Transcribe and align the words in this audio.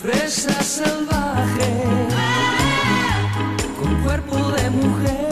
Fresa 0.00 0.52
salvaje, 0.62 1.82
con 3.80 4.02
cuerpo 4.02 4.36
de 4.52 4.70
mujer. 4.70 5.28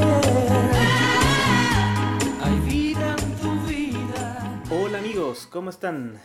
Hay 2.42 2.58
vida 2.60 3.14
en 3.18 3.36
tu 3.36 3.52
vida. 3.66 4.62
Hola 4.70 4.98
amigos, 4.98 5.46
¿cómo 5.50 5.70
están? 5.70 6.18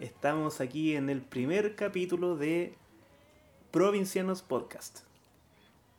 Estamos 0.00 0.60
aquí 0.60 0.94
en 0.96 1.08
el 1.10 1.22
primer 1.22 1.74
capítulo 1.76 2.36
de 2.36 2.74
Provincianos 3.70 4.42
Podcast. 4.42 5.00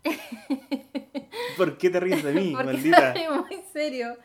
¿Por 1.57 1.77
qué 1.77 1.89
te 1.89 1.99
ríes 1.99 2.23
de 2.23 2.33
mí, 2.33 2.51
Porque 2.55 2.65
maldita? 2.73 3.13
soy 3.13 3.37
muy 3.37 3.63
serio. 3.73 4.15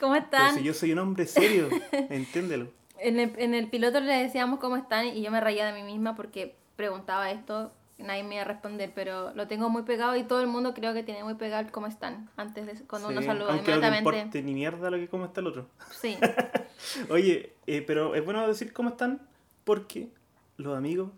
¿Cómo 0.00 0.14
Pero 0.14 0.24
están? 0.24 0.54
si 0.56 0.64
yo 0.64 0.74
soy 0.74 0.92
un 0.92 0.98
hombre 1.00 1.26
serio, 1.26 1.68
entiéndelo. 1.92 2.68
En, 2.98 3.20
el, 3.20 3.32
en 3.38 3.54
el 3.54 3.68
piloto 3.68 4.00
le 4.00 4.14
decíamos 4.14 4.58
cómo 4.58 4.76
están 4.76 5.06
y 5.08 5.22
yo 5.22 5.30
me 5.30 5.40
reía 5.40 5.66
de 5.66 5.72
mí 5.72 5.82
misma 5.82 6.14
porque 6.16 6.56
preguntaba 6.76 7.30
esto, 7.30 7.72
nadie 7.98 8.22
me 8.24 8.34
iba 8.34 8.42
a 8.42 8.46
responder, 8.46 8.92
pero 8.94 9.32
lo 9.34 9.46
tengo 9.46 9.68
muy 9.70 9.82
pegado 9.82 10.16
y 10.16 10.24
todo 10.24 10.40
el 10.40 10.46
mundo 10.48 10.74
creo 10.74 10.92
que 10.94 11.02
tiene 11.02 11.22
muy 11.24 11.34
pegado 11.34 11.70
cómo 11.72 11.86
están 11.86 12.28
antes 12.36 12.66
de 12.66 12.74
cuando 12.86 13.08
uno 13.08 13.22
saluda 13.22 13.52
aunque 13.52 13.70
no 13.72 13.80
te 13.80 13.86
inmediatamente. 13.86 14.20
importe 14.20 14.42
ni 14.42 14.54
mierda 14.54 14.90
lo 14.90 14.96
que 14.96 15.08
cómo 15.08 15.24
está 15.26 15.40
el 15.40 15.46
otro. 15.48 15.68
Sí, 15.92 16.16
Oye, 17.10 17.54
eh, 17.66 17.82
pero 17.86 18.14
es 18.14 18.24
bueno 18.24 18.46
decir 18.46 18.72
cómo 18.72 18.90
están 18.90 19.20
porque 19.64 20.08
los 20.56 20.76
amigos, 20.76 21.10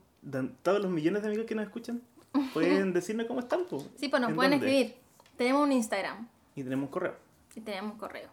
todos 0.62 0.80
los 0.82 0.90
millones 0.90 1.22
de 1.22 1.28
amigos 1.28 1.46
que 1.46 1.54
nos 1.54 1.64
escuchan, 1.64 2.02
pueden 2.52 2.92
decirnos 2.92 3.26
cómo 3.26 3.40
están. 3.40 3.64
po. 3.64 3.78
sí, 3.96 4.08
pues 4.08 4.20
nos 4.20 4.30
¿En 4.30 4.36
pueden 4.36 4.52
dónde? 4.52 4.66
escribir. 4.66 4.96
Tenemos 5.36 5.62
un 5.62 5.72
Instagram 5.72 6.28
Y 6.54 6.62
tenemos 6.62 6.86
un 6.86 6.90
correo. 6.92 7.14
y 7.54 7.60
tenemos 7.60 7.96
correo. 7.98 8.28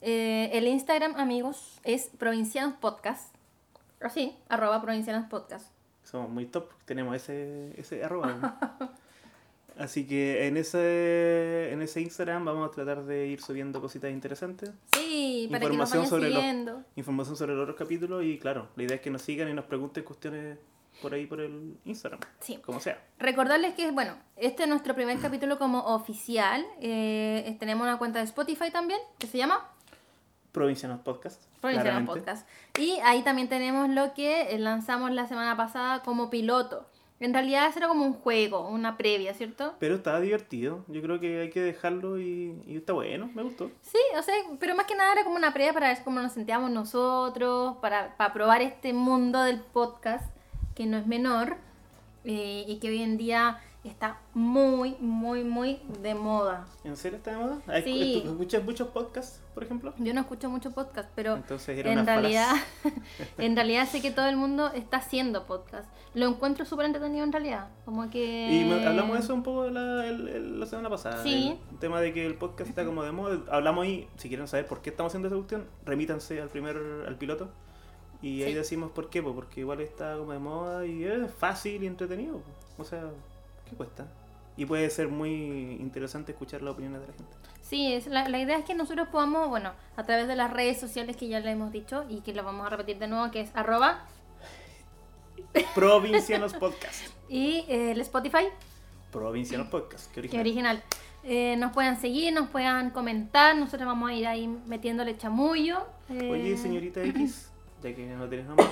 Eh, 0.00 0.50
el 0.54 0.66
Instagram, 0.66 1.14
amigos, 1.16 1.78
es 1.84 2.06
Provincianos 2.18 2.74
Podcast. 2.80 3.34
Así, 4.00 4.34
arroba 4.48 4.80
Provincianos 4.80 5.28
Podcast. 5.28 5.66
Somos 6.10 6.28
muy 6.30 6.46
top, 6.46 6.68
tenemos 6.84 7.14
ese, 7.14 7.72
ese 7.80 8.02
arroba. 8.02 8.58
Así 9.78 10.06
que 10.06 10.46
en 10.46 10.56
ese, 10.58 11.72
en 11.72 11.80
ese 11.80 12.00
Instagram 12.02 12.44
vamos 12.44 12.68
a 12.68 12.70
tratar 12.72 13.04
de 13.04 13.28
ir 13.28 13.40
subiendo 13.40 13.80
cositas 13.80 14.10
interesantes, 14.10 14.70
Sí, 14.94 15.48
para 15.50 15.70
que 15.70 15.76
nos 15.76 15.90
vayan 15.90 16.06
sobre 16.06 16.28
los- 16.30 16.82
información 16.96 17.36
sobre 17.36 17.54
los 17.54 17.62
otros 17.62 17.78
capítulos 17.78 18.22
y 18.24 18.38
claro, 18.38 18.68
la 18.76 18.82
idea 18.82 18.96
es 18.96 19.00
que 19.02 19.10
nos 19.10 19.22
sigan 19.22 19.48
y 19.48 19.54
nos 19.54 19.64
pregunten 19.64 20.04
cuestiones 20.04 20.58
por 21.00 21.14
ahí 21.14 21.24
por 21.26 21.40
el 21.40 21.78
Instagram, 21.86 22.20
Sí. 22.40 22.56
como 22.56 22.78
sea. 22.80 23.02
Recordarles 23.18 23.72
que, 23.74 23.90
bueno, 23.90 24.16
este 24.36 24.64
es 24.64 24.68
nuestro 24.68 24.94
primer 24.94 25.18
capítulo 25.18 25.58
como 25.58 25.78
oficial. 25.94 26.66
Eh, 26.82 27.56
tenemos 27.58 27.84
una 27.86 27.96
cuenta 27.96 28.18
de 28.18 28.26
Spotify 28.26 28.70
también, 28.70 29.00
que 29.18 29.26
se 29.28 29.38
llama 29.38 29.66
Provincianos 30.52 31.00
Podcast. 31.00 31.42
Provincial 31.60 31.84
claramente. 31.84 32.20
Podcast. 32.20 32.48
Y 32.78 32.98
ahí 33.04 33.22
también 33.22 33.48
tenemos 33.48 33.88
lo 33.88 34.14
que 34.14 34.54
eh, 34.54 34.58
lanzamos 34.58 35.10
la 35.12 35.26
semana 35.26 35.56
pasada 35.56 36.02
como 36.02 36.30
piloto. 36.30 36.86
En 37.20 37.34
realidad 37.34 37.68
eso 37.68 37.78
era 37.78 37.88
como 37.88 38.06
un 38.06 38.14
juego, 38.14 38.66
una 38.68 38.96
previa, 38.96 39.34
¿cierto? 39.34 39.74
Pero 39.78 39.96
estaba 39.96 40.20
divertido, 40.20 40.84
yo 40.88 41.02
creo 41.02 41.20
que 41.20 41.42
hay 41.42 41.50
que 41.50 41.60
dejarlo 41.60 42.18
y, 42.18 42.62
y 42.66 42.76
está 42.78 42.94
bueno, 42.94 43.30
me 43.34 43.42
gustó. 43.42 43.70
Sí, 43.82 43.98
o 44.18 44.22
sea, 44.22 44.34
pero 44.58 44.74
más 44.74 44.86
que 44.86 44.94
nada 44.94 45.12
era 45.12 45.24
como 45.24 45.36
una 45.36 45.52
previa 45.52 45.74
para 45.74 45.88
ver 45.88 46.02
cómo 46.02 46.20
nos 46.20 46.32
sentíamos 46.32 46.70
nosotros, 46.70 47.76
para, 47.82 48.16
para 48.16 48.32
probar 48.32 48.62
este 48.62 48.94
mundo 48.94 49.42
del 49.42 49.60
podcast, 49.60 50.34
que 50.74 50.86
no 50.86 50.96
es 50.96 51.06
menor, 51.06 51.58
eh, 52.24 52.64
y 52.66 52.78
que 52.78 52.88
hoy 52.88 53.02
en 53.02 53.18
día 53.18 53.60
está 53.82 54.18
muy, 54.34 54.94
muy, 55.00 55.42
muy 55.42 55.80
de 56.02 56.14
moda. 56.14 56.66
¿En 56.84 56.96
serio 56.96 57.16
está 57.16 57.30
de 57.32 57.36
moda? 57.38 57.58
¿Hay- 57.66 57.82
Sí. 57.82 58.20
¿tú 58.24 58.30
¿Escuchas 58.32 58.62
muchos 58.64 58.88
podcasts, 58.88 59.40
por 59.54 59.64
ejemplo? 59.64 59.94
Yo 59.98 60.12
no 60.12 60.20
escucho 60.20 60.50
mucho 60.50 60.70
podcast, 60.72 61.08
pero 61.14 61.36
Entonces 61.36 61.78
era 61.78 61.90
en 61.92 62.04
realidad, 62.04 62.52
en 63.38 63.56
realidad 63.56 63.88
sé 63.88 64.02
que 64.02 64.10
todo 64.10 64.28
el 64.28 64.36
mundo 64.36 64.68
está 64.74 64.98
haciendo 64.98 65.46
podcast. 65.46 65.88
Lo 66.12 66.26
encuentro 66.28 66.64
súper 66.66 66.86
entretenido 66.86 67.24
en 67.24 67.32
realidad. 67.32 67.68
Como 67.84 68.10
que... 68.10 68.50
Y 68.52 68.70
hablamos 68.84 69.16
de 69.16 69.24
eso 69.24 69.32
un 69.34 69.42
poco 69.42 69.70
la, 69.70 70.06
el- 70.06 70.28
el- 70.28 70.60
la 70.60 70.66
semana 70.66 70.90
pasada. 70.90 71.22
Sí. 71.22 71.58
El 71.72 71.78
tema 71.78 72.00
de 72.00 72.12
que 72.12 72.26
el 72.26 72.34
podcast 72.34 72.68
está 72.68 72.84
como 72.84 73.02
de 73.02 73.12
moda. 73.12 73.38
Hablamos 73.50 73.84
ahí, 73.84 74.08
si 74.16 74.28
quieren 74.28 74.46
saber 74.48 74.66
por 74.66 74.82
qué 74.82 74.90
estamos 74.90 75.10
haciendo 75.10 75.28
esa 75.28 75.36
cuestión, 75.36 75.64
remítanse 75.86 76.40
al 76.42 76.48
primer, 76.48 76.76
al 77.06 77.16
piloto. 77.16 77.48
Y 78.22 78.42
ahí 78.42 78.50
Sí. 78.50 78.54
decimos 78.58 78.90
por 78.90 79.08
qué, 79.08 79.22
po, 79.22 79.34
porque 79.34 79.60
igual 79.60 79.80
está 79.80 80.18
como 80.18 80.32
de 80.32 80.38
moda 80.38 80.84
y 80.84 81.04
es 81.04 81.30
fácil 81.38 81.82
y 81.82 81.86
entretenido. 81.86 82.42
O 82.76 82.84
sea, 82.84 83.04
¿qué 83.70 83.76
cuesta? 83.76 84.06
Y 84.56 84.66
puede 84.66 84.90
ser 84.90 85.08
muy 85.08 85.30
interesante 85.80 86.32
escuchar 86.32 86.60
las 86.60 86.74
opiniones 86.74 87.00
de 87.00 87.06
la 87.06 87.12
gente. 87.14 87.32
Sí, 87.62 87.94
es, 87.94 88.06
la, 88.08 88.28
la 88.28 88.38
idea 88.40 88.58
es 88.58 88.64
que 88.64 88.74
nosotros 88.74 89.08
podamos, 89.08 89.48
bueno, 89.48 89.72
a 89.96 90.04
través 90.04 90.26
de 90.28 90.36
las 90.36 90.52
redes 90.52 90.78
sociales 90.78 91.16
que 91.16 91.28
ya 91.28 91.40
le 91.40 91.50
hemos 91.52 91.72
dicho 91.72 92.04
y 92.10 92.20
que 92.20 92.34
lo 92.34 92.42
vamos 92.44 92.66
a 92.66 92.70
repetir 92.70 92.98
de 92.98 93.06
nuevo, 93.06 93.30
que 93.30 93.40
es 93.42 93.50
arroba 93.54 94.04
Provincianos 95.74 96.52
Podcast. 96.54 97.06
y 97.28 97.64
eh, 97.68 97.92
el 97.92 98.00
Spotify, 98.00 98.44
Provincianos 99.12 99.68
Podcast, 99.68 100.06
qué 100.12 100.22
que 100.28 100.38
original. 100.40 100.76
original. 100.76 100.82
Eh, 101.22 101.56
nos 101.58 101.72
puedan 101.72 102.00
seguir, 102.00 102.32
nos 102.32 102.48
puedan 102.48 102.90
comentar, 102.90 103.56
nosotros 103.56 103.86
vamos 103.86 104.10
a 104.10 104.14
ir 104.14 104.26
ahí 104.26 104.46
metiéndole 104.66 105.16
chamullo. 105.16 105.86
eh, 106.08 106.30
Oye, 106.30 106.56
señorita 106.56 107.02
X, 107.02 107.50
ya 107.82 107.94
que 107.94 108.06
no 108.06 108.28
tienes 108.28 108.46
nombre. 108.46 108.66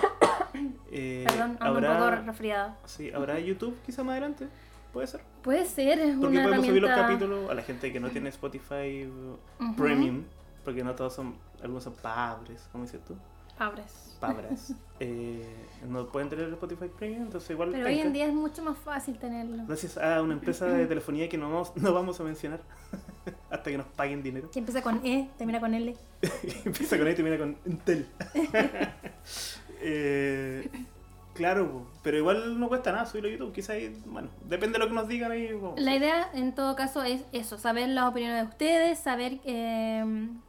eh, 0.93 1.25
Perdón, 1.27 1.57
ando 1.61 1.79
un 1.79 1.85
poco 1.85 1.93
¿habrá, 2.05 2.21
resfriada. 2.23 2.77
sí, 2.87 3.11
¿Habrá 3.13 3.39
YouTube 3.39 3.77
quizá 3.85 4.03
más 4.03 4.13
adelante? 4.13 4.49
¿Puede 4.93 5.07
ser? 5.07 5.21
Puede 5.43 5.67
ser, 5.67 5.99
es 5.99 6.17
Porque 6.17 6.37
una 6.37 6.45
podemos 6.45 6.67
subir 6.67 6.83
los 6.83 6.91
capítulos 6.91 7.51
a 7.51 7.55
la 7.55 7.63
gente 7.63 7.93
que 7.93 8.01
no 8.01 8.11
tiene 8.11 8.31
Spotify 8.31 9.07
uh. 9.07 9.75
Premium, 9.77 10.25
porque 10.65 10.83
no 10.83 10.95
todos 10.95 11.15
son, 11.15 11.37
algunos 11.63 11.85
son 11.85 11.95
padres, 11.95 12.69
como 12.73 12.85
dices 12.85 13.05
tú, 13.05 13.15
Pobres. 13.59 14.17
padres. 14.19 14.75
eh, 15.01 15.45
no 15.87 16.07
pueden 16.07 16.29
tener 16.29 16.49
Spotify 16.51 16.89
Premium, 16.97 17.25
entonces 17.25 17.51
igual. 17.51 17.71
Pero 17.71 17.87
hoy 17.87 17.99
en 17.99 18.13
día 18.13 18.27
es 18.27 18.33
mucho 18.33 18.63
más 18.63 18.79
fácil 18.79 19.19
tenerlo. 19.19 19.65
Gracias 19.67 19.99
a 19.99 20.23
una 20.23 20.35
empresa 20.35 20.67
de 20.67 20.87
telefonía 20.89 21.29
que 21.29 21.37
no 21.37 21.51
vamos, 21.51 21.77
no 21.77 21.93
vamos 21.93 22.19
a 22.21 22.25
mencionar 22.25 22.61
hasta 23.51 23.71
que 23.71 23.77
nos 23.77 23.87
paguen 23.89 24.23
dinero. 24.23 24.51
Que 24.51 24.61
empieza 24.61 24.81
con 24.83 25.05
E, 25.05 25.29
termina 25.37 25.61
con 25.61 25.75
L. 25.75 25.95
Empieza 26.65 26.97
con 26.97 27.09
E 27.09 27.15
termina 27.15 27.37
con 27.37 27.57
Intel. 27.67 28.07
Eh, 29.81 30.69
claro, 31.39 31.71
po, 31.71 31.87
pero 32.03 32.19
igual 32.19 32.59
no 32.59 32.69
cuesta 32.69 32.91
nada 32.91 33.07
subirlo 33.07 33.29
a 33.29 33.33
YouTube. 33.33 33.53
Quizás, 33.55 33.71
ahí, 33.71 33.97
bueno, 34.07 34.29
depende 34.45 34.79
de 34.79 34.85
lo 34.85 34.89
que 34.89 34.95
nos 34.95 35.09
digan 35.09 35.31
ahí. 35.31 35.51
La 35.77 35.95
idea 35.95 36.29
en 36.35 36.53
todo 36.53 36.75
caso 36.75 37.05
es 37.05 37.25
eso, 37.33 37.59
saber 37.59 37.89
las 37.91 38.09
opiniones 38.09 38.43
de 38.43 38.49
ustedes, 38.49 38.99
saber 38.99 39.39
eh, 39.45 40.05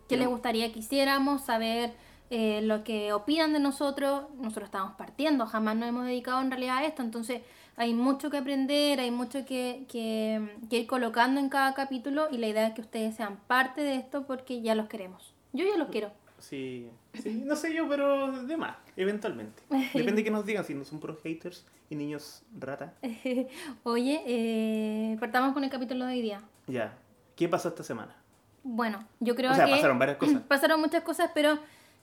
qué 0.07 0.17
les 0.17 0.27
gustaría 0.27 0.73
que 0.73 0.79
hiciéramos, 0.79 1.45
saber 1.45 1.93
eh, 2.31 2.61
lo 2.63 2.83
que 2.83 3.13
opinan 3.13 3.53
de 3.53 3.59
nosotros. 3.59 4.23
Nosotros 4.37 4.65
estamos 4.65 4.95
partiendo, 4.95 5.45
jamás 5.45 5.75
nos 5.75 5.89
hemos 5.89 6.05
dedicado 6.05 6.41
en 6.41 6.49
realidad 6.49 6.79
a 6.79 6.85
esto, 6.85 7.03
entonces 7.03 7.41
hay 7.77 7.93
mucho 7.93 8.29
que 8.31 8.37
aprender, 8.37 8.99
hay 8.99 9.11
mucho 9.11 9.45
que, 9.45 9.85
que, 9.87 10.57
que 10.69 10.79
ir 10.79 10.87
colocando 10.87 11.39
en 11.39 11.49
cada 11.49 11.75
capítulo 11.75 12.27
y 12.31 12.37
la 12.37 12.47
idea 12.47 12.67
es 12.67 12.73
que 12.73 12.81
ustedes 12.81 13.15
sean 13.15 13.37
parte 13.47 13.81
de 13.81 13.95
esto 13.95 14.25
porque 14.25 14.61
ya 14.61 14.73
los 14.73 14.89
queremos. 14.89 15.33
Yo 15.53 15.65
ya 15.65 15.77
los 15.77 15.89
quiero. 15.89 16.11
Sí, 16.39 16.89
sí, 17.21 17.43
no 17.45 17.55
sé 17.55 17.73
yo, 17.73 17.87
pero 17.89 18.43
de 18.43 18.57
más, 18.57 18.77
eventualmente. 19.01 19.63
Depende 19.93 20.13
de 20.17 20.23
que 20.23 20.31
nos 20.31 20.45
digan 20.45 20.63
si 20.65 20.73
no 20.75 20.83
son 20.85 20.99
puros 20.99 21.17
haters 21.23 21.65
y 21.89 21.95
niños 21.95 22.43
rata. 22.59 22.93
Oye, 23.83 24.21
eh, 24.25 25.17
partamos 25.19 25.53
con 25.53 25.63
el 25.63 25.69
capítulo 25.69 26.05
de 26.05 26.13
hoy 26.13 26.21
día. 26.21 26.41
Ya, 26.67 26.95
¿qué 27.35 27.47
pasó 27.49 27.69
esta 27.69 27.83
semana? 27.83 28.15
Bueno, 28.63 29.03
yo 29.19 29.35
creo 29.35 29.51
O 29.51 29.55
sea, 29.55 29.65
que 29.65 29.71
pasaron 29.71 29.97
varias 29.97 30.17
cosas. 30.19 30.41
pasaron 30.43 30.79
muchas 30.81 31.03
cosas, 31.03 31.31
pero 31.33 31.57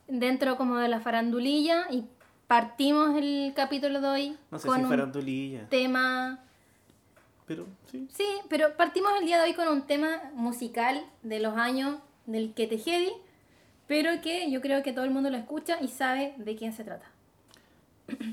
dentro 0.09 0.57
como 0.57 0.77
de 0.79 0.89
la 0.89 1.01
farandulilla 1.01 1.87
y 1.91 2.05
partimos 2.47 3.17
el 3.17 3.53
capítulo 3.55 4.01
de 4.01 4.09
hoy 4.09 4.39
No 4.51 4.59
sé 4.59 4.67
con 4.69 4.77
si 4.77 4.83
un 4.83 4.89
fueran 4.89 5.13
tulilla, 5.13 5.69
tema... 5.69 6.41
pero 7.47 7.67
sí. 7.91 8.09
Sí, 8.11 8.27
pero 8.49 8.77
partimos 8.77 9.13
el 9.21 9.27
día 9.27 9.37
de 9.39 9.45
hoy 9.45 9.55
con 9.55 9.69
un 9.69 9.83
tema 9.83 10.23
musical 10.35 11.05
de 11.23 11.41
los 11.41 11.57
años 11.57 11.97
del 12.25 12.55
que 12.55 12.67
te 12.67 12.79
heavy, 12.79 13.13
pero 13.87 14.21
que 14.21 14.51
yo 14.51 14.61
creo 14.61 14.83
que 14.83 14.93
todo 14.93 15.05
el 15.05 15.11
mundo 15.11 15.31
lo 15.31 15.37
escucha 15.37 15.79
y 15.81 15.89
sabe 15.89 16.35
de 16.39 16.57
quién 16.57 16.73
se 16.73 16.85
trata. 16.85 17.07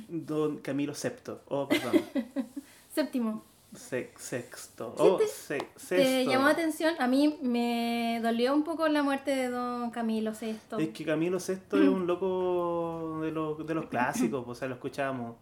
Don 0.08 0.58
Camilo 0.59 0.94
Septo, 0.94 1.41
oh, 1.47 1.68
perdón, 1.68 2.02
Séptimo, 2.94 3.44
Se- 3.76 4.11
sexto, 4.17 4.94
oh, 5.00 5.17
te- 5.17 5.28
se- 5.28 5.58
te 5.58 5.66
sexto. 5.79 6.32
llamó 6.32 6.46
la 6.46 6.52
atención, 6.52 6.94
a 7.00 7.08
mí 7.08 7.40
me 7.41 8.20
dolió 8.22 8.53
un 8.53 8.64
poco 8.64 8.88
la 8.88 9.02
muerte 9.02 9.32
de 9.35 9.50
don 9.50 9.90
Camilo 9.90 10.35
Sexto. 10.35 10.78
Es 10.78 10.90
que 10.90 11.03
Camilo 11.03 11.40
Sexto 11.40 11.82
es 11.82 11.90
un 11.90 12.05
loco 12.05 13.20
de 13.23 13.32
los, 13.32 13.66
de 13.66 13.73
los 13.73 13.88
clásicos, 13.88 14.44
o 14.47 14.53
sea, 14.53 14.67
lo 14.67 14.76
escuchábamos. 14.76 15.35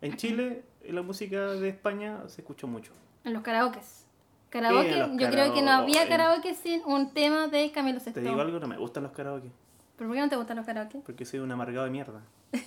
En 0.00 0.16
Chile, 0.16 0.64
la 0.88 1.02
música 1.02 1.46
de 1.52 1.68
España 1.68 2.22
se 2.26 2.40
escuchó 2.40 2.66
mucho. 2.66 2.90
En 3.22 3.32
los 3.32 3.42
karaokes. 3.44 4.06
Karaoke, 4.50 4.96
los 4.96 5.10
yo 5.18 5.30
creo 5.30 5.52
que 5.54 5.62
no 5.62 5.70
había 5.72 6.08
karaoke. 6.08 6.54
sin 6.54 6.82
un 6.86 7.12
tema 7.12 7.48
de 7.48 7.70
Camilo 7.70 7.98
Te 7.98 8.04
Sexto. 8.04 8.20
digo 8.20 8.40
algo, 8.40 8.58
no 8.58 8.66
me 8.66 8.76
gustan 8.78 9.02
los 9.02 9.12
karaoke, 9.12 9.50
¿Pero 9.96 10.08
por 10.08 10.16
qué 10.16 10.22
no 10.22 10.28
te 10.28 10.36
gustan 10.36 10.56
los 10.56 10.66
karaoke? 10.66 11.00
porque 11.04 11.24
soy 11.24 11.40
un 11.40 11.50
amargado 11.52 11.84
de 11.84 11.90
mierda. 11.90 12.20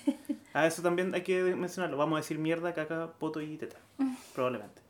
Ah, 0.53 0.67
eso 0.67 0.81
también 0.81 1.15
hay 1.15 1.21
que 1.21 1.41
mencionarlo. 1.55 1.95
Vamos 1.95 2.17
a 2.17 2.19
decir 2.19 2.37
mierda, 2.37 2.73
caca, 2.73 3.13
poto 3.17 3.39
y 3.39 3.55
teta. 3.55 3.77
Probablemente. 4.35 4.81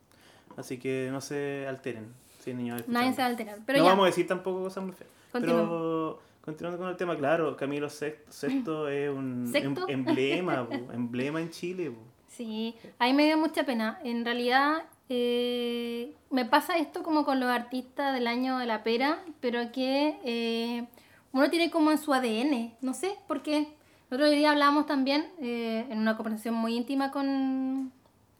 Así 0.57 0.79
que 0.79 1.09
no 1.11 1.21
se 1.21 1.67
alteren. 1.67 2.11
Si 2.43 2.51
niños. 2.51 2.81
Nadie 2.87 3.11
se 3.13 3.19
va 3.19 3.25
a 3.25 3.29
alterar. 3.29 3.59
Pero 3.67 3.77
no 3.77 3.85
ya, 3.85 3.91
vamos 3.91 4.03
a 4.05 4.07
decir 4.07 4.25
tampoco 4.25 4.63
cosas 4.63 4.83
muy 4.83 4.93
feas. 4.93 5.11
Pero 5.31 6.19
continuando 6.43 6.79
con 6.79 6.89
el 6.89 6.97
tema, 6.97 7.15
claro, 7.15 7.55
Camilo 7.55 7.89
Sex- 7.91 8.23
Sexto 8.29 8.87
es 8.89 9.11
un 9.11 9.49
¿Sexto? 9.51 9.87
em- 9.87 9.99
emblema, 9.99 10.67
emblema 10.91 11.39
en 11.39 11.51
Chile. 11.51 11.91
Sí, 12.27 12.75
ahí 12.97 13.13
me 13.13 13.25
dio 13.27 13.37
mucha 13.37 13.63
pena. 13.63 13.99
En 14.03 14.25
realidad 14.25 14.81
eh, 15.13 16.15
me 16.29 16.45
pasa 16.45 16.77
esto 16.77 17.03
como 17.03 17.25
con 17.25 17.41
los 17.41 17.49
artistas 17.49 18.13
del 18.13 18.27
año 18.27 18.59
de 18.59 18.65
la 18.65 18.81
pera, 18.81 19.19
pero 19.41 19.73
que 19.73 20.17
eh, 20.23 20.87
uno 21.33 21.49
tiene 21.49 21.69
como 21.69 21.91
en 21.91 21.97
su 21.97 22.13
ADN, 22.13 22.75
no 22.79 22.93
sé 22.93 23.17
por 23.27 23.41
qué. 23.41 23.75
El 24.09 24.15
otro 24.15 24.29
día 24.29 24.51
hablábamos 24.51 24.85
también 24.85 25.27
eh, 25.41 25.85
en 25.89 25.99
una 25.99 26.15
conversación 26.15 26.55
muy 26.55 26.77
íntima 26.77 27.11
con, 27.11 27.91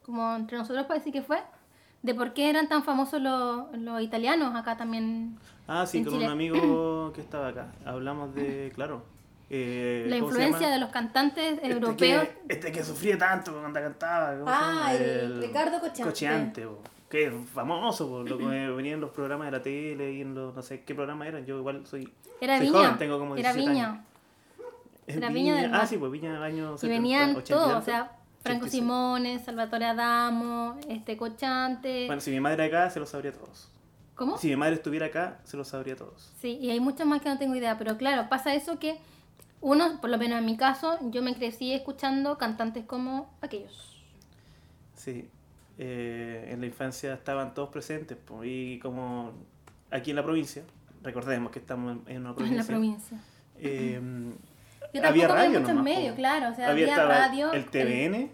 como 0.05 0.33
entre 0.33 0.57
nosotros 0.57 0.85
parece 0.85 1.11
que 1.11 1.21
fue, 1.21 1.39
de 2.03 2.15
por 2.15 2.31
qué 2.31 2.49
eran 2.49 2.69
tan 2.69 2.83
famosos 2.85 3.21
los, 3.21 3.77
los 3.77 4.01
italianos 4.01 4.55
acá 4.55 4.77
también. 4.77 5.37
Ah, 5.67 5.85
sí, 5.85 6.05
con 6.05 6.13
Chile. 6.13 6.25
un 6.25 6.31
amigo 6.31 7.11
que 7.13 7.19
estaba 7.19 7.49
acá. 7.49 7.73
Hablamos 7.83 8.33
de, 8.33 8.71
claro. 8.73 9.03
Eh, 9.53 10.05
La 10.07 10.17
¿cómo 10.19 10.31
se 10.31 10.37
influencia 10.43 10.69
de 10.69 10.79
los 10.79 10.89
cantantes 10.89 11.53
Este 11.55 11.67
europeos. 11.71 12.23
Que, 12.47 12.53
este 12.53 12.71
que 12.71 12.83
sufría 12.83 13.17
tanto 13.17 13.51
cuando 13.59 13.79
cantaba. 13.81 14.31
¿cómo 14.39 14.45
se 14.47 14.53
Ah, 14.57 14.93
el 14.95 15.41
Ricardo 15.41 15.79
Cochante. 15.79 16.03
Cocheante, 16.03 16.65
po, 16.67 16.79
que 17.09 17.25
es 17.27 17.33
famoso, 17.53 18.07
po, 18.07 18.23
lo 18.23 18.37
que 18.37 18.45
venía 18.45 18.93
en 18.93 19.01
los 19.01 19.11
programas 19.11 19.47
de 19.47 19.51
la 19.57 19.61
tele 19.61 20.13
y 20.13 20.21
en 20.21 20.33
los, 20.33 20.55
no 20.55 20.61
sé 20.61 20.83
qué 20.83 20.95
programas 20.95 21.27
eran. 21.27 21.45
Yo 21.45 21.57
igual 21.57 21.85
soy, 21.85 22.09
Era 22.39 22.57
soy 22.57 22.67
Viña. 22.67 22.79
joven, 22.79 22.97
tengo 22.97 23.19
como 23.19 23.35
era 23.35 23.51
17 23.53 23.69
Viña. 23.71 23.89
años. 23.89 24.05
Era 25.07 25.29
Viña 25.29 25.55
del 25.55 25.73
Ah, 25.73 25.85
sí, 25.85 25.97
pues 25.97 26.11
Viña 26.11 26.33
del 26.33 26.43
año 26.43 26.77
70, 26.77 26.85
Y 26.85 26.89
venían 26.89 27.29
80 27.35 27.41
y 27.41 27.43
todos, 27.57 27.73
o 27.73 27.81
sea, 27.81 28.11
Franco 28.43 28.65
86. 28.65 28.71
Simone, 28.71 29.39
Salvatore 29.39 29.85
Adamo, 29.85 30.77
este 30.87 31.17
Cochante. 31.17 32.05
Bueno, 32.07 32.21
si 32.21 32.31
mi 32.31 32.39
madre 32.39 32.63
acá, 32.65 32.89
se 32.89 32.99
lo 32.99 33.05
sabría 33.05 33.33
todos. 33.33 33.67
¿Cómo? 34.15 34.37
Si 34.37 34.47
mi 34.47 34.55
madre 34.55 34.75
estuviera 34.75 35.07
acá, 35.07 35.39
se 35.43 35.57
lo 35.57 35.65
sabría 35.65 35.95
todos. 35.95 36.31
Sí, 36.39 36.57
y 36.61 36.69
hay 36.69 36.79
muchos 36.79 37.05
más 37.07 37.21
que 37.21 37.29
no 37.29 37.37
tengo 37.37 37.55
idea, 37.55 37.77
pero 37.77 37.97
claro, 37.97 38.29
pasa 38.29 38.53
eso 38.53 38.77
que 38.79 38.97
uno, 39.61 40.01
por 40.01 40.09
lo 40.09 40.17
menos 40.17 40.39
en 40.39 40.45
mi 40.45 40.57
caso, 40.57 40.97
yo 41.11 41.21
me 41.21 41.35
crecí 41.35 41.73
escuchando 41.73 42.37
cantantes 42.37 42.85
como 42.85 43.33
aquellos. 43.41 44.01
Sí, 44.95 45.29
eh, 45.77 46.49
en 46.51 46.59
la 46.61 46.65
infancia 46.67 47.13
estaban 47.13 47.53
todos 47.53 47.69
presentes, 47.69 48.17
y 48.43 48.79
como 48.79 49.31
aquí 49.89 50.11
en 50.11 50.15
la 50.17 50.23
provincia, 50.23 50.63
recordemos 51.03 51.51
que 51.51 51.59
estamos 51.59 51.97
en, 52.07 52.15
en 52.15 52.21
una 52.21 52.33
En 52.35 52.35
provincia. 52.35 52.61
la 52.61 52.65
provincia. 52.65 53.17
eh, 53.57 53.99
Yo 54.93 55.05
había 55.07 55.27
radio 55.27 55.61
muchos 55.61 55.75
nomás, 55.75 55.83
medios, 55.83 56.15
claro, 56.15 56.49
o 56.51 56.55
sea, 56.55 56.69
había, 56.69 57.05
radio. 57.05 57.51
El 57.53 57.65
TVN, 57.65 58.31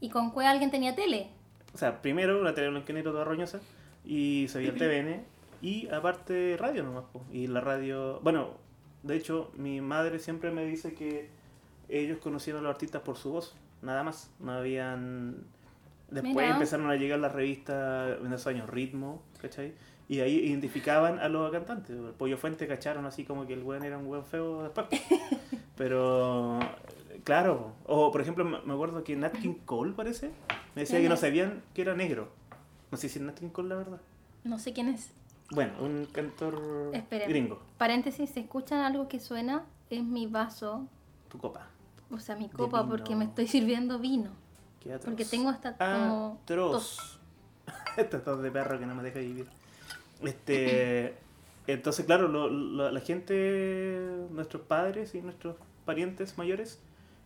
y 0.00 0.08
con 0.10 0.30
cuál 0.30 0.46
alguien 0.46 0.70
tenía 0.70 0.94
tele. 0.94 1.30
o 1.74 1.78
sea, 1.78 2.00
primero 2.02 2.40
una 2.40 2.54
tele 2.54 2.70
blanca 2.70 2.92
y 2.98 3.02
toda 3.02 3.24
roñosa, 3.24 3.60
y 4.04 4.46
se 4.48 4.58
veía 4.58 4.70
el 4.70 4.76
TVN, 4.76 5.24
y 5.60 5.88
aparte 5.88 6.56
radio 6.58 6.82
nomás, 6.84 7.04
po, 7.12 7.24
y 7.32 7.46
la 7.48 7.60
radio, 7.60 8.20
bueno, 8.22 8.54
de 9.08 9.16
hecho, 9.16 9.50
mi 9.56 9.80
madre 9.80 10.18
siempre 10.18 10.50
me 10.50 10.66
dice 10.66 10.92
que 10.92 11.30
ellos 11.88 12.18
conocieron 12.18 12.60
a 12.60 12.62
los 12.64 12.74
artistas 12.74 13.00
por 13.00 13.16
su 13.16 13.32
voz, 13.32 13.56
nada 13.80 14.02
más, 14.02 14.30
no 14.38 14.52
habían... 14.52 15.44
Después 16.10 16.34
Mira. 16.34 16.50
empezaron 16.50 16.90
a 16.90 16.96
llegar 16.96 17.18
las 17.18 17.32
revistas 17.32 18.18
en 18.20 18.32
esos 18.32 18.46
años 18.46 18.68
Ritmo, 18.68 19.22
¿cachai? 19.40 19.74
Y 20.08 20.20
ahí 20.20 20.36
identificaban 20.36 21.18
a 21.18 21.28
los 21.28 21.50
cantantes. 21.50 21.96
El 21.96 22.12
Pollo 22.12 22.38
Fuente 22.38 22.66
cacharon 22.66 23.04
así 23.04 23.24
como 23.24 23.46
que 23.46 23.54
el 23.54 23.62
weón 23.62 23.82
era 23.82 23.98
un 23.98 24.06
weón 24.06 24.24
feo 24.24 24.62
después. 24.62 24.86
Pero, 25.76 26.58
claro. 27.24 27.72
O, 27.84 28.10
por 28.10 28.20
ejemplo, 28.20 28.44
me 28.44 28.72
acuerdo 28.72 29.04
que 29.04 29.16
Nat 29.16 29.36
King 29.38 29.56
Cole, 29.66 29.92
parece, 29.92 30.30
me 30.74 30.82
decía 30.82 30.96
¿Quién 30.96 31.04
que 31.04 31.08
no 31.10 31.16
sabían 31.16 31.62
que 31.74 31.82
era 31.82 31.94
negro. 31.94 32.30
No 32.90 32.96
sé 32.96 33.08
si 33.08 33.18
es 33.18 33.24
Nat 33.24 33.38
King 33.38 33.48
Cole, 33.48 33.68
la 33.68 33.76
verdad. 33.76 34.00
No 34.44 34.58
sé 34.58 34.72
quién 34.72 34.88
es. 34.88 35.10
Bueno, 35.50 35.72
un 35.80 36.06
cantor 36.12 36.90
Esperen. 36.92 37.28
gringo. 37.28 37.60
Paréntesis, 37.78 38.30
¿se 38.30 38.40
escuchan 38.40 38.80
algo 38.80 39.08
que 39.08 39.18
suena? 39.20 39.64
Es 39.90 40.02
mi 40.04 40.26
vaso, 40.26 40.86
Tu 41.30 41.38
copa. 41.38 41.66
o 42.10 42.18
sea, 42.18 42.36
mi 42.36 42.48
copa, 42.48 42.86
porque 42.86 43.16
me 43.16 43.24
estoy 43.24 43.46
sirviendo 43.46 43.98
vino. 43.98 44.30
Qué 44.80 44.92
atroz. 44.92 45.06
Porque 45.06 45.24
tengo 45.24 45.48
hasta 45.48 45.76
como 45.76 46.38
Atroz. 46.42 47.18
Esta 47.96 48.22
tos 48.22 48.42
de 48.42 48.50
perro 48.50 48.78
que 48.78 48.86
no 48.86 48.94
me 48.94 49.02
deja 49.02 49.18
vivir. 49.20 49.46
Este, 50.22 51.16
entonces, 51.66 52.04
claro, 52.04 52.28
lo- 52.28 52.48
lo- 52.50 52.90
la 52.90 53.00
gente, 53.00 54.26
nuestros 54.30 54.62
padres 54.62 55.14
y 55.14 55.22
nuestros 55.22 55.56
parientes 55.86 56.36
mayores, 56.36 56.78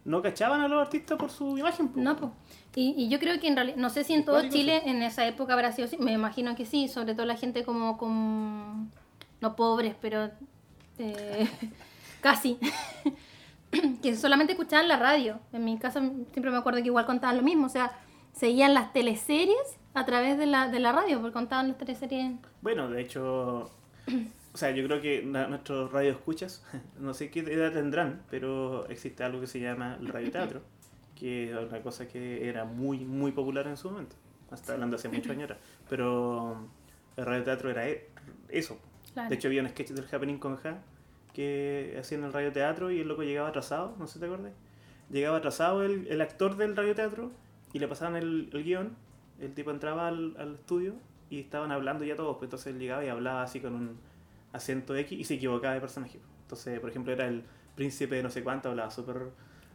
no 0.04 0.22
cachaban 0.22 0.60
a 0.60 0.68
los 0.68 0.82
artistas 0.82 1.18
por 1.18 1.30
su 1.30 1.56
imagen. 1.56 1.88
po. 1.88 2.00
No, 2.00 2.16
pues. 2.16 2.32
Y, 2.74 2.94
y 2.96 3.08
yo 3.08 3.18
creo 3.18 3.38
que 3.38 3.48
en 3.48 3.56
realidad, 3.56 3.76
no 3.76 3.90
sé 3.90 4.04
si 4.04 4.14
en 4.14 4.24
todo 4.24 4.48
Chile 4.48 4.82
en 4.86 5.02
esa 5.02 5.26
época 5.26 5.52
habrá 5.52 5.72
sido 5.72 5.86
así, 5.86 5.98
me 5.98 6.12
imagino 6.12 6.56
que 6.56 6.64
sí, 6.64 6.88
sobre 6.88 7.14
todo 7.14 7.26
la 7.26 7.36
gente 7.36 7.64
como, 7.64 7.98
como 7.98 8.88
no 9.40 9.56
pobres, 9.56 9.94
pero 10.00 10.30
eh, 10.98 11.48
casi, 12.20 12.58
que 14.02 14.16
solamente 14.16 14.52
escuchaban 14.52 14.88
la 14.88 14.96
radio. 14.96 15.38
En 15.52 15.64
mi 15.64 15.78
caso 15.78 16.00
siempre 16.32 16.50
me 16.50 16.56
acuerdo 16.56 16.80
que 16.80 16.86
igual 16.86 17.06
contaban 17.06 17.36
lo 17.36 17.42
mismo, 17.42 17.66
o 17.66 17.70
sea, 17.70 17.92
seguían 18.32 18.74
las 18.74 18.92
teleseries 18.92 19.78
a 19.94 20.06
través 20.06 20.38
de 20.38 20.46
la, 20.46 20.68
de 20.68 20.80
la 20.80 20.92
radio, 20.92 21.20
porque 21.20 21.34
contaban 21.34 21.68
las 21.68 21.78
teleseries. 21.78 22.36
Bueno, 22.62 22.88
de 22.88 23.02
hecho, 23.02 23.70
o 24.54 24.56
sea, 24.56 24.70
yo 24.70 24.84
creo 24.86 25.00
que 25.00 25.22
nuestros 25.22 25.92
radioescuchas, 25.92 26.64
no 26.98 27.14
sé 27.14 27.30
qué 27.30 27.40
edad 27.40 27.72
tendrán, 27.72 28.22
pero 28.30 28.86
existe 28.88 29.24
algo 29.24 29.40
que 29.40 29.46
se 29.46 29.60
llama 29.60 29.96
el 30.00 30.08
radioteatro, 30.08 30.60
que 31.18 31.50
es 31.50 31.56
una 31.56 31.80
cosa 31.80 32.06
que 32.06 32.48
era 32.48 32.64
muy, 32.64 33.04
muy 33.04 33.32
popular 33.32 33.66
en 33.66 33.76
su 33.76 33.90
momento. 33.90 34.16
Hasta 34.50 34.74
hablando 34.74 34.96
hace 34.96 35.08
muchos 35.08 35.30
años, 35.30 35.50
pero 35.88 36.68
el 37.16 37.24
radioteatro 37.24 37.70
era 37.70 37.88
e- 37.88 38.10
eso. 38.50 38.78
Claro. 39.14 39.30
De 39.30 39.36
hecho, 39.36 39.48
había 39.48 39.62
un 39.62 39.68
sketch 39.68 39.90
del 39.90 40.06
Happening 40.12 40.38
con 40.38 40.56
Ja 40.56 40.82
que 41.32 41.96
hacían 41.98 42.24
el 42.24 42.32
radioteatro 42.34 42.90
y 42.90 43.00
el 43.00 43.08
loco 43.08 43.22
llegaba 43.22 43.48
atrasado, 43.48 43.96
no 43.98 44.06
sé 44.06 44.14
si 44.14 44.20
te 44.20 44.26
acuerdas. 44.26 44.52
Llegaba 45.10 45.38
atrasado 45.38 45.82
el, 45.82 46.06
el 46.08 46.20
actor 46.20 46.56
del 46.56 46.76
radioteatro 46.76 47.30
y 47.72 47.78
le 47.78 47.88
pasaban 47.88 48.16
el, 48.16 48.50
el 48.52 48.64
guion. 48.64 48.94
El 49.40 49.54
tipo 49.54 49.70
entraba 49.70 50.08
al, 50.08 50.36
al 50.38 50.54
estudio 50.54 50.94
y 51.30 51.40
estaban 51.40 51.72
hablando 51.72 52.04
ya 52.04 52.16
todos. 52.16 52.36
Pues 52.36 52.48
entonces 52.48 52.74
él 52.74 52.78
llegaba 52.78 53.04
y 53.04 53.08
hablaba 53.08 53.42
así 53.42 53.60
con 53.60 53.74
un 53.74 53.98
acento 54.52 54.94
X 54.96 55.18
y 55.18 55.24
se 55.24 55.34
equivocaba 55.34 55.74
de 55.74 55.80
personaje. 55.80 56.20
Entonces, 56.42 56.78
por 56.80 56.90
ejemplo, 56.90 57.12
era 57.12 57.26
el 57.26 57.42
príncipe 57.74 58.16
de 58.16 58.22
no 58.22 58.30
sé 58.30 58.42
cuánto, 58.42 58.68
hablaba 58.70 58.90
súper 58.90 59.30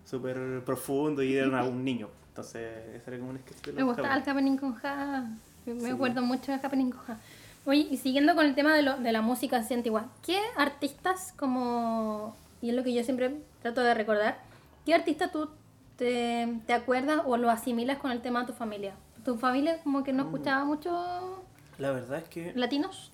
súper 0.06 0.64
profundo 0.64 1.22
y 1.22 1.36
era 1.36 1.64
un 1.64 1.84
niño. 1.84 2.10
Entonces, 2.30 2.96
ese 2.96 3.10
era 3.10 3.20
como 3.20 3.32
un 3.32 3.40
sketch 3.40 3.66
de 3.66 3.74
Me 3.74 3.84
gustaba 3.84 4.16
el 4.16 4.24
Happening. 4.30 4.58
Con 4.58 4.76
Ja. 4.76 5.28
Me 5.66 5.80
Sí. 5.82 5.90
acuerdo 5.90 6.22
mucho 6.22 6.52
del 6.52 6.62
Happening 6.64 6.92
con 6.92 7.02
Ja. 7.02 7.18
Oye, 7.66 7.88
y 7.92 7.98
siguiendo 7.98 8.34
con 8.36 8.46
el 8.46 8.56
tema 8.56 8.74
de, 8.74 8.84
lo- 8.84 8.98
de 8.98 9.12
la 9.12 9.22
música 9.22 9.58
así 9.58 9.74
antigua, 9.74 10.06
¿qué 10.26 10.40
artistas 10.56 11.34
como, 11.38 12.34
y 12.62 12.70
es 12.70 12.76
lo 12.76 12.84
que 12.84 12.94
yo 12.94 13.04
siempre 13.04 13.36
trato 13.62 13.82
de 13.82 13.94
recordar, 13.94 14.38
qué 14.86 14.94
artista 14.94 15.30
tú 15.32 15.50
te, 15.98 16.48
te 16.66 16.72
acuerdas 16.74 17.24
o 17.26 17.36
lo 17.36 17.50
asimilas 17.50 17.98
con 17.98 18.12
el 18.12 18.22
tema 18.22 18.42
de 18.42 18.48
tu 18.48 18.54
familia? 18.54 18.94
¿Tu 19.26 19.36
familia 19.38 19.80
como 19.84 20.06
que 20.06 20.14
no 20.14 20.24
Mm. 20.24 20.28
escuchaba 20.28 20.64
mucho 20.64 21.44
La 21.78 21.92
verdad 21.92 22.20
es 22.20 22.30
que 22.30 22.54
latinos? 22.56 23.12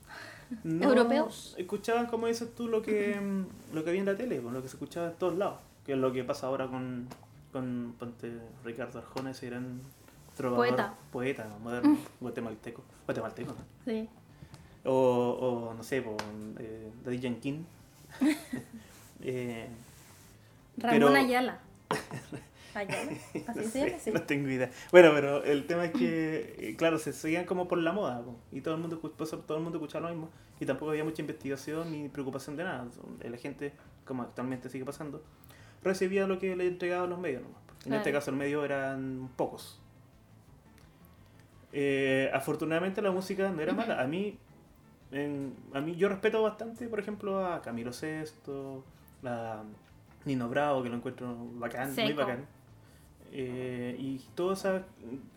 No 0.63 0.83
¿Europeos? 0.89 1.55
escuchaban, 1.57 2.05
como 2.07 2.27
dices 2.27 2.53
tú, 2.55 2.67
lo 2.67 2.81
que, 2.81 3.19
mm, 3.19 3.75
lo 3.75 3.83
que 3.83 3.89
había 3.89 4.01
en 4.01 4.05
la 4.07 4.15
tele, 4.17 4.39
pues, 4.41 4.53
lo 4.53 4.61
que 4.61 4.67
se 4.67 4.75
escuchaba 4.75 5.07
en 5.07 5.13
todos 5.15 5.37
lados. 5.37 5.59
Que 5.85 5.93
es 5.93 5.97
lo 5.97 6.11
que 6.13 6.23
pasa 6.23 6.47
ahora 6.47 6.67
con, 6.67 7.07
con 7.51 7.95
ponte, 7.99 8.31
Ricardo 8.63 8.99
Arjona, 8.99 9.31
ese 9.31 9.47
gran 9.47 9.81
trovador, 10.35 10.67
Poeta. 10.67 10.93
poeta 11.11 11.47
moderno, 11.61 11.97
guatemalteco. 12.19 12.83
Guatemalteco, 13.05 13.51
¿no? 13.53 13.91
Sí. 13.91 14.07
O, 14.85 14.91
o 14.91 15.73
no 15.73 15.83
sé, 15.83 16.01
po, 16.01 16.15
eh, 16.59 16.91
Daddy 17.03 17.19
Yankee. 17.19 17.59
eh, 19.21 19.67
Ramón 20.77 20.99
Pero- 20.99 21.07
Ayala. 21.09 21.59
Ayala, 22.75 23.11
no, 23.33 23.41
así 23.47 23.63
se 23.63 23.69
sé, 23.69 23.85
llama, 23.87 23.99
sí. 23.99 24.11
no 24.11 24.21
tengo 24.23 24.49
idea. 24.49 24.71
Bueno, 24.91 25.11
pero 25.13 25.43
el 25.43 25.65
tema 25.67 25.85
es 25.85 25.91
que, 25.91 26.55
eh, 26.57 26.75
claro, 26.75 26.97
se 26.97 27.13
seguían 27.13 27.45
como 27.45 27.67
por 27.67 27.77
la 27.77 27.91
moda, 27.91 28.21
po, 28.23 28.35
y 28.51 28.61
todo 28.61 28.75
el 28.75 28.81
mundo 28.81 28.99
eso 29.19 29.39
todo 29.39 29.57
el 29.57 29.63
mundo 29.63 29.77
escuchaba 29.79 30.09
lo 30.09 30.15
mismo, 30.15 30.29
y 30.59 30.65
tampoco 30.65 30.91
había 30.91 31.03
mucha 31.03 31.21
investigación 31.21 31.91
ni 31.91 32.09
preocupación 32.09 32.55
de 32.55 32.63
nada. 32.63 32.87
La 33.21 33.37
gente, 33.37 33.73
como 34.05 34.23
actualmente 34.23 34.69
sigue 34.69 34.85
pasando, 34.85 35.23
recibía 35.83 36.27
lo 36.27 36.39
que 36.39 36.55
le 36.55 36.67
entregaban 36.67 37.09
los 37.09 37.19
medios 37.19 37.41
nomás. 37.43 37.57
En 37.79 37.89
Claro. 37.89 37.97
este 37.97 38.11
caso, 38.13 38.31
los 38.31 38.37
medios 38.39 38.63
eran 38.63 39.29
pocos. 39.35 39.79
Eh, 41.71 42.29
afortunadamente 42.33 43.01
la 43.01 43.11
música 43.11 43.49
no 43.49 43.61
era 43.61 43.73
mala. 43.73 44.01
A 44.01 44.07
mí, 44.07 44.37
en- 45.11 45.53
a 45.73 45.81
mí 45.81 45.95
yo 45.95 46.07
respeto 46.07 46.41
bastante, 46.43 46.87
por 46.87 46.99
ejemplo, 46.99 47.45
a 47.45 47.61
Camilo 47.61 47.91
Sesto, 47.91 48.83
a 49.25 49.63
Nino 50.25 50.47
Bravo, 50.49 50.83
que 50.83 50.89
lo 50.89 50.95
encuentro 50.95 51.35
bacán, 51.55 51.93
muy 51.95 52.13
bacán. 52.13 52.45
Eh, 53.35 53.95
y 53.97 54.19
toda 54.35 54.53
esa 54.53 54.83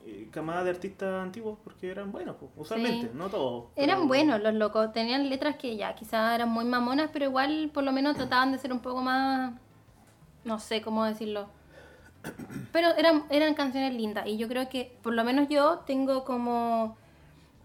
eh, 0.04 0.28
camada 0.30 0.64
de 0.64 0.70
artistas 0.70 1.22
antiguos, 1.22 1.58
porque 1.64 1.90
eran 1.90 2.12
buenos, 2.12 2.36
pues, 2.38 2.50
usualmente, 2.54 3.06
Sí. 3.06 3.12
no 3.14 3.30
todos. 3.30 3.64
Eran 3.74 3.96
pero- 4.00 4.08
buenos 4.08 4.42
los 4.42 4.52
locos, 4.54 4.92
tenían 4.92 5.30
letras 5.30 5.56
que 5.56 5.76
ya 5.76 5.94
quizás 5.94 6.34
eran 6.34 6.50
muy 6.50 6.66
mamonas, 6.66 7.08
pero 7.10 7.24
igual 7.24 7.70
por 7.72 7.84
lo 7.84 7.92
menos 7.92 8.14
trataban 8.16 8.52
de 8.52 8.58
ser 8.58 8.70
un 8.72 8.80
poco 8.80 9.00
más, 9.00 9.54
no 10.44 10.58
sé 10.58 10.82
cómo 10.82 11.04
decirlo. 11.06 11.48
Pero 12.72 12.88
eran, 12.96 13.24
eran 13.30 13.54
canciones 13.54 13.94
lindas 13.94 14.26
y 14.26 14.36
yo 14.36 14.46
creo 14.48 14.68
que 14.68 14.96
por 15.02 15.14
lo 15.14 15.24
menos 15.24 15.48
yo 15.48 15.78
tengo 15.86 16.24
como... 16.24 16.96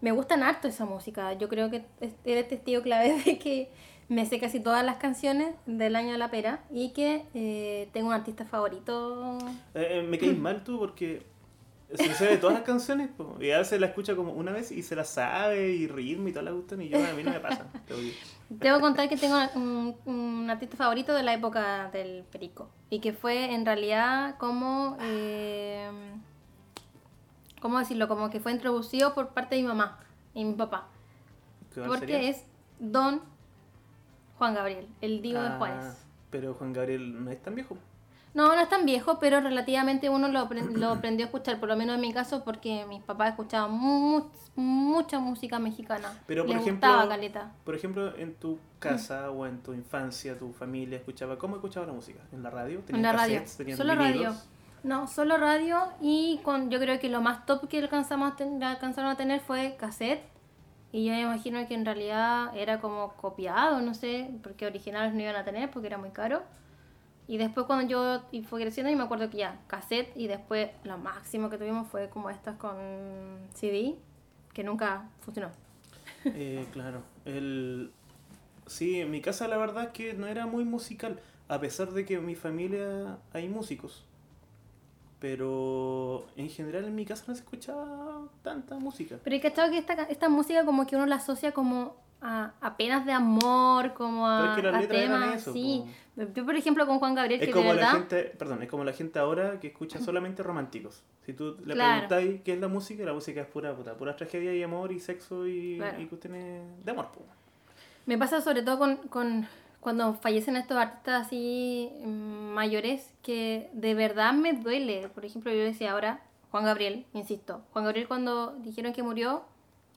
Me 0.00 0.12
gustan 0.12 0.42
harto 0.42 0.66
esa 0.66 0.84
música, 0.84 1.32
yo 1.34 1.48
creo 1.48 1.70
que 1.70 1.84
es- 2.00 2.14
eres 2.24 2.48
testigo 2.48 2.80
clave 2.82 3.22
de 3.24 3.38
que 3.38 3.70
me 4.08 4.26
sé 4.26 4.38
casi 4.38 4.60
todas 4.60 4.84
las 4.84 4.96
canciones 4.96 5.54
del 5.66 5.96
año 5.96 6.12
de 6.12 6.18
la 6.18 6.30
pera 6.30 6.64
y 6.70 6.90
que 6.92 7.26
eh, 7.34 7.88
tengo 7.92 8.08
un 8.08 8.14
artista 8.14 8.44
favorito. 8.44 9.38
Eh, 9.74 9.98
eh, 10.00 10.02
me 10.02 10.18
caes 10.18 10.38
mal 10.38 10.64
tú 10.64 10.78
porque 10.78 11.26
se 11.94 12.14
sabe 12.14 12.38
todas 12.38 12.54
las 12.54 12.62
canciones, 12.64 13.10
po. 13.10 13.36
y 13.40 13.50
a 13.50 13.58
veces 13.58 13.78
la 13.80 13.86
escucha 13.86 14.16
como 14.16 14.32
una 14.32 14.50
vez 14.52 14.72
y 14.72 14.82
se 14.82 14.96
la 14.96 15.04
sabe, 15.04 15.70
y 15.72 15.86
ritmo 15.88 16.28
y 16.28 16.32
toda 16.32 16.44
la 16.44 16.50
gustan, 16.52 16.80
y 16.80 16.88
yo 16.88 16.98
a 17.04 17.12
mí 17.14 17.22
no 17.22 17.30
me 17.30 17.40
pasa. 17.40 17.66
Debo 18.48 18.80
contar 18.80 19.08
que 19.08 19.16
tengo 19.16 19.36
un, 19.54 19.96
un 20.06 20.50
artista 20.50 20.76
favorito 20.76 21.14
de 21.14 21.22
la 21.22 21.34
época 21.34 21.90
del 21.90 22.24
Perico. 22.24 22.68
Y 22.90 23.00
que 23.00 23.12
fue 23.12 23.52
en 23.54 23.64
realidad 23.64 24.36
como. 24.38 24.96
eh, 25.00 25.90
¿Cómo 27.60 27.78
decirlo? 27.78 28.08
Como 28.08 28.28
que 28.30 28.40
fue 28.40 28.52
introducido 28.52 29.14
por 29.14 29.28
parte 29.28 29.54
de 29.56 29.62
mi 29.62 29.68
mamá 29.68 30.00
y 30.34 30.44
mi 30.44 30.54
papá. 30.54 30.88
¿Cuál 31.74 31.86
Porque 31.88 32.06
sería? 32.12 32.30
es 32.30 32.44
Don 32.78 33.22
Juan 34.38 34.54
Gabriel, 34.54 34.88
el 35.00 35.22
Divo 35.22 35.40
de 35.40 35.48
Ah, 35.48 35.56
Juárez. 35.58 36.04
Pero 36.30 36.54
Juan 36.54 36.72
Gabriel 36.72 37.24
no 37.24 37.30
es 37.30 37.42
tan 37.42 37.54
viejo. 37.54 37.76
No, 38.34 38.46
no 38.54 38.60
es 38.62 38.68
tan 38.70 38.86
viejo, 38.86 39.18
pero 39.18 39.40
relativamente 39.42 40.08
uno 40.08 40.26
lo, 40.28 40.40
apren- 40.48 40.72
lo 40.72 40.88
aprendió 40.88 41.26
a 41.26 41.28
escuchar, 41.28 41.60
por 41.60 41.68
lo 41.68 41.76
menos 41.76 41.96
en 41.96 42.00
mi 42.00 42.14
caso, 42.14 42.42
porque 42.44 42.86
mis 42.88 43.02
papás 43.02 43.28
escuchaban 43.30 43.70
mu- 43.72 44.22
mucha 44.56 45.18
música 45.18 45.58
mexicana. 45.58 46.08
Pero, 46.26 46.44
por 46.46 46.54
Les 46.54 46.62
ejemplo, 46.62 46.88
gustaba 46.88 47.08
caleta. 47.10 47.52
Por 47.62 47.74
ejemplo, 47.74 48.16
en 48.16 48.34
tu 48.34 48.58
casa 48.78 49.30
o 49.30 49.44
en 49.44 49.58
tu 49.62 49.74
infancia, 49.74 50.38
tu 50.38 50.50
familia 50.54 50.96
escuchaba, 50.96 51.36
¿cómo 51.36 51.56
escuchaba 51.56 51.84
la 51.86 51.92
música? 51.92 52.20
¿En 52.32 52.42
la 52.42 52.48
radio? 52.48 52.78
En 52.78 52.84
¿Tenían 52.86 53.02
la 53.02 53.12
radio. 53.12 53.34
cassettes? 53.40 53.56
¿Tenían 53.58 53.76
Solo 53.76 53.94
radio. 53.96 54.34
No, 54.82 55.06
solo 55.06 55.36
radio 55.36 55.78
y 56.00 56.40
con, 56.42 56.70
yo 56.70 56.78
creo 56.80 56.98
que 56.98 57.08
lo 57.10 57.20
más 57.20 57.44
top 57.46 57.68
que 57.68 57.78
alcanzamos 57.80 58.32
a 58.32 58.36
ten- 58.36 58.62
alcanzaron 58.64 59.10
a 59.10 59.16
tener 59.16 59.40
fue 59.40 59.76
cassette. 59.78 60.24
Y 60.92 61.06
yo 61.06 61.12
me 61.12 61.22
imagino 61.22 61.66
que 61.66 61.74
en 61.74 61.86
realidad 61.86 62.54
era 62.54 62.78
como 62.80 63.14
copiado, 63.14 63.80
no 63.80 63.94
sé, 63.94 64.30
porque 64.42 64.66
originales 64.66 65.14
no 65.14 65.22
iban 65.22 65.36
a 65.36 65.44
tener 65.44 65.70
porque 65.70 65.86
era 65.86 65.96
muy 65.96 66.10
caro. 66.10 66.42
Y 67.26 67.38
después 67.38 67.66
cuando 67.66 67.88
yo 67.88 68.22
fui 68.44 68.60
creciendo 68.60 68.92
y 68.92 68.96
me 68.96 69.04
acuerdo 69.04 69.30
que 69.30 69.38
ya, 69.38 69.58
cassette 69.68 70.14
y 70.14 70.26
después 70.26 70.70
lo 70.84 70.98
máximo 70.98 71.48
que 71.48 71.56
tuvimos 71.56 71.88
fue 71.88 72.10
como 72.10 72.28
estas 72.28 72.56
con 72.56 72.76
CD, 73.54 73.94
que 74.52 74.62
nunca 74.62 75.08
funcionó. 75.20 75.50
Eh, 76.24 76.66
claro. 76.72 77.02
El... 77.24 77.90
Sí, 78.68 79.00
en 79.00 79.10
mi 79.10 79.20
casa 79.20 79.48
la 79.48 79.56
verdad 79.56 79.86
es 79.86 79.90
que 79.90 80.14
no 80.14 80.28
era 80.28 80.46
muy 80.46 80.64
musical, 80.64 81.18
a 81.48 81.58
pesar 81.58 81.90
de 81.90 82.04
que 82.04 82.14
en 82.14 82.24
mi 82.24 82.36
familia 82.36 83.18
hay 83.32 83.48
músicos. 83.48 84.04
Pero 85.22 86.26
en 86.36 86.50
general 86.50 86.84
en 86.84 86.96
mi 86.96 87.06
casa 87.06 87.24
no 87.28 87.34
se 87.36 87.42
escuchaba 87.42 88.22
tanta 88.42 88.74
música. 88.74 89.16
Pero 89.22 89.36
he 89.36 89.40
cachado 89.40 89.70
que 89.70 89.78
esta, 89.78 89.94
esta 90.02 90.28
música 90.28 90.64
como 90.64 90.84
que 90.84 90.96
uno 90.96 91.06
la 91.06 91.16
asocia 91.16 91.52
como 91.52 91.94
a, 92.20 92.50
a 92.60 92.76
penas 92.76 93.06
de 93.06 93.12
amor, 93.12 93.94
como 93.94 94.26
Pero 94.26 94.28
a, 94.28 94.50
es 94.50 94.56
que 94.56 94.62
las 94.64 94.74
a 94.74 94.80
letras 94.80 95.00
eran 95.00 95.20
temas, 95.22 95.40
eso, 95.40 95.52
sí. 95.52 95.84
Yo 96.34 96.44
por 96.44 96.56
ejemplo 96.56 96.86
con 96.88 96.98
Juan 96.98 97.14
Gabriel, 97.14 97.40
Es 97.40 97.46
que 97.46 97.52
como 97.52 97.68
de 97.72 97.76
la 97.76 97.80
verdad... 97.86 97.92
gente, 98.00 98.24
perdón, 98.36 98.62
es 98.64 98.68
como 98.68 98.82
la 98.82 98.92
gente 98.92 99.18
ahora 99.20 99.60
que 99.60 99.68
escucha 99.68 100.00
solamente 100.00 100.42
románticos. 100.42 101.02
Si 101.24 101.32
tú 101.34 101.56
le 101.64 101.74
Claro. 101.74 102.08
preguntáis 102.08 102.40
qué 102.42 102.54
es 102.54 102.60
la 102.60 102.66
música, 102.68 103.04
la 103.04 103.12
música 103.14 103.40
es 103.42 103.46
pura 103.46 103.76
puta, 103.76 103.94
pura 103.94 104.16
tragedia 104.16 104.52
y 104.52 104.62
amor 104.64 104.90
y 104.90 104.98
sexo 104.98 105.46
y, 105.46 105.76
Claro. 105.78 106.00
y 106.02 106.06
cuestiones 106.06 106.62
de 106.84 106.90
amor. 106.90 107.12
po. 107.12 107.20
Me 108.06 108.18
pasa 108.18 108.40
sobre 108.40 108.62
todo 108.62 108.78
con, 108.80 108.96
con 109.08 109.46
cuando 109.82 110.14
fallecen 110.14 110.56
estos 110.56 110.76
artistas 110.78 111.26
así 111.26 111.90
mm, 112.04 112.54
mayores 112.54 113.10
que 113.22 113.68
de 113.72 113.94
verdad 113.94 114.32
me 114.32 114.52
duele. 114.52 115.08
Por 115.08 115.24
ejemplo, 115.24 115.52
yo 115.52 115.58
decía 115.58 115.90
ahora, 115.92 116.20
Juan 116.52 116.64
Gabriel, 116.64 117.04
insisto, 117.12 117.62
Juan 117.72 117.84
Gabriel 117.84 118.06
cuando 118.06 118.52
dijeron 118.58 118.92
que 118.92 119.02
murió, 119.02 119.42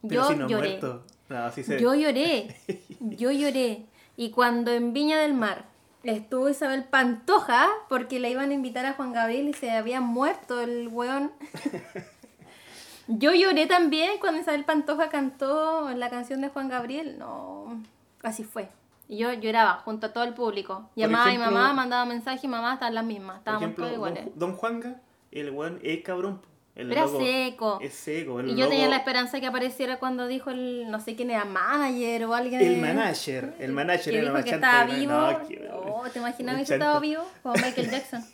Pero 0.01 0.23
yo 0.23 0.27
si 0.27 0.35
no 0.35 0.47
lloré. 0.49 0.69
muerto. 0.69 1.03
No, 1.29 1.51
se 1.51 1.79
Yo 1.79 1.93
lloré, 1.93 2.55
yo 2.99 3.31
lloré. 3.31 3.85
Y 4.17 4.31
cuando 4.31 4.71
en 4.71 4.91
Viña 4.91 5.19
del 5.19 5.35
Mar 5.35 5.65
estuvo 6.03 6.49
Isabel 6.49 6.85
Pantoja, 6.85 7.67
porque 7.87 8.19
le 8.19 8.31
iban 8.31 8.49
a 8.49 8.53
invitar 8.55 8.87
a 8.87 8.93
Juan 8.93 9.13
Gabriel 9.13 9.49
y 9.49 9.53
se 9.53 9.69
había 9.69 10.01
muerto 10.01 10.61
el 10.61 10.87
weón. 10.87 11.31
Yo 13.07 13.35
lloré 13.35 13.67
también 13.67 14.13
cuando 14.19 14.41
Isabel 14.41 14.65
Pantoja 14.65 15.09
cantó 15.09 15.91
la 15.91 16.09
canción 16.09 16.41
de 16.41 16.49
Juan 16.49 16.69
Gabriel. 16.69 17.19
No, 17.19 17.83
así 18.23 18.43
fue. 18.43 18.69
Y 19.07 19.17
yo 19.17 19.31
lloraba 19.33 19.73
junto 19.85 20.07
a 20.07 20.13
todo 20.13 20.23
el 20.23 20.33
público. 20.33 20.89
Llamaba 20.95 21.25
ejemplo- 21.29 21.45
a 21.45 21.49
mi 21.49 21.55
mamá, 21.55 21.73
mandaba 21.73 22.05
mensaje 22.05 22.47
y 22.47 22.49
mamá 22.49 22.73
estaban 22.73 22.95
las 22.95 23.05
mismas. 23.05 23.37
Estábamos 23.37 23.75
todos 23.75 23.91
iguales. 23.93 24.27
don, 24.35 24.53
Juanga, 24.55 25.01
el 25.31 25.51
weón 25.51 25.79
es 25.83 26.01
cabrón. 26.03 26.41
El 26.75 26.91
Era 26.91 27.07
seco. 27.07 27.79
Es 27.81 27.93
seco. 27.93 28.41
El 28.41 28.49
Y 28.49 28.55
yo 28.57 28.67
tenía 28.67 28.89
la 28.89 28.97
esperanza 28.97 29.39
que 29.39 29.45
apareciera 29.45 29.97
cuando 29.97 30.27
dijo 30.27 30.49
el, 30.49 30.91
no 30.91 30.99
sé 30.99 31.15
quién 31.15 31.29
era, 31.31 31.45
manager 31.45 32.25
o 32.25 32.33
alguien. 32.33 32.59
El 32.59 32.81
manager. 32.81 33.53
El 33.59 33.71
manager 33.71 34.11
que 34.11 34.19
era 34.19 34.31
dijo 34.31 34.43
que 34.43 34.49
chanta 34.49 34.67
estaba 34.71 34.89
que- 34.91 34.95
vivo. 34.99 35.13
no, 35.13 35.47
qué- 35.47 35.69
oh, 35.71 36.03
¿te 36.11 36.19
imaginas 36.19 36.55
un 36.59 36.65
que 36.65 36.73
estaba 36.73 36.99
vivo? 36.99 37.23
Como 37.43 37.53
Michael 37.63 37.91
Jackson. 37.91 38.25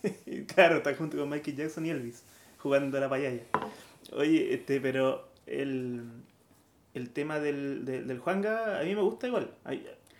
claro, 0.55 0.77
está 0.77 0.95
junto 0.95 1.17
con 1.17 1.29
Michael 1.29 1.55
Jackson 1.55 1.85
y 1.85 1.89
Elvis, 1.91 2.23
jugando 2.57 2.97
a 2.97 3.01
la 3.01 3.09
payaya. 3.09 3.43
Oye, 4.13 4.55
este, 4.55 4.81
pero 4.81 5.27
el, 5.45 6.01
el 6.95 7.09
tema 7.11 7.39
del, 7.39 7.85
del, 7.85 8.07
del 8.07 8.17
Juanga 8.19 8.79
a 8.79 8.83
mí 8.83 8.95
me 8.95 9.01
gusta 9.01 9.27
igual. 9.27 9.51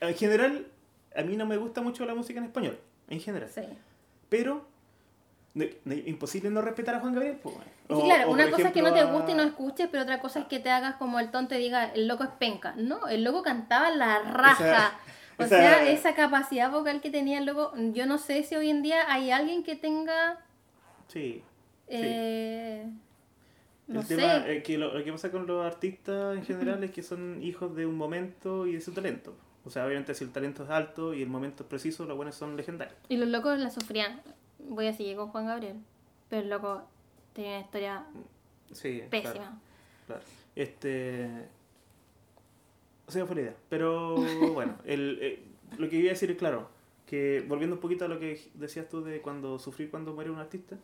En 0.02 0.16
general, 0.16 0.68
a 1.16 1.22
mí 1.24 1.38
no 1.38 1.46
me 1.46 1.58
gusta 1.58 1.82
mucho 1.82 2.06
la 2.06 2.14
música 2.16 2.40
en 2.40 2.46
español, 2.46 2.78
en 3.08 3.20
general. 3.20 3.50
Sí. 3.50 3.62
Pero, 4.30 4.66
no- 5.54 5.66
no- 5.86 5.94
imposible 5.94 6.50
no 6.50 6.62
respetar 6.62 6.96
a 6.96 7.00
Juan 7.00 7.14
Gabriel. 7.14 7.38
pues. 7.42 7.56
Sí, 7.56 7.94
O- 7.94 8.04
claro, 8.06 8.32
una 8.32 8.50
cosa 8.50 8.68
es 8.70 8.74
que 8.74 8.82
no 8.82 8.94
te 8.94 9.04
guste 9.04 9.32
y 9.32 9.36
no 9.36 9.44
escuches, 9.44 9.88
pero 9.92 10.04
otra 10.04 10.20
cosa 10.22 10.40
es 10.40 10.46
que 10.48 10.60
te 10.60 10.70
hagas 10.70 10.96
como 10.96 11.20
el 11.20 11.30
tonto 11.32 11.56
y 11.56 11.60
diga, 11.60 11.86
el 11.94 12.08
loco 12.08 12.24
es 12.24 12.30
penca. 12.32 12.74
No, 12.78 13.08
el 13.08 13.24
loco 13.24 13.44
cantaba 13.44 13.90
la 13.92 14.20
raja. 14.24 14.94
o 15.38 15.44
esa- 15.44 15.58
sea, 15.58 15.90
esa 15.92 16.16
capacidad 16.16 16.72
vocal 16.72 17.02
que 17.02 17.10
tenía 17.10 17.38
el 17.40 17.46
loco, 17.46 17.74
yo 17.94 18.06
no 18.06 18.18
sé 18.18 18.44
si 18.44 18.56
hoy 18.56 18.70
en 18.70 18.82
día 18.82 19.12
hay 19.12 19.32
alguien 19.32 19.64
que 19.64 19.76
tenga, 19.76 20.40
Sí. 21.10 21.44
eh, 21.88 22.86
no 23.88 24.00
el 24.02 24.06
sé, 24.06 24.16
tema 24.16 24.48
es 24.48 24.64
que 24.64 24.78
lo, 24.78 24.94
lo 24.98 25.04
que 25.04 25.12
pasa 25.12 25.32
con 25.32 25.46
los 25.46 25.66
artistas 25.66 26.38
en 26.38 26.46
general 26.46 26.82
es 26.84 26.92
que 26.92 27.04
son 27.04 27.44
hijos 27.44 27.76
de 27.76 27.86
un 27.86 27.98
momento 27.98 28.66
y 28.68 28.74
de 28.74 28.82
su 28.82 28.94
talento. 28.94 29.36
O 29.66 29.70
sea, 29.70 29.86
obviamente 29.86 30.14
si 30.16 30.24
el 30.24 30.32
talento 30.32 30.64
es 30.64 30.70
alto 30.70 31.14
y 31.14 31.22
el 31.22 31.30
momento 31.30 31.64
es 31.64 31.70
preciso, 31.70 32.06
los 32.06 32.18
buenos 32.18 32.36
son 32.36 32.58
legendarios. 32.58 32.98
y 33.10 33.18
los 33.18 33.28
locos 33.30 33.60
la 33.60 33.70
sufrían. 33.70 34.22
Voy 34.60 34.88
a 34.88 34.94
seguir 34.94 35.16
con 35.18 35.30
Juan 35.30 35.46
Gabriel, 35.48 35.78
pero 36.30 36.42
el 36.44 36.50
loco 36.50 36.84
tenía 37.34 37.52
una 37.58 37.60
historia 37.62 38.06
Sí, 38.72 39.04
pésima. 39.10 39.34
Claro, 39.34 39.52
claro. 40.08 40.22
Este. 40.56 41.30
O 43.08 43.12
sea, 43.12 43.26
fue 43.26 43.36
la 43.36 43.42
idea. 43.42 43.56
Pero 43.70 44.16
bueno, 44.54 44.76
el, 44.86 45.20
eh, 45.22 45.44
lo 45.78 45.90
que 45.90 45.98
iba 45.98 46.08
a 46.08 46.14
decir 46.14 46.32
es 46.32 46.38
claro, 46.38 46.70
que 47.06 47.44
volviendo 47.48 47.76
un 47.76 47.82
poquito 47.82 48.06
a 48.06 48.08
lo 48.08 48.20
que 48.20 48.50
decías 48.54 48.88
tú 48.90 49.04
de 49.04 49.22
cuando 49.22 49.60
sufrir 49.60 49.90
cuando 49.92 50.14
muere 50.14 50.30
un 50.32 50.40
artista. 50.40 50.78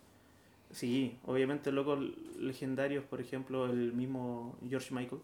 Sí, 0.71 1.17
obviamente 1.25 1.71
locos 1.71 1.99
legendarios, 2.37 3.05
por 3.05 3.21
ejemplo, 3.21 3.65
el 3.67 3.93
mismo 3.93 4.55
George 4.67 4.93
Michael. 4.93 5.21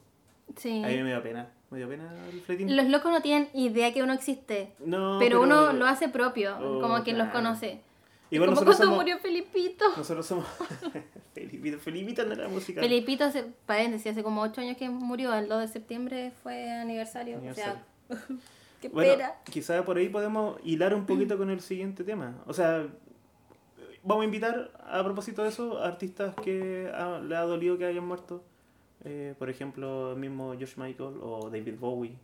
Sí. 0.57 0.83
A 0.83 0.87
mí 0.87 0.97
me 1.03 1.09
dio 1.09 1.23
pena, 1.23 1.49
me 1.71 1.77
dio 1.79 1.89
pena 1.89 2.11
el. 2.47 2.75
Los 2.75 2.87
locos 2.89 3.11
no 3.11 3.21
tienen 3.21 3.49
idea 3.53 3.93
que 3.93 4.03
uno 4.03 4.13
existe. 4.13 4.73
No, 4.79 5.17
pero, 5.19 5.41
uno 5.41 5.73
lo 5.73 5.85
hace 5.85 6.09
propio, 6.09 6.55
Oh, 6.61 6.79
como 6.81 7.03
quien 7.03 7.17
los 7.17 7.29
conoce. 7.29 7.81
Igual 8.29 8.49
como 8.49 8.61
cuando 8.63 8.73
somos, 8.83 8.97
murió 8.97 9.19
Felipito. 9.19 9.85
nosotros 9.95 10.25
somos 10.25 10.45
Felipito, 11.35 11.77
Felipito 11.79 12.25
no 12.25 12.33
era 12.33 12.47
música. 12.47 12.81
Felipito, 12.81 13.25
hace, 13.25 13.45
paréntesis, 13.65 14.11
hace 14.11 14.23
como 14.23 14.41
8 14.41 14.61
años 14.61 14.77
que 14.77 14.89
murió, 14.89 15.33
el 15.35 15.47
2 15.47 15.61
de 15.61 15.67
septiembre 15.67 16.31
fue 16.41 16.71
aniversario. 16.71 17.37
Aniversario. 17.37 17.73
O 18.09 18.15
sea, 18.15 18.27
qué 18.81 18.89
Bueno, 18.89 19.11
pena. 19.13 19.33
quizá 19.45 19.83
por 19.85 19.97
ahí 19.97 20.09
podemos 20.09 20.57
hilar 20.63 20.93
un 20.95 21.05
poquito 21.05 21.37
con 21.37 21.49
el 21.51 21.61
siguiente 21.61 22.03
tema. 22.03 22.35
O 22.47 22.53
sea, 22.53 22.87
vamos 24.03 24.23
a 24.23 24.25
invitar, 24.25 24.71
a 24.83 25.03
propósito 25.03 25.43
de 25.43 25.49
eso, 25.49 25.77
a 25.79 25.87
artistas 25.87 26.33
que 26.43 26.91
ha- 26.93 27.19
le 27.19 27.35
ha 27.35 27.41
dolido 27.41 27.77
que 27.77 27.85
hayan 27.85 28.05
muerto. 28.05 28.43
Eh, 29.05 29.35
por 29.37 29.49
ejemplo, 29.49 30.11
el 30.13 30.17
mismo 30.19 30.53
George 30.57 30.75
Michael 30.79 31.15
o 31.21 31.49
David 31.49 31.75
Bowie 31.79 32.15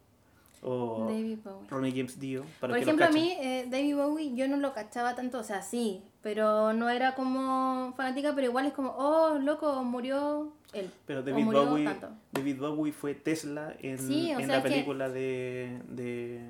o 0.61 1.05
David 1.09 1.39
Bowie. 1.43 1.67
Ronnie 1.69 1.91
James 1.91 2.19
Dio. 2.19 2.43
Para 2.59 2.71
Por 2.71 2.77
que 2.77 2.83
ejemplo, 2.83 3.05
a 3.05 3.09
mí, 3.09 3.33
eh, 3.39 3.65
David 3.69 3.95
Bowie, 3.95 4.35
yo 4.35 4.47
no 4.47 4.57
lo 4.57 4.73
cachaba 4.73 5.15
tanto, 5.15 5.39
o 5.39 5.43
sea, 5.43 5.61
sí, 5.61 6.03
pero 6.21 6.73
no 6.73 6.89
era 6.89 7.15
como 7.15 7.93
fanática, 7.95 8.33
pero 8.35 8.47
igual 8.47 8.65
es 8.65 8.73
como, 8.73 8.89
oh, 8.97 9.39
loco, 9.39 9.83
murió 9.83 10.51
él. 10.73 10.91
Pero 11.05 11.23
David 11.23 11.43
murió 11.43 11.65
Bowie, 11.65 11.85
tanto. 11.85 12.09
David 12.33 12.59
Bowie 12.59 12.91
fue 12.93 13.15
Tesla 13.15 13.73
en, 13.79 13.97
Sí, 13.99 14.31
en 14.31 14.37
sea, 14.39 14.47
la 14.47 14.63
que- 14.63 14.69
película 14.69 15.09
de, 15.09 15.81
de. 15.87 16.41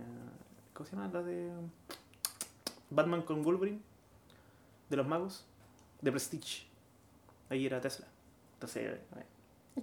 ¿Cómo 0.74 0.90
se 0.90 0.96
llama? 0.96 1.10
La 1.14 1.22
de. 1.24 1.50
Batman 2.90 3.22
con 3.22 3.44
Wolverine. 3.44 3.80
De 4.90 4.98
los 4.98 5.08
magos. 5.08 5.46
De 6.02 6.12
Prestige. 6.12 6.66
Ahí 7.50 7.66
era 7.66 7.80
Tesla. 7.82 8.08
Entonces, 8.56 8.84
eh, 8.88 9.02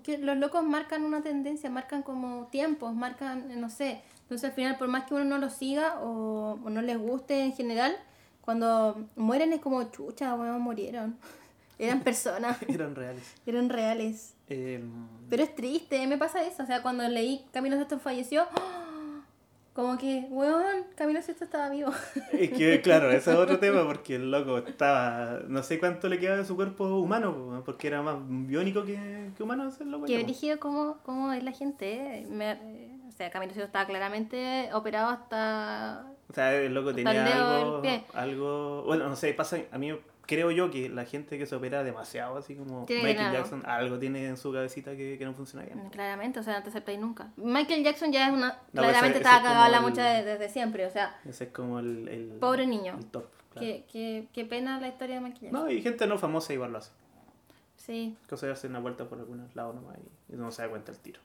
que 0.03 0.19
los 0.19 0.37
locos 0.37 0.63
marcan 0.65 1.05
una 1.05 1.23
tendencia, 1.23 1.71
marcan 1.71 2.03
como 2.03 2.47
tiempos, 2.47 2.95
marcan, 2.95 3.61
no 3.61 3.71
sé. 3.71 4.03
Entonces 4.23 4.51
al 4.51 4.55
final, 4.55 4.77
por 4.77 4.89
más 4.89 5.05
que 5.05 5.15
uno 5.15 5.25
no 5.25 5.39
los 5.39 5.53
siga 5.55 6.01
o, 6.01 6.59
o 6.65 6.71
no 6.71 6.83
les 6.83 6.99
guste 6.99 7.43
en 7.43 7.53
general, 7.53 7.97
cuando 8.41 9.07
mueren 9.17 9.53
es 9.53 9.61
como, 9.61 9.83
chucha, 9.91 10.35
weón, 10.35 10.61
murieron. 10.61 11.17
Eran 11.79 12.01
personas, 12.01 12.57
eran 12.69 12.95
reales. 12.95 13.35
eran 13.45 13.69
reales. 13.69 14.35
Eh, 14.49 14.83
Pero 15.29 15.43
es 15.43 15.55
triste, 15.55 16.07
me 16.07 16.17
pasa 16.17 16.43
eso. 16.43 16.63
O 16.63 16.67
sea, 16.67 16.81
cuando 16.81 17.07
leí 17.07 17.45
Camilo 17.53 17.77
Sesto 17.77 17.99
falleció, 17.99 18.47
¡ah! 18.57 18.86
Como 19.77 19.99
que, 19.99 20.27
weón, 20.31 20.87
Camilo 20.95 21.21
Sesto 21.21 21.45
estaba 21.45 21.69
vivo. 21.69 21.91
Es 22.33 22.51
que, 22.51 22.81
claro, 22.81 23.11
ese 23.11 23.31
es 23.31 23.37
otro 23.37 23.59
tema 23.61 23.85
porque 23.85 24.15
el 24.17 24.31
loco 24.31 24.57
estaba. 24.57 25.41
No 25.49 25.63
sé 25.63 25.79
cuánto 25.79 26.09
le 26.09 26.19
quedaba 26.19 26.39
de 26.39 26.47
su 26.47 26.57
cuerpo 26.57 26.87
humano, 26.99 27.35
po, 27.35 27.63
porque 27.63 27.89
era 27.89 28.01
más 28.01 28.17
biónico 28.27 28.85
que, 28.87 29.31
que 29.37 29.43
humano 29.43 29.69
ese 29.69 29.85
loco. 29.85 30.07
Qué 30.07 30.23
brígido 30.23 30.59
cómo, 30.59 30.97
cómo 31.05 31.31
es 31.31 31.45
la 31.45 31.53
gente. 31.53 32.21
eh. 32.21 32.27
Me- 32.31 32.53
eh, 32.53 32.99
o 33.07 33.13
sea, 33.13 33.31
Camilo 33.31 33.53
Sesto 33.53 33.67
estaba 33.67 33.85
claramente 33.87 34.71
operado 34.73 35.11
hasta... 35.11 36.07
O 36.31 36.33
sea, 36.35 36.55
el 36.55 36.73
loco 36.75 36.95
tenía 36.95 37.57
algo, 37.59 37.83
algo. 38.15 38.83
Bueno, 38.87 39.09
no 39.11 39.15
sé, 39.15 39.33
pasa. 39.35 39.59
A 39.71 39.79
mí 39.79 39.93
creo 40.27 40.51
yo 40.51 40.71
que 40.71 40.89
la 40.89 41.05
gente 41.05 41.39
que 41.39 41.47
se 41.47 41.55
opera 41.55 41.83
demasiado, 41.85 42.37
así 42.37 42.55
como 42.55 42.85
Tiene 42.87 43.03
Michael 43.05 43.27
algo. 43.29 43.39
Jackson, 43.39 43.63
algo 43.67 43.99
tiene 43.99 44.27
en 44.27 44.37
su 44.37 44.53
cabecita 44.53 44.97
que, 44.97 45.17
que 45.19 45.25
no 45.25 45.33
funciona 45.35 45.65
bien. 45.65 45.89
Claramente, 45.91 46.41
o 46.41 46.43
sea, 46.43 46.57
no 46.59 46.63
te 46.63 46.69
aceptáis 46.71 46.99
nunca. 46.99 47.31
Michael 47.37 47.85
Jackson 47.85 48.13
ya 48.13 48.29
es 48.29 48.33
una... 48.35 48.59
No, 48.73 48.83
claramente 48.83 49.19
estaba 49.19 49.43
cagado 49.43 49.71
la 49.71 49.81
mucha 49.81 50.05
de- 50.05 50.25
desde 50.25 50.49
siempre, 50.49 50.85
o 50.87 50.91
sea, 50.91 51.19
Ese 51.25 51.45
es 51.45 51.51
como 51.51 51.79
el. 51.79 52.09
el 52.09 52.29
Pobre 52.41 52.67
niño. 52.67 52.97
El 52.99 53.07
top. 53.07 53.27
claro. 53.53 53.67
qué, 53.67 53.85
qué, 53.91 54.29
qué 54.33 54.45
pena 54.45 54.81
la 54.81 54.89
historia 54.89 55.17
de 55.17 55.21
Michael 55.23 55.43
Jackson. 55.45 55.63
No, 55.65 55.71
y 55.71 55.81
gente 55.83 56.07
no 56.07 56.19
famosa 56.19 56.53
igual 56.53 56.73
lo 56.73 56.79
hace. 56.79 56.91
Sí, 57.77 58.17
Cosa 58.29 58.47
de 58.47 58.53
hacer 58.53 58.71
una 58.71 58.81
vuelta 58.81 59.05
por 59.05 59.19
algunos 59.19 59.55
lados 59.55 59.75
nomás 59.77 59.97
y, 60.29 60.33
y 60.33 60.37
no 60.37 60.51
se 60.51 60.63
da 60.63 60.69
cuenta 60.69 60.91
el 60.93 60.99
tiro. 60.99 61.21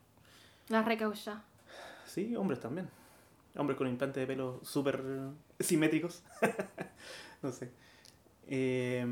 la 0.70 0.84
recaucha. 0.84 1.42
Sí, 2.06 2.36
hombres 2.36 2.60
también. 2.60 2.88
Hombres 3.58 3.78
con 3.78 3.88
implantes 3.88 4.22
de 4.22 4.28
pelo 4.28 4.60
súper 4.64 5.02
simétricos. 5.60 6.24
no 7.42 7.52
sé. 7.52 7.72
Eh, 8.48 9.06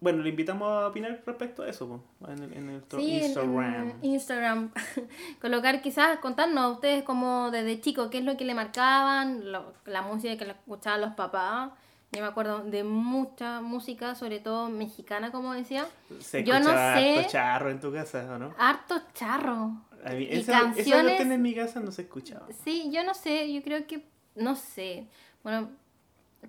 bueno, 0.00 0.22
le 0.22 0.28
invitamos 0.28 0.68
a 0.70 0.86
opinar 0.88 1.20
respecto 1.26 1.64
a 1.64 1.68
eso 1.68 1.88
po, 1.88 2.28
en, 2.30 2.38
el- 2.44 2.52
en 2.54 2.82
Sí, 2.88 3.16
en- 3.18 3.24
Instagram. 3.24 3.88
en 3.90 4.04
Instagram. 4.04 4.70
Colocar 5.40 5.82
quizás, 5.82 6.18
contarnos 6.20 6.62
a 6.64 6.68
ustedes 6.68 7.02
como 7.02 7.50
desde 7.50 7.80
chico, 7.80 8.08
qué 8.10 8.18
es 8.18 8.24
lo 8.24 8.36
que 8.36 8.44
le 8.44 8.54
marcaban, 8.54 9.50
lo- 9.50 9.72
la 9.86 10.02
música 10.02 10.36
que 10.36 10.44
le 10.44 10.52
escuchaban 10.52 11.00
los 11.00 11.14
papás. 11.14 11.72
Yo 12.12 12.22
me 12.22 12.28
acuerdo 12.28 12.62
de 12.64 12.84
mucha 12.84 13.60
música, 13.60 14.14
sobre 14.14 14.38
todo 14.38 14.70
mexicana, 14.70 15.30
como 15.32 15.52
decía. 15.52 15.84
Se 16.20 16.44
yo 16.44 16.58
no 16.60 16.66
sé- 16.70 17.16
harto 17.18 17.30
charro 17.30 17.70
en 17.70 17.80
tu 17.80 17.92
casa, 17.92 18.24
¿o 18.32 18.38
no? 18.38 18.54
Harto 18.56 19.02
charro. 19.14 19.72
A 20.04 20.10
mí, 20.12 20.24
Y 20.30 20.38
esa, 20.38 20.60
canciones- 20.60 21.20
en 21.20 21.42
mi 21.42 21.54
casa 21.56 21.80
no 21.80 21.90
se 21.90 22.02
escuchaba. 22.02 22.46
Sí, 22.64 22.88
yo 22.92 23.02
no 23.04 23.14
sé, 23.14 23.52
yo 23.52 23.62
creo 23.64 23.84
que, 23.88 24.06
no 24.36 24.54
sé, 24.54 25.08
bueno, 25.42 25.70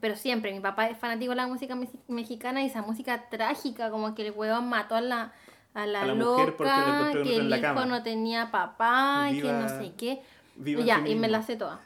pero 0.02 0.16
siempre, 0.16 0.52
mi 0.54 0.60
papá 0.60 0.90
es 0.90 0.98
fanático 0.98 1.32
de 1.32 1.36
la 1.38 1.48
música 1.48 1.76
mexi- 1.76 2.00
mexicana 2.08 2.62
y 2.64 2.68
esa 2.68 2.82
música 2.82 3.30
trágica, 3.30 3.90
como 3.90 4.14
que 4.16 4.28
el 4.28 4.34
huevón 4.34 4.70
mató 4.70 4.96
a 4.96 5.02
la, 5.02 5.34
a 5.74 5.86
la, 5.86 6.02
A 6.04 6.06
la 6.08 6.14
mujer 6.16 6.56
porque 6.56 6.72
le 6.72 6.80
loca, 6.80 7.24
que 7.24 7.36
el 7.38 7.50
hijo 7.52 7.62
cama. 7.62 7.86
no 7.86 8.04
tenía 8.04 8.52
papá, 8.52 9.28
y 9.32 9.38
que 9.38 9.44
Viva- 9.44 9.60
no 9.62 9.70
sé 9.70 9.94
qué. 9.98 10.22
viva 10.56 10.82
Y 10.82 10.86
ya, 10.86 11.08
y 11.08 11.16
me 11.16 11.28
la 11.28 11.42
sé 11.44 11.56
todas, 11.56 11.80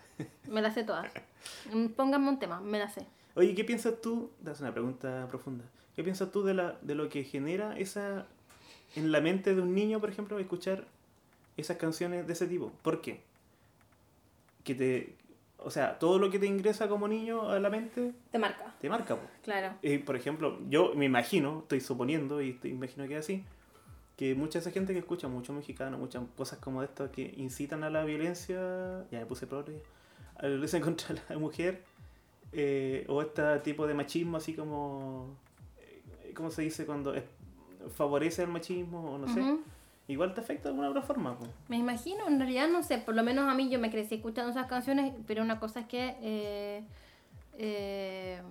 me 0.50 0.62
la 0.62 0.72
sé 0.72 0.84
todas. 0.84 1.08
Mm, 1.74 1.88
Pónganme 1.88 2.30
un 2.30 2.40
tema, 2.40 2.62
me 2.62 2.80
la 2.80 2.88
sé. 2.90 3.06
Oye, 3.36 3.54
¿qué 3.54 3.66
piensas 3.66 4.00
tú? 4.02 4.32
Das 4.40 4.62
una 4.62 4.72
pregunta 4.72 5.26
profunda. 5.28 5.66
¿Qué 5.96 6.02
piensas 6.04 6.32
tú 6.32 6.42
de, 6.44 6.54
la, 6.54 6.78
de 6.82 6.96
lo 6.96 7.10
que 7.10 7.26
genera 7.26 7.78
esa 7.78 8.26
en 8.96 9.12
la 9.12 9.20
mente 9.20 9.54
de 9.54 9.62
un 9.62 9.76
niño, 9.76 10.00
por 10.00 10.10
ejemplo, 10.10 10.40
escuchar 10.40 10.86
esas 11.58 11.76
canciones 11.78 12.28
de 12.28 12.34
ese 12.34 12.48
tipo? 12.48 12.72
¿Por 12.82 13.02
qué? 13.02 13.22
Que 14.64 14.74
te, 14.76 15.16
o 15.64 15.72
sea, 15.72 15.98
todo 16.00 16.20
lo 16.20 16.30
que 16.30 16.40
te 16.40 16.46
ingresa 16.46 16.88
como 16.88 17.08
niño 17.08 17.50
a 17.50 17.60
la 17.60 17.70
mente 17.70 18.14
Te 18.32 18.40
marca, 18.40 18.76
te 18.80 18.90
marca. 18.90 19.16
po. 19.16 19.22
claro. 19.44 19.76
Eh, 19.82 20.00
por 20.00 20.16
ejemplo, 20.16 20.60
yo 20.70 20.94
me 20.96 21.06
imagino, 21.06 21.60
estoy 21.60 21.80
suponiendo 21.82 22.42
y 22.42 22.52
estoy, 22.52 22.72
imagino 22.72 23.08
que 23.08 23.14
es 23.18 23.20
así, 23.26 23.44
que 24.18 24.36
mucha 24.36 24.60
esa 24.60 24.72
gente 24.72 24.94
que 24.94 25.00
escucha 25.00 25.28
mucho 25.28 25.54
mexicano, 25.54 25.98
muchas 25.98 26.24
cosas 26.38 26.60
como 26.60 26.84
esto 26.84 27.12
que 27.12 27.34
incitan 27.38 27.84
a 27.84 27.90
la 27.90 28.04
violencia, 28.06 29.06
ya 29.12 29.20
me 29.20 29.26
puse 29.26 29.48
progre, 29.48 29.82
a 30.38 30.44
la 30.44 30.50
violencia 30.50 30.80
contra 30.82 31.16
la 31.30 31.38
mujer, 31.38 31.84
eh, 32.52 33.06
o 33.10 33.22
este 33.22 33.42
tipo 33.60 33.88
de 33.88 33.94
machismo 33.96 34.38
así 34.38 34.54
como, 34.54 35.36
eh, 35.80 36.34
¿cómo 36.36 36.52
se 36.52 36.62
dice? 36.62 36.86
Cuando 36.86 37.14
es- 37.16 37.24
favorece 37.96 38.44
el 38.44 38.50
machismo 38.50 39.14
o 39.16 39.18
no 39.18 39.28
sé, 39.28 39.42
Ujú. 39.42 39.62
Igual 40.08 40.34
te 40.34 40.42
afecta 40.42 40.64
de 40.64 40.70
alguna 40.70 40.90
otra 40.90 41.02
forma. 41.02 41.38
po. 41.38 41.46
Me 41.68 41.78
imagino, 41.78 42.28
en 42.28 42.40
realidad 42.40 42.68
no 42.68 42.84
sé, 42.84 42.98
por 42.98 43.16
lo 43.16 43.24
menos 43.24 43.50
a 43.50 43.54
mí 43.54 43.70
yo 43.70 43.80
me 43.80 43.90
crecí 43.90 44.16
escuchando 44.16 44.52
esas 44.52 44.68
canciones, 44.68 45.14
pero 45.28 45.42
una 45.42 45.60
cosa 45.60 45.82
es 45.82 45.88
que, 45.88 46.16
eh, 46.22 46.84
eh, 47.58 48.42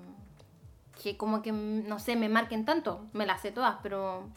que 1.02 1.16
como 1.16 1.42
que, 1.42 1.52
no 1.52 1.98
sé, 1.98 2.16
me 2.16 2.28
marquen 2.28 2.64
tanto, 2.64 3.06
me 3.12 3.26
las 3.26 3.42
sé 3.42 3.52
todas, 3.52 3.76
pero, 3.82 4.28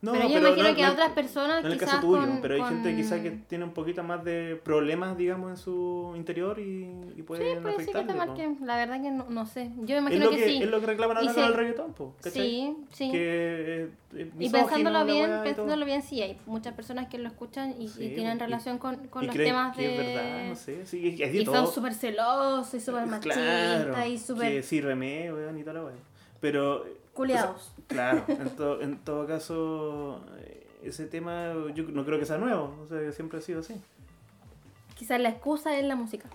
No, 0.00 0.12
pero 0.12 0.28
yo 0.28 0.38
imagino 0.38 0.68
no- 0.68 0.74
que 0.76 0.82
no- 0.82 0.88
a 0.88 0.92
otras 0.92 1.10
personas 1.10 1.60
No 1.62 1.66
en 1.66 1.72
el 1.72 1.78
quizás 1.80 1.94
caso 1.96 2.06
tuyo, 2.06 2.20
con- 2.20 2.40
pero 2.40 2.54
hay 2.54 2.60
con- 2.60 2.68
gente 2.68 2.94
quizá 2.94 3.20
que 3.20 3.32
tiene 3.32 3.64
un 3.64 3.72
poquito 3.72 4.04
más 4.04 4.22
de 4.22 4.54
problemas, 4.62 5.18
digamos, 5.18 5.50
en 5.50 5.56
su 5.56 6.12
interior 6.14 6.60
y, 6.60 6.84
y 6.84 7.14
Sí, 7.16 7.22
puede 7.24 7.42
ser 7.42 7.56
que 7.58 7.62
te 7.64 7.68
afectarle. 7.70 8.56
la 8.64 8.76
verdad 8.76 9.02
que 9.02 9.10
no, 9.10 9.26
no 9.28 9.44
sé, 9.44 9.72
yo 9.78 9.96
Es 9.96 10.00
imagino 10.00 10.26
lo 10.26 10.30
que, 10.30 10.36
que, 10.36 10.48
sí. 10.48 10.62
es 10.62 10.70
lo 10.70 10.78
que 10.78 10.86
reclaman 10.86 11.16
ahora 11.16 11.34
con 11.34 11.42
el 11.42 11.54
reggaetón, 11.54 11.92
po. 11.94 12.14
Sí, 12.20 12.76
sí. 12.92 13.10
Que, 13.10 13.82
eh, 13.84 13.88
es 14.16 14.28
Y 14.38 14.50
pensándolo 14.50 15.04
bien, 15.04 15.30
y 15.40 15.42
pensándolo 15.42 15.84
bien, 15.84 16.02
sí, 16.02 16.22
hay 16.22 16.38
muchas 16.46 16.74
personas 16.74 17.08
que 17.08 17.18
lo 17.18 17.26
escuchan 17.26 17.74
y, 17.76 17.86
y 17.86 17.88
Sí, 17.88 18.12
tienen 18.14 18.38
relación 18.38 18.78
con, 18.78 19.08
con 19.08 19.26
los 19.26 19.34
temas 19.34 19.76
que 19.76 19.82
de... 19.82 19.94
es 19.94 19.98
verdad, 20.14 20.48
no 20.50 20.54
sé, 20.54 20.86
sí, 20.86 21.08
es, 21.08 21.20
es 21.20 21.32
de 21.32 21.38
y 21.40 21.44
todo. 21.44 21.66
son 21.66 21.74
súper 21.74 21.94
celosos 21.94 22.72
y 22.72 22.78
súper 22.80 23.04
machistas 23.06 23.84
claro, 23.84 24.06
y 24.06 24.16
súper 24.16 24.52
que 24.52 24.62
sírveme, 24.62 25.32
weón, 25.32 25.58
y 25.58 25.64
la 25.64 25.72
weá. 25.72 25.94
Pero... 26.40 26.84
culiados. 27.18 27.72
o 27.72 27.74
sea, 27.76 27.84
claro, 27.88 28.24
en, 28.28 28.50
to- 28.56 28.80
en 28.80 28.98
todo 29.04 29.26
caso, 29.26 30.24
ese 30.82 31.06
tema 31.06 31.52
yo 31.74 31.84
no 31.84 32.04
creo 32.04 32.18
que 32.18 32.24
sea 32.26 32.38
nuevo, 32.38 32.78
o 32.82 32.86
sea, 32.86 33.10
siempre 33.12 33.38
ha 33.38 33.42
sido 33.42 33.60
así. 33.60 33.74
Quizás 34.94 35.20
la 35.20 35.28
excusa 35.28 35.76
es 35.78 35.84
la 35.84 35.94
música. 35.96 36.28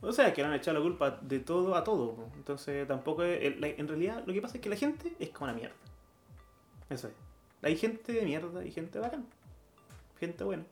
O 0.00 0.12
sea, 0.12 0.32
que 0.34 0.42
le 0.42 0.48
han 0.48 0.54
echado 0.54 0.78
la 0.78 0.82
culpa 0.82 1.10
de 1.22 1.38
todo 1.40 1.74
a 1.76 1.84
todo. 1.84 2.26
Entonces, 2.36 2.86
tampoco 2.88 3.22
es. 3.22 3.40
En 3.62 3.86
realidad, 3.88 4.22
lo 4.26 4.32
que 4.32 4.42
pasa 4.42 4.56
es 4.56 4.60
que 4.60 4.68
la 4.68 4.74
gente 4.76 5.12
es 5.20 5.30
como 5.30 5.46
la 5.46 5.52
mierda. 5.52 5.74
Eso 6.90 7.06
es. 7.08 7.14
Hay 7.62 7.76
gente 7.76 8.12
de 8.12 8.22
mierda 8.22 8.64
y 8.64 8.72
gente 8.72 8.98
bacán. 8.98 9.24
Gente 10.18 10.42
buena. 10.42 10.64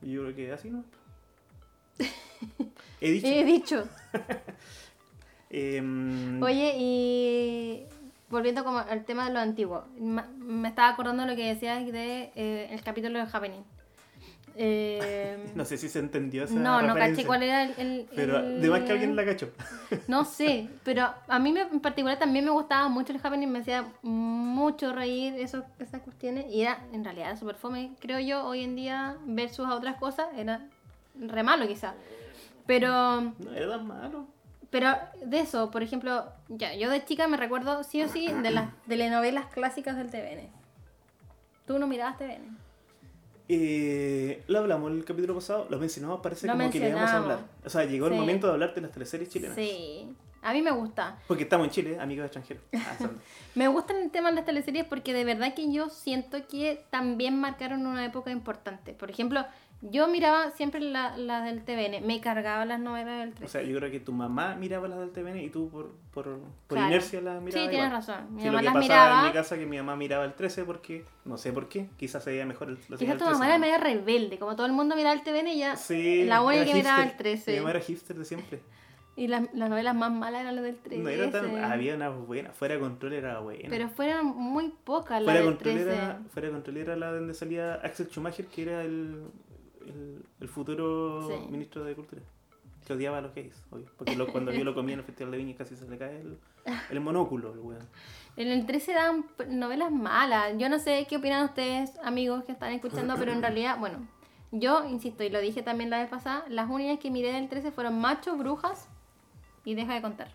Y 0.00 0.12
yo 0.12 0.22
creo 0.22 0.34
que 0.34 0.52
así 0.52 0.70
no. 0.70 0.82
He 3.00 3.10
dicho. 3.10 3.26
He 3.26 3.44
dicho. 3.44 3.88
em, 5.50 6.42
Oye, 6.42 6.74
y 6.78 7.86
volviendo 8.30 8.64
como 8.64 8.78
al 8.78 9.04
tema 9.04 9.26
de 9.26 9.32
lo 9.32 9.40
antiguo, 9.40 9.84
me 9.98 10.68
estaba 10.68 10.88
acordando 10.88 11.24
lo 11.26 11.34
que 11.36 11.46
decías 11.54 11.84
de 11.86 12.30
eh, 12.34 12.68
el 12.70 12.82
capítulo 12.82 13.18
de 13.18 13.26
Happening. 13.32 13.64
Eh, 14.60 15.52
no 15.54 15.64
sé 15.64 15.78
si 15.78 15.88
se 15.88 16.00
entendió 16.00 16.42
esa 16.42 16.54
no, 16.54 16.82
no 16.82 16.92
caché 16.96 17.24
cuál 17.24 17.44
era 17.44 17.62
el... 17.62 17.74
el- 17.78 18.08
Pero 18.12 18.38
el- 18.38 18.60
de 18.60 18.68
más 18.68 18.80
que 18.80 18.90
alguien 18.90 19.14
la 19.14 19.24
cachó. 19.24 19.50
No 20.08 20.24
sé, 20.24 20.68
pero 20.82 21.14
a 21.28 21.38
mí 21.38 21.52
me- 21.52 21.60
en 21.60 21.78
particular 21.78 22.18
también 22.18 22.44
me 22.44 22.50
gustaba 22.50 22.88
mucho 22.88 23.12
el 23.12 23.20
Happening, 23.22 23.46
me 23.48 23.60
hacía 23.60 23.84
mucho 24.02 24.92
reír 24.92 25.34
eso, 25.34 25.64
esas 25.78 26.02
cuestiones 26.02 26.46
y 26.52 26.62
era 26.62 26.84
en 26.92 27.04
realidad 27.04 27.38
súper 27.38 27.54
fome, 27.54 27.92
creo 28.00 28.18
yo, 28.18 28.44
hoy 28.44 28.64
en 28.64 28.74
día 28.74 29.16
versus 29.26 29.64
a 29.64 29.76
otras 29.76 29.94
cosas, 29.94 30.26
era 30.36 30.66
re 31.14 31.44
malo 31.44 31.68
quizás. 31.68 31.94
Pero, 32.66 33.20
No 33.38 33.54
era 33.54 33.68
tan 33.68 33.86
malo. 33.86 34.26
Pero 34.70 34.94
de 35.24 35.40
eso, 35.40 35.70
por 35.70 35.82
ejemplo, 35.82 36.24
ya, 36.48 36.74
yo 36.74 36.90
de 36.90 37.04
chica 37.04 37.26
me 37.28 37.36
recuerdo 37.36 37.82
sí 37.84 38.02
o 38.02 38.08
sí 38.08 38.28
de 38.30 38.50
las 38.50 38.70
telenovelas 38.86 39.46
clásicas 39.46 39.96
del 39.96 40.10
TVN. 40.10 40.48
¿Tú 41.66 41.78
no 41.78 41.86
mirabas 41.86 42.16
TVN? 42.18 42.56
Eh, 43.50 44.42
lo 44.46 44.58
hablamos 44.58 44.92
el 44.92 45.04
capítulo 45.04 45.34
pasado, 45.34 45.66
lo 45.70 45.78
mencionamos, 45.78 46.20
parece 46.20 46.46
Lo 46.46 46.52
como 46.52 46.70
que 46.70 46.80
le 46.80 46.90
íbamos 46.90 47.10
a 47.10 47.16
hablar. 47.16 47.38
O 47.64 47.70
sea, 47.70 47.84
llegó 47.84 48.08
Sí. 48.08 48.14
el 48.14 48.20
momento 48.20 48.46
de 48.46 48.52
hablar 48.52 48.74
de 48.74 48.80
las 48.82 48.92
teleseries 48.92 49.30
chilenas. 49.30 49.56
Sí, 49.56 50.14
a 50.42 50.52
mí 50.52 50.60
me 50.60 50.70
gusta. 50.70 51.18
Porque 51.26 51.44
estamos 51.44 51.66
en 51.66 51.70
Chile, 51.72 51.98
amigos 51.98 52.26
extranjeros. 52.26 52.62
Ah, 52.74 53.08
Me 53.54 53.68
gustan 53.68 53.96
el 53.96 54.10
tema 54.10 54.28
de 54.28 54.36
las 54.36 54.44
teleseries 54.44 54.84
porque 54.84 55.14
de 55.14 55.24
verdad 55.24 55.54
que 55.54 55.72
yo 55.72 55.88
siento 55.88 56.46
que 56.46 56.84
también 56.90 57.40
marcaron 57.40 57.86
una 57.86 58.04
época 58.04 58.30
importante. 58.30 58.92
Por 58.92 59.10
ejemplo, 59.10 59.44
yo 59.80 60.08
miraba 60.08 60.50
siempre 60.50 60.80
la- 60.80 61.16
las 61.16 61.44
del 61.44 61.62
TVN, 61.64 62.00
me 62.00 62.20
cargaba 62.20 62.64
las 62.64 62.80
novelas 62.80 63.20
del 63.20 63.30
13. 63.32 63.44
O 63.44 63.48
sea, 63.48 63.62
yo 63.62 63.78
creo 63.78 63.90
que 63.92 64.00
tu 64.00 64.12
mamá 64.12 64.56
miraba 64.56 64.88
las 64.88 64.98
del 64.98 65.10
TVN 65.10 65.40
y 65.42 65.50
tú 65.50 65.68
por, 65.70 65.92
por, 66.12 66.24
por 66.24 66.40
Claro. 66.78 66.88
inercia 66.88 67.20
las 67.20 67.40
mirabas. 67.40 67.52
Sí, 67.64 67.68
tienes 67.70 67.74
igual. 67.86 67.90
razón. 67.92 68.34
Mi 68.34 68.40
Sí, 68.42 68.46
lo 68.48 68.52
mamá 68.54 68.60
que 68.60 68.64
las 68.64 68.74
pasaba 68.74 69.04
miraba. 69.04 69.20
en 69.20 69.26
mi 69.28 69.32
casa 69.32 69.56
que 69.58 69.66
mi 69.66 69.76
mamá 69.76 69.94
miraba 69.96 70.24
el 70.24 70.34
13 70.34 70.64
porque, 70.64 71.04
no 71.24 71.38
sé 71.38 71.52
por 71.52 71.68
qué, 71.68 71.88
quizás 71.96 72.24
se 72.24 72.30
veía 72.30 72.44
mejor 72.44 72.70
el, 72.70 72.78
la 72.88 72.96
Quizás 72.96 73.18
tu 73.18 73.24
mamá 73.24 73.36
13, 73.38 73.44
era 73.46 73.54
¿no? 73.58 73.60
medio 73.60 73.78
rebelde, 73.78 74.38
como 74.38 74.56
todo 74.56 74.66
el 74.66 74.72
mundo 74.72 74.96
miraba 74.96 75.14
el 75.14 75.22
TVN 75.22 75.46
y 75.48 75.52
ella 75.52 75.76
Sí, 75.76 76.24
la 76.24 76.42
única 76.42 76.64
que 76.64 76.74
miraba 76.74 77.04
el 77.04 77.16
13. 77.16 77.52
Mi 77.52 77.58
mamá 77.58 77.70
era 77.70 77.80
hipster 77.80 78.16
de 78.18 78.24
siempre. 78.24 78.60
Y 79.14 79.26
las, 79.26 79.52
las 79.52 79.68
novelas 79.68 79.96
más 79.96 80.12
malas 80.12 80.42
eran 80.42 80.54
las 80.54 80.64
del 80.64 80.76
13. 80.78 81.02
No 81.02 81.08
era 81.08 81.28
tan, 81.30 81.56
había 81.64 81.94
una 81.96 82.08
buena, 82.08 82.50
fuera 82.50 82.74
de 82.74 82.80
control 82.80 83.12
era 83.14 83.40
buena. 83.40 83.68
Pero 83.68 83.88
fueron 83.88 84.26
muy 84.26 84.72
pocas 84.84 85.20
las 85.20 85.24
fuera 85.24 85.40
del 85.40 85.48
control 85.48 85.74
13. 85.74 85.92
era, 85.92 86.20
fuera 86.32 86.48
de 86.48 86.54
control 86.54 86.76
era 86.76 86.96
la 86.96 87.12
donde 87.12 87.34
salía 87.34 87.74
Axel 87.74 88.06
Schumacher, 88.08 88.46
que 88.46 88.62
era 88.62 88.82
el, 88.82 89.22
el, 89.88 90.22
el 90.40 90.48
futuro 90.48 91.26
Sí. 91.28 91.34
ministro 91.50 91.84
de 91.84 91.94
Cultura. 91.94 92.22
Que 92.86 92.92
odiaba 92.94 93.18
a 93.18 93.20
los 93.20 93.34
gays, 93.34 93.62
obvio. 93.70 93.86
Porque 93.98 94.16
lo- 94.16 94.28
cuando 94.28 94.50
yo 94.52 94.64
lo 94.64 94.74
comía 94.74 94.94
en 94.94 95.00
el 95.00 95.04
Festival 95.04 95.32
de 95.32 95.38
Viña 95.38 95.54
casi 95.56 95.76
se 95.76 95.86
le 95.88 95.98
cae 95.98 96.20
el, 96.20 96.38
el 96.90 97.00
monóculo, 97.00 97.52
el 97.52 97.58
weón. 97.58 97.86
En 98.36 98.48
el 98.48 98.64
13 98.66 98.92
daban 98.94 99.24
p- 99.24 99.46
novelas 99.46 99.90
malas. 99.92 100.54
Yo 100.56 100.68
no 100.70 100.78
sé 100.78 101.06
qué 101.08 101.16
opinan 101.18 101.44
ustedes, 101.44 101.98
amigos 102.02 102.44
que 102.44 102.52
están 102.52 102.72
escuchando, 102.72 103.14
pero 103.18 103.32
en 103.32 103.42
realidad, 103.42 103.78
bueno, 103.78 104.06
Yo, 104.50 104.84
insisto, 104.88 105.22
y 105.24 105.28
lo 105.28 105.40
dije 105.40 105.62
también 105.62 105.90
la 105.90 105.98
vez 105.98 106.08
pasada, 106.08 106.44
las 106.48 106.70
únicas 106.70 106.98
que 106.98 107.10
miré 107.10 107.32
del 107.32 107.50
13 107.50 107.70
fueron 107.70 108.00
Machos, 108.00 108.38
Brujas 108.38 108.88
y 109.66 109.74
Deja 109.74 109.92
de 109.92 110.00
Contar. 110.00 110.28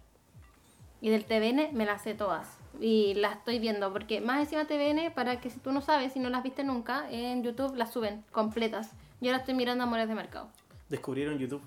Y 1.01 1.09
del 1.09 1.25
TVN 1.25 1.71
me 1.73 1.85
las 1.87 2.03
sé 2.03 2.13
todas. 2.13 2.59
Y 2.79 3.15
las 3.15 3.37
estoy 3.37 3.57
viendo, 3.57 3.91
porque 3.91 4.21
más 4.21 4.39
encima 4.39 4.65
TVN, 4.65 5.09
para 5.15 5.39
que 5.41 5.49
si 5.49 5.59
tú 5.59 5.71
no 5.71 5.81
sabes, 5.81 6.13
si 6.13 6.19
no 6.19 6.29
las 6.29 6.43
viste 6.43 6.63
nunca, 6.63 7.09
en 7.09 7.41
YouTube 7.43 7.75
las 7.75 7.91
suben 7.91 8.23
completas. 8.31 8.91
Yo 9.23 9.29
ahora 9.31 9.37
estoy 9.39 9.53
mirando 9.53 9.83
Amores 9.85 10.07
de 10.09 10.15
Mercado. 10.15 10.49
Descubrieron 10.89 11.37
YouTube. 11.39 11.61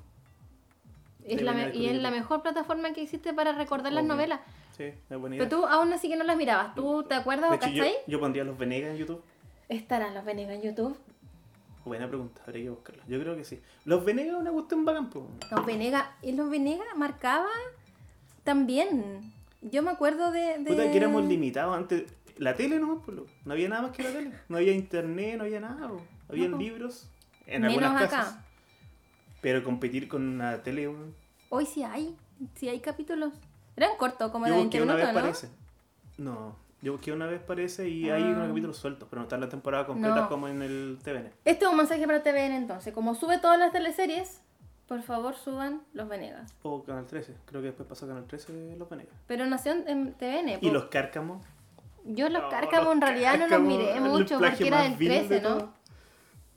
Es 1.25 1.41
la 1.41 1.53
TVN 1.53 1.67
me- 1.73 1.77
y 1.77 1.87
es 1.89 1.97
la 1.97 2.11
mejor 2.11 2.43
plataforma 2.43 2.93
que 2.93 3.03
existe 3.03 3.33
para 3.33 3.53
recordar 3.53 3.93
las 3.93 4.03
Obvio. 4.05 4.15
novelas. 4.15 4.41
Sí, 4.77 4.85
es 4.85 5.19
buena 5.19 5.37
idea. 5.37 5.49
Pero 5.49 5.63
tú 5.63 5.67
aún 5.67 5.91
así 5.93 6.09
que 6.11 6.17
no 6.17 6.25
las 6.25 6.37
mirabas. 6.37 6.75
¿Tú 6.75 7.03
te 7.05 7.15
acuerdas 7.15 7.49
de 7.51 7.57
o 7.57 7.59
hecho, 7.59 7.69
yo, 7.71 7.83
cachai? 7.83 7.97
yo 8.07 8.21
pondría 8.21 8.45
los 8.45 8.59
Venegas 8.59 8.91
en 8.91 8.99
YouTube. 8.99 9.23
¿Estarán 9.71 10.15
los 10.15 10.25
Venegas 10.25 10.57
en 10.57 10.63
YouTube? 10.63 10.97
Buena 11.87 12.07
pregunta, 12.09 12.43
habría 12.47 12.65
que 12.65 12.71
buscarla. 12.71 13.03
Yo 13.09 13.19
creo 13.21 13.35
que 13.37 13.45
sí. 13.45 13.59
Los 13.87 14.05
Venegas 14.05 14.35
es 14.35 14.41
una 14.41 14.51
cuestión 14.53 14.85
bacán, 14.85 15.09
po. 15.09 15.27
Los 15.51 15.65
Venegas, 15.65 16.05
y 16.21 16.33
los 16.33 16.51
Venegas 16.51 16.87
marcaba 16.97 17.49
también. 18.45 19.33
Yo 19.63 19.83
me 19.83 19.91
acuerdo 19.91 20.31
de. 20.31 20.59
de- 20.59 20.71
Puta, 20.71 20.91
que 20.91 20.97
éramos 20.97 21.25
limitados 21.25 21.77
antes. 21.77 22.05
La 22.39 22.55
tele 22.55 22.79
no, 22.79 23.03
no 23.45 23.53
había 23.53 23.69
nada 23.69 23.83
más 23.83 23.93
que 23.93 24.03
la 24.03 24.11
tele. 24.13 24.31
No 24.49 24.59
había 24.59 24.73
internet, 24.73 25.39
no 25.39 25.45
había 25.45 25.61
nada. 25.61 25.89
po. 25.89 26.03
Habían 26.29 26.51
No, 26.51 26.57
po. 26.59 26.63
libros 26.63 27.09
en 27.47 27.63
Menos 27.63 27.77
algunas 27.79 28.03
acá. 28.03 28.17
casas. 28.19 28.39
Pero 29.41 29.63
competir 29.63 30.09
con 30.09 30.23
una 30.27 30.63
tele. 30.63 30.91
Hoy 31.49 31.67
sí 31.67 31.83
hay. 31.83 32.17
Sí 32.55 32.69
hay 32.69 32.81
capítulos. 32.81 33.33
Eran 33.77 33.91
cortos, 33.99 34.31
como 34.31 34.47
de 34.47 34.51
Yo 34.53 34.57
20 34.57 34.79
busqué 34.81 34.83
una 34.83 34.95
minutos, 34.95 35.15
vez 35.15 35.23
¿no? 35.23 35.29
parece. 35.29 35.49
No, 36.19 36.57
yo 36.83 36.93
busqué 36.93 37.13
una 37.13 37.27
vez 37.27 37.41
parece 37.43 37.89
y 37.89 38.11
hay 38.11 38.23
Ah. 38.23 38.27
unos 38.29 38.49
capítulos 38.49 38.77
sueltos, 38.79 39.07
pero 39.09 39.21
no 39.21 39.25
están 39.25 39.41
la 39.41 39.49
temporada 39.49 39.87
completa 39.87 40.23
No. 40.23 40.29
como 40.29 40.49
en 40.49 40.63
el 40.63 40.99
TVN. 41.03 41.31
Este 41.45 41.65
es 41.65 41.71
un 41.71 41.77
mensaje 41.77 42.07
para 42.07 42.23
TVN 42.23 42.57
entonces. 42.57 42.93
Como 42.95 43.15
sube 43.15 43.39
todas 43.39 43.59
las 43.59 43.73
teleseries, 43.73 44.41
por 44.89 45.03
favor 45.03 45.35
suban 45.37 45.83
los 45.93 46.09
Venegas. 46.09 46.55
O 46.63 46.83
Canal 46.85 47.07
13, 47.07 47.35
creo 47.45 47.61
que 47.61 47.67
después 47.69 47.89
pasó 47.89 48.07
Canal 48.07 48.25
13 48.27 48.77
Los 48.79 48.89
Venegas. 48.89 49.15
Pero 49.27 49.45
nació 49.47 49.73
en- 49.73 49.89
en 49.89 50.13
TVN. 50.15 50.59
Y 50.63 50.71
los 50.71 50.85
Cárcamos. 50.87 51.45
Yo 52.09 52.29
los 52.29 52.43
No, 52.43 52.49
cárcamos 52.49 52.85
los 52.87 52.95
en 52.95 53.01
realidad 53.01 53.39
no 53.39 53.49
los 53.49 53.61
miré 53.61 54.01
mucho 54.01 54.39
porque 54.39 54.69
era 54.69 54.83
del 54.83 54.95
vil 54.95 55.09
de 55.09 55.19
13, 55.25 55.41
¿no? 55.43 55.49
todo. 55.59 55.73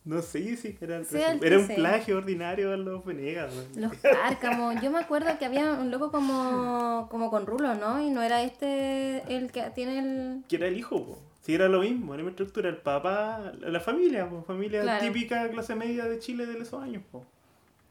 No 0.10 0.22
sé, 0.24 0.58
sí, 0.58 0.76
era 0.82 0.98
el 0.98 1.06
Sí, 1.06 1.12
13. 1.18 1.32
el 1.34 1.44
Era 1.44 1.58
un 1.60 1.66
13. 1.68 1.76
plagio 1.76 2.18
ordinario 2.18 2.74
a 2.74 2.78
Los 2.78 3.06
Venegas. 3.06 3.54
Los 3.76 3.94
cárcamos. 3.94 4.82
Yo 4.82 4.90
me 4.90 4.98
acuerdo 4.98 5.38
que 5.38 5.46
había 5.46 5.74
un 5.74 5.92
loco 5.92 6.12
como, 6.12 7.08
como 7.12 7.30
con 7.30 7.46
rulo, 7.46 7.76
¿no? 7.76 8.02
Y 8.02 8.10
no 8.10 8.24
era 8.24 8.42
este 8.42 9.22
el 9.36 9.52
que 9.52 9.70
tiene 9.76 10.00
el... 10.00 10.44
Que 10.48 10.56
era 10.56 10.66
el 10.68 10.78
hijo, 10.78 11.06
po. 11.06 11.20
Sí, 11.42 11.54
era 11.54 11.68
lo 11.70 11.82
mismo, 11.82 12.14
era 12.16 12.24
mi 12.24 12.30
estructura, 12.30 12.70
el 12.70 12.78
papá, 12.78 13.52
la 13.60 13.80
familia, 13.80 14.28
po, 14.28 14.42
familia 14.44 14.82
Claro. 14.82 15.06
típica 15.06 15.48
clase 15.50 15.76
media 15.76 16.06
de 16.06 16.18
Chile 16.20 16.46
de 16.48 16.58
esos 16.60 16.82
años. 16.82 17.04
po. 17.12 17.24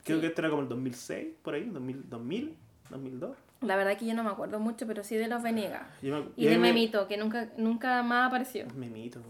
Creo 0.05 0.21
que 0.21 0.27
este 0.27 0.41
era 0.41 0.51
como 0.51 0.63
el 0.63 0.69
2006, 0.69 1.29
por 1.43 1.55
ahí, 1.55 1.65
2000, 1.71 2.09
2000 2.11 2.55
2002. 2.91 3.37
La 3.61 3.77
verdad 3.77 3.97
que 3.97 4.07
yo 4.07 4.15
no 4.15 4.25
me 4.25 4.31
acuerdo 4.31 4.59
mucho, 4.59 4.87
pero 4.89 5.05
sí 5.05 5.17
de 5.17 5.29
los 5.29 5.43
Venegas. 5.43 5.83
Me- 6.03 6.25
Y 6.37 6.47
de 6.47 6.59
me- 6.59 6.69
Memito, 6.73 7.07
que 7.07 7.17
nunca, 7.17 7.49
nunca 7.57 8.03
más 8.03 8.27
apareció. 8.29 8.67
Memito. 8.75 9.21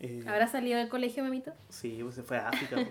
Eh, 0.00 0.24
¿Habrá 0.26 0.46
salido 0.48 0.78
del 0.78 0.88
colegio 0.88 1.22
Memito? 1.22 1.52
Sí, 1.68 1.98
pues 2.02 2.14
se 2.14 2.22
fue 2.22 2.38
a 2.38 2.48
África. 2.48 2.76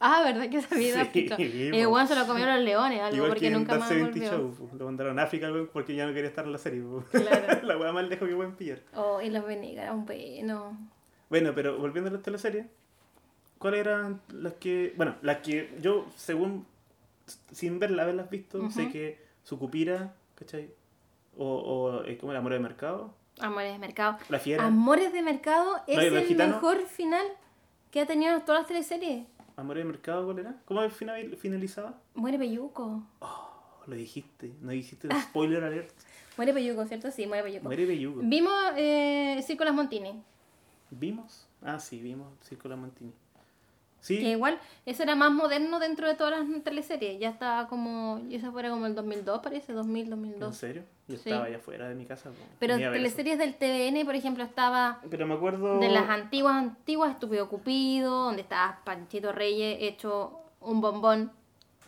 Ah, 0.00 0.22
¿verdad 0.22 0.50
que 0.50 0.60
sabía 0.60 0.88
de 0.88 0.92
Sí, 0.94 1.00
África? 1.00 1.36
po. 1.36 1.42
El 1.42 1.86
guan 1.86 2.06
se 2.06 2.14
lo 2.16 2.26
comió 2.26 2.44
los 2.44 2.60
leones, 2.62 3.00
algo, 3.00 3.16
Igual 3.16 3.30
porque 3.30 3.48
que 3.48 3.54
nunca 3.54 3.78
más 3.78 3.88
70 3.88 4.10
volvió. 4.10 4.30
Show, 4.30 4.54
po. 4.68 4.76
Lo 4.76 4.84
mandaron 4.86 5.18
a 5.18 5.22
África 5.22 5.50
porque 5.72 5.94
ya 5.94 6.04
no 6.06 6.12
quería 6.12 6.28
estar 6.28 6.44
en 6.44 6.52
la 6.52 6.58
serie. 6.58 6.82
po. 6.82 7.04
Claro. 7.10 7.62
la 7.66 7.78
weá 7.78 7.92
más 7.92 8.06
lejos 8.08 8.28
que 8.28 8.34
pueden 8.34 8.54
pillar. 8.56 8.80
Oh, 8.94 9.22
y 9.22 9.30
los 9.30 9.46
Venegas, 9.46 9.94
bueno. 10.04 10.76
Bueno, 11.30 11.52
pero 11.54 11.78
volviendo 11.78 12.10
a 12.10 12.12
las 12.12 12.22
teleseries, 12.22 12.66
¿cuáles 13.58 13.80
eran 13.80 14.20
las 14.30 14.54
que. 14.54 14.92
Bueno, 14.96 15.14
las 15.22 15.38
que 15.38 15.74
yo, 15.80 16.06
según. 16.16 16.66
Sin 17.52 17.78
verla, 17.78 18.02
haberlas 18.02 18.28
visto, 18.28 18.68
sé 18.70 18.90
que 18.90 19.18
Sucupira, 19.44 20.14
¿cachai? 20.34 20.68
O, 21.38 21.46
o 21.46 22.04
eh, 22.04 22.18
¿cómo 22.18 22.32
era? 22.32 22.40
Amor 22.40 22.52
de 22.52 22.58
Mercado. 22.58 23.14
Amores 23.40 23.72
de 23.72 23.78
Mercado. 23.78 24.18
La 24.28 24.38
Fiera. 24.38 24.64
Amores 24.64 25.12
de 25.12 25.22
Mercado 25.22 25.76
es 25.86 25.94
¿y 25.98 26.10
los 26.10 26.30
el 26.30 26.36
mejor 26.36 26.86
final 26.86 27.26
que 27.90 28.00
ha 28.00 28.06
tenido 28.06 28.40
todas 28.40 28.62
las 28.62 28.68
teleseries. 28.68 29.26
Amor 29.56 29.76
de 29.76 29.84
Mercado, 29.84 30.24
¿cuál 30.24 30.40
era? 30.40 30.56
¿Cómo 30.64 30.88
final- 30.90 31.36
finalizaba? 31.36 31.94
Muere 32.14 32.38
Peyuco. 32.38 33.02
Oh, 33.20 33.48
lo 33.86 33.94
dijiste. 33.94 34.52
No 34.60 34.72
dijiste 34.72 35.08
spoiler 35.22 35.62
alert. 35.62 35.92
Muere 36.36 36.52
Peyuco, 36.52 36.84
¿cierto? 36.86 37.12
Sí, 37.12 37.26
muere 37.28 37.44
Peyuco. 37.44 37.64
Muere 37.64 37.86
Bellugo. 37.86 38.20
Vimos 38.24 38.52
eh, 38.76 39.40
Círculo 39.46 39.70
Las 39.70 39.76
Montini. 39.76 40.20
¿Vimos? 40.90 41.46
Ah, 41.62 41.78
sí, 41.78 42.00
vimos 42.00 42.26
Círculo 42.40 42.76
Mantini. 42.76 43.12
Sí, 44.04 44.18
Que 44.18 44.32
igual, 44.32 44.58
eso 44.84 45.02
era 45.02 45.14
más 45.14 45.32
moderno 45.32 45.78
dentro 45.78 46.06
de 46.06 46.14
todas 46.14 46.38
las 46.46 46.62
teleseries. 46.62 47.18
Ya 47.18 47.30
estaba 47.30 47.68
como. 47.68 48.20
Y 48.28 48.34
eso 48.34 48.52
fuera 48.52 48.68
como 48.68 48.84
el 48.84 48.94
2002, 48.94 49.40
parece. 49.40 49.72
2000, 49.72 50.04
¿en 50.04 50.10
2002. 50.10 50.54
serio? 50.54 50.82
Yo 51.08 51.16
Sí. 51.16 51.22
estaba 51.30 51.46
allá 51.46 51.56
afuera 51.56 51.88
de 51.88 51.94
mi 51.94 52.04
casa. 52.04 52.30
Pero 52.58 52.76
teleseries 52.76 53.38
del 53.38 53.54
TVN, 53.54 54.04
por 54.04 54.14
ejemplo, 54.14 54.44
estaba. 54.44 55.00
Pero 55.08 55.26
me 55.26 55.32
acuerdo. 55.32 55.78
De 55.78 55.88
las 55.88 56.06
antiguas, 56.10 56.54
antiguas, 56.54 57.12
Estúpido 57.12 57.48
Cupido, 57.48 58.24
donde 58.26 58.42
estaba 58.42 58.80
Panchito 58.84 59.32
Reyes 59.32 59.78
hecho 59.80 60.38
un 60.60 60.82
bombón. 60.82 61.32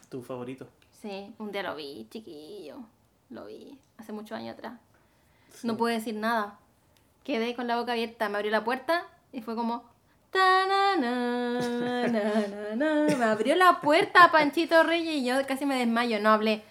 Tu 0.08 0.22
favorito. 0.22 0.66
Sí, 1.02 1.34
un 1.36 1.52
día 1.52 1.62
lo 1.64 1.76
vi, 1.76 2.06
chiquillo. 2.10 2.76
Lo 3.28 3.44
vi, 3.44 3.78
hace 3.98 4.12
muchos 4.14 4.32
años 4.38 4.54
atrás. 4.54 4.72
Sí. 5.52 5.66
No 5.66 5.76
pude 5.76 5.92
decir 5.92 6.14
nada. 6.14 6.58
Quedé 7.24 7.54
con 7.54 7.66
la 7.66 7.76
boca 7.78 7.92
abierta, 7.92 8.30
me 8.30 8.36
abrió 8.36 8.50
la 8.52 8.64
puerta 8.64 9.06
y 9.34 9.42
fue 9.42 9.54
como... 9.54 9.84
Me 13.16 13.24
abrió 13.24 13.54
la 13.56 13.80
puerta 13.80 14.30
Panchito 14.30 14.82
Reyes 14.82 15.16
y 15.16 15.24
yo 15.24 15.34
casi 15.46 15.66
me 15.66 15.76
desmayo, 15.78 16.20
no 16.20 16.30
hablé. 16.30 16.62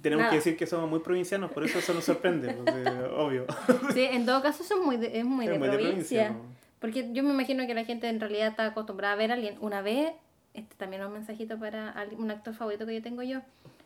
Tenemos 0.00 0.22
Nada. 0.22 0.30
que 0.30 0.36
decir 0.38 0.56
que 0.56 0.66
somos 0.66 0.90
muy 0.90 0.98
provincianos, 1.00 1.52
por 1.52 1.62
eso 1.64 1.78
eso 1.78 1.94
nos 1.94 2.04
sorprende, 2.04 2.52
porque, 2.54 2.88
obvio. 3.16 3.46
Sí, 3.94 4.00
en 4.02 4.26
todo 4.26 4.42
caso 4.42 4.64
eso 4.64 4.74
es 4.74 4.80
muy 4.84 4.96
de, 4.96 5.18
es 5.20 5.24
muy 5.24 5.46
Es 5.46 5.52
de 5.52 5.58
muy 5.58 5.68
de 5.68 5.74
provincia. 5.76 6.26
provincia, 6.26 6.30
¿no? 6.30 6.52
Porque 6.80 7.08
yo 7.12 7.22
me 7.22 7.30
imagino 7.30 7.64
que 7.68 7.74
la 7.74 7.84
gente 7.84 8.08
en 8.08 8.18
realidad 8.18 8.48
está 8.48 8.66
acostumbrada 8.66 9.14
a 9.14 9.16
ver 9.16 9.30
a 9.30 9.34
alguien. 9.34 9.56
Una 9.60 9.80
vez, 9.82 10.12
este 10.54 10.74
también 10.74 11.02
es 11.02 11.06
un 11.08 11.14
mensajito 11.14 11.56
para 11.58 11.94
un 12.18 12.28
actor 12.32 12.52
favorito 12.54 12.84
que 12.84 12.94
yo 12.94 13.02
tengo 13.02 13.22
yo. 13.22 13.38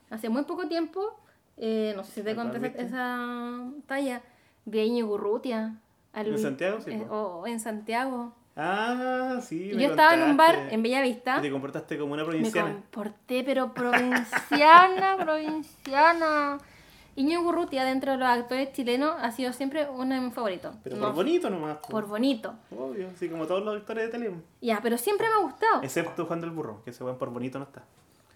Hace 0.09 0.31
muy 0.31 0.45
poco 0.45 0.67
tiempo, 0.69 1.15
eh, 1.59 1.93
no 1.95 2.03
sé 2.05 2.13
si 2.13 2.23
te 2.23 2.35
¿Cuál 2.35 2.51
conté 2.53 2.69
esa, 2.69 2.81
esa 2.87 3.61
talla, 3.87 4.23
vi 4.65 4.79
a 4.79 4.85
Íñigo 4.85 5.13
Urrutia. 5.13 5.75
al- 6.15 6.29
¿En 6.29 6.39
Santiago? 6.39 6.81
Sí, 6.81 6.91
eh, 6.93 7.07
o 7.11 7.47
en 7.47 7.61
Santiago. 7.61 8.33
Ah, 8.57 9.39
sí. 9.43 9.71
Y 9.73 9.75
me 9.77 9.83
yo 9.83 9.91
estaba 9.91 10.15
en 10.15 10.23
un 10.23 10.37
bar 10.37 10.69
en 10.71 10.83
Bellavista. 10.83 11.39
Y 11.39 11.43
te 11.43 11.51
comportaste 11.51 11.99
como 11.99 12.15
una 12.15 12.23
Me 12.23 12.29
provinciana. 12.31 12.73
comporté, 12.73 13.45
pero 13.45 13.73
provinciana, 13.75 15.17
provinciana. 15.23 16.59
Íñigo 17.17 17.49
Urrutia, 17.49 17.85
dentro 17.85 18.13
de 18.13 18.19
los 18.19 18.29
actores 18.29 18.73
chilenos, 18.73 19.15
ha 19.21 19.31
sido 19.33 19.53
siempre 19.53 19.87
uno 19.89 20.15
de 20.15 20.21
mis 20.21 20.35
favoritos. 20.35 20.75
Pero 20.85 20.97
No 20.97 21.07
por 21.07 21.15
bonito 21.17 21.49
nomás. 21.51 21.79
po. 21.79 21.89
por 21.89 22.07
bonito. 22.07 22.55
Obvio, 22.71 23.09
así 23.15 23.29
como 23.29 23.47
todos 23.47 23.65
los 23.65 23.77
actores 23.77 24.05
de 24.05 24.11
tele. 24.19 24.35
Ya, 24.61 24.81
pero 24.83 24.99
siempre 24.99 25.27
me 25.29 25.35
ha 25.35 25.39
gustado. 25.39 25.83
Excepto 25.83 26.27
Juan 26.27 26.41
del 26.43 26.51
Burro, 26.51 26.83
que 26.85 26.91
ese 26.91 27.03
weón 27.05 27.17
por 27.19 27.31
bonito 27.31 27.59
no 27.59 27.65
está. 27.67 27.83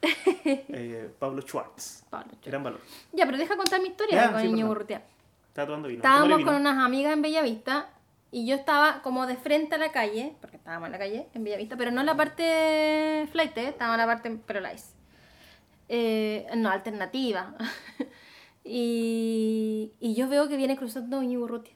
Eh, 0.45 1.11
Pablo 1.19 1.43
Schwartz. 1.43 2.05
Pablo 2.09 2.29
Chávez. 2.33 2.47
Gran 2.47 2.63
valor. 2.65 2.81
Ya, 3.13 3.27
pero 3.27 3.37
deja 3.37 3.57
contar 3.57 3.81
mi 3.83 3.89
historia 3.89 4.17
Ya, 4.27 4.33
con 4.33 4.41
sí, 4.41 4.47
Íñigo 4.47 4.69
perdón. 4.69 4.77
Urrutia. 4.77 5.03
Estaba 5.49 5.67
tomando 5.67 5.89
vino. 5.89 5.99
Estábamos 5.99 6.41
con 6.45 6.55
unas 6.55 6.79
amigas 6.79 7.13
en 7.13 7.23
Bellavista 7.23 7.89
y 8.33 8.47
yo 8.47 8.55
estaba 8.55 9.03
como 9.03 9.27
de 9.27 9.37
frente 9.37 9.75
a 9.75 9.79
la 9.79 9.91
calle, 9.93 10.37
porque 10.41 10.57
estábamos 10.57 10.87
en 10.87 10.93
la 10.93 10.99
calle, 10.99 11.29
en 11.35 11.45
Bellavista, 11.45 11.77
pero 11.77 11.91
no 11.91 12.01
en 12.01 12.07
la 12.07 12.17
parte 12.17 13.29
flight, 13.33 13.57
¿eh? 13.59 13.69
estaba 13.69 13.95
en 13.95 13.99
la 14.01 14.07
parte 14.07 14.31
perolais. 14.31 14.95
Eh, 15.89 16.47
no, 16.57 16.71
alternativa. 16.71 17.55
y, 18.65 19.93
y 20.01 20.15
yo 20.15 20.29
veo 20.29 20.49
que 20.49 20.57
viene 20.57 20.77
cruzando 20.77 21.23
Íñigo 21.23 21.45
Urrutia. 21.45 21.75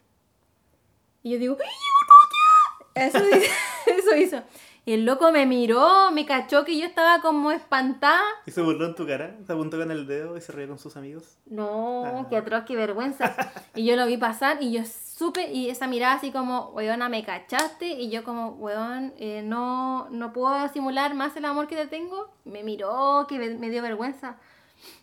Y 1.22 1.30
yo 1.32 1.38
digo, 1.38 1.54
¡Íñigo 1.54 1.68
Urrutia! 2.02 3.06
Eso, 3.06 3.18
hizo- 3.18 3.52
eso 3.98 4.16
hizo. 4.16 4.42
Y 4.86 4.92
el 4.92 5.06
loco 5.06 5.32
me 5.32 5.46
miró, 5.46 6.10
me 6.12 6.26
cachó 6.26 6.64
que 6.66 6.78
yo 6.78 6.84
estaba 6.86 7.22
como 7.22 7.50
espantada. 7.50 8.20
Y 8.46 8.50
se 8.50 8.60
burló 8.60 8.84
en 8.86 8.94
tu 8.94 9.06
cara, 9.06 9.34
se 9.46 9.52
apuntó 9.52 9.78
con 9.78 9.90
el 9.90 10.06
dedo 10.06 10.36
y 10.36 10.42
se 10.42 10.52
rió 10.52 10.68
con 10.68 10.78
sus 10.78 10.96
amigos. 10.98 11.38
No, 11.46 12.04
Ah. 12.04 12.26
qué 12.28 12.36
atroz, 12.36 12.64
qué 12.66 12.76
vergüenza. 12.76 13.34
Y 13.74 13.86
yo 13.86 13.96
lo 13.96 14.06
vi 14.06 14.18
pasar 14.18 14.58
y 14.62 14.72
yo 14.72 14.82
supe, 15.16 15.52
y 15.52 15.68
esa 15.70 15.86
mirada 15.86 16.14
así 16.14 16.32
como, 16.32 16.70
weona, 16.70 17.08
me 17.08 17.24
cachaste. 17.24 17.86
Y 17.86 18.10
yo 18.10 18.24
como, 18.24 18.50
weón, 18.50 19.14
eh, 19.18 19.42
no, 19.44 20.08
no 20.10 20.32
puedo 20.32 20.68
simular 20.68 21.14
más 21.14 21.36
el 21.36 21.44
amor 21.44 21.68
que 21.68 21.76
te 21.76 21.86
tengo. 21.86 22.30
Me 22.44 22.62
miró, 22.62 23.26
que 23.28 23.38
me, 23.38 23.70
dio 23.70 23.82
vergüenza. 23.82 24.36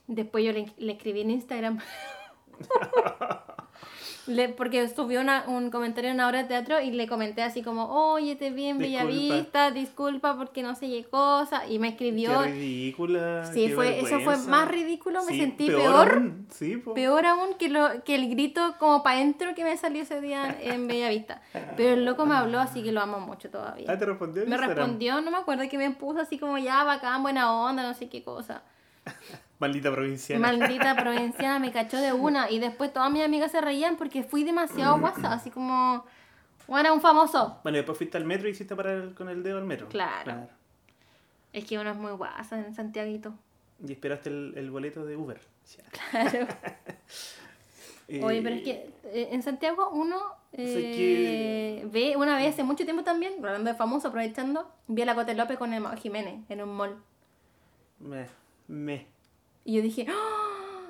Después 0.07 0.43
yo 0.43 0.51
le 0.51 0.91
escribí 0.91 1.21
en 1.21 1.31
Instagram. 1.31 1.79
Le- 4.27 4.49
porque 4.49 4.87
subió 4.87 5.19
una- 5.21 5.45
un 5.47 5.71
comentario 5.71 6.09
en 6.11 6.15
una 6.17 6.27
obra 6.27 6.43
de 6.43 6.47
teatro 6.47 6.79
y 6.79 6.91
le 6.91 7.07
comenté 7.07 7.41
así 7.41 7.63
como, 7.63 7.85
oye, 8.13 8.35
te 8.35 8.51
vi 8.51 8.65
en. 8.65 8.77
Bellavista, 8.77 9.71
disculpa 9.71 10.37
porque 10.37 10.61
no 10.61 10.75
sé 10.75 10.87
qué 10.87 11.05
cosa. 11.05 11.65
Y 11.67 11.79
me 11.79 11.89
escribió. 11.89 12.43
Qué 12.43 12.51
ridícula. 12.51 13.45
Sí, 13.51 13.67
qué 13.67 13.73
fue, 13.75 13.99
eso 13.99 14.19
fue 14.19 14.37
más 14.37 14.67
ridículo, 14.67 15.23
me 15.23 15.31
Sí, 15.31 15.39
sentí 15.39 15.67
peor. 15.67 16.11
aún, 16.13 16.47
Sí. 16.51 16.77
Peor 16.93 17.25
aún 17.25 17.55
que, 17.57 17.69
lo, 17.69 18.03
que 18.03 18.13
el 18.15 18.29
grito 18.29 18.75
como 18.79 19.01
para 19.01 19.17
adentro 19.17 19.55
que 19.55 19.63
me 19.63 19.75
salió 19.77 20.03
ese 20.03 20.21
día 20.21 20.55
en 20.61 20.87
Bellavista. 20.87 21.41
Pero 21.75 21.93
el 21.95 22.05
loco 22.05 22.25
me 22.27 22.35
habló, 22.35 22.59
así 22.59 22.83
que 22.83 22.91
lo 22.91 23.01
amo 23.01 23.19
mucho 23.19 23.47
Ah, 23.47 23.51
todavía. 23.51 23.97
te 23.97 24.05
respondió. 24.05 24.43
Me 24.43 24.49
Instagram. 24.49 24.77
respondió, 24.77 25.21
no 25.21 25.31
me 25.31 25.37
acuerdo 25.37 25.63
que 25.69 25.77
me 25.79 25.89
puso 25.91 26.19
así 26.21 26.37
como 26.37 26.57
ya 26.59 26.83
bacán, 26.83 27.23
buena 27.23 27.51
onda, 27.53 27.81
no 27.81 27.93
sé 27.95 28.07
qué 28.07 28.23
cosa. 28.23 28.61
Maldita 29.61 29.91
provinciana. 29.91 30.47
Maldita 30.47 30.95
provinciana 31.01 31.59
me 31.59 31.71
cachó 31.71 31.97
de 31.97 32.11
una 32.11 32.49
y 32.49 32.59
después 32.59 32.91
todas 32.91 33.11
mis 33.11 33.23
amigas 33.23 33.51
se 33.51 33.61
reían 33.61 33.95
porque 33.95 34.23
fui 34.23 34.43
demasiado 34.43 34.99
guasa, 34.99 35.33
así 35.33 35.51
como 35.51 36.03
bueno, 36.67 36.93
un 36.93 37.01
famoso. 37.01 37.59
Bueno, 37.61 37.77
después 37.77 37.97
fuiste 37.97 38.17
al 38.17 38.25
metro 38.25 38.47
y 38.47 38.51
hiciste 38.51 38.75
parar 38.75 39.13
con 39.13 39.29
el 39.29 39.43
dedo 39.43 39.59
al 39.59 39.65
metro. 39.65 39.87
Claro. 39.89 40.47
Es 41.53 41.65
que 41.65 41.77
uno 41.77 41.91
es 41.91 41.95
muy 41.95 42.11
guasa 42.13 42.57
en 42.59 42.73
Santiaguito. 42.73 43.33
Y 43.85 43.91
esperaste 43.91 44.29
el, 44.29 44.53
el 44.55 44.71
boleto 44.71 45.05
de 45.05 45.15
Uber. 45.15 45.39
Claro. 46.11 46.47
Eh, 48.07 48.21
Oye, 48.23 48.41
pero 48.41 48.55
es 48.55 48.63
que 48.63 48.89
eh, 49.05 49.29
en 49.31 49.43
Santiago 49.43 49.89
uno 49.91 50.17
eh, 50.53 51.87
ve 51.91 52.15
una 52.17 52.35
vez 52.35 52.53
hace 52.53 52.63
mucho 52.63 52.83
tiempo 52.83 53.03
también, 53.03 53.33
hablando 53.37 53.69
de 53.69 53.77
famoso, 53.77 54.07
aprovechando, 54.07 54.69
vi 54.87 55.03
a 55.03 55.05
la 55.05 55.15
Cote 55.15 55.35
López 55.35 55.57
con 55.57 55.71
el 55.73 55.85
Jiménez 55.97 56.39
en 56.49 56.61
un 56.63 56.75
mall. 56.75 56.95
Me. 57.99 58.25
Me. 58.67 59.20
Y 59.65 59.75
yo 59.75 59.81
dije, 59.81 60.05
¡Ah! 60.09 60.87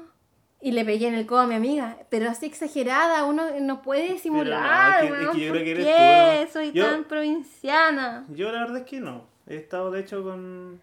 y 0.62 0.72
le 0.72 0.86
pegué 0.86 1.08
en 1.08 1.16
el 1.16 1.26
codo 1.26 1.40
a 1.42 1.48
mi 1.48 1.56
amiga, 1.56 1.98
pero 2.10 2.30
así 2.30 2.46
exagerada, 2.46 3.26
uno 3.26 3.44
no 3.60 3.82
puede 3.82 4.18
simular, 4.20 5.10
no, 5.10 5.16
es 5.16 5.30
que- 5.30 5.40
yo 5.42 5.48
¿por 5.54 5.62
creo 5.62 5.64
que 5.66 5.72
eres 5.72 5.86
qué? 5.86 5.92
tú, 6.40 6.46
¿no? 6.46 6.52
Soy 6.54 6.72
Yo- 6.72 6.86
tan 6.86 7.04
provinciana. 7.06 8.26
Yo 8.30 8.52
la 8.52 8.60
verdad 8.62 8.78
es 8.78 8.84
que 8.86 9.00
no. 9.00 9.26
He 9.48 9.56
estado 9.56 9.90
de 9.92 10.00
hecho 10.02 10.24
con, 10.24 10.80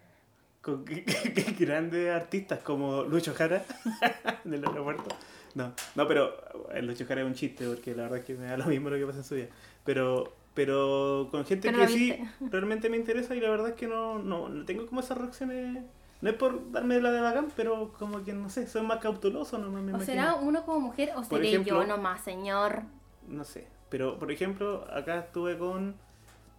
con 0.61 0.85
grandes 1.59 2.09
artistas 2.13 2.59
como 2.59 3.03
Lucho 3.03 3.33
Jara 3.33 3.63
del 4.43 4.65
aeropuerto. 4.65 5.07
No, 5.55 5.73
no, 5.95 6.07
pero 6.07 6.35
Lucho 6.81 7.05
Jara 7.07 7.21
es 7.21 7.27
un 7.27 7.33
chiste 7.33 7.65
porque 7.65 7.95
la 7.95 8.03
verdad 8.03 8.19
es 8.19 8.25
que 8.25 8.35
me 8.35 8.45
da 8.47 8.57
lo 8.57 8.65
mismo 8.65 8.89
lo 8.89 8.97
que 8.97 9.05
pasa 9.05 9.19
en 9.19 9.23
su 9.23 9.35
vida. 9.35 9.47
Pero, 9.85 10.35
pero 10.53 11.29
con 11.31 11.45
gente 11.45 11.71
Pero 11.71 11.79
que 11.83 11.87
sí 11.87 12.15
realmente 12.41 12.89
me 12.89 12.97
interesa 12.97 13.33
y 13.35 13.39
la 13.39 13.49
verdad 13.49 13.69
es 13.69 13.75
que 13.75 13.87
no, 13.87 14.19
no, 14.19 14.49
no 14.49 14.65
tengo 14.65 14.85
como 14.85 14.99
esas 14.99 15.17
reacciones. 15.17 15.83
No 16.21 16.29
es 16.29 16.35
por 16.35 16.71
darme 16.71 16.99
la 17.01 17.11
de 17.11 17.21
bacán, 17.21 17.47
pero 17.55 17.93
como 17.97 18.23
que 18.25 18.33
no 18.33 18.49
sé, 18.49 18.67
soy 18.67 18.81
más 18.81 18.99
cauteloso, 18.99 19.57
no 19.57 19.69
me 19.69 19.77
O 19.77 19.83
imagino. 19.83 20.05
será 20.05 20.35
uno 20.35 20.65
como 20.65 20.79
mujer 20.81 21.11
o 21.15 21.21
Por 21.21 21.25
seré 21.39 21.47
ejemplo- 21.49 21.81
yo 21.81 21.87
nomás, 21.87 22.21
señor. 22.21 22.83
No 23.27 23.43
sé. 23.45 23.67
Pero, 23.89 24.19
por 24.19 24.31
ejemplo, 24.31 24.85
acá 24.93 25.19
estuve 25.19 25.57
con, 25.57 25.95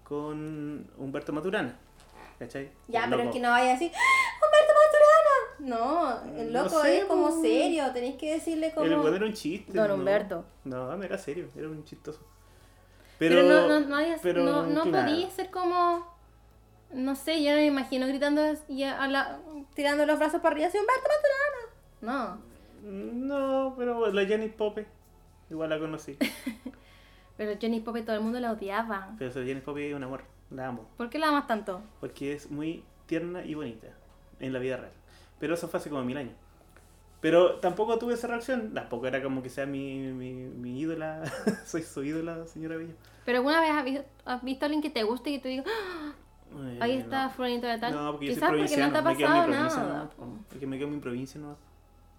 con 0.04 0.90
Humberto 0.96 1.32
Maturana. 1.32 1.76
¿Cachai? 2.38 2.70
Ya, 2.88 3.04
El 3.04 3.10
pero 3.10 3.22
es 3.24 3.30
que 3.32 3.40
no 3.40 3.50
vaya 3.50 3.74
así, 3.74 3.92
¡Ah, 3.94 4.46
Humberto 4.46 4.72
Maturana. 4.80 6.26
No, 6.32 6.40
el 6.40 6.52
No 6.54 6.62
loco 6.62 6.80
sé, 6.80 6.98
es 7.00 7.04
como 7.04 7.30
serio, 7.42 7.92
tenéis 7.92 8.16
que 8.16 8.32
decirle 8.32 8.72
como... 8.72 8.86
El 8.86 8.96
bueno 8.96 9.16
era 9.16 9.26
un 9.26 9.34
chiste. 9.34 9.72
Don. 9.74 9.90
Humberto. 9.90 10.44
No, 10.64 10.96
no 10.96 11.02
era 11.04 11.18
serio, 11.18 11.48
era 11.54 11.68
un 11.68 11.84
chistoso. 11.84 12.20
Pero, 13.18 13.36
Pero, 13.42 13.68
no, 13.68 13.80
no, 13.80 13.80
no, 13.80 14.16
pero, 14.22 14.62
no, 14.66 14.84
podía 14.84 15.28
ser 15.28 15.50
como... 15.50 16.09
No 16.92 17.14
sé, 17.14 17.42
yo 17.42 17.50
no 17.50 17.56
me 17.56 17.66
imagino 17.66 18.06
gritando 18.06 18.42
y 18.68 18.82
a 18.82 19.06
la- 19.08 19.38
tirando 19.74 20.04
los 20.06 20.18
brazos 20.18 20.40
para 20.40 20.54
arriba 20.54 20.68
así, 20.68 20.78
Humberto 20.78 21.08
Maturana. 22.02 22.38
No. 22.42 22.50
No, 22.90 23.74
pero 23.76 24.10
la 24.10 24.24
Jenny 24.26 24.48
Pope, 24.48 24.86
igual 25.50 25.70
la 25.70 25.78
conocí. 25.78 26.16
Pero 27.36 27.58
Johnny 27.60 27.80
Pope 27.80 28.02
todo 28.02 28.16
el 28.16 28.22
mundo 28.22 28.38
la 28.38 28.52
odiaba. 28.52 29.14
pero 29.18 29.32
Jenny 29.32 29.62
Pope 29.62 29.88
es 29.88 29.94
un 29.96 30.04
amor, 30.04 30.24
la 30.50 30.66
amo. 30.68 30.86
¿Por 30.98 31.08
qué 31.08 31.18
la 31.18 31.28
amas 31.28 31.46
tanto? 31.46 31.80
Porque 31.98 32.34
es 32.34 32.50
muy 32.50 32.84
tierna 33.06 33.42
y 33.46 33.54
bonita 33.54 33.88
en 34.40 34.52
la 34.52 34.58
vida 34.58 34.76
real. 34.76 34.92
Pero 35.38 35.54
eso 35.54 35.66
fue 35.66 35.80
hace 35.80 35.88
como 35.88 36.02
mil 36.04 36.18
años. 36.18 36.34
Pero 37.22 37.54
tampoco 37.60 37.98
tuve 37.98 38.12
esa 38.12 38.26
reacción. 38.26 38.74
Tampoco 38.74 39.06
era 39.06 39.22
como 39.22 39.42
que 39.42 39.48
sea 39.48 39.64
mi, 39.64 39.98
mi, 40.12 40.32
mi 40.34 40.80
ídola. 40.80 41.22
Soy 41.64 41.82
su 41.82 42.04
ídola, 42.04 42.46
señora 42.46 42.76
Bello. 42.76 42.92
¿Pero 43.24 43.38
alguna 43.38 43.60
vez 43.62 43.70
has 43.70 43.84
visto, 43.84 44.04
has 44.26 44.42
visto 44.42 44.64
a 44.64 44.66
alguien 44.66 44.82
que 44.82 44.90
te 44.90 45.02
guste 45.04 45.30
y 45.30 45.36
que 45.36 45.42
tú 45.42 45.48
digas, 45.48 45.66
"Ah, 45.66 46.12
Eh, 46.52 46.78
ahí 46.80 46.96
está 46.96 47.24
no. 47.24 47.30
fulanito 47.30 47.66
de 47.66 47.78
tal? 47.78 47.92
No, 47.94 48.12
porque 48.12 48.26
yo 48.26 48.32
soy 48.32 48.40
Quizás 48.40 48.50
porque 48.50 48.76
no 48.76 48.92
te 48.92 48.98
ha 48.98 49.02
me 49.02 49.16
quedo 49.16 49.26
en 49.26 49.32
pasado 49.32 49.46
mi 49.48 49.52
provincia 49.54 49.82
nada. 49.82 50.10
po. 50.10 50.26
Porque 50.48 50.66
me 50.66 50.76
quedo 50.78 50.88
en 50.88 50.94
mi 50.94 51.00
provincia 51.00 51.40
no. 51.40 51.56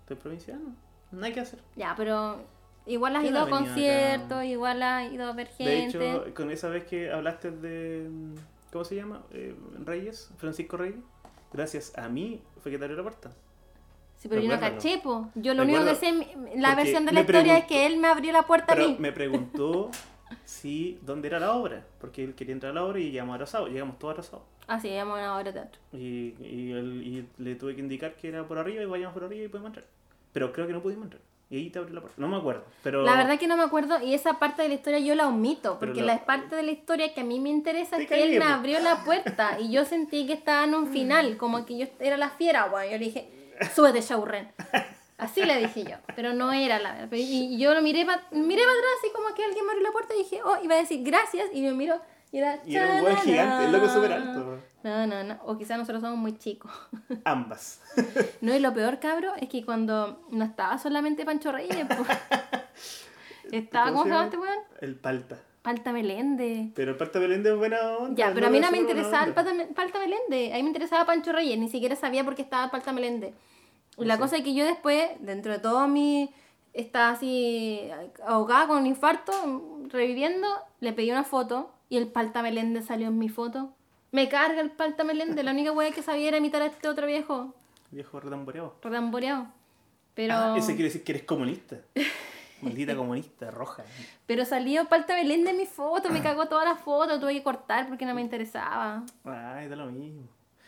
Estoy 0.01 0.17
provinciano. 0.17 0.75
No 1.11 1.25
hay 1.25 1.33
que 1.33 1.39
hacer. 1.41 1.59
Ya, 1.75 1.93
pero 1.95 2.37
igual 2.85 3.15
has 3.15 3.23
Yo 3.23 3.29
ido 3.29 3.39
no 3.41 3.45
a 3.45 3.59
conciertos, 3.59 4.31
acá. 4.37 4.45
igual 4.45 4.81
has 4.83 5.11
ido 5.11 5.27
a 5.27 5.33
ver 5.33 5.47
De 5.49 5.53
gente. 5.65 5.85
hecho, 6.11 6.33
con 6.33 6.51
esa 6.51 6.69
vez 6.69 6.85
que 6.85 7.11
hablaste 7.11 7.51
de. 7.51 8.09
¿Cómo 8.71 8.85
se 8.85 8.95
llama? 8.95 9.21
Eh, 9.31 9.53
Reyes, 9.83 10.31
Francisco 10.37 10.77
Reyes. 10.77 10.99
Gracias 11.53 11.97
a 11.97 12.07
mí 12.07 12.41
fue 12.61 12.71
que 12.71 12.77
te 12.77 12.85
abrió 12.85 12.95
la 12.97 13.03
puerta. 13.03 13.31
sí, 14.17 14.29
pero 14.29 14.39
yo 14.41 14.47
no 14.47 14.53
recuérdalo. 14.53 14.75
caché, 14.81 14.99
po. 15.03 15.29
Yo 15.35 15.53
lo 15.53 15.63
único 15.63 15.83
que 15.83 15.95
sé, 15.95 16.11
Recuérdalo. 16.11 16.61
la 16.61 16.75
versión 16.75 17.05
de 17.05 17.11
la 17.11 17.19
historia 17.21 17.57
es 17.57 17.65
que 17.65 17.85
él 17.85 17.97
me 17.97 18.07
abrió 18.07 18.31
la 18.31 18.43
puerta 18.43 18.71
a 18.71 18.75
Pero 18.77 18.87
mí. 18.89 18.95
me 18.99 19.11
preguntó 19.11 19.89
si 20.45 20.99
dónde 21.03 21.27
era 21.27 21.39
la 21.39 21.53
obra. 21.53 21.83
Porque 21.99 22.23
él 22.23 22.35
quería 22.35 22.53
entrar 22.53 22.71
a 22.71 22.75
la 22.75 22.83
obra 22.85 22.99
y 22.99 23.11
llegamos 23.11 23.35
atrasados. 23.35 23.69
Llegamos 23.69 23.97
todos 23.99 24.13
atrasados. 24.13 24.45
Ah, 24.67 24.79
sí, 24.79 24.89
llamó 24.89 25.15
a 25.15 25.19
una 25.19 25.33
obra 25.35 25.43
de 25.45 25.53
teatro. 25.53 25.81
Y, 25.93 26.35
y, 26.39 26.71
él- 26.71 27.03
y 27.37 27.43
le 27.43 27.55
tuve 27.55 27.75
que 27.75 27.81
indicar 27.81 28.15
que 28.15 28.29
era 28.29 28.47
por 28.47 28.57
arriba 28.57 28.81
y 28.83 28.85
vayamos 28.85 29.13
por 29.13 29.23
arriba 29.23 29.45
y 29.45 29.47
podemos 29.47 29.69
entrar. 29.69 29.85
Pero 30.33 30.53
creo 30.53 30.67
que 30.67 30.73
no 30.73 30.81
pudimos 30.81 31.05
entrar. 31.05 31.21
Y 31.49 31.57
ahí 31.57 31.69
te 31.69 31.79
abrió 31.79 31.95
la 31.95 31.99
puerta. 32.01 32.21
No 32.21 32.29
me 32.29 32.37
acuerdo. 32.37 32.63
Pero 32.81 33.03
La 33.03 33.17
verdad 33.17 33.37
que 33.37 33.45
no 33.47 33.57
me 33.57 33.63
acuerdo 33.63 34.01
y 34.01 34.13
esa 34.13 34.39
parte 34.39 34.61
de 34.61 34.69
la 34.69 34.75
historia 34.75 34.99
yo 34.99 35.15
la 35.15 35.27
omito, 35.27 35.77
porque 35.79 35.99
la- 36.01 36.13
la 36.15 36.25
parte 36.25 36.55
de 36.55 36.63
la 36.63 36.71
historia 36.71 37.13
que 37.13 37.19
a 37.21 37.23
mí 37.25 37.41
me 37.41 37.49
interesa 37.49 37.97
Te 37.97 38.03
es 38.03 38.07
que 38.09 38.23
él 38.23 38.39
me 38.39 38.45
abrió 38.45 38.79
la 38.79 39.03
puerta 39.03 39.59
y 39.59 39.69
yo 39.69 39.83
sentí 39.83 40.25
que 40.25 40.31
estaba 40.31 40.63
en 40.63 40.73
un 40.75 40.87
final, 40.87 41.35
como 41.35 41.65
que 41.65 41.77
yo 41.77 41.87
era 41.99 42.15
la 42.15 42.29
fiera, 42.29 42.67
bueno, 42.67 42.89
yo 42.93 42.97
le 42.97 43.03
dije, 43.03 43.29
súbete, 43.75 43.99
Shaurren. 43.99 44.47
Así 45.21 45.43
le 45.45 45.55
dije 45.59 45.83
yo, 45.83 45.97
pero 46.15 46.33
no 46.33 46.51
era 46.51 46.79
la 46.79 46.93
verdad. 46.93 47.15
Y 47.15 47.59
yo 47.59 47.75
lo 47.75 47.81
miré 47.83 48.05
para 48.05 48.23
miré 48.31 48.63
para 48.63 48.73
atrás 48.73 48.91
así 48.99 49.13
como 49.13 49.35
que 49.35 49.43
alguien 49.43 49.63
me 49.65 49.71
abrió 49.71 49.87
la 49.87 49.91
puerta 49.91 50.15
y 50.15 50.23
dije, 50.23 50.41
oh, 50.43 50.57
iba 50.63 50.73
a 50.73 50.79
decir 50.79 51.03
gracias 51.03 51.47
y 51.53 51.61
me 51.61 51.73
miro 51.73 52.01
y 52.31 52.39
era... 52.39 52.59
Y 52.65 52.75
era 52.75 52.95
un 52.95 53.01
buen 53.01 53.17
gigante, 53.17 53.65
el 53.65 53.71
loco 53.71 53.87
súper 53.87 54.13
alto. 54.13 54.57
No, 54.83 55.05
no, 55.05 55.23
no, 55.23 55.37
o 55.45 55.59
quizás 55.59 55.77
nosotros 55.77 56.01
somos 56.01 56.17
muy 56.17 56.39
chicos. 56.39 56.71
Ambas. 57.23 57.81
No, 58.41 58.55
y 58.55 58.59
lo 58.59 58.73
peor, 58.73 58.99
cabro, 58.99 59.35
es 59.35 59.47
que 59.47 59.63
cuando 59.63 60.25
no 60.31 60.43
estaba 60.43 60.79
solamente 60.79 61.23
Pancho 61.23 61.51
Reyes, 61.51 61.85
pues, 61.85 61.99
estaba, 63.51 63.91
¿cómo 63.91 64.03
se 64.05 64.09
llama 64.09 64.23
este 64.23 64.37
weón? 64.37 64.59
El 64.79 64.95
palta. 64.95 65.37
Palta 65.61 65.93
Meléndez. 65.93 66.71
Pero 66.73 66.91
el 66.91 66.97
palta 66.97 67.19
Belén 67.19 67.45
es 67.45 67.55
buena 67.55 67.79
onda. 67.97 68.15
Ya, 68.15 68.33
pero 68.33 68.47
a 68.47 68.49
mí 68.49 68.59
no 68.59 68.71
me 68.71 68.79
interesaba 68.79 69.25
el. 69.25 69.33
Palta, 69.33 69.53
Palta 69.75 69.99
Meléndez. 69.99 70.51
A 70.53 70.55
mí 70.55 70.63
me 70.63 70.69
interesaba 70.69 71.05
Pancho 71.05 71.31
Reyes. 71.31 71.59
Ni 71.59 71.69
siquiera 71.69 71.95
sabía 71.95 72.23
por 72.23 72.33
qué 72.33 72.41
estaba 72.41 72.71
Palta 72.71 72.91
Meléndez. 72.91 73.35
Y 73.97 74.05
la 74.05 74.15
Sí. 74.15 74.19
cosa 74.21 74.37
es 74.37 74.43
que 74.43 74.53
yo 74.53 74.65
después, 74.65 75.09
dentro 75.19 75.51
de 75.51 75.59
todo 75.59 75.87
mi... 75.87 76.33
Estaba 76.73 77.09
así 77.09 77.89
ahogada 78.25 78.67
con 78.67 78.77
un 78.77 78.85
infarto, 78.87 79.33
reviviendo, 79.89 80.47
le 80.79 80.93
pedí 80.93 81.11
una 81.11 81.25
foto 81.25 81.73
y 81.89 81.97
el 81.97 82.07
Palta 82.07 82.41
Meléndez 82.41 82.85
salió 82.85 83.07
en 83.07 83.17
mi 83.17 83.27
foto. 83.27 83.73
Me 84.11 84.29
carga 84.29 84.61
el 84.61 84.71
Palta 84.71 85.03
Meléndez. 85.03 85.43
La 85.43 85.51
única 85.51 85.73
wea 85.73 85.91
que 85.91 86.01
sabía 86.01 86.29
era 86.29 86.37
imitar 86.37 86.61
a 86.61 86.67
este 86.67 86.87
otro 86.87 87.07
viejo 87.07 87.53
Viejo 87.91 88.21
retamboreado. 88.21 88.75
retamboreado. 88.81 89.47
Pero... 90.13 90.33
Ah, 90.33 90.55
ese 90.57 90.67
quiere 90.75 90.85
decir 90.85 91.03
que 91.03 91.11
eres 91.11 91.23
comunista. 91.23 91.75
Maldita 92.61 92.95
comunista, 92.95 93.51
roja. 93.51 93.83
Pero 94.25 94.45
salió 94.45 94.85
Palta 94.85 95.13
Belén 95.15 95.43
de 95.43 95.51
mi 95.53 95.65
foto, 95.65 96.09
me 96.09 96.21
cagó 96.21 96.47
todas 96.47 96.63
las 96.65 96.79
fotos, 96.79 97.19
tuve 97.19 97.33
que 97.33 97.43
cortar 97.43 97.87
porque 97.89 98.05
no 98.05 98.13
me 98.13 98.21
interesaba. 98.21 99.03
Ay, 99.25 99.67
da 99.67 99.75
lo 99.75 99.87
mismo. 99.87 100.21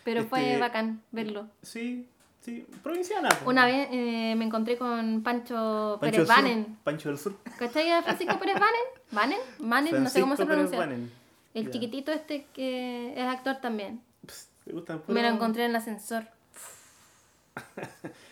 Pero 0.04 0.24
fue 0.26 0.42
Este- 0.54 0.60
bacán 0.60 1.02
verlo. 1.12 1.48
Sí, 1.62 2.10
sí. 2.44 2.66
Provinciana. 2.82 3.30
Una 3.46 3.66
vez 3.66 3.88
eh, 3.92 4.36
me 4.36 4.46
encontré 4.46 4.78
con 4.78 5.24
Pancho, 5.24 5.98
Pancho 6.00 6.18
Pérez. 6.18 6.28
Banen. 6.28 6.78
Pancho 6.84 7.10
del 7.10 7.18
Sur. 7.18 7.36
¿Cachai 7.58 7.90
a 7.92 8.04
Francisco 8.04 8.38
Pérez 8.40 8.56
Banen? 8.56 8.86
¿Banen? 9.12 9.40
¿Banen? 9.60 10.04
No 10.04 10.10
sé 10.10 10.22
cómo 10.22 10.36
se 10.36 10.46
pronuncia. 10.46 10.88
El 11.54 11.72
chiquitito 11.72 12.12
este 12.12 12.48
que 12.54 13.14
es 13.16 13.28
actor 13.28 13.58
también. 13.62 14.02
¿Te 14.66 14.72
gustan 14.72 15.02
Me 15.08 15.22
lo 15.22 15.28
encontré 15.28 15.66
en 15.66 15.72
el 15.72 15.76
ascensor. 15.76 16.26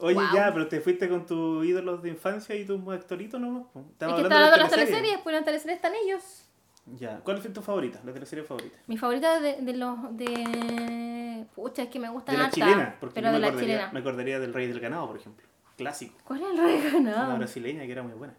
Oye, 0.00 0.20
ya, 0.32 0.52
pero 0.52 0.68
te 0.68 0.80
fuiste 0.80 1.08
con 1.08 1.26
tus 1.26 1.66
ídolos 1.66 2.02
de 2.02 2.10
infancia 2.10 2.54
y 2.54 2.64
tus 2.64 2.80
actoritos 2.88 3.40
nomás. 3.40 3.64
Es 3.74 3.82
que 3.98 4.04
hablando 4.04 4.50
de 4.50 4.56
las 4.58 4.70
teleseries. 4.70 5.18
pues 5.22 5.34
las 5.34 5.44
teleseries 5.44 5.76
están 5.76 5.92
ellos. 6.04 6.47
Ya, 6.96 7.18
¿cuál 7.20 7.38
fue 7.38 7.50
tu 7.50 7.60
favorita? 7.62 8.00
La 8.04 8.12
teleserie 8.12 8.44
favorita. 8.44 8.76
Mi 8.86 8.96
favorita 8.96 9.40
de, 9.40 9.60
de 9.60 9.76
los 9.76 10.16
de. 10.16 11.46
Pucha, 11.54 11.82
es 11.82 11.88
que 11.88 11.98
me 11.98 12.08
gustan 12.08 12.36
De 12.36 12.42
la 12.42 12.50
chilena, 12.50 12.96
porque 13.00 13.14
pero 13.14 13.28
yo 13.28 13.32
de 13.32 13.38
me, 13.38 13.40
la 13.40 13.46
acordaría, 13.48 13.74
chilena. 13.76 13.92
me 13.92 14.00
acordaría 14.00 14.38
del 14.40 14.54
Rey 14.54 14.66
del 14.66 14.80
Ganado, 14.80 15.06
por 15.06 15.16
ejemplo. 15.16 15.46
Clásico. 15.76 16.16
¿Cuál 16.24 16.42
es 16.42 16.48
el 16.50 16.58
rey 16.58 16.76
Una 17.00 17.12
ganado? 17.12 17.36
brasileña 17.38 17.84
que 17.86 17.92
era 17.92 18.02
muy 18.02 18.12
buena. 18.14 18.34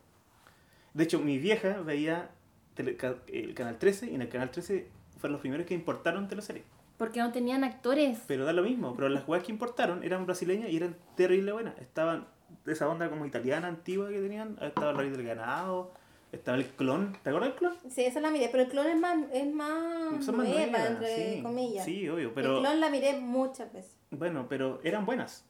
De 0.93 1.03
hecho, 1.03 1.19
mi 1.19 1.37
vieja 1.37 1.81
veía 1.81 2.29
tele- 2.75 2.97
el 3.31 3.53
Canal 3.53 3.77
13 3.77 4.11
y 4.11 4.15
en 4.15 4.21
el 4.23 4.29
Canal 4.29 4.49
13 4.51 4.89
fueron 5.17 5.33
los 5.33 5.41
primeros 5.41 5.65
que 5.65 5.73
importaron 5.73 6.27
teleseries. 6.27 6.65
Porque 6.97 7.19
no 7.21 7.31
tenían 7.31 7.63
actores. 7.63 8.19
Pero 8.27 8.43
da 8.45 8.51
lo 8.51 8.63
mismo, 8.63 8.93
pero 8.95 9.07
las 9.07 9.25
weas 9.27 9.43
que 9.43 9.51
importaron 9.53 10.03
eran 10.03 10.25
brasileñas 10.25 10.69
y 10.69 10.75
eran 10.77 10.95
terrible 11.15 11.53
buenas. 11.53 11.77
Estaban 11.79 12.27
de 12.65 12.73
esa 12.73 12.89
onda 12.89 13.09
como 13.09 13.25
italiana 13.25 13.67
antigua 13.69 14.09
que 14.09 14.19
tenían. 14.19 14.57
Estaba 14.61 14.91
el 14.91 14.97
rey 14.97 15.09
del 15.09 15.23
ganado, 15.23 15.93
estaba 16.31 16.57
el 16.57 16.65
clon. 16.67 17.13
¿Te 17.23 17.29
acuerdas 17.29 17.49
del 17.51 17.57
clon? 17.57 17.73
Sí, 17.89 18.03
esa 18.03 18.19
la 18.21 18.31
miré, 18.31 18.49
pero 18.51 18.63
el 18.63 18.69
clon 18.69 18.87
es 18.87 18.97
más, 18.99 19.17
es 19.33 19.53
más 19.53 20.23
Son 20.25 20.37
más 20.37 20.47
nuevas, 20.47 20.89
entre 20.91 21.35
sí. 21.35 21.41
comillas. 21.43 21.85
Sí, 21.85 22.07
obvio, 22.09 22.27
El 22.29 22.33
pero 22.33 22.59
clon 22.59 22.79
la 22.79 22.89
miré 22.89 23.19
muchas 23.19 23.71
veces. 23.73 23.97
bueno, 24.11 24.47
pero 24.49 24.79
eran 24.83 25.05
buenas. 25.05 25.45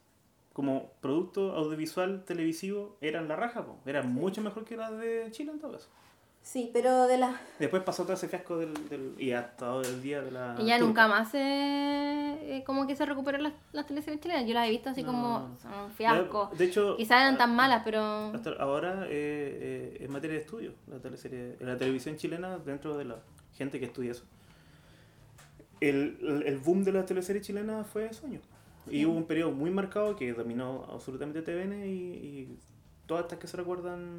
Como 0.52 0.90
producto 1.00 1.52
audiovisual 1.54 2.24
televisivo 2.24 2.98
eran 3.00 3.28
la 3.28 3.36
raja, 3.36 3.64
po. 3.64 3.78
eran 3.86 4.12
mucho 4.12 4.40
mejor 4.42 4.64
que 4.64 4.76
las 4.76 4.98
de 4.98 5.28
Chile 5.30 5.52
en 5.52 5.60
todo 5.60 5.72
caso. 5.72 5.88
Sí, 6.42 6.70
pero 6.72 7.06
de 7.06 7.18
las... 7.18 7.36
Después 7.58 7.82
pasó 7.84 8.02
todo 8.04 8.14
ese 8.14 8.26
fiasco 8.26 8.56
del, 8.56 8.72
del 8.88 9.14
y 9.18 9.32
hasta 9.32 9.76
el 9.82 10.02
día 10.02 10.20
de 10.22 10.30
la 10.32 10.56
Y 10.58 10.64
ya 10.66 10.78
turca. 10.78 10.86
nunca 10.86 11.08
más 11.08 11.30
se, 11.30 11.38
eh, 11.38 12.64
como 12.66 12.86
que 12.86 12.96
se 12.96 13.04
recuperan 13.06 13.42
las, 13.44 13.52
las 13.72 13.86
teleseries 13.86 14.20
chilenas. 14.20 14.46
Yo 14.48 14.54
las 14.54 14.66
he 14.66 14.70
visto 14.70 14.88
así 14.90 15.02
No. 15.02 15.12
como 15.12 15.56
son 15.62 15.72
un 15.84 15.90
fiasco. 15.92 16.50
De 16.56 16.64
hecho, 16.64 16.96
Quizás 16.96 17.20
eran 17.20 17.36
tan 17.38 17.54
malas, 17.54 17.82
pero... 17.84 18.00
Hasta 18.34 18.50
ahora, 18.58 19.04
eh, 19.04 19.08
eh, 19.10 19.96
en 20.00 20.10
materia 20.10 20.36
de 20.36 20.42
estudio, 20.42 20.72
la, 20.88 20.98
teleserie, 20.98 21.56
la 21.60 21.76
televisión 21.76 22.16
chilena, 22.16 22.58
dentro 22.58 22.96
de 22.96 23.04
la 23.04 23.16
gente 23.56 23.78
que 23.78 23.84
estudia 23.86 24.12
eso, 24.12 24.24
el, 25.80 26.42
el- 26.46 26.58
boom 26.58 26.84
de 26.84 26.92
la 26.92 27.04
teleserie 27.06 27.42
chilena 27.42 27.84
fue 27.84 28.12
Sueño. 28.12 28.40
Y 28.90 29.04
hubo 29.04 29.14
un 29.14 29.24
periodo 29.24 29.52
muy 29.52 29.70
marcado 29.70 30.16
que 30.16 30.32
dominó 30.32 30.86
absolutamente 30.90 31.42
TVN 31.42 31.84
y, 31.86 31.90
y 31.92 32.58
todas 33.06 33.24
estas 33.24 33.38
que 33.38 33.46
se 33.46 33.56
recuerdan, 33.56 34.18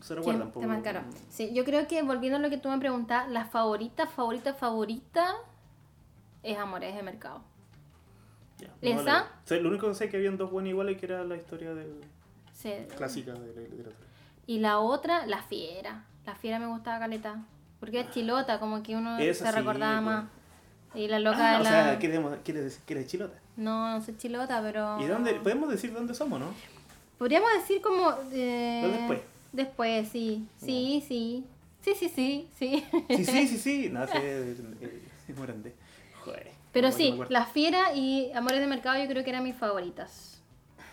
se 0.00 0.08
Sí, 0.08 0.14
recuerdan. 0.14 0.52
te 0.52 0.66
marcaron. 0.66 1.04
Sí, 1.28 1.52
yo 1.54 1.64
creo 1.64 1.86
que 1.88 2.02
volviendo 2.02 2.38
a 2.38 2.40
lo 2.40 2.50
que 2.50 2.58
tú 2.58 2.68
me 2.68 2.78
preguntas, 2.78 3.28
la 3.28 3.44
favorita, 3.44 4.06
favorita, 4.06 4.54
favorita 4.54 5.34
es 6.42 6.58
Amores 6.58 6.94
de 6.94 7.02
Mercado. 7.02 7.42
O 8.82 9.02
sea, 9.02 9.58
lo 9.60 9.68
único 9.68 9.88
que 9.88 9.94
sé 9.94 10.04
es 10.06 10.10
que 10.10 10.16
habían 10.18 10.36
dos 10.36 10.50
buenas 10.50 10.70
iguales 10.70 10.98
que 10.98 11.06
era 11.06 11.24
la 11.24 11.36
historia 11.36 11.74
del, 11.74 12.00
Sí. 12.52 12.72
clásica 12.96 13.32
de 13.32 13.54
la 13.54 13.60
literatura. 13.68 14.06
Y 14.46 14.58
la 14.58 14.78
otra, 14.80 15.26
La 15.26 15.42
Fiera. 15.42 16.04
La 16.26 16.34
Fiera 16.34 16.58
me 16.58 16.66
gustaba 16.66 16.98
caleta. 16.98 17.42
Porque 17.78 18.00
es 18.00 18.10
chilota, 18.10 18.60
como 18.60 18.82
que 18.82 18.94
uno 18.96 19.16
se 19.18 19.32
sí, 19.34 19.44
recordaba 19.44 19.94
pues. 19.94 20.04
más. 20.04 20.24
Y 20.94 21.08
la 21.08 21.18
loca 21.20 21.38
Ah, 21.38 21.52
de 21.54 21.60
o 21.60 21.62
la... 21.64 21.70
sea, 21.70 21.98
¿quieres, 21.98 22.64
decir 22.64 22.82
que 22.84 22.92
eres 22.94 23.06
chilota? 23.06 23.38
No, 23.56 23.90
no 23.92 24.04
soy 24.04 24.16
chilota, 24.18 24.60
pero... 24.60 25.00
¿Y 25.00 25.06
dónde? 25.06 25.34
Podemos 25.34 25.70
decir 25.70 25.92
dónde 25.94 26.12
somos, 26.14 26.40
¿no? 26.40 26.46
Podríamos 27.16 27.50
decir 27.54 27.80
como... 27.80 28.10
eh, 28.32 28.90
después. 28.98 29.20
Después, 29.52 30.08
sí. 30.08 30.46
Sí, 30.56 31.02
sí. 31.06 31.44
Sí, 31.82 31.94
sí, 31.94 32.08
sí, 32.08 32.48
sí. 32.58 32.84
Sí, 33.08 33.24
sí, 33.24 33.46
sí, 33.48 33.58
sí. 33.58 33.88
No 33.90 34.04
eh, 34.04 34.56
eh, 34.80 35.00
muy 35.36 35.46
grande. 35.46 35.74
Joder. 36.24 36.50
Pero 36.72 36.92
sí. 36.92 37.18
La 37.28 37.46
Fiera 37.46 37.94
y 37.94 38.30
Amores 38.32 38.60
de 38.60 38.66
Mercado 38.66 39.02
yo 39.02 39.08
creo 39.08 39.24
que 39.24 39.30
eran 39.30 39.42
mis 39.42 39.56
favoritas 39.56 40.40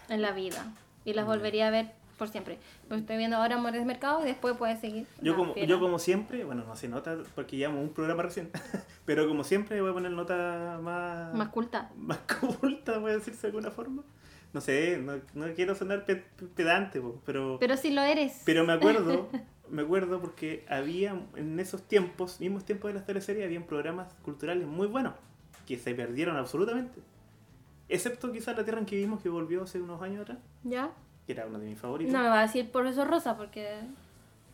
en 0.09 0.21
la 0.21 0.31
vida. 0.31 0.65
Y 1.05 1.13
las 1.13 1.25
volvería 1.25 1.67
a 1.67 1.71
ver 1.71 1.91
por 2.17 2.29
siempre. 2.29 2.57
Pues 2.87 3.01
estoy 3.01 3.17
viendo 3.17 3.37
ahora 3.37 3.55
Amores 3.55 3.79
de 3.79 3.85
Mercado 3.85 4.21
y 4.23 4.25
después 4.25 4.57
puedes 4.57 4.79
seguir. 4.79 5.05
Yo 5.21 5.35
como, 5.35 5.53
Fiera. 5.53 5.69
yo 5.69 5.79
como 5.79 5.99
siempre, 5.99 6.43
bueno, 6.43 6.63
no 6.65 6.75
sé 6.75 6.87
nota 6.87 7.17
porque 7.35 7.57
llevamos 7.57 7.83
un 7.83 7.93
programa 7.93 8.23
recién, 8.23 8.49
pero 9.05 9.27
como 9.27 9.43
siempre 9.43 9.79
voy 9.81 9.91
a 9.91 9.93
poner 9.93 10.11
nota 10.11 10.79
más, 10.81 11.33
Más 11.33 11.49
culta. 11.49 11.91
más 11.97 12.19
culta, 12.59 12.97
voy 12.97 13.11
a 13.11 13.15
decirse 13.15 13.41
de 13.41 13.47
alguna 13.47 13.71
forma. 13.71 14.03
No 14.53 14.61
sé, 14.61 14.97
no, 14.97 15.19
no 15.33 15.53
quiero 15.53 15.75
sonar 15.75 16.05
pe- 16.05 16.23
pedante, 16.55 16.99
po, 17.01 17.21
pero, 17.25 17.57
Pero 17.59 17.77
si 17.77 17.91
lo 17.91 18.01
eres. 18.01 18.41
pero 18.45 18.63
me 18.65 18.73
acuerdo, 18.73 19.29
me 19.69 19.81
acuerdo 19.83 20.19
porque 20.21 20.65
había 20.69 21.19
en 21.35 21.59
esos 21.59 21.83
tiempos, 21.83 22.39
mismos 22.39 22.63
tiempos 22.65 22.89
de 22.89 22.95
las 22.95 23.05
teleseries, 23.05 23.45
habían 23.45 23.63
programas 23.63 24.13
culturales 24.23 24.65
muy 24.67 24.87
buenos 24.87 25.13
que 25.67 25.77
se 25.77 25.93
perdieron 25.93 26.37
absolutamente. 26.37 27.01
Excepto 27.89 28.31
quizás 28.31 28.55
La 28.57 28.63
Tierra 28.63 28.79
en 28.79 28.85
que 28.85 28.95
vivimos 28.95 29.21
que 29.21 29.29
volvió 29.29 29.63
hace 29.63 29.81
unos 29.81 30.01
años 30.01 30.21
atrás, 30.21 30.39
¿Ya? 30.63 30.91
que 31.25 31.33
era 31.33 31.45
uno 31.45 31.59
de 31.59 31.65
mis 31.67 31.79
favoritos. 31.79 32.13
No 32.13 32.21
me 32.21 32.29
va 32.29 32.39
a 32.39 32.41
decir 32.43 32.71
Profesor 32.71 33.07
Rosa 33.07 33.35
porque... 33.37 33.79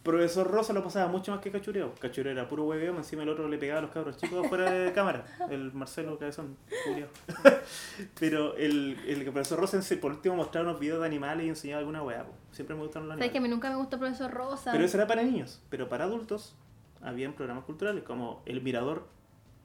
Profesor 0.03 0.45
Rosa 0.51 0.73
lo 0.73 0.83
pasaba 0.83 1.07
mucho 1.09 1.31
más 1.31 1.39
que 1.39 1.49
Cachureo. 1.49 1.95
Cachureo 1.95 2.33
era 2.33 2.47
puro 2.47 2.65
hueveo, 2.65 2.95
encima 2.97 3.23
el 3.23 3.29
otro 3.29 3.47
le 3.47 3.57
pegaba 3.57 3.79
a 3.79 3.81
los 3.83 3.91
cabros 3.91 4.17
chicos 4.17 4.45
fuera 4.49 4.69
de 4.69 4.91
cámara. 4.91 5.23
El 5.49 5.71
Marcelo 5.73 6.19
Cabezón, 6.19 6.57
Julio. 6.85 7.07
Pero 8.19 8.55
el, 8.57 8.97
el 9.07 9.23
profesor 9.23 9.59
Rosa 9.59 9.79
por 10.01 10.11
último 10.11 10.35
mostraba 10.35 10.67
unos 10.69 10.79
videos 10.81 10.99
de 10.99 11.05
animales 11.05 11.45
y 11.45 11.49
enseñaba 11.49 11.79
alguna 11.79 12.03
hueá. 12.03 12.25
Siempre 12.51 12.75
me 12.75 12.81
gustaron 12.83 13.07
los 13.07 13.17
Sabes 13.17 13.31
que 13.31 13.37
a 13.37 13.39
animales. 13.39 13.49
mí 13.49 13.55
nunca 13.55 13.69
me 13.69 13.75
gustó 13.77 13.97
Profesor 13.97 14.31
Rosa. 14.31 14.71
Pero 14.73 14.83
eso 14.83 14.97
era 14.97 15.07
para 15.07 15.23
niños. 15.23 15.61
Pero 15.69 15.87
para 15.87 16.03
adultos 16.03 16.53
habían 17.01 17.31
programas 17.33 17.63
culturales 17.63 18.03
como 18.03 18.41
El 18.45 18.61
Mirador 18.61 19.07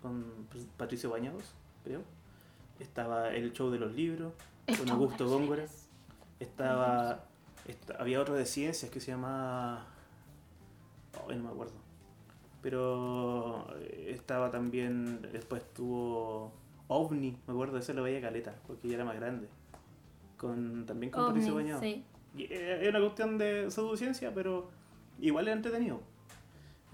con 0.02 0.24
Patricio 0.76 1.10
Bañados, 1.10 1.52
creo. 1.82 2.02
Estaba 2.78 3.30
El 3.30 3.52
Show 3.52 3.70
de 3.70 3.80
los 3.80 3.92
Libros 3.92 4.32
El 4.68 4.78
con 4.78 4.88
Augusto 4.90 5.26
Góngora. 5.28 5.64
Estaba, 6.38 7.24
esta- 7.66 7.96
había 8.00 8.20
otro 8.20 8.34
de 8.34 8.46
ciencias 8.46 8.88
que 8.92 9.00
se 9.00 9.10
llamaba. 9.10 9.84
No 11.28 11.42
me 11.44 11.48
acuerdo. 11.50 11.74
Pero 12.62 13.66
eh, 13.80 14.12
estaba 14.14 14.50
también. 14.50 15.22
Después 15.32 15.62
tuvo 15.74 16.52
OVNI, 16.88 17.36
me 17.46 17.52
acuerdo, 17.52 17.78
ese 17.78 17.94
lo 17.94 18.02
veía 18.02 18.20
caleta, 18.20 18.54
porque 18.66 18.88
ya 18.88 18.94
era 18.96 19.04
más 19.04 19.16
grande. 19.16 19.48
Con, 20.36 20.86
también 20.86 21.10
con 21.12 21.26
Patricio 21.26 21.54
Bañado. 21.54 21.80
sí. 21.80 22.04
Era 22.38 22.76
era 22.76 22.90
una 22.90 23.00
cuestión 23.00 23.38
de 23.38 23.70
pseudociencia, 23.70 24.32
pero 24.34 24.68
igual 25.20 25.46
era 25.48 25.56
entretenido. 25.56 26.00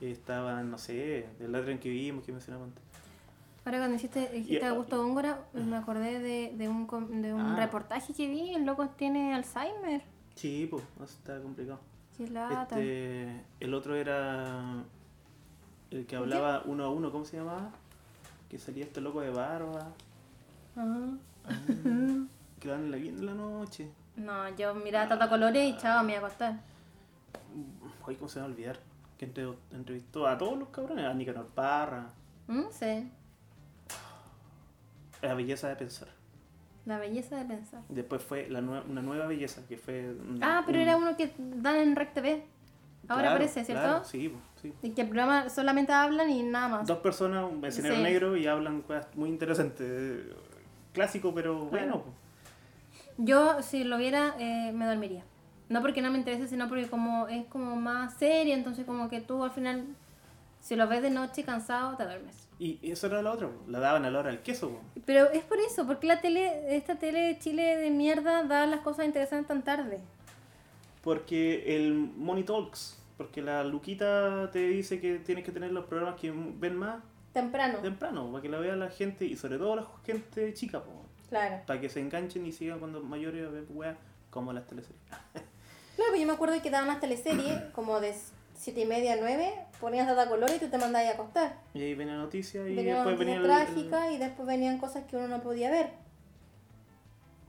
Estaba, 0.00 0.62
no 0.62 0.78
sé, 0.78 1.26
del 1.38 1.52
ladro 1.52 1.70
en 1.70 1.78
que 1.78 1.88
vivimos, 1.88 2.24
que 2.24 2.32
mencionaba 2.32 2.64
antes. 2.64 2.82
Ahora 3.64 3.78
cuando 3.78 3.96
hiciste, 3.96 4.28
dijiste 4.30 4.64
Y- 4.64 4.68
Augusto 4.68 4.98
Góngora, 5.02 5.44
me 5.54 5.76
acordé 5.76 6.18
de, 6.20 6.52
de 6.56 6.68
un, 6.68 6.86
de 7.22 7.32
un 7.34 7.40
Ah. 7.40 7.56
reportaje 7.56 8.12
que 8.12 8.26
vi. 8.28 8.54
El 8.54 8.64
loco 8.66 8.86
tiene 8.90 9.34
Alzheimer. 9.34 10.02
Sí, 10.34 10.68
pues, 10.70 10.82
está 11.10 11.40
complicado. 11.40 11.80
Qué 12.16 12.28
lata. 12.28 12.78
Este, 12.78 13.44
el 13.60 13.74
otro 13.74 13.94
era 13.96 14.82
el 15.90 16.06
que 16.06 16.16
hablaba 16.16 16.62
uno 16.64 16.84
a 16.84 16.88
uno, 16.90 17.10
¿cómo 17.10 17.24
se 17.24 17.36
llamaba? 17.38 17.70
Que 18.48 18.58
salía 18.58 18.84
este 18.84 19.00
loco 19.00 19.20
de 19.20 19.30
barba, 19.30 19.88
Ah. 20.76 21.08
que 22.60 22.68
van 22.68 22.84
en 22.84 22.90
la 22.90 22.96
bien 22.96 23.16
de 23.16 23.22
la 23.26 23.34
noche. 23.34 23.90
No, 24.16 24.48
yo 24.56 24.74
miraba 24.74 25.08
Tata 25.08 25.28
Colores 25.28 25.74
y 25.74 25.76
chao, 25.76 26.02
me 26.04 26.12
iba 26.12 26.22
a 26.22 26.26
acostar. 26.26 26.60
Ay, 28.06 28.16
¿cómo 28.16 28.28
se 28.28 28.38
va 28.40 28.46
a 28.46 28.48
olvidar? 28.48 28.78
Que 29.18 29.24
entre- 29.26 29.54
entrevistó 29.72 30.26
a 30.26 30.36
todos 30.38 30.58
los 30.58 30.68
cabrones, 30.68 31.04
a 31.04 31.14
Nicanor 31.14 31.46
Parra, 31.48 32.06
¿Mm? 32.48 32.62
Sí. 32.70 33.10
la 35.22 35.34
belleza 35.34 35.68
de 35.68 35.76
pensar. 35.76 36.08
La 36.86 36.98
belleza 36.98 37.36
de 37.36 37.44
pensar. 37.46 37.80
Después 37.88 38.22
fue 38.22 38.48
la 38.50 38.60
nue- 38.60 38.84
una 38.88 39.00
nueva 39.00 39.26
belleza, 39.26 39.62
que 39.66 39.76
fue... 39.78 40.14
Ah, 40.42 40.62
pero 40.66 40.78
un- 40.78 40.82
era 40.84 40.96
uno 40.96 41.16
que 41.16 41.32
dan 41.38 41.76
en 41.76 41.96
Rec 41.96 42.12
TV. 42.12 42.44
Ahora 43.08 43.22
Claro, 43.22 43.28
aparece, 43.36 43.64
¿cierto? 43.64 43.82
claro, 43.82 44.04
sí, 44.04 44.32
sí. 44.62 44.72
Y 44.82 44.90
que 44.90 45.02
el 45.02 45.08
programa 45.08 45.48
solamente 45.50 45.92
hablan 45.92 46.30
y 46.30 46.42
nada 46.42 46.68
más. 46.68 46.86
Dos 46.86 46.98
personas, 46.98 47.44
un 47.50 47.62
escenario 47.64 47.96
Sí. 47.98 48.02
negro 48.02 48.36
y 48.36 48.46
hablan 48.46 48.82
cosas 48.82 49.06
muy 49.14 49.28
interesantes. 49.28 50.22
Clásico, 50.92 51.34
pero 51.34 51.66
bueno. 51.66 52.02
Yo, 53.18 53.62
si 53.62 53.84
lo 53.84 53.96
viera, 53.98 54.34
eh, 54.38 54.72
me 54.72 54.86
dormiría. 54.86 55.22
No 55.68 55.80
porque 55.80 56.02
no 56.02 56.10
me 56.10 56.18
interese, 56.18 56.46
sino 56.48 56.68
porque 56.68 56.88
como 56.88 57.28
es 57.28 57.46
como 57.46 57.76
más 57.76 58.14
seria, 58.14 58.54
entonces 58.54 58.84
como 58.84 59.08
que 59.08 59.20
tú 59.20 59.42
al 59.44 59.50
final, 59.50 59.84
si 60.60 60.76
lo 60.76 60.86
ves 60.88 61.02
de 61.02 61.10
noche 61.10 61.44
cansado, 61.44 61.96
te 61.96 62.04
duermes. 62.04 62.43
Y 62.58 62.78
y 62.82 62.92
eso 62.92 63.06
era 63.08 63.20
la 63.22 63.32
otra, 63.32 63.48
po, 63.48 63.54
la 63.70 63.80
daban 63.80 64.04
a 64.04 64.10
la 64.10 64.20
hora 64.20 64.30
del 64.30 64.40
queso. 64.42 64.70
po. 64.70 64.80
Pero 65.04 65.30
es 65.30 65.42
por 65.44 65.58
eso, 65.58 65.86
porque 65.86 66.06
la 66.06 66.20
tele, 66.20 66.76
esta 66.76 66.96
tele 66.96 67.20
de 67.20 67.38
Chile 67.38 67.76
de 67.76 67.90
mierda 67.90 68.44
da 68.44 68.66
las 68.66 68.80
cosas 68.80 69.06
interesantes 69.06 69.48
tan 69.48 69.62
tarde. 69.64 70.00
Porque 71.02 71.76
el 71.76 71.92
Money 71.94 72.44
Talks, 72.44 72.98
porque 73.16 73.42
la 73.42 73.62
Luquita 73.64 74.50
te 74.52 74.60
dice 74.68 75.00
que 75.00 75.18
tienes 75.18 75.44
que 75.44 75.52
tener 75.52 75.70
los 75.72 75.84
programas 75.86 76.18
que 76.20 76.32
ven 76.32 76.76
más 76.76 77.02
Temprano. 77.32 77.78
temprano, 77.78 78.30
para 78.30 78.42
que 78.42 78.48
la 78.48 78.58
vea 78.58 78.76
la 78.76 78.88
gente 78.90 79.24
y 79.24 79.36
sobre 79.36 79.58
todo 79.58 79.76
la 79.76 79.86
gente 80.06 80.54
chica, 80.54 80.82
po, 80.82 81.04
Claro. 81.28 81.62
para 81.66 81.80
que 81.80 81.88
se 81.88 82.00
enganchen 82.00 82.46
y 82.46 82.52
sigan 82.52 82.78
cuando 82.78 83.02
mayores 83.02 83.50
ver 83.50 83.64
weas 83.70 83.96
como 84.30 84.52
las 84.52 84.66
teleseries. 84.66 85.00
Claro, 85.96 86.10
pues 86.10 86.20
yo 86.22 86.26
me 86.26 86.32
acuerdo 86.32 86.60
que 86.60 86.70
daban 86.70 86.88
unas 86.88 87.00
teleseries 87.00 87.56
como 87.72 88.00
de 88.00 88.12
siete 88.56 88.80
y 88.80 88.84
media 88.84 89.12
a 89.12 89.16
9, 89.16 89.52
ponías 89.84 90.06
data 90.06 90.28
color 90.28 90.50
y 90.50 90.58
tú 90.58 90.68
te 90.68 90.78
mandabas 90.78 91.08
a 91.10 91.12
acostar. 91.14 91.58
Y 91.74 91.82
ahí 91.82 91.94
venía 91.94 92.14
la 92.14 92.22
noticia 92.22 92.66
y 92.66 92.74
Venían 92.74 92.96
después 92.96 93.18
venía 93.18 93.38
noticias 93.38 94.04
el- 94.06 94.12
y 94.14 94.18
después 94.18 94.48
venían 94.48 94.78
cosas 94.78 95.04
que 95.04 95.16
uno 95.16 95.28
no 95.28 95.40
podía 95.42 95.70
ver. 95.70 95.90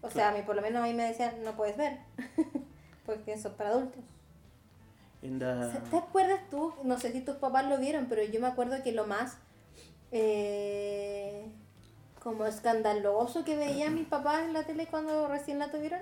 O 0.02 0.10
sea, 0.12 0.30
a 0.30 0.32
mí 0.34 0.42
por 0.44 0.56
lo 0.56 0.62
menos 0.62 0.84
a 0.84 0.86
mí 0.86 0.94
me 0.94 1.04
decían, 1.04 1.44
no 1.44 1.56
puedes 1.56 1.78
ver, 1.78 1.98
porque 3.06 3.34
eso 3.34 3.48
es 3.48 3.54
para 3.56 3.70
adultos. 3.70 4.04
la- 5.22 5.90
¿Te 5.90 5.98
acuerdas 5.98 6.42
tú? 6.52 6.74
No 6.84 7.00
sé 7.00 7.12
si 7.12 7.22
tus 7.22 7.38
papás 7.38 7.66
lo 7.68 7.78
vieron, 7.80 8.06
pero 8.08 8.22
yo 8.24 8.40
me 8.40 8.48
acuerdo 8.48 8.84
que 8.84 8.92
lo 8.92 9.08
más 9.08 9.38
eh, 10.12 11.48
como 12.22 12.46
escandaloso 12.46 13.44
que 13.44 13.56
veían 13.56 13.96
mis 13.96 14.08
papás 14.08 14.44
en 14.44 14.54
la 14.54 14.64
tele 14.64 14.88
cuando 14.88 15.28
recién 15.28 15.58
la 15.60 15.72
tuvieron 15.72 16.02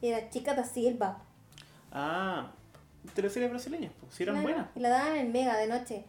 era 0.00 0.30
Chica 0.30 0.54
da 0.54 0.64
Silva. 0.64 1.18
Ah, 1.92 2.52
teleseries 3.14 3.50
brasileñas, 3.50 3.92
pues, 4.00 4.14
si 4.14 4.22
eran 4.22 4.36
Claro, 4.36 4.48
buenas. 4.48 4.70
Y 4.76 4.80
la 4.80 4.88
daban 4.88 5.16
en 5.16 5.32
Mega 5.32 5.56
de 5.56 5.66
noche. 5.66 6.04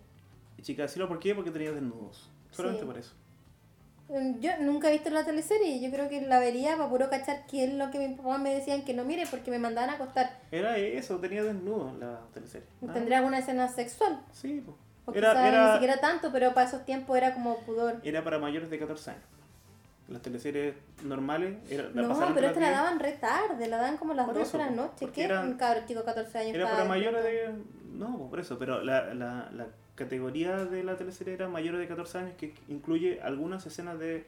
Y 0.57 0.61
chicas, 0.61 0.87
decirlo 0.91 1.07
por 1.07 1.19
qué, 1.19 1.33
porque 1.35 1.51
tenía 1.51 1.71
desnudos. 1.71 2.29
Solamente 2.51 2.81
Sí. 2.83 2.87
por 2.87 2.97
eso. 2.97 3.13
Mm, 4.09 4.39
Yo 4.41 4.51
nunca 4.59 4.89
he 4.89 4.91
visto 4.91 5.09
la 5.09 5.25
teleserie, 5.25 5.79
yo 5.81 5.89
creo 5.89 6.09
que 6.09 6.21
la 6.21 6.39
vería 6.39 6.75
para 6.77 6.89
puro 6.89 7.09
cachar 7.09 7.45
qué 7.49 7.63
es 7.65 7.73
lo 7.73 7.89
que 7.89 7.99
mis 8.05 8.17
papás 8.17 8.39
me 8.39 8.53
decían 8.53 8.83
que 8.83 8.93
no 8.93 9.05
mire 9.05 9.23
porque 9.29 9.49
me 9.49 9.59
mandaban 9.59 9.89
a 9.89 9.93
acostar. 9.93 10.39
Era 10.51 10.77
eso, 10.77 11.17
tenía 11.19 11.43
desnudo 11.43 11.89
en 11.89 11.99
la 12.01 12.19
teleserie. 12.33 12.67
Nada. 12.81 12.93
¿Tendría 12.93 13.17
alguna 13.19 13.39
escena 13.39 13.67
sexual? 13.69 14.21
Sí, 14.31 14.61
po. 14.65 14.75
O 15.05 15.13
Era, 15.13 15.33
ni 15.41 15.47
era, 15.49 15.73
siquiera 15.73 15.97
tanto, 15.99 16.31
pero 16.31 16.53
para 16.53 16.67
esos 16.67 16.85
tiempos 16.85 17.17
era 17.17 17.33
como 17.33 17.57
pudor. 17.61 17.99
era 18.03 18.23
para 18.23 18.39
mayores 18.39 18.69
de 18.69 18.77
14 18.79 19.11
años. 19.11 19.23
Las 20.09 20.21
teleseries 20.21 20.75
normales 21.05 21.57
era, 21.69 21.83
la 21.93 22.01
No, 22.01 22.33
pero 22.35 22.47
esta 22.47 22.59
la 22.59 22.67
las 22.71 22.71
10. 22.71 22.71
daban 22.71 22.99
re 22.99 23.11
tarde, 23.13 23.67
la 23.67 23.77
daban 23.77 23.97
como 23.97 24.11
a 24.11 24.15
las 24.15 24.25
Por 24.25 24.35
12 24.35 24.47
eso, 24.47 24.57
de 24.57 24.65
la 24.65 24.71
noche. 24.71 25.09
¿Qué 25.13 25.23
era- 25.23 25.41
un 25.41 25.53
cabro 25.53 25.81
chico 25.87 25.99
de 26.01 26.05
14 26.05 26.37
años? 26.39 26.55
Era 26.55 26.69
para 26.71 26.85
mayores 26.85 27.23
de... 27.23 27.53
No, 27.93 28.17
po, 28.17 28.29
por 28.29 28.39
eso, 28.39 28.59
pero 28.59 28.81
la, 28.83 29.13
la, 29.13 29.49
la 29.53 29.67
categoría 29.95 30.65
de 30.65 30.83
la 30.83 30.97
teleserie 30.97 31.33
era 31.35 31.47
mayores 31.47 31.79
de 31.79 31.87
14 31.87 32.17
años 32.17 32.33
que 32.37 32.53
incluye 32.67 33.21
algunas 33.21 33.65
escenas 33.65 33.97
de 33.97 34.25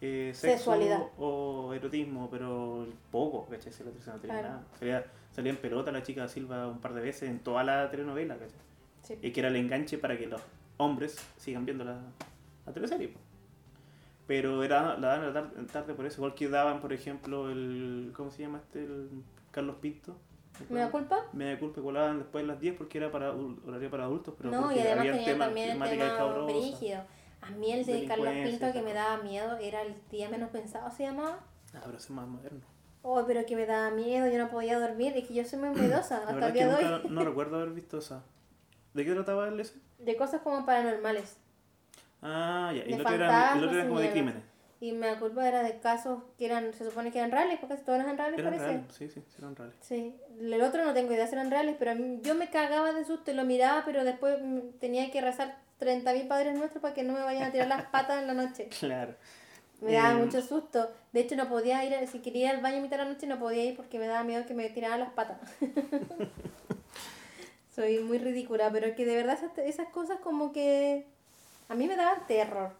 eh, 0.00 0.30
sexo 0.34 0.56
Sexualidad. 0.58 1.02
o 1.18 1.72
erotismo, 1.74 2.28
pero 2.30 2.86
poco, 3.10 3.46
¿cachai? 3.46 3.72
Si 3.72 3.82
la 3.82 3.90
teleserie 3.90 4.14
no 4.14 4.20
tenía 4.20 4.38
Claro. 4.40 4.54
nada. 4.54 4.64
Salía, 4.78 5.04
salía 5.34 5.50
en 5.50 5.56
pelota 5.58 5.90
la 5.90 6.02
chica 6.02 6.28
Silva 6.28 6.68
un 6.68 6.78
par 6.78 6.92
de 6.94 7.00
veces 7.00 7.28
en 7.30 7.40
toda 7.40 7.64
la 7.64 7.90
telenovela, 7.90 8.34
¿cachai? 8.34 8.58
Sí. 9.02 9.18
Y 9.22 9.32
que 9.32 9.40
era 9.40 9.48
el 9.48 9.56
enganche 9.56 9.98
para 9.98 10.16
que 10.18 10.26
los 10.26 10.40
hombres 10.76 11.16
sigan 11.38 11.64
viendo 11.64 11.82
la, 11.84 11.98
la 12.66 12.72
teleserie. 12.72 13.08
po. 13.08 13.18
Pero 14.26 14.64
era, 14.64 14.96
la 14.98 15.08
daban 15.18 15.32
la 15.34 15.40
tar- 15.40 15.66
tarde 15.66 15.94
por 15.94 16.04
eso, 16.06 16.16
igual 16.18 16.34
que 16.34 16.48
daban, 16.48 16.80
por 16.80 16.92
ejemplo, 16.92 17.48
el... 17.50 18.12
¿Cómo 18.16 18.30
se 18.30 18.42
llama 18.42 18.58
este? 18.58 18.80
El 18.84 19.22
Carlos 19.52 19.76
Pinto. 19.80 20.16
¿Me 20.70 20.80
da 20.80 20.90
culpa? 20.90 21.26
Media 21.32 21.58
culpa 21.58 21.76
que 21.76 21.80
volaban 21.82 22.18
después 22.18 22.42
de 22.42 22.48
las 22.48 22.58
10 22.60 22.76
porque 22.76 22.98
era 22.98 23.10
para 23.12 23.30
horario 23.32 23.90
para 23.90 24.04
adultos, 24.04 24.34
pero 24.38 24.50
No, 24.50 24.72
y 24.72 24.78
además 24.80 25.00
había 25.00 25.12
tenía 25.12 25.26
temas- 25.26 25.46
también 25.48 25.70
el 25.70 25.78
tema 25.90 26.44
brígido. 26.46 27.00
A 27.42 27.50
mí 27.50 27.72
el 27.72 27.84
de 27.86 28.06
Carlos 28.06 28.32
Pinto 28.42 28.72
que 28.72 28.82
me 28.82 28.92
daba 28.94 29.22
miedo 29.22 29.56
era 29.58 29.82
el 29.82 29.94
día 30.10 30.28
menos 30.30 30.50
pensado, 30.50 30.90
se 30.90 31.04
llamaba. 31.04 31.38
Ah, 31.74 31.82
pero 31.84 31.98
es 31.98 32.10
más 32.10 32.26
moderno. 32.26 32.62
Oh, 33.02 33.22
pero 33.26 33.44
que 33.46 33.54
me 33.54 33.66
daba 33.66 33.90
miedo, 33.90 34.26
yo 34.28 34.38
no 34.38 34.50
podía 34.50 34.80
dormir, 34.80 35.12
es 35.14 35.28
que 35.28 35.34
yo 35.34 35.44
soy 35.44 35.58
muy 35.60 35.68
miedosa 35.78 36.26
hasta 36.26 36.46
el 36.48 36.52
día 36.54 36.66
de 36.66 36.72
nunca, 36.82 36.96
hoy. 37.04 37.10
no 37.10 37.24
recuerdo 37.24 37.56
haber 37.56 37.70
visto 37.70 37.98
esa. 37.98 38.24
¿De 38.94 39.04
qué 39.04 39.12
trataba 39.12 39.46
el 39.48 39.60
ese? 39.60 39.74
De 39.98 40.16
cosas 40.16 40.40
como 40.40 40.64
paranormales. 40.66 41.36
Ah, 42.28 42.72
ya. 42.74 42.84
Y 42.86 42.94
el 42.94 43.00
otro 43.00 43.14
era, 43.14 43.26
el 43.26 43.30
fantasmas 43.32 43.64
otro 43.64 43.76
era 43.78 43.84
y 43.84 43.88
como 43.88 44.00
de 44.00 44.10
crímenes. 44.10 44.42
Y 44.80 44.92
me 44.92 45.16
culpa 45.18 45.48
era 45.48 45.62
de 45.62 45.78
casos 45.78 46.22
que 46.36 46.44
eran, 46.46 46.72
se 46.74 46.84
supone 46.84 47.10
que 47.10 47.18
eran 47.18 47.30
reales, 47.30 47.58
porque 47.60 47.76
todos 47.76 47.98
eran 48.00 48.18
reales 48.18 48.38
Eran 48.38 48.52
parece. 48.52 48.70
reales, 48.72 48.94
sí, 48.96 49.08
sí, 49.08 49.22
eran 49.38 49.56
reales. 49.56 49.76
Sí, 49.80 50.14
el 50.38 50.60
otro 50.60 50.84
no 50.84 50.92
tengo 50.92 51.12
idea 51.12 51.26
si 51.26 51.32
eran 51.34 51.50
reales, 51.50 51.76
pero 51.78 51.92
a 51.92 51.94
mí- 51.94 52.20
yo 52.22 52.34
me 52.34 52.50
cagaba 52.50 52.92
de 52.92 53.04
susto 53.04 53.30
y 53.30 53.34
lo 53.34 53.44
miraba, 53.44 53.82
pero 53.86 54.04
después 54.04 54.36
tenía 54.80 55.10
que 55.10 55.20
rezar 55.22 55.56
30.000 55.78 56.26
padres 56.28 56.58
nuestros 56.58 56.82
para 56.82 56.92
que 56.94 57.04
no 57.04 57.14
me 57.14 57.20
vayan 57.22 57.44
a 57.44 57.52
tirar 57.52 57.68
las 57.68 57.86
patas 57.92 58.20
en 58.20 58.26
la 58.26 58.34
noche. 58.34 58.68
Claro. 58.80 59.14
Me 59.80 59.92
daba 59.92 60.12
Eh, 60.18 60.24
mucho 60.24 60.40
susto. 60.42 60.90
De 61.12 61.20
hecho, 61.20 61.36
no 61.36 61.48
podía 61.48 61.84
ir, 61.84 62.06
si 62.08 62.20
quería 62.20 62.50
ir 62.50 62.56
al 62.56 62.62
baño 62.62 62.78
a 62.78 62.80
mitad 62.80 62.96
de 62.98 63.04
la 63.04 63.10
noche, 63.10 63.26
no 63.26 63.38
podía 63.38 63.64
ir 63.64 63.76
porque 63.76 63.98
me 63.98 64.06
daba 64.06 64.24
miedo 64.24 64.44
que 64.46 64.54
me 64.54 64.68
tiraran 64.70 65.00
las 65.00 65.10
patas. 65.10 65.38
Soy 67.74 67.98
muy 68.00 68.18
ridícula, 68.18 68.70
pero 68.70 68.94
que 68.94 69.04
de 69.04 69.16
verdad 69.16 69.34
esas, 69.38 69.56
esas 69.58 69.88
cosas 69.88 70.18
como 70.20 70.52
que 70.52 71.06
a 71.68 71.74
mí 71.74 71.86
me 71.86 71.96
daban 71.96 72.26
terror. 72.26 72.70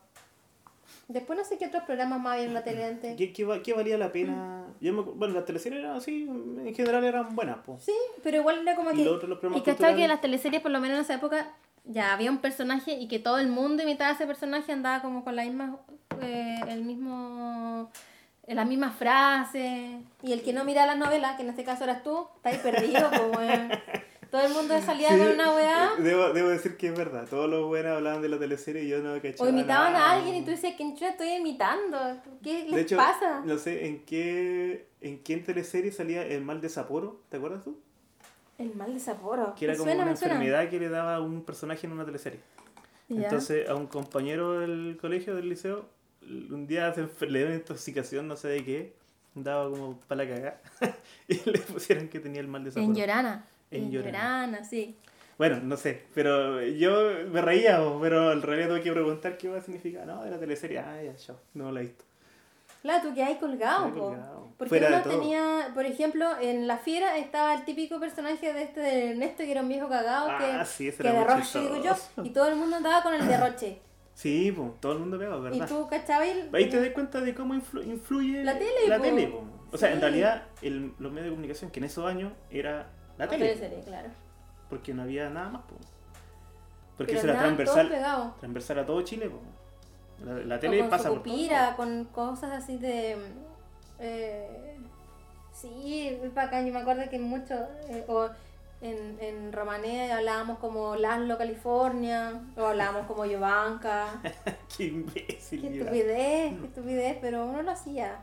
Después 1.08 1.38
no 1.38 1.44
sé 1.44 1.56
qué 1.58 1.66
otros 1.66 1.84
programas 1.84 2.20
más 2.20 2.34
había 2.34 2.46
en 2.46 2.54
la 2.54 2.64
tele 2.64 2.84
antes. 2.84 3.16
¿Qué, 3.16 3.32
qué, 3.32 3.44
va- 3.44 3.62
qué 3.62 3.72
valía 3.74 3.96
la 3.96 4.10
pena? 4.10 4.64
Yo 4.80 4.92
me, 4.92 5.02
bueno, 5.02 5.34
las 5.34 5.44
teleseries 5.44 5.80
eran 5.84 5.96
así, 5.96 6.22
en 6.24 6.74
general 6.74 7.04
eran 7.04 7.34
buenas, 7.34 7.58
pues. 7.64 7.82
Sí, 7.84 7.92
pero 8.22 8.38
igual 8.38 8.58
era 8.62 8.74
como 8.74 8.90
Y 8.92 8.96
que... 8.96 9.04
lo 9.04 9.14
otro, 9.14 9.28
los 9.28 9.56
Y 9.56 9.60
cachaba 9.62 9.94
que 9.94 10.08
las 10.08 10.20
teleseries, 10.20 10.60
por 10.62 10.70
lo 10.72 10.80
menos 10.80 10.96
en 10.98 11.02
esa 11.04 11.14
época, 11.14 11.52
ya 11.84 12.12
había 12.12 12.30
un 12.30 12.38
personaje 12.38 12.92
y 12.94 13.06
que 13.08 13.18
todo 13.20 13.38
el 13.38 13.48
mundo 13.48 13.82
imitaba 13.84 14.10
a 14.10 14.14
ese 14.14 14.26
personaje, 14.26 14.72
andaba 14.72 15.00
como 15.02 15.22
con 15.24 15.36
la 15.36 15.44
misma, 15.44 15.76
eh, 16.22 16.58
el 16.68 16.82
mismo, 16.82 17.90
eh, 18.46 18.54
la 18.56 18.64
misma 18.64 18.90
frase. 18.90 19.98
Y 20.22 20.32
el 20.32 20.42
que 20.42 20.52
no 20.52 20.64
miraba 20.64 20.88
las 20.88 20.98
novelas, 20.98 21.36
que 21.36 21.42
en 21.42 21.50
este 21.50 21.62
caso 21.64 21.84
eras 21.84 22.02
tú, 22.02 22.26
está 22.36 22.48
ahí 22.50 22.58
perdido, 22.62 23.08
pues, 23.10 23.36
weón. 23.36 23.70
Todo 24.30 24.46
el 24.46 24.52
mundo 24.52 24.80
salía 24.82 25.10
Sí, 25.10 25.18
con 25.18 25.28
una 25.30 25.54
weá. 25.54 25.90
Debo, 25.98 26.32
debo 26.32 26.48
decir 26.48 26.76
que 26.76 26.88
es 26.88 26.96
verdad. 26.96 27.26
Todos 27.28 27.48
los 27.48 27.66
buenos 27.66 27.92
hablaban 27.96 28.22
de 28.22 28.28
la 28.28 28.38
teleserie 28.38 28.82
y 28.84 28.88
yo 28.88 28.98
no 29.02 29.14
cachaba 29.22 29.48
O 29.48 29.52
imitaban 29.52 29.92
nada. 29.92 30.10
a 30.10 30.12
alguien 30.16 30.34
y 30.36 30.44
tú 30.44 30.50
decías, 30.50 30.74
¿quién 30.76 30.96
yo 30.96 31.06
estoy 31.06 31.28
imitando? 31.34 31.98
¿Qué 32.42 32.64
les 32.64 32.74
De 32.74 32.80
hecho, 32.82 32.96
pasa? 32.96 33.40
no 33.44 33.56
sé 33.58 33.86
en 33.86 34.04
qué 34.04 34.88
en 35.00 35.18
qué 35.22 35.36
teleserie 35.38 35.92
salía 35.92 36.26
el 36.26 36.42
mal 36.42 36.60
de 36.60 36.68
Sapporo, 36.68 37.20
¿te 37.28 37.36
acuerdas 37.36 37.62
tú? 37.62 37.78
El 38.58 38.74
mal 38.74 38.92
de 38.92 38.98
Sapporo. 39.00 39.54
Que 39.54 39.66
era 39.66 39.74
Me 39.74 39.78
como 39.78 39.90
suena, 39.90 40.02
una 40.02 40.10
me 40.12 40.16
suena. 40.16 40.34
enfermedad 40.34 40.70
que 40.70 40.80
le 40.80 40.88
daba 40.88 41.16
a 41.16 41.20
un 41.20 41.42
personaje 41.44 41.86
en 41.86 41.92
una 41.92 42.04
teleserie. 42.04 42.40
Ya. 43.08 43.24
Entonces, 43.24 43.68
a 43.68 43.74
un 43.76 43.86
compañero 43.86 44.58
del 44.60 44.98
colegio, 45.00 45.36
del 45.36 45.48
liceo, 45.48 45.86
un 46.22 46.66
día 46.66 46.92
se 46.92 47.02
le 47.26 47.38
dio 47.38 47.46
una 47.46 47.56
intoxicación, 47.56 48.26
no 48.26 48.34
sé 48.36 48.48
de 48.48 48.64
qué, 48.64 48.94
daba 49.34 49.70
como 49.70 50.00
para 50.08 50.24
la 50.24 50.30
cagada, 50.34 50.60
y 51.28 51.34
le 51.48 51.58
pusieron 51.60 52.08
que 52.08 52.18
tenía 52.18 52.40
el 52.40 52.48
mal 52.48 52.64
de 52.64 52.70
Sapporo. 52.72 52.86
En 52.86 52.94
Llorana. 52.96 53.44
En 53.70 53.84
En 53.84 53.90
Llorana. 53.90 54.12
Llorana, 54.46 54.64
sí. 54.64 54.96
Bueno, 55.38 55.58
no 55.62 55.76
sé, 55.76 56.04
pero 56.14 56.62
yo 56.62 57.10
me 57.30 57.42
reía, 57.42 57.78
pero 58.00 58.32
en 58.32 58.40
realidad 58.42 58.68
tuve 58.70 58.82
que 58.82 58.92
preguntar 58.92 59.36
qué 59.36 59.48
iba 59.48 59.58
a 59.58 59.60
significar. 59.60 60.06
No, 60.06 60.24
era 60.24 60.38
teleserie, 60.38 60.78
ah, 60.78 61.02
ya, 61.02 61.14
yo, 61.16 61.38
no 61.54 61.70
la 61.72 61.80
he 61.80 61.84
visto. 61.84 62.04
Claro, 62.80 63.08
tú 63.08 63.14
que 63.14 63.22
hay 63.22 63.34
colgado, 63.36 63.92
colgado. 63.92 64.48
Porque 64.56 64.68
Fuera 64.68 64.88
de 64.88 64.94
uno 65.08 65.18
tenía, 65.20 65.70
por 65.74 65.84
ejemplo, 65.84 66.26
en 66.40 66.66
La 66.66 66.78
Fiera 66.78 67.18
estaba 67.18 67.52
el 67.54 67.64
típico 67.64 67.98
personaje 68.00 68.52
de 68.52 68.62
este 68.62 68.80
de 68.80 69.10
Ernesto, 69.10 69.38
que 69.42 69.50
era 69.50 69.60
un 69.60 69.68
viejo 69.68 69.88
cagado, 69.88 70.28
Ah, 70.30 70.38
que, 70.60 70.64
sí, 70.66 70.92
que 70.92 71.02
derroche, 71.10 71.60
digo 71.60 71.82
yo, 71.82 71.94
y 72.24 72.30
todo 72.30 72.48
el 72.48 72.56
mundo 72.56 72.76
andaba 72.76 73.02
con 73.02 73.12
el 73.12 73.26
derroche. 73.26 73.80
Sí, 74.14 74.50
pues, 74.56 74.80
todo 74.80 74.92
el 74.92 74.98
mundo 75.00 75.18
pega, 75.18 75.36
y 75.36 75.40
¿verdad? 75.40 75.68
tú, 75.68 75.86
¿cachabas? 75.90 76.28
Ahí 76.54 76.70
te 76.70 76.80
das 76.80 76.90
cuenta 76.94 77.20
de 77.20 77.34
cómo 77.34 77.54
influ- 77.54 77.84
influye 77.84 78.42
La 78.42 78.54
tele, 78.56 78.88
la 78.88 78.96
po. 78.96 79.02
tele, 79.02 79.26
po. 79.26 79.44
O 79.72 79.76
sea, 79.76 79.88
en 79.90 79.96
Sí. 79.96 80.00
realidad, 80.00 80.44
el, 80.62 80.92
los 80.98 81.12
medios 81.12 81.24
de 81.26 81.30
comunicación, 81.32 81.70
que 81.70 81.80
en 81.80 81.84
esos 81.84 82.06
años 82.06 82.32
era 82.50 82.86
la 83.18 83.28
tele, 83.28 83.54
Teleserie, 83.54 83.82
claro. 83.84 84.10
porque 84.68 84.94
no 84.94 85.02
había 85.02 85.30
nada 85.30 85.50
más, 85.50 85.62
po. 85.64 85.76
Porque 86.96 87.14
Pero 87.14 87.18
eso 87.18 87.26
era 87.26 87.34
andaban 87.34 87.62
todos 87.64 87.74
transversal, 87.74 87.88
transversal 88.38 88.78
a 88.80 88.86
todo 88.86 89.02
Chile, 89.02 89.30
po. 89.30 89.40
La, 90.18 90.34
la 90.44 90.58
O 90.58 90.58
tele 90.60 90.78
con 90.78 90.90
pasa 90.90 91.10
su 91.10 91.14
por 91.14 91.22
todo. 91.22 91.34
con 91.76 92.04
cosas 92.06 92.52
así 92.52 92.78
de... 92.78 93.16
Eh, 93.98 94.78
sí, 95.52 96.08
es 96.22 96.34
bacán, 96.34 96.66
yo 96.66 96.72
me 96.72 96.80
acuerdo 96.80 97.08
que 97.10 97.18
mucho... 97.18 97.54
eh, 97.88 98.04
o 98.08 98.28
en, 98.82 99.18
en 99.20 99.52
Romané 99.52 100.12
hablábamos 100.12 100.58
como 100.58 100.96
Laszlo, 100.96 101.38
California, 101.38 102.42
o 102.56 102.64
hablábamos 102.66 103.06
como 103.06 103.24
Yovanka. 103.26 104.08
Qué 104.76 104.84
imbécil. 104.86 105.60
Qué 105.60 105.68
estupidez, 105.78 106.60
qué 106.60 106.66
estupidez, 106.66 107.18
pero 107.20 107.46
uno 107.46 107.62
lo 107.62 107.70
hacía. 107.70 108.18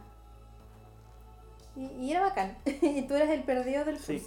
Y, 1.75 1.85
y 1.85 2.11
era 2.11 2.21
bacán. 2.21 2.57
y 2.65 3.01
tú 3.07 3.15
eras 3.15 3.29
el 3.29 3.43
perdido 3.43 3.85
del 3.85 3.97
Sí. 3.99 4.19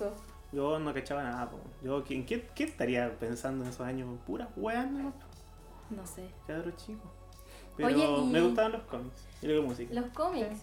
Yo 0.53 0.79
no 0.79 0.95
cachaba 0.95 1.23
nada, 1.23 1.51
po. 1.51 1.59
Yo, 1.83 2.03
¿en 2.09 2.25
qué, 2.25 2.49
qué 2.55 2.65
estaría 2.65 3.19
pensando 3.19 3.65
en 3.65 3.71
esos 3.71 3.87
años? 3.87 4.09
Puras 4.27 4.49
weas, 4.57 4.91
¿no? 4.91 5.13
No 5.91 6.07
sé. 6.07 6.29
Cabro 6.47 6.71
chico. 6.73 7.11
Pero 7.77 7.89
Oye, 7.89 8.05
y- 8.09 8.27
me 8.27 8.41
gustaban 8.41 8.73
los 8.73 8.83
cómics 8.83 9.27
y 9.43 9.47
la 9.49 9.61
música. 9.61 9.95
Los 9.95 10.07
cómics. 10.11 10.61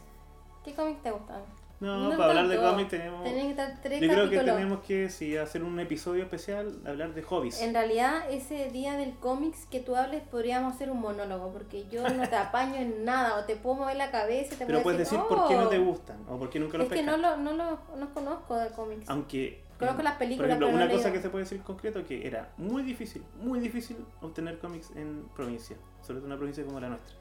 ¿Qué 0.63 0.73
cómics 0.73 1.01
te 1.03 1.11
gustan? 1.11 1.41
No, 1.79 1.97
No 2.09 2.17
para 2.17 2.29
hablar 2.29 2.47
de 2.47 2.57
cómics 2.57 2.89
tenemos... 2.91 3.23
Que 3.23 3.49
estar 3.49 3.79
tres 3.83 3.99
Yo 3.99 4.07
creo 4.07 4.29
que 4.29 4.39
tenemos 4.39 4.79
que, 4.83 5.09
si 5.09 5.35
hacer 5.35 5.63
un 5.63 5.77
episodio 5.81 6.23
especial, 6.23 6.79
hablar 6.87 7.13
de 7.13 7.21
hobbies. 7.23 7.61
En 7.61 7.73
realidad, 7.73 8.23
ese 8.31 8.69
día 8.71 8.95
del 8.95 9.13
cómics 9.15 9.65
que 9.65 9.81
tú 9.81 9.95
hables, 9.97 10.23
podríamos 10.23 10.73
hacer 10.75 10.89
un 10.89 11.01
monólogo, 11.01 11.51
porque 11.51 11.85
yo 11.91 12.07
no 12.07 12.27
te 12.29 12.35
apaño 12.37 12.75
en 12.75 13.03
nada, 13.03 13.37
o 13.37 13.43
te 13.43 13.57
puedo 13.57 13.75
mover 13.75 13.97
la 13.97 14.11
cabeza 14.11 14.55
y 14.55 14.57
te 14.57 14.65
Pero 14.65 14.81
puedo 14.81 14.95
puedes 14.95 14.99
decir 14.99 15.19
por 15.27 15.47
qué 15.49 15.55
no 15.57 15.67
te 15.67 15.77
"Oh". 15.79 15.83
gustan 15.85 16.17
o 16.29 16.37
por 16.39 16.49
qué 16.49 16.59
nunca 16.59 16.77
los 16.77 16.87
Es 16.87 16.93
que 16.93 17.03
no, 17.03 17.17
lo, 17.17 17.35
no, 17.35 17.51
lo, 17.51 17.77
no 17.97 18.13
conozco 18.13 18.55
de 18.55 18.69
cómics. 18.69 19.09
Aunque... 19.09 19.61
Conozco 19.83 20.01
en- 20.01 20.05
las 20.05 20.15
películas, 20.17 20.37
Por 20.39 20.45
ejemplo, 20.49 20.67
pero 20.67 20.77
no 20.79 20.83
una 20.85 20.93
he 20.93 20.97
cosa 20.97 21.11
que 21.11 21.21
se 21.21 21.29
puede 21.29 21.43
decir 21.45 21.57
en 21.59 21.63
concreto 21.63 22.05
que 22.05 22.27
era 22.27 22.51
muy 22.57 22.83
difícil, 22.83 23.23
muy 23.39 23.59
difícil 23.59 23.97
obtener 24.21 24.59
cómics 24.59 24.91
en 24.95 25.27
provincia. 25.35 25.77
Sobre 26.01 26.15
todo 26.19 26.25
en 26.27 26.31
una 26.31 26.37
provincia 26.37 26.65
como 26.65 26.79
la 26.79 26.89
nuestra. 26.89 27.15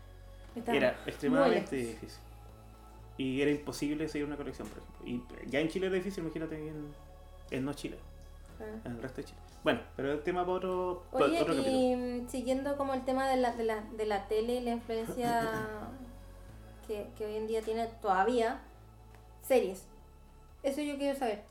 Está 0.56 0.74
Era 0.74 0.90
extremadamente 1.06 1.76
difícil. 1.76 2.20
Y 3.18 3.40
era 3.42 3.50
imposible 3.50 4.08
seguir 4.08 4.26
una 4.26 4.36
colección, 4.36 4.66
por 4.68 4.78
ejemplo. 4.78 5.06
Y 5.06 5.50
ya 5.50 5.60
en 5.60 5.68
Chile 5.68 5.86
era 5.86 5.94
difícil, 5.96 6.24
imagínate 6.24 6.56
en, 6.56 6.92
en 7.50 7.64
no 7.64 7.72
Chile, 7.74 7.98
Ah. 8.60 8.64
en 8.84 8.92
el 8.92 9.02
resto 9.02 9.20
de 9.22 9.24
Chile. 9.28 9.38
Bueno, 9.64 9.80
pero 9.96 10.12
el 10.12 10.22
tema 10.22 10.42
para 10.42 10.56
otro, 10.56 11.04
para 11.12 11.26
Oye, 11.26 11.40
otro 11.40 11.54
y 11.54 11.94
mm, 11.96 12.28
siguiendo 12.28 12.76
como 12.76 12.94
el 12.94 13.04
tema 13.04 13.28
de 13.28 13.36
la, 13.36 13.52
de 13.54 13.64
la, 13.64 13.80
de 13.96 14.06
la 14.06 14.26
tele 14.28 14.54
y 14.56 14.60
la 14.60 14.70
influencia 14.72 15.50
que, 16.86 17.06
que 17.16 17.26
hoy 17.26 17.36
en 17.36 17.46
día 17.46 17.62
tiene 17.62 17.86
todavía, 18.00 18.60
series. 19.42 19.86
Eso 20.62 20.80
yo 20.80 20.96
quiero 20.96 21.18
saber. 21.18 21.42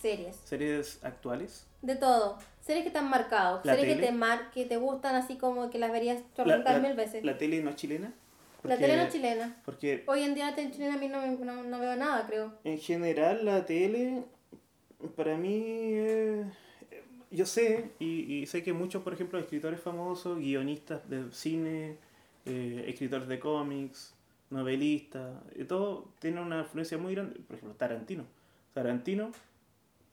Series. 0.00 0.36
Series 0.44 0.98
actuales. 1.04 1.66
De 1.82 1.96
todo. 1.96 2.38
Series 2.60 2.84
que 2.84 2.90
te 2.90 2.98
han 2.98 3.08
marcado. 3.10 3.60
La 3.64 3.74
series 3.76 3.96
que 3.96 4.02
te, 4.06 4.12
mar 4.12 4.50
que 4.52 4.64
te 4.64 4.76
gustan 4.76 5.14
así 5.14 5.36
como 5.36 5.70
que 5.70 5.78
las 5.78 5.92
verías 5.92 6.22
la- 6.36 6.78
mil 6.78 6.94
veces. 6.94 7.24
la 7.24 7.36
tele 7.38 7.62
no 7.62 7.72
chilena. 7.74 8.12
La 8.62 8.76
tele 8.76 8.96
no 8.96 9.02
es 9.04 9.12
chilena. 9.12 9.56
Porque 9.64 10.04
Hoy 10.06 10.22
en 10.22 10.34
día 10.34 10.50
la 10.50 10.54
tele 10.54 10.70
chilena 10.70 10.94
a 10.94 10.98
mí 10.98 11.08
no, 11.08 11.26
no, 11.26 11.62
no 11.62 11.78
veo 11.80 11.96
nada, 11.96 12.26
creo. 12.26 12.52
en 12.64 12.78
general 12.78 13.44
la 13.44 13.64
tele, 13.64 14.22
para 15.16 15.36
mí, 15.38 15.62
eh, 15.64 16.44
yo 17.30 17.46
sé, 17.46 17.90
y, 17.98 18.34
y 18.34 18.46
sé 18.46 18.62
que 18.62 18.72
muchos, 18.74 19.02
por 19.02 19.14
ejemplo, 19.14 19.38
escritores 19.38 19.80
famosos, 19.80 20.38
guionistas 20.38 21.08
de 21.08 21.30
cine, 21.32 21.96
eh, 22.44 22.84
escritores 22.86 23.28
de 23.28 23.38
cómics, 23.40 24.12
novelistas, 24.50 25.32
todo 25.66 26.08
tiene 26.18 26.40
una 26.42 26.60
influencia 26.60 26.98
muy 26.98 27.14
grande. 27.14 27.40
Por 27.40 27.56
ejemplo, 27.56 27.76
Tarantino. 27.78 28.24
Tarantino, 28.74 29.30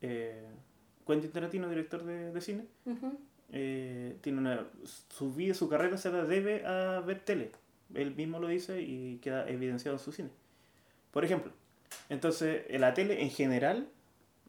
eh, 0.01 0.43
Quentin 1.05 1.31
Tarantino, 1.31 1.69
director 1.69 2.03
de, 2.03 2.31
de 2.31 2.41
cine, 2.41 2.65
eh, 3.51 4.17
tiene 4.21 4.39
una 4.39 4.65
su 5.09 5.33
vida, 5.33 5.53
su 5.53 5.69
carrera 5.69 5.97
se 5.97 6.11
la 6.11 6.23
debe 6.25 6.65
a 6.65 6.99
ver 7.01 7.19
tele. 7.21 7.51
Él 7.93 8.13
mismo 8.15 8.39
lo 8.39 8.47
dice 8.49 8.81
y 8.81 9.17
queda 9.21 9.47
evidenciado 9.49 9.97
en 9.97 10.03
su 10.03 10.11
cine. 10.11 10.29
Por 11.11 11.23
ejemplo, 11.23 11.51
entonces 12.09 12.63
eh, 12.67 12.77
la 12.79 12.93
tele 12.93 13.21
en 13.23 13.29
general 13.29 13.87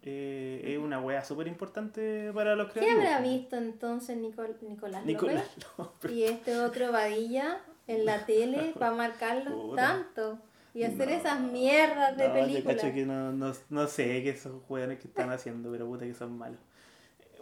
eh, 0.03 0.62
es 0.64 0.78
una 0.78 1.01
wea 1.01 1.24
súper 1.24 1.46
importante 1.46 2.32
para 2.34 2.57
los 2.57 2.68
¿Qué 2.72 2.80
creativos. 2.80 3.05
habrá 3.05 3.20
visto 3.20 3.57
entonces 3.57 4.16
Nicol- 4.18 4.57
Nicolás 4.62 5.05
Nicolás 5.05 5.44
López? 5.57 5.68
López. 5.78 6.12
Y 6.12 6.24
este 6.24 6.59
otro 6.59 6.90
Vadilla 6.92 7.61
en 7.86 8.05
la 8.05 8.26
tele 8.26 8.72
para 8.78 8.92
marcarlos 8.94 9.76
tanto 9.76 10.38
y 10.79 10.85
hacer 10.85 11.09
No. 11.09 11.14
esas 11.14 11.41
mierdas 11.41 12.16
de 12.16 12.29
No, 12.29 12.35
yo 12.35 12.41
películas. 12.47 12.76
cacho 12.76 12.95
que 12.95 13.05
no, 13.07 13.33
no, 13.33 13.53
no 13.70 13.87
sé 13.89 14.05
qué 14.22 14.31
esos 14.31 14.62
jóvenes 14.66 14.99
que 14.99 15.09
están 15.09 15.31
haciendo, 15.31 15.70
pero 15.70 15.87
puta 15.87 16.05
que 16.07 16.14
son 16.14 16.37
malos. 16.39 16.59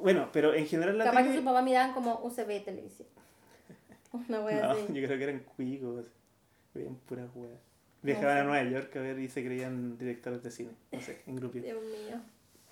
Bueno, 0.01 0.29
pero 0.33 0.55
en 0.55 0.67
general 0.67 0.97
la 0.99 1.05
Capaz 1.05 1.23
tele... 1.23 1.33
que 1.33 1.39
su 1.39 1.45
papá 1.45 1.63
miraban 1.63 1.93
como 1.95 2.21
UCB 2.25 2.65
televisión. 2.65 3.09
Una 4.13 4.41
wea 4.41 4.63
No, 4.63 4.71
así. 4.73 4.87
yo 4.89 5.07
creo 5.07 5.19
que 5.19 5.25
eran 5.25 5.41
cuicos. 5.41 6.07
Veían 6.75 6.95
puras 6.97 7.29
weas. 7.35 7.59
Viajaban 8.03 8.39
a. 8.39 8.45
Nueva 8.45 8.63
York 8.71 8.95
a 8.97 9.01
ver 9.01 9.19
y 9.19 9.29
se 9.29 9.45
creían 9.45 9.97
directores 9.99 10.43
de 10.43 10.51
cine. 10.51 10.71
No 10.93 11.01
sé, 11.01 11.23
en 11.27 11.37
grupos. 11.37 11.63
Dios 11.63 11.79
mío. 11.83 12.21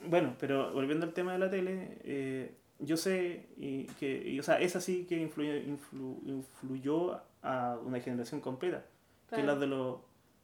Bueno, 0.06 0.36
pero 0.38 0.72
volviendo 0.72 1.06
al 1.06 1.14
tema 1.14 1.32
de 1.32 1.38
la 1.38 1.48
tele, 1.50 1.98
eh, 2.04 2.54
yo 2.78 2.96
sé 2.98 3.46
y 3.56 3.84
que, 3.98 4.22
y, 4.28 4.38
o 4.38 4.42
sea, 4.42 4.60
esa 4.60 4.80
sí 4.80 5.06
que 5.08 5.16
influyó, 5.16 5.54
influ- 5.54 6.20
influyó 6.26 7.20
a 7.42 7.78
una 7.82 8.00
generación 8.00 8.40
completa, 8.42 8.84
que 9.30 9.36
es 9.36 9.42
Claro. 9.42 9.54
la 9.54 9.60
de 9.60 9.66
los, 9.66 9.98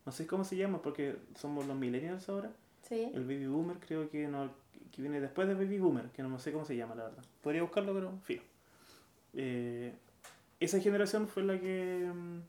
no 0.07 0.13
sé 0.13 0.27
cómo 0.27 0.45
se 0.45 0.57
llama, 0.57 0.81
porque 0.83 1.17
somos 1.37 1.67
los 1.67 1.77
millennials 1.77 2.29
ahora, 2.29 2.51
Sí. 2.83 3.11
el 3.15 3.23
baby 3.23 3.47
boomer 3.47 3.79
creo 3.79 4.09
que 4.11 4.27
no, 4.27 4.51
que 4.91 5.03
viene 5.03 5.21
después 5.21 5.47
de 5.47 5.55
baby 5.55 5.79
boomer, 5.79 6.07
que 6.11 6.23
no 6.23 6.39
sé 6.39 6.53
cómo 6.53 6.65
se 6.65 6.77
llama 6.77 6.95
la 6.95 7.05
verdad. 7.05 7.25
Podría 7.43 7.63
buscarlo, 7.63 7.93
pero 7.95 8.13
fijo. 8.25 8.43
Eh, 9.35 9.93
esa 10.59 10.81
generación 10.81 11.29
fue 11.29 11.43
la 11.45 11.59
que 11.61 12.11
mm, 12.13 12.41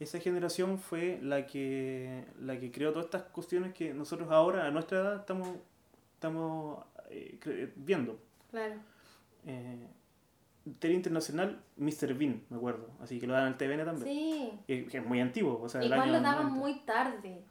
esa 0.00 0.18
generación 0.20 0.78
fue 0.78 1.18
la 1.22 1.46
que 1.46 2.24
la 2.40 2.58
que 2.58 2.70
creó 2.70 2.90
todas 2.92 3.06
estas 3.06 3.22
cuestiones 3.24 3.74
que 3.74 3.92
nosotros 3.94 4.30
ahora 4.30 4.66
a 4.66 4.70
nuestra 4.70 4.98
edad 5.00 5.16
estamos 5.20 5.48
estamos 6.14 6.84
eh, 7.10 7.72
viendo 7.76 8.18
Claro. 8.50 8.74
eh, 9.46 9.86
tele 10.78 10.94
internacional 10.94 11.60
Mr. 11.76 12.14
Bean 12.14 12.42
me 12.50 12.56
acuerdo 12.56 12.88
así 13.02 13.18
que 13.20 13.26
lo 13.26 13.34
dan 13.34 13.48
el 13.48 13.56
TVN 13.56 13.84
también 13.84 14.06
Sí. 14.16 14.52
Eh, 14.68 14.86
que 14.90 14.98
es 14.98 15.04
muy 15.06 15.20
antiguo 15.20 15.60
o 15.62 15.68
sea 15.68 15.82
Igual 15.82 16.12
lo 16.12 16.20
daban 16.20 16.48
90. 16.48 16.54
muy 16.60 16.74
tarde. 16.80 17.42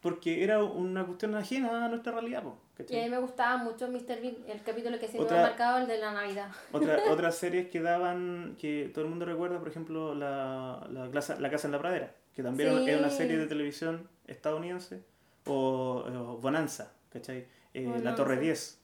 porque 0.00 0.42
era 0.44 0.62
una 0.62 1.04
cuestión 1.06 1.34
ajena 1.34 1.84
a 1.84 1.88
nuestra 1.88 2.12
realidad 2.12 2.42
po, 2.42 2.56
Y 2.88 2.98
a 2.98 3.02
mí 3.04 3.10
me 3.10 3.18
gustaba 3.18 3.58
mucho 3.58 3.86
Mr. 3.88 4.20
Bean, 4.22 4.36
el 4.48 4.62
capítulo 4.62 4.98
que 4.98 5.08
siempre 5.08 5.32
me 5.36 5.42
ha 5.42 5.46
marcado, 5.48 5.78
el 5.78 5.86
de 5.86 5.98
la 5.98 6.12
Navidad. 6.12 6.48
Otra, 6.72 6.98
otras 7.10 7.34
series 7.36 7.68
que 7.68 7.80
daban, 7.82 8.56
que 8.58 8.90
todo 8.94 9.04
el 9.04 9.10
mundo 9.10 9.26
recuerda, 9.26 9.58
por 9.58 9.68
ejemplo, 9.68 10.14
la, 10.14 10.86
la, 10.90 11.10
Casa, 11.10 11.38
la 11.38 11.50
Casa 11.50 11.68
en 11.68 11.72
la 11.72 11.78
Pradera, 11.78 12.14
que 12.34 12.42
también 12.42 12.70
Sí. 12.78 12.88
era 12.88 12.98
una 12.98 13.10
serie 13.10 13.36
de 13.36 13.46
televisión 13.46 14.08
estadounidense, 14.26 15.02
o, 15.46 16.04
o 16.06 16.38
Bonanza, 16.38 16.92
¿cachai? 17.12 17.46
Eh, 17.74 18.00
La. 18.02 18.14
Torre 18.14 18.38
10. 18.38 18.80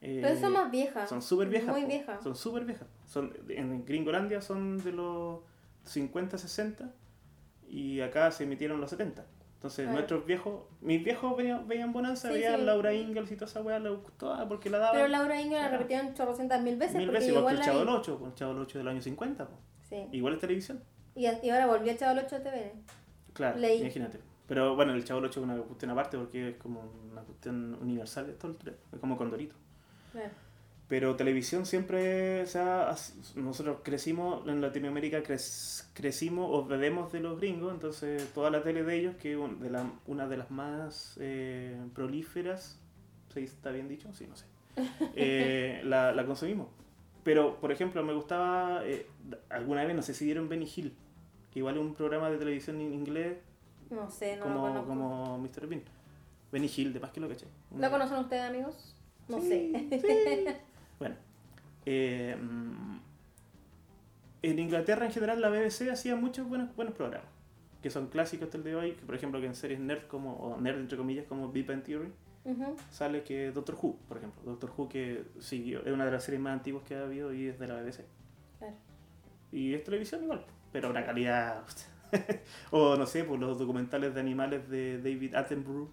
eh, 0.00 0.20
Pero 0.22 0.40
son 0.40 0.52
más 0.54 0.70
viejas. 0.70 1.08
Son 1.10 1.20
súper 1.20 1.48
viejas. 1.48 1.70
Muy 1.72 1.82
po, 1.82 1.88
viejas. 1.88 2.22
Son 2.22 2.34
súper 2.34 2.64
viejas. 2.64 2.88
Son, 3.06 3.32
en 3.48 3.84
Gringolandia 3.84 4.40
son 4.40 4.78
de 4.82 4.92
los 4.92 5.40
50, 5.84 6.38
60, 6.38 6.90
y 7.68 8.00
acá 8.00 8.30
se 8.30 8.44
emitieron 8.44 8.80
los 8.80 8.90
70. 8.90 9.24
Entonces, 9.56 9.84
Claro. 9.84 9.92
nuestros 9.94 10.26
viejos, 10.26 10.60
mis 10.82 11.02
viejos 11.02 11.36
veían, 11.36 11.66
veían 11.66 11.92
Bonanza, 11.92 12.28
Sí, 12.28 12.34
veían 12.34 12.60
sí. 12.60 12.66
Laura 12.66 12.92
Ingalls 12.92 13.30
y 13.32 13.36
toda 13.36 13.46
esa 13.50 13.62
weá, 13.62 13.78
les 13.78 13.92
gustó 13.92 14.36
porque 14.48 14.68
la 14.68 14.78
daban. 14.78 14.94
Pero 14.96 15.08
Laura 15.08 15.40
Inga 15.40 15.58
la 15.58 15.68
repitieron 15.68 16.12
chorrocientas 16.14 16.62
mil 16.62 16.76
veces 16.76 16.96
Mil 16.96 17.10
veces, 17.10 17.28
igual 17.30 17.40
igual 17.40 17.54
que 17.56 17.60
el 17.62 17.66
la 17.66 17.72
Chavo 17.72 17.80
vi. 17.80 17.86
del 17.86 17.94
8, 17.96 18.22
el 18.26 18.34
Chavo 18.34 18.52
del 18.54 18.62
8 18.62 18.78
del 18.78 18.88
año 18.88 19.00
50, 19.02 19.46
po. 19.48 19.54
Sí. 19.88 20.06
igual 20.12 20.34
es 20.34 20.40
televisión. 20.40 20.82
Y, 21.14 21.26
y 21.26 21.50
ahora 21.50 21.66
volvió 21.66 21.92
el 21.92 21.98
Chavo 21.98 22.14
del 22.14 22.24
8 22.26 22.42
TV. 22.42 22.72
Claro, 23.32 23.58
Leí. 23.58 23.80
imagínate. 23.80 24.20
Pero 24.46 24.76
bueno, 24.76 24.92
el 24.92 25.02
Chavo 25.04 25.20
del 25.22 25.30
8 25.30 25.40
es 25.40 25.44
una 25.44 25.56
cuestión 25.56 25.90
aparte 25.92 26.18
porque 26.18 26.50
es 26.50 26.56
como 26.56 26.82
una 27.10 27.22
cuestión 27.22 27.74
universal 27.80 28.26
de 28.26 28.34
todo 28.34 28.50
el 28.50 28.58
tres, 28.58 28.74
es 28.92 28.98
como 28.98 29.16
Condorito. 29.16 29.54
Pero 30.86 31.16
televisión 31.16 31.64
siempre, 31.64 32.42
o 32.42 32.46
sea, 32.46 32.94
nosotros 33.36 33.78
crecimos 33.82 34.46
en 34.46 34.60
Latinoamérica, 34.60 35.22
crec- 35.22 35.84
crecimos 35.94 36.46
o 36.50 36.66
bebemos 36.66 37.10
de 37.10 37.20
los 37.20 37.40
gringos, 37.40 37.72
entonces 37.72 38.28
toda 38.34 38.50
la 38.50 38.62
tele 38.62 38.82
de 38.84 38.94
ellos, 38.98 39.16
que 39.16 39.32
es 39.32 39.38
un- 39.38 39.60
de 39.60 39.70
la- 39.70 39.90
una 40.06 40.28
de 40.28 40.36
las 40.36 40.50
más 40.50 41.16
eh, 41.20 41.74
prolíferas, 41.94 42.78
¿sí 43.32 43.40
está 43.40 43.70
bien 43.70 43.88
dicho? 43.88 44.12
Sí, 44.12 44.26
no 44.28 44.36
sé. 44.36 44.44
Eh, 45.16 45.80
la, 45.84 46.12
la 46.12 46.26
consumimos. 46.26 46.68
Pero, 47.22 47.58
por 47.60 47.72
ejemplo, 47.72 48.02
me 48.04 48.12
gustaba, 48.12 48.82
eh, 48.84 49.06
alguna 49.48 49.84
vez, 49.84 49.96
no 49.96 50.02
sé 50.02 50.12
si 50.12 50.26
dieron 50.26 50.48
Benny 50.50 50.68
Hill, 50.76 50.94
que 51.50 51.60
igual 51.60 51.76
es 51.76 51.80
un 51.80 51.94
programa 51.94 52.28
de 52.28 52.36
televisión 52.36 52.78
en 52.82 52.92
inglés 52.92 53.38
No 53.88 54.10
sé, 54.10 54.36
no 54.36 54.44
lo 54.48 54.52
como, 54.52 54.60
conozco. 54.68 54.88
como 54.88 55.38
Mr. 55.38 55.66
Bean. 55.66 55.82
Benny 56.52 56.70
Hill, 56.76 56.92
de 56.92 57.00
más 57.00 57.10
que 57.10 57.20
lo 57.20 57.28
caché. 57.28 57.46
¿Lo 57.74 57.90
conocen 57.90 58.18
ustedes, 58.18 58.42
amigos? 58.42 58.94
No 59.28 59.40
Sí, 59.40 59.48
sé. 59.48 60.00
sí. 60.00 60.44
Bueno, 60.98 61.16
eh, 61.86 62.36
en 64.42 64.58
Inglaterra 64.58 65.06
en 65.06 65.12
general 65.12 65.40
la 65.40 65.48
BBC 65.48 65.90
hacía 65.90 66.16
muchos 66.16 66.48
buenos, 66.48 66.74
buenos 66.76 66.94
programas, 66.94 67.28
que 67.82 67.90
son 67.90 68.08
clásicos 68.08 68.46
hasta 68.46 68.58
el 68.58 68.64
de 68.64 68.76
hoy, 68.76 68.92
que 68.92 69.04
por 69.04 69.14
ejemplo 69.14 69.40
que 69.40 69.46
en 69.46 69.54
series 69.54 69.80
nerd 69.80 70.06
como, 70.06 70.34
o 70.34 70.60
nerd 70.60 70.80
entre 70.80 70.98
comillas 70.98 71.26
como 71.26 71.50
Big 71.50 71.66
Bang 71.66 71.82
Theory, 71.82 72.12
sale 72.90 73.22
que 73.22 73.50
Doctor 73.52 73.76
Who, 73.80 73.96
por 74.06 74.18
ejemplo. 74.18 74.42
Doctor 74.44 74.70
Who 74.76 74.88
que 74.88 75.24
siguió, 75.40 75.84
es 75.84 75.92
una 75.92 76.04
de 76.04 76.12
las 76.12 76.24
series 76.24 76.42
más 76.42 76.52
antiguas 76.52 76.84
que 76.84 76.94
ha 76.94 77.02
habido 77.02 77.32
y 77.32 77.48
es 77.48 77.58
de 77.58 77.68
la 77.68 77.80
BBC. 77.80 78.04
Claro. 78.58 78.74
Y 79.50 79.72
es 79.74 79.84
televisión 79.84 80.24
igual, 80.24 80.44
pero 80.72 80.90
una 80.90 81.04
calidad... 81.04 81.64
o 82.70 82.96
no 82.96 83.06
sé, 83.06 83.24
pues 83.24 83.40
los 83.40 83.58
documentales 83.58 84.14
de 84.14 84.20
animales 84.20 84.68
de 84.68 84.98
David 84.98 85.34
Attenborough, 85.34 85.88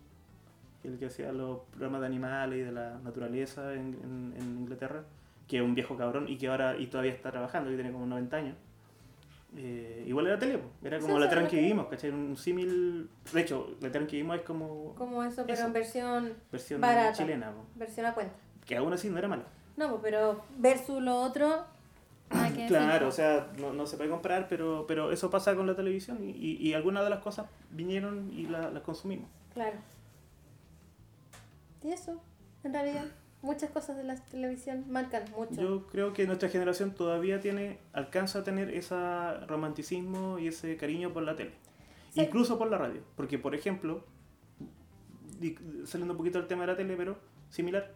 el 0.84 0.98
que 0.98 1.06
hacía 1.08 1.32
los 1.32 1.60
programas 1.72 2.02
de 2.02 2.08
animales 2.08 2.60
y 2.60 2.62
de 2.64 2.72
la 2.72 3.00
naturaleza 3.04 3.74
en, 3.74 3.94
en- 4.04 4.34
en 4.38 4.58
Inglaterra, 4.60 5.04
que 5.48 5.58
es 5.58 5.64
un 5.64 5.76
viejo 5.76 5.96
cabrón 5.98 6.28
y 6.28 6.38
que 6.38 6.48
ahora 6.48 6.78
y 6.78 6.88
todavía 6.88 7.12
está 7.14 7.32
trabajando, 7.32 7.70
que 7.70 7.76
tiene 7.76 7.92
como 7.92 8.06
90 8.06 8.38
años. 8.38 8.56
Eh, 9.58 10.06
igual 10.08 10.28
era 10.28 10.40
tele, 10.40 10.60
era 10.82 10.98
como 11.00 11.16
Sí, 11.16 11.20
la 11.20 11.30
era 11.30 11.48
que 11.48 11.58
vivimos, 11.58 11.88
¿cachai? 11.88 12.10
Un 12.10 12.38
símil... 12.38 13.10
De 13.34 13.42
hecho, 13.42 13.76
la 13.82 13.92
tran 13.92 14.08
que 14.08 14.16
vivimos 14.16 14.38
es 14.38 14.44
como 14.44 14.96
Como 14.96 15.22
eso, 15.24 15.42
pero 15.44 15.54
Eso. 15.58 15.66
en 15.68 15.74
versión, 15.74 16.34
versión 16.52 16.80
Barata. 16.80 17.12
chilena, 17.12 17.52
pues, 17.52 17.68
versión 17.76 18.06
a 18.06 18.14
cuenta. 18.14 18.34
que 18.66 18.78
aún 18.78 18.94
así 18.94 19.10
no 19.10 19.18
era 19.18 19.28
mala. 19.28 19.44
No, 19.76 20.02
pero 20.02 20.42
versus 20.58 21.02
lo 21.02 21.18
otro. 21.22 21.66
que 22.56 22.66
Claro, 22.68 23.10
o 23.10 23.12
sea, 23.12 23.48
no, 23.60 23.74
no 23.74 23.86
se 23.88 23.98
puede 23.98 24.10
comparar, 24.10 24.48
pero, 24.48 24.86
pero 24.88 25.12
eso 25.12 25.30
pasa 25.30 25.54
con 25.54 25.68
la 25.68 25.76
televisión 25.76 26.20
y, 26.24 26.30
y, 26.32 26.58
y 26.70 26.74
algunas 26.74 27.04
de 27.04 27.10
las 27.10 27.20
cosas 27.20 27.48
vinieron 27.72 28.32
y 28.32 28.46
la- 28.48 28.70
las 28.72 28.84
consumimos. 28.84 29.28
Claro. 29.54 29.76
Y 31.84 31.92
eso, 31.92 32.22
en 32.64 32.74
realidad, 32.74 33.06
muchas 33.42 33.72
cosas 33.72 33.98
de 33.98 34.04
la 34.04 34.16
televisión 34.16 34.86
marcan 34.90 35.24
mucho. 35.32 35.60
Yo 35.60 35.88
creo 35.88 36.14
que 36.14 36.26
nuestra 36.26 36.50
generación 36.50 36.94
todavía 36.94 37.40
tiene, 37.40 37.80
alcanza 37.94 38.40
a 38.40 38.44
tener 38.44 38.70
ese 38.70 38.96
romanticismo 39.48 40.40
y 40.40 40.48
ese 40.48 40.78
cariño 40.78 41.12
por 41.12 41.24
la 41.24 41.36
tele. 41.36 41.54
Sí. 42.12 42.22
Incluso 42.22 42.58
por 42.58 42.70
la 42.70 42.78
radio. 42.78 43.02
Porque, 43.16 43.40
por 43.40 43.56
ejemplo, 43.56 44.06
saliendo 45.86 46.14
un 46.14 46.18
poquito 46.18 46.38
del 46.40 46.48
tema 46.48 46.62
de 46.62 46.68
la 46.68 46.78
tele, 46.78 46.96
pero 46.96 47.18
similar, 47.50 47.94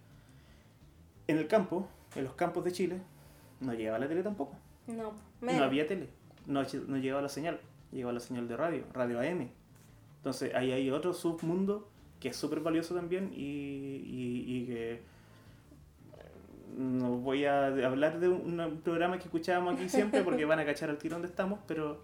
en 1.28 1.38
el 1.38 1.48
campo, 1.48 1.88
en 2.16 2.24
los 2.24 2.34
campos 2.34 2.64
de 2.64 2.72
Chile, 2.72 3.02
no 3.60 3.74
llegaba 3.74 4.00
la 4.00 4.08
tele 4.08 4.24
tampoco. 4.24 4.56
No, 4.88 5.14
No 5.42 5.64
había 5.64 5.88
tele, 5.88 6.10
no, 6.46 6.62
no 6.88 6.98
llegaba 6.98 7.22
la 7.22 7.30
señal, 7.30 7.60
llegaba 7.92 8.14
la 8.14 8.20
señal 8.20 8.48
de 8.48 8.56
radio, 8.56 8.84
radio 8.94 9.20
AM. 9.20 9.50
Entonces 10.18 10.54
ahí 10.56 10.72
hay 10.72 10.90
otro 10.92 11.14
submundo 11.14 11.90
que 12.26 12.30
es 12.30 12.38
súper 12.38 12.60
valioso 12.60 12.96
también 12.96 13.32
y, 13.36 13.44
y- 13.44 14.46
y 14.48 14.66
que 14.66 15.00
no 16.76 17.18
voy 17.18 17.46
a 17.46 17.68
hablar 17.68 18.20
de 18.20 18.30
un, 18.30 18.82
programa 18.84 19.20
que 19.20 19.26
escuchábamos 19.26 19.76
aquí 19.76 19.90
siempre 19.90 20.24
porque 20.24 20.44
van 20.46 20.58
a 20.58 20.66
cachar 20.66 20.90
al 20.90 20.98
tiro 20.98 21.18
donde 21.18 21.28
estamos, 21.28 21.60
pero 21.68 22.02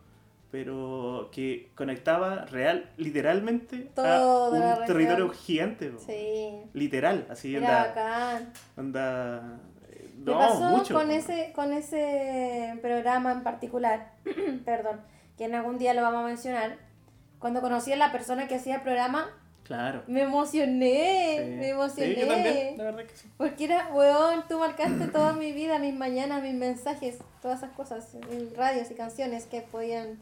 pero 0.52 1.30
que 1.32 1.72
conectaba 1.74 2.46
real, 2.46 2.92
literalmente 2.98 3.88
a 3.94 3.96
Toda 3.96 4.78
un 4.82 4.86
territorio 4.86 5.30
gigante. 5.30 5.92
Sí, 5.98 6.52
literal, 6.74 7.26
así 7.28 7.56
anda 7.56 8.52
eh, 9.90 10.10
Me 10.20 10.32
no, 10.34 10.38
pasó 10.38 10.62
mucho. 10.66 10.94
con 10.94 11.10
ese, 11.10 11.52
con 11.56 11.74
ese 11.74 12.78
programa 12.84 13.32
en 13.32 13.42
particular, 13.42 14.12
perdón, 14.66 15.02
que 15.36 15.46
en 15.46 15.56
algún 15.56 15.80
día 15.80 15.96
lo 15.96 16.04
vamos 16.04 16.26
a 16.26 16.28
mencionar. 16.28 16.78
Cuando 17.40 17.62
conocí 17.62 17.92
a 17.92 17.96
la 17.96 18.12
persona 18.12 18.48
que 18.48 18.54
hacía 18.54 18.76
el 18.76 18.82
programa, 18.82 19.32
Claro. 19.72 20.04
me 20.08 20.22
emocioné, 20.22 21.38
Sí. 21.40 21.56
me 21.56 21.70
emocioné. 21.70 22.14
Sí, 22.16 22.20
yo 22.22 22.28
también, 22.28 22.78
la 22.78 22.84
verdad 22.84 23.06
que 23.06 23.16
sí. 23.16 23.28
Porque 23.38 23.64
era, 23.66 23.90
weón, 23.94 24.44
tú 24.50 24.60
marcaste 24.60 25.08
toda 25.08 25.34
mi 25.34 25.52
vida, 25.54 25.80
mis 25.80 25.94
mañanas, 25.94 26.44
mis 26.44 26.54
mensajes, 26.56 27.20
todas 27.42 27.60
esas 27.60 27.72
cosas, 27.72 28.16
radios 28.56 28.92
y 28.92 28.96
canciones 28.96 29.46
que 29.46 29.62
podían 29.62 30.20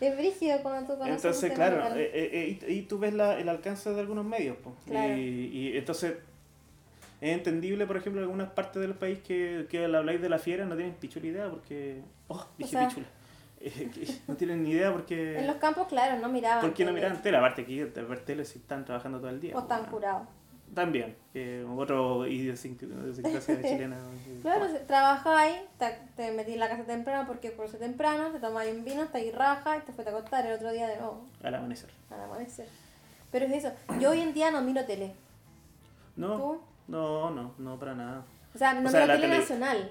Es 0.00 0.16
brígido 0.16 0.60
cuando 0.62 0.92
tú 0.92 0.98
conoces 0.98 1.24
Entonces, 1.24 1.52
claro, 1.52 1.94
eh, 1.94 2.10
eh, 2.12 2.30
eh, 2.32 2.58
y, 2.68 2.72
y 2.72 2.82
tú 2.82 2.98
ves 2.98 3.12
la- 3.14 3.38
el 3.38 3.48
alcance 3.48 3.88
de 3.90 4.00
algunos 4.00 4.24
medios. 4.24 4.56
po. 4.56 4.74
Claro. 4.86 5.16
Y, 5.16 5.46
y 5.52 5.76
entonces 5.76 6.14
es 7.20 7.32
entendible, 7.32 7.86
por 7.86 7.96
ejemplo, 7.96 8.20
en 8.20 8.24
algunas 8.24 8.50
partes 8.50 8.82
del 8.82 8.94
país 8.94 9.20
que, 9.20 9.66
que 9.70 9.84
habláis 9.84 10.20
de 10.20 10.28
la 10.28 10.38
fiera 10.40 10.64
no 10.64 10.74
tienen 10.74 10.94
pichula 10.94 11.26
idea 11.26 11.48
porque... 11.50 12.00
Oh, 12.26 12.44
dije 12.58 12.70
sea, 12.70 12.88
pichula. 12.88 13.06
Eh, 13.64 14.20
no 14.28 14.34
tienen 14.34 14.62
ni 14.64 14.70
idea 14.70 14.92
porque... 14.92 15.38
En 15.38 15.46
los 15.46 15.56
campos, 15.56 15.86
claro, 15.88 16.18
no 16.20 16.28
miraban. 16.28 16.60
¿Por 16.60 16.74
qué 16.74 16.84
no 16.84 16.92
miraban 16.92 17.22
tele? 17.22 17.36
Aparte 17.38 17.64
que 17.64 17.84
ver 17.84 18.24
tele 18.24 18.44
si 18.44 18.58
están 18.58 18.84
trabajando 18.84 19.18
todo 19.18 19.30
el 19.30 19.40
día. 19.40 19.52
O 19.52 19.54
po, 19.54 19.60
están 19.62 19.84
curados. 19.86 20.26
También. 20.74 21.14
que 21.34 21.64
otro 21.76 22.26
idiosincrasia 22.26 23.60
chilena. 23.62 23.98
Claro, 24.40 24.66
si 24.68 24.78
trabajáis, 24.86 25.56
te, 25.78 25.98
te 26.16 26.32
metí 26.32 26.54
en 26.54 26.60
la 26.60 26.68
casa 26.68 26.84
temprano 26.84 27.26
porque 27.26 27.50
por 27.50 27.68
ser 27.68 27.80
temprano, 27.80 28.30
te 28.30 28.38
tomáis 28.40 28.74
un 28.74 28.84
vino, 28.84 29.02
estáis 29.02 29.34
raja 29.34 29.76
y 29.76 29.80
te 29.80 29.92
fuiste 29.92 30.10
a 30.10 30.16
acostar 30.16 30.46
el 30.46 30.54
otro 30.54 30.72
día 30.72 30.88
de 30.88 30.96
nuevo, 30.96 31.26
Al 31.42 31.54
amanecer. 31.54 31.90
al 32.10 32.22
amanecer. 32.22 32.66
Pero 33.30 33.44
es 33.46 33.52
eso, 33.52 33.72
yo 34.00 34.10
hoy 34.10 34.20
en 34.20 34.32
día 34.34 34.50
no 34.50 34.62
miro 34.62 34.84
tele. 34.86 35.12
No, 36.16 36.36
¿Tú? 36.36 36.60
no, 36.88 37.30
no, 37.30 37.54
no, 37.58 37.78
para 37.78 37.94
nada. 37.94 38.24
O 38.54 38.58
sea, 38.58 38.74
no 38.74 38.88
O 38.88 38.90
sea, 38.90 39.02
miro 39.02 39.14
la 39.14 39.20
tele 39.20 39.28
tele- 39.28 39.40
nacional, 39.40 39.90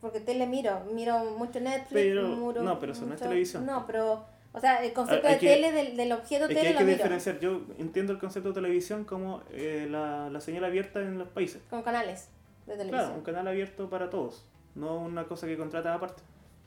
porque 0.00 0.20
tele 0.20 0.46
miro, 0.46 0.80
miro 0.92 1.18
mucho 1.36 1.60
Netflix, 1.60 1.92
Pero- 1.92 2.28
miro 2.28 2.62
no, 2.62 2.78
pero 2.78 2.92
eso 2.92 3.02
no 3.02 3.06
es 3.08 3.12
mucho- 3.12 3.24
televisión. 3.24 3.66
No, 3.66 3.86
pero, 3.86 4.24
o 4.52 4.60
sea, 4.60 4.84
el 4.84 4.92
concepto 4.92 5.26
hay 5.26 5.34
de 5.34 5.40
que- 5.40 5.46
tele, 5.48 5.72
del, 5.72 5.96
del 5.96 6.12
objeto 6.12 6.44
Es 6.44 6.48
que 6.48 6.54
tele 6.54 6.68
hay 6.68 6.72
lo 6.74 6.78
que 6.78 6.84
miro, 6.84 6.96
diferenciar. 6.96 7.38
Yo 7.40 7.60
entiendo 7.78 8.12
el 8.12 8.18
concepto 8.18 8.48
de 8.50 8.54
televisión 8.54 9.04
como 9.04 9.42
eh, 9.50 9.86
la, 9.90 10.28
la 10.30 10.40
señal 10.40 10.64
abierta 10.64 11.00
en 11.00 11.18
los 11.18 11.28
países. 11.28 11.62
con 11.70 11.82
canales 11.82 12.28
de 12.66 12.74
Claro, 12.74 12.78
televisión. 12.88 13.12
un 13.18 13.22
canal 13.24 13.48
abierto 13.48 13.88
para 13.90 14.10
todos. 14.10 14.44
No 14.74 14.96
una 15.00 15.24
cosa 15.24 15.46
que 15.46 15.56
contratan 15.56 15.94
aparte. 15.94 16.22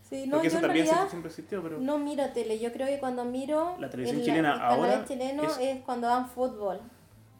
Sí, 0.09 0.26
no, 0.26 0.38
Porque 0.38 0.47
eso 0.47 0.59
también 0.59 0.86
realidad 0.88 1.07
siempre, 1.09 1.30
existió, 1.30 1.61
pero... 1.61 1.78
no 1.78 1.99
miro 1.99 2.24
tele, 2.34 2.57
yo 2.57 2.72
creo 2.72 2.88
que 2.88 2.97
cuando 2.99 3.26
miro 3.26 3.76
La 3.80 3.89
televisión 3.91 4.20
el- 4.22 4.26
chilena 4.26 4.53
el 4.55 4.59
ahora 4.61 5.05
es- 5.07 5.57
es... 5.59 5.82
cuando 5.84 6.07
dan 6.07 6.28
fútbol. 6.28 6.80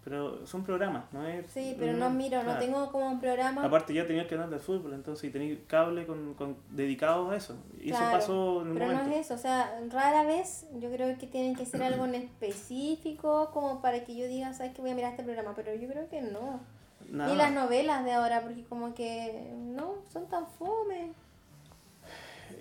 Pero 0.04 0.47
son 0.47 0.64
programas, 0.64 1.12
¿no 1.12 1.28
es? 1.28 1.45
Sí, 1.52 1.76
pero 1.78 1.91
no 1.93 2.10
miro, 2.10 2.41
no 2.41 2.58
tengo 2.58 2.89
como 2.91 3.08
un 3.08 3.20
programa. 3.20 3.64
Aparte 3.66 3.93
ya 3.93 4.08
tenía 4.08 4.22
el 4.24 4.28
canal 4.30 4.50
de 4.50 4.58
fútbol, 4.58 4.93
entonces 4.93 5.26
y 5.30 5.32
tenía 5.32 5.58
cable 5.68 6.06
con, 6.08 6.34
con 6.36 6.56
dedicados 6.72 7.32
a 7.32 7.36
eso. 7.36 7.58
Y 7.80 7.89
Claro, 7.89 8.06
eso 8.06 8.12
pasó 8.18 8.62
en 8.62 8.68
un 8.70 8.74
Pero 8.76 8.86
momento. 8.88 9.06
no 9.10 9.12
es 9.16 9.26
eso, 9.26 9.34
o 9.34 9.38
sea, 9.38 9.78
rara 9.91 10.24
vez 10.24 10.66
yo 10.80 10.89
creo 10.89 11.18
que 11.18 11.28
tienen 11.28 11.54
que 11.56 11.66
ser 11.66 11.84
algo 11.84 12.06
en 12.06 12.16
específico 12.16 13.52
como 13.54 13.82
para 13.82 14.04
que 14.06 14.16
yo 14.16 14.26
diga, 14.28 14.54
sabes 14.54 14.74
que 14.74 14.82
voy 14.82 14.91
a 14.91 14.95
mirar 14.95 15.12
este 15.12 15.24
programa, 15.24 15.54
pero 15.56 15.76
yo 15.76 15.88
creo 15.89 16.08
que 16.10 16.22
no. 16.22 16.62
Nada 17.12 17.30
Ni 17.32 17.38
las 17.38 17.52
novelas 17.52 18.04
de 18.06 18.14
ahora, 18.14 18.41
porque 18.41 18.64
como 18.66 18.93
que 18.93 19.52
no, 19.58 19.95
son 20.14 20.28
tan 20.30 20.47
fome. 20.47 21.12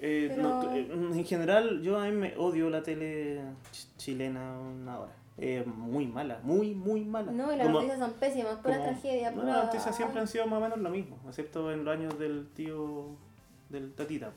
Eh, 0.00 0.26
pero- 0.34 0.42
no, 0.42 0.74
eh, 0.74 0.88
en 0.90 1.24
general, 1.24 1.82
yo 1.82 1.98
a 1.98 2.04
mí 2.04 2.12
me 2.12 2.36
odio 2.36 2.68
la 2.70 2.82
tele 2.82 3.40
ch- 3.72 3.86
chilena 3.96 4.54
ahora. 4.88 5.12
Es 5.38 5.64
muy 5.66 6.06
mala, 6.06 6.40
muy, 6.42 6.74
muy 6.74 7.04
mala. 7.04 7.30
No, 7.30 7.52
y 7.52 7.56
las 7.56 7.66
Como- 7.66 7.78
noticias 7.80 7.98
son 8.00 8.12
pésimas, 8.14 8.56
pura 8.56 8.76
como- 8.78 8.88
tragedia, 8.90 9.30
no, 9.30 9.40
pura... 9.42 9.52
las 9.54 9.64
noticias 9.66 9.96
siempre 9.96 10.20
han 10.20 10.26
sido 10.26 10.46
más 10.48 10.58
o 10.58 10.62
menos 10.62 10.78
lo 10.78 10.90
mismo, 10.90 11.16
excepto 11.28 11.70
en 11.72 11.84
los 11.84 11.94
años 11.96 12.18
del 12.18 12.48
tío, 12.54 13.06
del 13.68 13.92
tatita, 13.92 14.32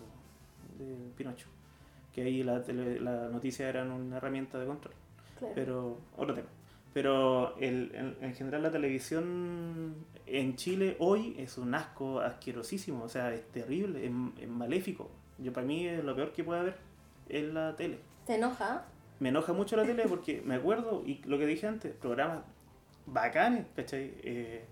de 0.77 0.95
Pinocho. 1.17 1.47
Que 2.13 2.21
ahí 2.23 2.43
la, 2.43 2.61
tele- 2.63 2.99
la 2.99 3.29
noticia 3.29 3.67
era 3.67 3.83
una 3.83 4.17
herramienta 4.17 4.59
de 4.59 4.65
control. 4.67 4.93
Claro. 5.39 5.53
Pero, 5.55 5.97
otro 6.17 6.35
tema. 6.35 6.47
Pero 6.93 7.55
el, 7.57 7.91
en, 7.95 8.17
en 8.21 8.35
general 8.35 8.63
la 8.63 8.71
televisión 8.71 9.95
en 10.27 10.55
Chile 10.57 10.97
hoy 10.99 11.35
es 11.39 11.57
un 11.57 11.73
asco 11.73 12.19
asquerosísimo, 12.19 13.05
o 13.05 13.09
sea, 13.09 13.33
es 13.33 13.47
terrible, 13.51 14.05
es, 14.05 14.11
es 14.41 14.47
maléfico. 14.49 15.09
Yo 15.39 15.51
para 15.53 15.65
mí 15.65 15.87
es 15.87 16.03
lo 16.03 16.13
peor 16.15 16.31
que 16.33 16.43
puede 16.43 16.59
haber 16.59 16.75
en 17.29 17.53
la 17.53 17.75
tele. 17.75 17.99
¿Te 18.25 18.35
enoja? 18.35 18.85
Me 19.21 19.29
enoja 19.29 19.53
mucho 19.53 19.77
la 19.77 19.83
tele 19.83 20.03
porque 20.09 20.41
me 20.43 20.55
acuerdo, 20.55 21.03
y 21.05 21.21
lo 21.25 21.37
que 21.37 21.45
dije 21.45 21.67
antes, 21.67 21.93
programas 21.93 22.43
bacanes, 23.05 23.67
¿cachai? 23.75 24.13
Eh, 24.23 24.65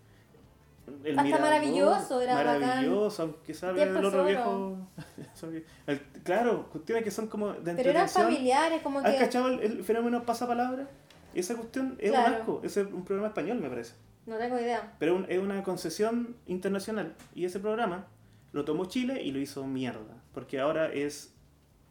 el 1.03 1.11
Hasta 1.11 1.21
Mirador, 1.23 1.45
maravilloso, 1.49 2.19
era 2.19 2.33
bacán. 2.33 2.61
Maravilloso, 2.61 3.21
aunque 3.21 3.53
Tiempo 3.53 3.99
el 3.99 4.05
otro 4.05 4.25
viejo. 4.25 4.77
el- 5.87 6.01
claro, 6.23 6.67
cuestiones 6.71 7.03
que 7.03 7.11
son 7.11 7.27
como 7.27 7.53
de 7.53 7.75
Pero 7.75 7.91
eran 7.91 8.09
familiares, 8.09 8.81
como 8.81 8.99
¿Has 8.99 9.11
que... 9.13 9.19
cachado 9.19 9.49
el, 9.49 9.59
el 9.59 9.83
fenómeno 9.83 10.23
pasapalabra? 10.23 10.89
Esa 11.35 11.55
cuestión 11.55 11.95
es 11.99 12.09
Claro. 12.09 12.27
un 12.29 12.33
asco, 12.39 12.61
ese 12.63 12.81
es 12.81 12.87
un 12.87 13.05
programa 13.05 13.27
español 13.27 13.59
me 13.59 13.69
parece. 13.69 13.93
No 14.25 14.37
tengo 14.37 14.59
idea. 14.59 14.93
Pero 14.97 15.15
un- 15.15 15.25
es 15.29 15.37
una 15.37 15.61
concesión 15.63 16.35
internacional. 16.47 17.13
Y 17.35 17.45
ese 17.45 17.59
programa 17.59 18.07
lo 18.51 18.65
tomó 18.65 18.85
Chile 18.85 19.21
y 19.21 19.31
lo 19.31 19.37
hizo 19.39 19.63
mierda. 19.67 20.15
Porque 20.33 20.59
ahora 20.59 20.91
es 20.91 21.35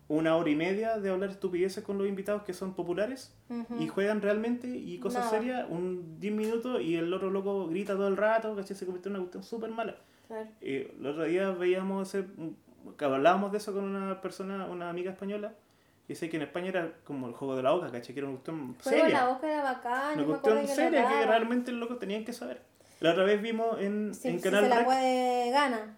una 0.09 0.37
hora 0.37 0.49
y 0.49 0.57
media 0.57 0.99
de 0.99 1.11
hablar 1.11 1.29
estupideces 1.31 1.85
con 1.85 1.99
los 1.99 2.09
invitados 2.09 2.43
que 2.43 2.55
son 2.55 2.73
populares 2.75 3.35
Ujú. 3.51 3.81
y 3.83 3.89
juegan 3.89 4.23
realmente 4.23 4.67
y 4.69 4.99
cosas 4.99 5.27
No. 5.27 5.31
serias, 5.31 5.67
un 5.69 6.19
10 6.19 6.33
minutos 6.35 6.81
y 6.81 6.97
el 6.97 7.13
otro 7.13 7.31
loco 7.31 7.67
grita 7.69 7.93
todo 7.95 8.09
el 8.09 8.17
rato, 8.17 8.57
¿cachai? 8.57 8.75
Se 8.77 8.87
convirtió 8.87 9.11
en 9.11 9.17
una 9.17 9.25
cuestión 9.25 9.43
súper 9.45 9.71
mala. 9.71 9.97
Claro. 10.27 10.49
Eh, 10.63 10.95
el 10.99 11.07
otro 11.07 11.25
día 11.25 11.51
veíamos 11.51 12.15
ese, 12.15 12.27
que 12.97 13.05
hablábamos 13.05 13.53
de 13.53 13.59
eso 13.59 13.75
con 13.75 13.85
una 13.85 14.21
persona, 14.23 14.67
una 14.67 14.89
amiga 14.89 15.11
española, 15.11 15.53
y 16.07 16.15
dice 16.15 16.31
que 16.31 16.37
en 16.39 16.43
España 16.45 16.69
era 16.69 16.93
como 17.05 17.27
el 17.29 17.35
juego 17.35 17.55
de 17.55 17.63
la 17.63 17.73
boca, 17.73 17.91
¿cachai? 17.91 18.15
Que 18.15 18.21
era 18.21 18.29
una 18.29 18.39
cuestión 18.39 18.77
Juego 18.83 19.05
en 19.07 19.13
la 19.13 19.19
seria. 19.19 19.35
boca 19.35 19.53
era 19.53 19.63
bacán, 19.63 20.15
Una 20.19 20.27
cuestión 20.27 20.61
que 20.63 20.67
seria 20.69 20.91
que 21.07 21.15
daban. 21.15 21.29
realmente 21.29 21.71
los 21.71 21.81
locos 21.81 21.99
tenían 21.99 22.25
que 22.25 22.33
saber. 22.33 22.63
La 23.01 23.11
otra 23.13 23.25
vez 23.25 23.43
vimos 23.43 23.79
en, 23.79 24.15
Si, 24.15 24.29
en 24.29 24.39
si 24.39 24.43
Canal 24.43 24.65
se 24.65 24.71
la 24.71 24.85
puede 24.87 25.51
gana. 25.51 25.98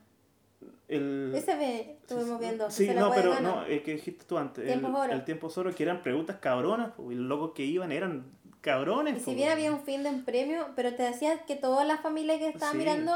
El... 0.91 1.33
Ese 1.35 1.57
ve, 1.57 1.97
estuvimos 2.03 2.39
viendo. 2.41 2.71
Sí, 2.71 2.87
la 2.87 3.01
no, 3.01 3.11
pero 3.15 3.31
gana. 3.31 3.41
no, 3.49 3.65
el 3.65 3.83
que 3.83 3.93
dijiste 3.95 4.25
tú 4.27 4.37
antes, 4.39 4.65
el, 4.65 4.81
Tiempos 4.81 5.01
oro. 5.01 5.13
el 5.13 5.25
tiempo 5.25 5.51
solo, 5.51 5.75
que 5.75 5.83
eran 5.83 6.03
preguntas 6.03 6.37
cabronas, 6.41 6.93
y 6.99 7.15
los 7.15 7.27
locos 7.27 7.53
que 7.55 7.65
iban 7.65 7.93
eran 7.93 8.27
cabrones. 8.61 9.17
Y 9.19 9.21
si 9.21 9.35
bien 9.35 9.51
había 9.51 9.73
un 9.73 9.81
fin 9.81 10.03
de 10.03 10.11
un 10.11 10.25
premio, 10.25 10.69
pero 10.77 10.95
te 10.95 11.03
decía 11.05 11.45
que 11.47 11.57
todas 11.57 11.87
las 11.87 12.01
familias 12.01 12.39
que 12.39 12.49
estaban 12.49 12.73
Sí. 12.73 12.79
mirando 12.79 13.13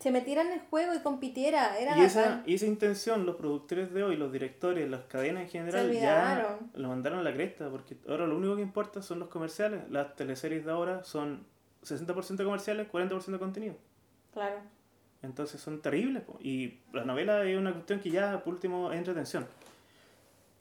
se 0.00 0.10
metieran 0.10 0.46
en 0.46 0.54
el 0.54 0.60
juego 0.60 0.94
y 0.94 1.00
compitiera. 1.00 1.78
Era 1.78 1.96
Y 1.98 2.00
esa, 2.00 2.42
y 2.46 2.54
esa 2.54 2.64
intención, 2.66 3.26
los 3.26 3.36
productores 3.36 3.92
de 3.92 4.02
hoy, 4.02 4.16
los 4.16 4.32
directores, 4.32 4.88
las 4.90 5.02
cadenas 5.02 5.42
en 5.42 5.48
general, 5.50 5.92
ya 5.92 6.58
lo 6.74 6.88
mandaron 6.88 7.18
a 7.18 7.22
la 7.22 7.34
cresta, 7.34 7.68
porque 7.68 7.96
ahora 8.08 8.26
lo 8.26 8.36
único 8.38 8.56
que 8.56 8.62
importa 8.62 9.02
son 9.02 9.18
los 9.18 9.28
comerciales. 9.28 9.82
Las 9.90 10.16
teleseries 10.16 10.64
de 10.64 10.72
ahora 10.72 11.04
son 11.04 11.44
60% 11.84 12.44
comerciales, 12.44 12.88
40% 12.90 13.38
contenido. 13.38 13.74
Claro. 14.32 14.56
Entonces 15.22 15.60
son 15.60 15.80
terribles. 15.82 16.22
po. 16.22 16.38
Y 16.40 16.78
la 16.92 17.04
novela 17.04 17.44
es 17.44 17.58
una 17.58 17.72
cuestión 17.72 18.00
que 18.00 18.10
ya, 18.10 18.42
por 18.42 18.54
último, 18.54 18.90
es 18.92 18.98
entretención. 18.98 19.46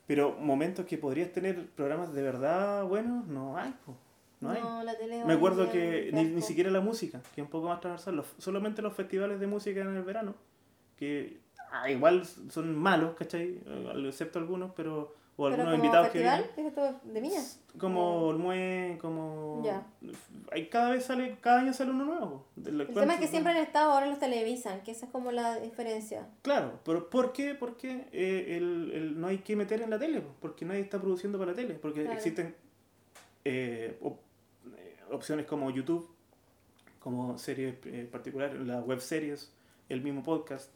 Pero 0.07 0.31
momentos 0.39 0.85
que 0.85 0.97
podrías 0.97 1.31
tener 1.31 1.67
programas 1.69 2.13
de 2.13 2.21
verdad 2.23 2.83
buenos, 2.85 3.27
no 3.27 3.57
hay. 3.57 3.73
po. 3.85 3.95
No 4.41 4.51
hay. 4.51 4.61
la 4.85 4.97
tele 4.97 5.23
Me 5.25 5.33
acuerdo 5.33 5.69
que 5.71 6.11
ni, 6.13 6.23
ni 6.23 6.41
siquiera 6.41 6.71
la 6.71 6.79
música, 6.81 7.21
que 7.35 7.41
es 7.41 7.45
un 7.45 7.51
poco 7.51 7.67
más 7.67 7.81
transversal, 7.81 8.15
los- 8.15 8.33
solamente 8.37 8.81
los 8.81 8.93
festivales 8.93 9.39
de 9.39 9.47
música 9.47 9.81
en 9.81 9.95
el 9.95 10.03
verano, 10.03 10.33
que 10.97 11.39
ah, 11.71 11.89
igual 11.91 12.25
son 12.25 12.75
malos, 12.75 13.15
¿cachai? 13.15 13.59
Eh, 13.65 14.03
Excepto 14.07 14.39
algunos, 14.39 14.71
pero. 14.75 15.15
O 15.41 15.45
algunos 15.47 15.65
como 15.67 15.75
invitados 15.75 16.07
festival, 16.09 16.51
que 16.53 16.61
¿es 16.61 16.67
esto 16.67 16.99
de 17.05 17.21
vienen. 17.21 17.43
Como 17.77 18.23
Olmue, 18.27 18.97
como. 18.99 19.61
Ya. 19.63 19.87
Hay, 20.51 20.67
cada 20.67 20.89
vez 20.89 21.05
sale, 21.05 21.37
cada 21.39 21.61
año 21.61 21.71
sale 21.71 21.91
uno 21.91 22.03
nuevo. 22.03 22.45
El 22.57 22.63
tema 22.63 22.81
es 22.83 22.87
que 22.87 22.93
¿cuántos- 22.93 23.29
siempre 23.29 23.51
han 23.53 23.57
estado, 23.59 23.91
ahora 23.93 24.07
los 24.07 24.19
televisan, 24.19 24.81
que 24.83 24.91
esa 24.91 25.05
es 25.05 25.11
como 25.13 25.31
la 25.31 25.57
diferencia. 25.59 26.27
Claro, 26.41 26.79
pero 26.83 27.09
¿por 27.09 27.31
qué? 27.31 27.55
Porque 27.55 28.07
eh, 28.11 28.57
el, 28.57 28.91
el- 28.93 29.21
no 29.21 29.27
hay 29.27 29.37
que 29.37 29.55
meter 29.55 29.81
en 29.81 29.89
la 29.91 29.97
tele, 29.97 30.19
po, 30.19 30.29
porque 30.41 30.65
nadie 30.65 30.81
está 30.81 30.99
produciendo 30.99 31.39
para 31.39 31.51
la 31.51 31.55
tele, 31.55 31.75
porque 31.75 32.01
Claro. 32.01 32.17
existen 32.17 32.53
eh, 33.45 33.97
op- 34.01 34.19
eh, 34.77 34.97
opciones 35.11 35.45
como 35.45 35.69
YouTube, 35.71 36.09
como 36.99 37.37
series 37.37 37.75
eh, 37.85 38.09
particulares, 38.11 38.59
las 38.59 38.83
web 38.85 38.99
series, 38.99 39.53
el 39.87 40.01
mismo 40.01 40.21
podcast. 40.21 40.69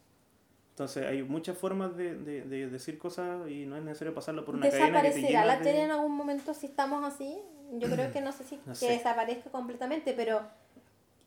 Entonces 0.74 1.06
hay 1.06 1.22
muchas 1.22 1.56
formas 1.56 1.96
de, 1.96 2.16
de- 2.16 2.42
de 2.42 2.68
decir 2.68 2.98
cosas 2.98 3.48
y 3.48 3.64
no 3.64 3.76
es 3.76 3.84
necesario 3.84 4.12
pasarlo 4.12 4.44
por 4.44 4.56
una 4.56 4.68
cadena 4.68 4.86
que 4.86 4.92
te 4.92 5.14
¿Desaparecerá 5.14 5.28
llena 5.28 5.44
la 5.46 5.58
de- 5.58 5.64
tele 5.64 5.82
en 5.84 5.90
algún 5.92 6.12
momento 6.16 6.52
si 6.52 6.66
estamos 6.66 7.04
así? 7.04 7.38
Yo 7.74 7.88
creo 7.88 8.12
que 8.12 8.20
no 8.20 8.32
sé 8.32 8.42
si 8.44 8.56
No 8.66 8.72
que 8.72 8.74
sé. 8.74 8.88
desaparezca 8.90 9.50
completamente, 9.50 10.14
pero 10.14 10.40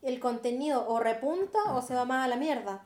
el 0.02 0.20
contenido 0.20 0.86
o 0.86 1.00
repunta 1.00 1.58
o 1.74 1.80
se 1.82 1.94
va 1.94 2.04
más 2.04 2.26
a 2.26 2.28
la 2.28 2.36
mierda. 2.36 2.84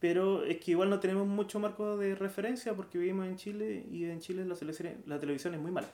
Pero 0.00 0.44
es 0.44 0.58
que 0.60 0.70
igual 0.72 0.88
no 0.90 0.98
tenemos 1.00 1.26
mucho 1.26 1.60
marco 1.60 1.96
de 1.98 2.14
referencia 2.14 2.74
porque 2.74 2.98
vivimos 2.98 3.26
en 3.26 3.36
Chile 3.36 3.84
y 3.90 4.04
en 4.06 4.20
Chile 4.20 4.44
la, 4.46 4.54
televisión- 4.54 5.02
la 5.06 5.18
televisión 5.20 5.54
es 5.54 5.60
muy 5.60 5.70
mala. 5.70 5.88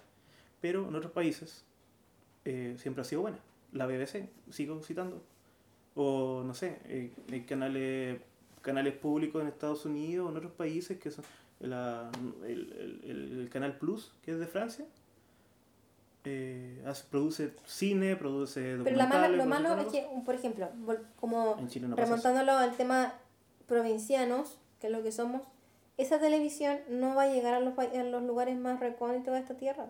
Pero 0.60 0.86
en 0.88 0.94
otros 0.94 1.12
países 1.12 1.64
eh, 2.44 2.76
siempre 2.78 3.02
ha 3.02 3.04
sido 3.04 3.22
buena. 3.22 3.38
La 3.72 3.86
BBC, 3.86 4.28
sigo 4.50 4.80
citando. 4.82 5.22
O 5.96 6.42
no 6.44 6.54
sé, 6.54 6.78
eh, 6.86 7.10
hay 7.32 7.40
canales, 7.42 8.20
canales 8.62 8.94
públicos 8.94 9.40
en 9.42 9.48
Estados 9.48 9.84
Unidos 9.86 10.26
o 10.26 10.30
en 10.30 10.36
otros 10.36 10.52
países 10.52 10.98
que 10.98 11.10
son 11.10 11.24
la- 11.60 12.10
el, 12.44 13.00
el- 13.04 13.40
el 13.40 13.48
Canal 13.50 13.76
Plus, 13.78 14.12
que 14.22 14.32
es 14.32 14.38
de 14.38 14.46
Francia. 14.46 14.84
eh, 16.24 16.82
hace- 16.86 17.04
produce 17.10 17.54
cine, 17.64 18.14
produce 18.14 18.60
Pero 18.84 18.94
la 18.96 19.06
mala- 19.06 19.28
documentales. 19.28 19.38
lo 19.38 19.46
malo 19.46 19.80
es 19.82 19.86
que, 19.88 20.06
por 20.24 20.34
ejemplo, 20.34 20.68
como 21.18 21.56
no 21.80 21.96
remontándolo 21.96 22.52
al 22.52 22.76
tema 22.76 23.14
provincianos, 23.66 24.58
que 24.80 24.88
es 24.88 24.92
lo 24.92 25.02
que 25.02 25.12
somos, 25.12 25.42
esa 25.96 26.18
televisión 26.20 26.78
no 26.90 27.14
va 27.14 27.22
a 27.22 27.32
llegar 27.32 27.54
a 27.54 27.60
los, 27.60 27.78
a 27.78 28.04
los 28.04 28.22
lugares 28.24 28.58
más 28.58 28.80
recónditos 28.80 29.32
de 29.32 29.40
esta 29.40 29.54
tierra. 29.54 29.86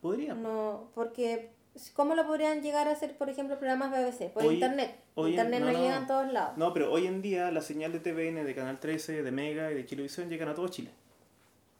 Podría. 0.00 0.34
No, 0.34 0.88
porque 0.94 1.50
¿cómo 1.94 2.14
lo 2.14 2.26
podrían 2.26 2.62
llegar 2.62 2.88
a 2.88 2.92
hacer, 2.92 3.16
por 3.16 3.28
ejemplo, 3.30 3.58
programas 3.58 3.90
BBC? 3.90 4.30
Por 4.32 4.44
Hoy- 4.44 4.54
internet. 4.54 4.96
hoy 5.14 5.30
internet 5.30 5.60
no, 5.60 5.66
no, 5.66 5.72
no. 5.72 5.78
llega 5.82 5.96
a 5.98 6.06
todos 6.06 6.32
lados. 6.32 6.56
No, 6.56 6.72
pero 6.72 6.92
hoy 6.92 7.06
en 7.06 7.20
día 7.22 7.50
la 7.50 7.60
señal 7.62 7.92
de 7.92 8.00
TVN, 8.00 8.44
de 8.44 8.54
Canal 8.54 8.78
13, 8.80 9.22
de 9.22 9.30
Mega 9.32 9.70
y 9.70 9.74
de 9.74 9.86
Chilevisión 9.86 10.28
llegan 10.28 10.48
a 10.48 10.54
todo 10.54 10.68
Chile. 10.68 10.90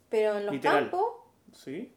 Pero 0.09 0.37
en 0.39 0.47
los 0.47 0.55
Literal. 0.55 0.91
campos, 0.91 1.07
¿Sí? 1.53 1.93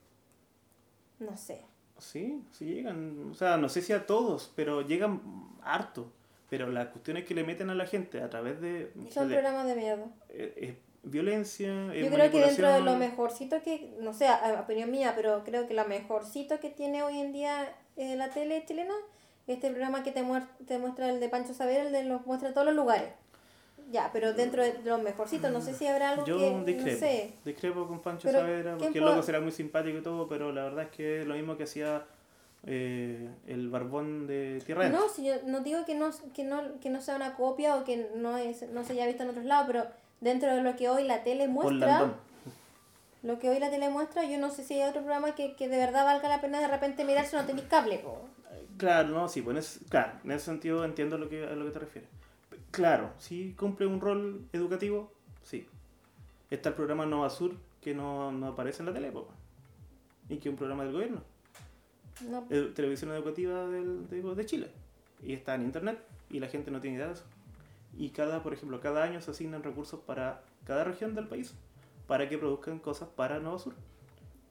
no 1.19 1.35
sé. 1.37 1.61
Sí, 1.97 2.43
sí 2.51 2.65
llegan. 2.65 3.31
O 3.31 3.33
sea, 3.33 3.57
no 3.57 3.69
sé 3.69 3.81
si 3.81 3.91
a 3.93 4.05
todos, 4.05 4.51
pero 4.55 4.81
llegan 4.81 5.21
harto. 5.63 6.11
Pero 6.49 6.69
la 6.71 6.91
cuestión 6.91 7.17
es 7.17 7.25
que 7.25 7.33
le 7.33 7.43
meten 7.43 7.69
a 7.71 7.75
la 7.75 7.85
gente 7.87 8.21
a 8.21 8.29
través 8.29 8.61
de... 8.61 8.91
Son 9.09 9.27
de- 9.27 9.35
programas 9.35 9.65
de 9.67 9.75
mierda. 9.75 10.05
eh, 10.29 10.53
eh, 10.55 10.77
violencia, 11.03 11.93
eh, 11.93 12.03
Yo 12.05 12.11
creo 12.11 12.31
que 12.31 12.39
dentro 12.39 12.69
de 12.71 12.81
lo 12.81 12.95
mejorcito 12.97 13.61
que, 13.63 13.95
no 13.99 14.13
sé, 14.13 14.27
a- 14.27 14.61
opinión 14.61 14.91
mía, 14.91 15.13
pero 15.15 15.43
creo 15.43 15.67
que 15.67 15.73
lo 15.73 15.85
mejorcito 15.85 16.59
que 16.59 16.69
tiene 16.69 17.01
hoy 17.03 17.19
en 17.19 17.33
día 17.33 17.67
eh, 17.97 18.15
la 18.15 18.29
tele 18.29 18.63
chilena, 18.65 18.93
este 19.47 19.69
programa 19.69 20.03
que 20.03 20.11
te, 20.11 20.23
muer- 20.23 20.47
te 20.65 20.77
muestra 20.77 21.09
el 21.09 21.19
de 21.19 21.29
Pancho 21.29 21.53
Saber, 21.53 21.87
el 21.87 21.91
de 21.91 22.03
los 22.03 22.25
muestra 22.25 22.53
todos 22.53 22.67
los 22.67 22.75
lugares. 22.75 23.09
Ya, 23.91 24.09
pero 24.11 24.33
dentro 24.33 24.63
de 24.63 24.79
lo 24.83 24.97
mejorcito, 24.97 25.49
no 25.49 25.61
sé 25.61 25.73
si 25.73 25.87
habrá 25.87 26.09
algo 26.09 26.25
Yo 26.25 26.37
que, 26.37 26.73
discrepo. 26.73 26.91
no 26.91 26.97
sé. 26.99 27.33
Discrepo 27.45 27.87
con 27.87 28.01
Pancho 28.01 28.27
Pero, 28.29 28.43
¿quién 28.45 28.77
porque 28.79 28.97
el 28.99 29.05
loco 29.05 29.23
será 29.23 29.39
muy 29.39 29.51
simpático 29.51 29.97
y 29.99 30.01
todo, 30.01 30.27
pero 30.27 30.51
la 30.51 30.63
verdad 30.65 30.83
es 30.85 30.89
que 30.91 31.21
es 31.21 31.27
lo 31.27 31.35
mismo 31.35 31.55
que 31.55 31.63
hacía 31.63 32.03
eh, 32.65 33.29
el 33.47 33.69
barbón 33.69 34.27
de 34.27 34.61
Tierra. 34.65 34.89
No, 34.89 35.07
si 35.07 35.25
yo 35.25 35.35
no 35.45 35.61
digo 35.61 35.85
que 35.85 35.95
no, 35.95 36.09
que 36.33 36.43
no, 36.43 36.79
que 36.81 36.89
no 36.89 36.99
sea 37.01 37.15
una 37.15 37.35
copia 37.35 37.77
o 37.77 37.85
que 37.85 38.09
no, 38.15 38.37
es, 38.37 38.67
no 38.69 38.83
se 38.83 38.93
haya 38.93 39.07
visto 39.07 39.23
en 39.23 39.29
otros 39.29 39.45
lados, 39.45 39.67
pero 39.67 39.85
dentro 40.19 40.53
de 40.53 40.61
lo 40.61 40.75
que 40.75 40.89
hoy 40.89 41.03
la 41.03 41.23
tele 41.23 41.47
muestra. 41.47 42.15
Lo 43.24 43.39
que 43.39 43.49
hoy 43.49 43.59
la 43.59 43.70
tele 43.70 43.89
muestra, 43.89 44.24
yo 44.26 44.38
no 44.38 44.49
sé 44.49 44.63
si 44.63 44.76
hay 44.76 44.89
otro 44.89 45.01
programa 45.01 45.36
que, 45.36 45.55
que 45.55 45.68
de 45.68 45.78
verdad 45.78 46.05
valga 46.05 46.30
la 46.30 46.41
pena 46.41 46.59
de 46.59 46.68
repente 46.68 47.03
mirar 47.03 47.26
si 47.26 47.36
no 47.36 47.45
tenéis 47.45 47.68
cable. 47.68 47.99
po. 47.99 48.28
Claro, 48.78 49.09
no, 49.09 49.28
sí, 49.28 49.41
pues 49.41 49.80
claro, 49.89 50.13
en 50.24 50.32
ese 50.32 50.45
sentido 50.45 50.86
entiendo 50.86 51.18
lo 51.18 51.30
que, 51.30 51.43
a 51.45 51.51
lo 51.51 51.65
que 51.65 51.72
te 51.72 51.80
refieres. 51.80 52.09
Claro, 52.72 53.11
sí 53.18 53.55
cumple 53.57 53.88
un 53.88 53.99
rol 53.99 54.47
educativo, 54.53 55.11
sí. 55.41 55.68
Está 56.49 56.70
el 56.70 56.76
programa 56.76 57.05
Nova 57.05 57.30
Sur, 57.30 57.55
que 57.82 57.93
no, 57.93 58.32
no 58.32 58.47
aparece 58.47 58.82
en 58.82 58.88
la 58.88 58.93
tele, 58.93 59.11
po, 59.11 59.28
y 60.30 60.38
que 60.38 60.49
es 60.49 60.53
un 60.53 60.57
programa 60.57 60.84
del 60.84 60.93
gobierno, 60.93 61.24
No, 62.30 62.45
eh, 62.49 62.72
televisión 62.76 63.11
educativa 63.11 63.65
del, 63.68 64.07
de, 64.09 64.22
de 64.22 64.45
Chile. 64.45 64.72
Y 65.24 65.34
está 65.34 65.55
en 65.55 65.63
internet, 65.63 65.99
y 66.30 66.39
la 66.39 66.47
gente 66.47 66.70
no 66.70 66.80
tiene 66.80 66.97
idea 66.97 67.07
de 67.07 67.13
eso. 67.13 67.24
Y 67.97 68.09
cada, 68.09 68.43
por 68.43 68.53
ejemplo, 68.53 68.80
cada 68.80 69.03
año 69.03 69.22
se 69.22 69.32
asignan 69.32 69.63
recursos 69.63 69.99
para 70.01 70.43
cada 70.65 70.84
región 70.84 71.15
del 71.15 71.28
país, 71.28 71.55
para 72.08 72.28
que 72.30 72.38
produzcan 72.38 72.80
cosas 72.80 73.10
para 73.10 73.39
Nova 73.39 73.60
Sur, 73.60 73.74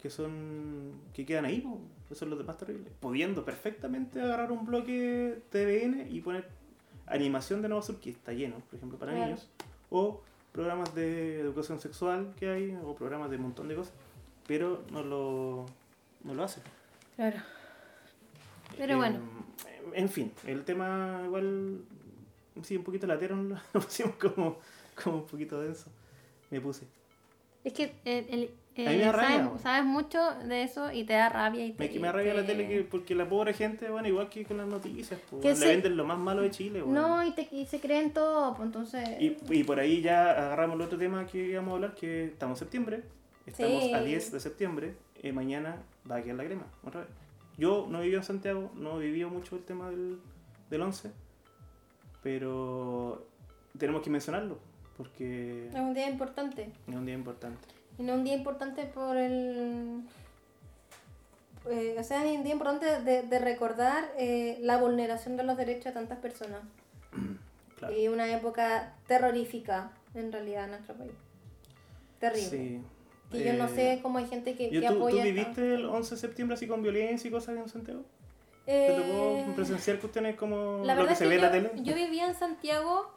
que 0.01 0.11
son, 0.11 0.93
que 1.15 1.25
quedan 1.27 1.45
ahí, 1.47 1.61
po. 1.61 1.81
eso 2.11 2.25
es 2.25 2.31
lo 2.31 2.37
más 2.45 2.57
terrible. 2.59 2.91
Pudiendo 3.01 3.45
perfectamente 3.45 4.21
agarrar 4.21 4.53
un 4.53 4.65
bloque 4.67 5.41
TVN 5.51 6.07
y 6.11 6.21
poner 6.21 6.49
animación 7.07 7.63
de 7.63 7.69
Nova 7.69 7.83
Sur, 7.83 7.97
que 7.99 8.11
está 8.11 8.33
lleno, 8.33 8.57
por 8.69 8.77
ejemplo, 8.77 8.99
para 8.99 9.13
Claro. 9.13 9.27
niños, 9.27 9.49
o 9.91 10.23
programas 10.53 10.95
de 10.95 11.41
educación 11.41 11.81
sexual 11.81 12.35
que 12.39 12.49
hay, 12.49 12.79
o 12.85 12.95
programas 12.95 13.31
de 13.31 13.37
un 13.37 13.43
montón 13.43 13.69
de 13.69 13.75
cosas, 13.77 13.93
pero 14.47 14.85
no 14.93 15.03
lo, 15.03 15.67
no 16.25 16.35
lo 16.35 16.43
hace. 16.45 16.61
claro. 17.17 17.39
Pero 18.77 18.93
Eh, 18.95 18.97
bueno. 18.97 19.19
En 19.95 20.09
fin, 20.09 20.33
el 20.47 20.65
tema 20.65 21.23
igual, 21.25 21.81
sí, 22.63 22.77
un 22.77 22.85
poquito 22.85 23.07
latero, 23.07 23.37
lo 23.73 23.81
pusimos 23.81 24.17
como, 24.17 24.59
como 25.03 25.19
un 25.19 25.27
poquito 25.27 25.61
denso. 25.61 25.91
Me 26.51 26.61
puse. 26.61 26.87
Es 27.67 27.73
que 27.73 27.93
el, 28.05 28.27
el- 28.31 28.51
A 28.87 28.91
mí 28.91 28.97
me 28.97 28.99
da 28.99 29.09
eh, 29.09 29.13
rabia, 29.13 29.51
sabes, 29.63 29.85
mucho 29.87 30.19
de 30.45 30.63
eso 30.63 30.93
y 30.93 31.05
te 31.05 31.15
da 31.15 31.29
rabia. 31.31 31.65
Y 31.67 31.73
te, 31.73 31.85
Me, 31.85 31.91
que 31.91 31.99
me 31.99 32.09
arraiga 32.09 32.35
la 32.35 32.43
te- 32.43 32.49
tele 32.53 32.69
que, 32.69 32.83
porque 32.85 33.15
la 33.15 33.27
pobre 33.29 33.55
gente, 33.55 33.89
bueno, 33.91 34.07
igual 34.07 34.29
que 34.29 34.45
con 34.45 34.59
las 34.59 34.67
noticias, 34.69 35.19
pues, 35.31 35.43
le 35.43 35.57
se- 35.57 35.67
venden 35.67 35.97
lo 35.97 36.05
más 36.05 36.19
malo 36.19 36.43
de 36.43 36.51
Chile. 36.51 36.83
bueno. 36.83 37.09
No, 37.09 37.27
y, 37.27 37.33
te, 37.33 37.49
y 37.51 37.65
se 37.67 37.81
creen 37.81 38.13
todo, 38.13 38.55
pues 38.55 38.67
entonces... 38.67 39.09
Y, 39.21 39.37
y 39.51 39.65
por 39.65 39.81
ahí 39.81 40.01
ya 40.03 40.31
agarramos 40.31 40.77
el 40.77 40.83
otro 40.83 40.99
tema 40.99 41.27
que 41.27 41.39
íbamos 41.49 41.73
a 41.73 41.75
hablar, 41.77 41.95
que 41.95 42.27
estamos 42.27 42.57
en 42.59 42.67
septiembre, 42.67 43.03
estamos 43.47 43.83
Sí. 43.85 43.93
a 43.95 44.01
10 44.03 44.33
de 44.33 44.41
septiembre, 44.41 44.95
y 45.23 45.33
mañana 45.33 45.83
va 46.11 46.17
a 46.17 46.23
quedar 46.23 46.37
la 46.37 46.45
crema, 46.45 46.67
otra 46.85 47.01
vez. 47.01 47.11
Yo 47.59 47.87
no 47.91 48.03
viví 48.03 48.15
en 48.15 48.23
Santiago, 48.25 48.71
no 48.75 48.99
viví 48.99 49.25
mucho 49.25 49.57
el 49.57 49.65
tema 49.65 49.89
del, 49.91 50.19
del 50.71 50.83
11, 50.83 51.11
pero 52.23 53.27
tenemos 53.79 54.03
que 54.03 54.11
mencionarlo, 54.11 54.59
porque 54.97 55.69
Es 55.69 55.75
un 55.75 55.95
día 55.95 56.09
importante. 56.09 56.71
es 56.89 56.95
un 56.95 57.05
día 57.07 57.15
importante. 57.15 57.59
Y 57.99 58.03
no 58.03 58.15
un 58.15 58.25
día 58.25 58.35
importante 58.35 58.85
por 58.85 59.17
el... 59.17 60.03
eh, 61.71 61.97
o 61.99 62.05
sea, 62.05 62.25
es 62.25 62.37
un 62.37 62.45
día 62.45 62.53
importante 62.53 63.01
de, 63.03 63.23
de 63.23 63.39
recordar 63.39 64.11
eh, 64.19 64.59
la 64.61 64.79
vulneración 64.79 65.37
de 65.37 65.43
los 65.45 65.57
derechos 65.57 65.87
de 65.87 65.93
tantas 65.93 66.19
personas. 66.19 66.61
Claro. 67.79 67.95
Y 67.95 68.09
una 68.09 68.35
época 68.35 68.95
terrorífica, 69.07 69.91
en 70.15 70.33
realidad, 70.33 70.65
en 70.65 70.71
nuestro 70.71 70.95
país. 70.95 71.13
Terrible. 72.19 72.49
Sí. 72.49 72.81
Que 73.31 73.45
yo 73.45 73.53
no 73.53 73.67
Eh, 73.67 73.69
sé 73.75 74.01
cómo 74.03 74.17
hay 74.17 74.27
gente 74.27 74.55
que, 74.57 74.71
yo- 74.71 74.81
que 74.81 74.89
¿tú, 74.89 74.95
apoya... 74.95 75.17
¿Tú 75.19 75.23
viviste 75.25 75.75
el 75.75 75.85
11 75.85 76.15
de 76.15 76.19
septiembre 76.23 76.55
así 76.55 76.67
con 76.67 76.81
violencia 76.83 77.29
y 77.29 77.31
cosas 77.31 77.55
en 77.55 77.69
Santiago? 77.69 78.03
¿Te 78.65 78.97
Eh, 78.97 79.45
tocó 79.45 79.55
presenciar 79.57 79.99
cuestiones 79.99 80.37
como 80.37 80.81
La 80.87 80.95
lo 80.95 81.07
que 81.07 81.15
se 81.17 81.25
que 81.25 81.29
ve 81.29 81.35
en 81.35 81.43
la 81.43 81.51
tele? 81.53 81.71
yo 81.83 81.95
vivía 81.95 82.27
en 82.27 82.35
Santiago 82.35 83.13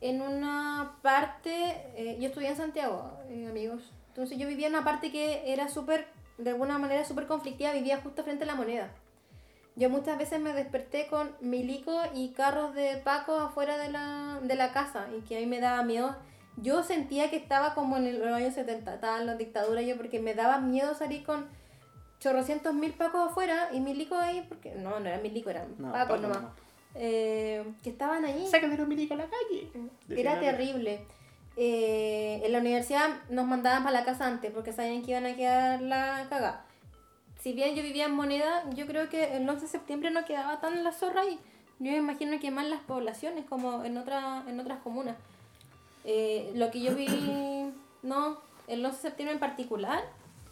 en 0.00 0.22
una 0.22 0.96
parte, 1.02 1.52
eh, 1.96 2.16
yo 2.20 2.28
estudié 2.28 2.48
en 2.50 2.56
Santiago, 2.56 3.12
eh, 3.30 3.46
amigos. 3.48 3.90
Entonces 4.08 4.38
yo 4.38 4.46
vivía 4.48 4.66
en 4.68 4.74
una 4.74 4.84
parte 4.84 5.10
que 5.12 5.52
era 5.52 5.68
súper, 5.68 6.06
de 6.38 6.50
alguna 6.50 6.78
manera 6.78 7.04
súper 7.04 7.26
conflictiva, 7.26 7.72
vivía 7.72 8.00
justo 8.00 8.22
frente 8.24 8.44
a 8.44 8.46
la 8.46 8.54
moneda. 8.54 8.90
Yo 9.76 9.90
muchas 9.90 10.18
veces 10.18 10.40
me 10.40 10.52
desperté 10.52 11.06
con 11.06 11.30
milico 11.40 12.00
y 12.14 12.30
carros 12.30 12.74
de 12.74 12.96
Paco 12.96 13.36
afuera 13.36 13.78
de 13.78 13.90
la, 13.92 14.40
de 14.42 14.56
la 14.56 14.72
casa 14.72 15.06
y 15.16 15.20
que 15.22 15.36
a 15.36 15.40
mí 15.40 15.46
me 15.46 15.60
daba 15.60 15.82
miedo. 15.84 16.16
Yo 16.56 16.82
sentía 16.82 17.30
que 17.30 17.36
estaba 17.36 17.74
como 17.74 17.96
en 17.96 18.06
el- 18.08 18.18
los 18.18 18.32
años 18.34 18.54
70, 18.54 18.94
estaba 18.94 19.18
en 19.20 19.26
la 19.26 19.36
dictadura 19.36 19.80
yo 19.82 19.96
porque 19.96 20.18
me 20.18 20.34
daba 20.34 20.58
miedo 20.58 20.94
salir 20.96 21.24
con 21.24 21.46
chorrocientos 22.18 22.74
mil 22.74 22.92
Pacos 22.94 23.30
afuera 23.30 23.68
y 23.72 23.78
milico 23.78 24.16
ahí, 24.16 24.44
porque 24.48 24.74
no, 24.74 24.98
no 24.98 25.06
eran 25.06 25.22
milico, 25.22 25.50
eran 25.50 25.76
No, 25.78 25.92
Pacos 25.92 26.08
Paco 26.16 26.22
nomás. 26.22 26.38
nomás. 26.40 26.56
Eh, 27.00 27.64
que 27.82 27.90
estaban 27.90 28.24
allí. 28.24 28.46
Sácame 28.48 28.76
los 28.76 28.88
milicos 28.88 29.18
a 29.18 29.22
la 29.22 29.28
calle. 29.28 29.68
Era 30.08 30.34
Decían, 30.34 30.56
terrible. 30.56 31.00
Eh, 31.56 32.42
en 32.44 32.52
la 32.52 32.58
universidad 32.58 33.08
nos 33.30 33.46
mandaban 33.46 33.84
para 33.84 34.00
la 34.00 34.04
casa 34.04 34.26
antes 34.26 34.50
porque 34.50 34.72
sabían 34.72 35.02
que 35.02 35.12
iban 35.12 35.26
a 35.26 35.36
quedar 35.36 35.80
la 35.80 36.26
cagada. 36.28 36.64
Si 37.40 37.52
bien 37.52 37.76
yo 37.76 37.84
vivía 37.84 38.06
en 38.06 38.14
moneda, 38.14 38.64
yo 38.74 38.86
creo 38.86 39.08
que 39.08 39.36
el 39.36 39.48
11 39.48 39.62
de 39.62 39.68
septiembre 39.68 40.10
no 40.10 40.24
quedaba 40.24 40.60
tan 40.60 40.82
la 40.82 40.92
zorra 40.92 41.24
y 41.24 41.38
yo 41.78 41.92
me 41.92 41.96
imagino 41.96 42.38
que 42.40 42.50
más 42.50 42.66
las 42.66 42.80
poblaciones 42.80 43.44
como 43.44 43.84
en, 43.84 43.96
otra, 43.96 44.42
en 44.48 44.58
otras 44.58 44.80
comunas. 44.80 45.16
Eh, 46.04 46.50
lo 46.54 46.70
que 46.72 46.80
yo 46.80 46.96
vi, 46.96 47.06
no, 48.02 48.38
el 48.66 48.84
11 48.84 48.96
de 48.96 49.02
septiembre 49.02 49.34
en 49.34 49.40
particular, 49.40 50.02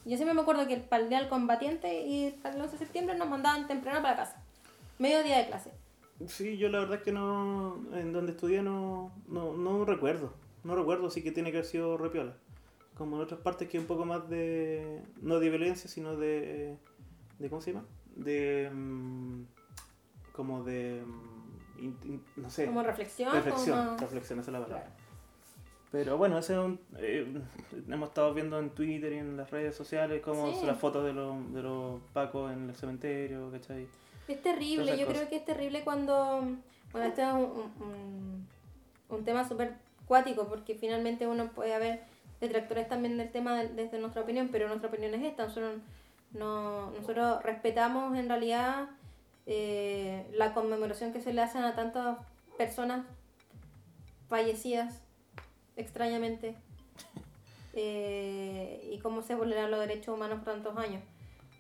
yo 0.04 0.16
siempre 0.16 0.34
me 0.34 0.42
acuerdo 0.42 0.68
que 0.68 0.74
el 0.74 1.08
día 1.08 1.18
del 1.18 1.28
combatiente 1.28 2.06
y 2.06 2.26
el 2.44 2.60
11 2.60 2.70
de 2.70 2.78
septiembre 2.78 3.16
nos 3.16 3.28
mandaban 3.28 3.66
temprano 3.66 4.00
para 4.00 4.14
la 4.14 4.24
casa. 4.24 4.42
Medio 4.98 5.24
día 5.24 5.38
de 5.38 5.46
clase. 5.48 5.72
Sí, 6.26 6.56
yo 6.56 6.68
la 6.70 6.78
verdad 6.80 6.96
es 6.98 7.02
que 7.02 7.12
no, 7.12 7.78
en 7.92 8.12
donde 8.12 8.32
estudié 8.32 8.62
no, 8.62 9.12
no, 9.28 9.54
no 9.56 9.84
recuerdo. 9.84 10.32
No 10.64 10.74
recuerdo, 10.74 11.10
sí 11.10 11.22
que 11.22 11.30
tiene 11.30 11.50
que 11.52 11.58
haber 11.58 11.68
sido 11.68 11.96
repiola. 11.98 12.34
Como 12.96 13.16
en 13.16 13.22
otras 13.22 13.40
partes 13.40 13.68
que 13.68 13.78
un 13.78 13.84
poco 13.86 14.06
más 14.06 14.28
de, 14.30 15.02
no 15.20 15.38
de 15.38 15.50
violencia, 15.50 15.88
sino 15.90 16.16
de, 16.16 16.78
de 17.38 17.50
¿cómo 17.50 17.60
se 17.60 17.72
llama? 17.74 17.84
De, 18.14 18.70
mm, 18.74 19.42
como 20.32 20.64
de, 20.64 21.02
mm, 21.06 21.78
in- 21.84 21.98
in- 22.04 22.24
no 22.36 22.48
sé, 22.48 22.64
Como 22.66 22.82
reflexión. 22.82 23.32
reflexión, 23.34 23.84
como- 23.86 23.98
reflexión, 23.98 24.40
esa 24.40 24.50
es 24.50 24.52
la 24.58 24.64
palabra. 24.64 24.96
Pero 25.92 26.16
bueno, 26.16 26.38
ese 26.38 26.54
es 26.54 26.58
un, 26.58 26.80
eh, 26.98 27.40
hemos 27.88 28.08
estado 28.08 28.32
viendo 28.34 28.58
en 28.58 28.70
Twitter 28.70 29.12
y 29.12 29.18
en 29.18 29.36
las 29.36 29.50
redes 29.50 29.74
sociales 29.76 30.20
como 30.22 30.50
Sí. 30.58 30.66
las 30.66 30.78
fotos 30.78 31.04
de 31.04 31.12
los, 31.12 31.52
de 31.52 31.62
los 31.62 32.00
pacos 32.12 32.50
en 32.52 32.70
el 32.70 32.74
cementerio, 32.74 33.50
¿cachai? 33.52 33.86
Es 34.28 34.42
terrible, 34.42 34.96
yo 34.98 35.06
cosas. 35.06 35.18
creo 35.20 35.28
que 35.30 35.36
es 35.36 35.44
terrible 35.44 35.82
cuando, 35.84 36.40
bueno, 36.92 37.06
este 37.08 37.22
es 37.22 37.32
un, 37.32 37.72
un, 37.80 38.48
un 39.08 39.24
tema 39.24 39.46
súper 39.48 39.74
cuático 40.06 40.48
porque 40.48 40.74
finalmente 40.74 41.26
uno 41.26 41.48
puede 41.52 41.74
haber 41.74 42.02
detractores 42.40 42.88
también 42.88 43.16
del 43.18 43.30
tema 43.30 43.56
de- 43.56 43.68
desde 43.68 43.98
nuestra 43.98 44.22
opinión, 44.22 44.48
pero 44.50 44.68
nuestra 44.68 44.88
opinión 44.88 45.14
es 45.14 45.22
esta, 45.24 45.44
nosotros, 45.44 45.80
no, 46.32 46.90
nosotros 46.90 47.42
respetamos 47.42 48.16
en 48.16 48.28
realidad 48.28 48.88
eh, 49.46 50.26
la 50.32 50.52
conmemoración 50.54 51.12
que 51.12 51.20
se 51.20 51.32
le 51.32 51.40
hacen 51.42 51.62
a 51.62 51.74
tantas 51.76 52.18
personas 52.58 53.06
fallecidas 54.28 55.00
extrañamente 55.76 56.56
eh, 57.74 58.90
y 58.92 58.98
cómo 58.98 59.22
se 59.22 59.34
vulneran 59.34 59.70
los 59.70 59.80
derechos 59.80 60.14
humanos 60.14 60.40
por 60.42 60.52
tantos 60.54 60.76
años. 60.78 61.02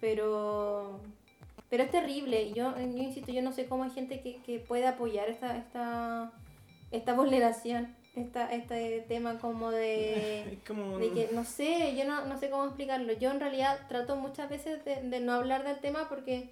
Pero, 0.00 1.00
pero 1.70 1.82
es 1.82 1.90
terrible. 1.90 2.52
Yo, 2.52 2.74
yo 2.78 2.98
insisto, 2.98 3.32
yo 3.32 3.42
no 3.42 3.52
sé 3.52 3.66
cómo 3.66 3.84
hay 3.84 3.90
gente 3.90 4.20
que, 4.20 4.36
que 4.42 4.58
puede 4.58 4.86
apoyar 4.86 5.28
esta, 5.28 5.56
esta, 5.56 6.32
esta 6.90 7.12
vulneración. 7.14 7.94
esta, 8.14 8.52
este 8.52 9.04
tema 9.08 9.38
como 9.38 9.70
de... 9.70 10.58
Como... 10.66 10.98
De 10.98 11.10
que, 11.10 11.30
no 11.32 11.44
sé, 11.44 11.94
yo 11.96 12.04
no, 12.04 12.24
no 12.26 12.38
sé 12.38 12.50
cómo 12.50 12.64
explicarlo. 12.64 13.12
Yo 13.12 13.30
en 13.30 13.40
realidad 13.40 13.80
trato 13.88 14.16
muchas 14.16 14.48
veces 14.48 14.84
de, 14.84 15.02
de 15.02 15.20
no 15.20 15.32
hablar 15.32 15.64
del 15.64 15.78
tema 15.78 16.08
porque, 16.08 16.50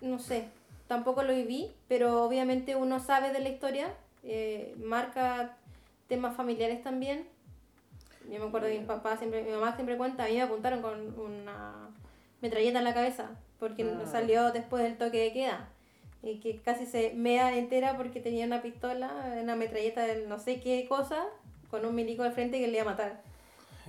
no 0.00 0.18
sé, 0.18 0.48
tampoco 0.86 1.22
lo 1.22 1.34
viví, 1.34 1.70
pero 1.88 2.22
obviamente 2.22 2.76
uno 2.76 3.00
sabe 3.00 3.32
de 3.32 3.40
la 3.40 3.48
historia, 3.48 3.92
eh, 4.22 4.74
marca 4.78 5.56
temas 6.08 6.36
familiares 6.36 6.82
también. 6.82 7.26
Yo 8.30 8.40
me 8.40 8.46
acuerdo 8.46 8.68
que 8.68 8.78
mi 8.78 8.86
papá 8.86 9.16
siempre, 9.16 9.42
mi 9.42 9.50
mamá 9.50 9.74
siempre 9.74 9.96
cuenta, 9.96 10.24
a 10.24 10.28
mí 10.28 10.34
me 10.34 10.42
apuntaron 10.42 10.82
con 10.82 11.18
una 11.18 11.90
metralleta 12.40 12.78
en 12.78 12.84
la 12.84 12.94
cabeza, 12.94 13.30
porque 13.58 13.84
Ah. 13.84 14.06
salió 14.06 14.52
después 14.52 14.82
del 14.82 14.96
toque 14.98 15.18
de 15.18 15.32
queda. 15.32 15.68
Y 16.22 16.40
que 16.40 16.58
casi 16.60 16.86
se 16.86 17.12
mea 17.14 17.56
entera 17.56 17.96
porque 17.96 18.20
tenía 18.20 18.46
una 18.46 18.60
pistola, 18.62 19.38
una 19.40 19.54
metralleta 19.56 20.02
de 20.02 20.26
no 20.26 20.38
sé 20.38 20.60
qué 20.60 20.86
cosa, 20.88 21.24
con 21.70 21.84
un 21.86 21.94
milico 21.94 22.22
al 22.22 22.32
frente 22.32 22.58
que 22.58 22.66
le 22.66 22.74
iba 22.78 22.82
a 22.82 22.92
matar. 22.92 23.22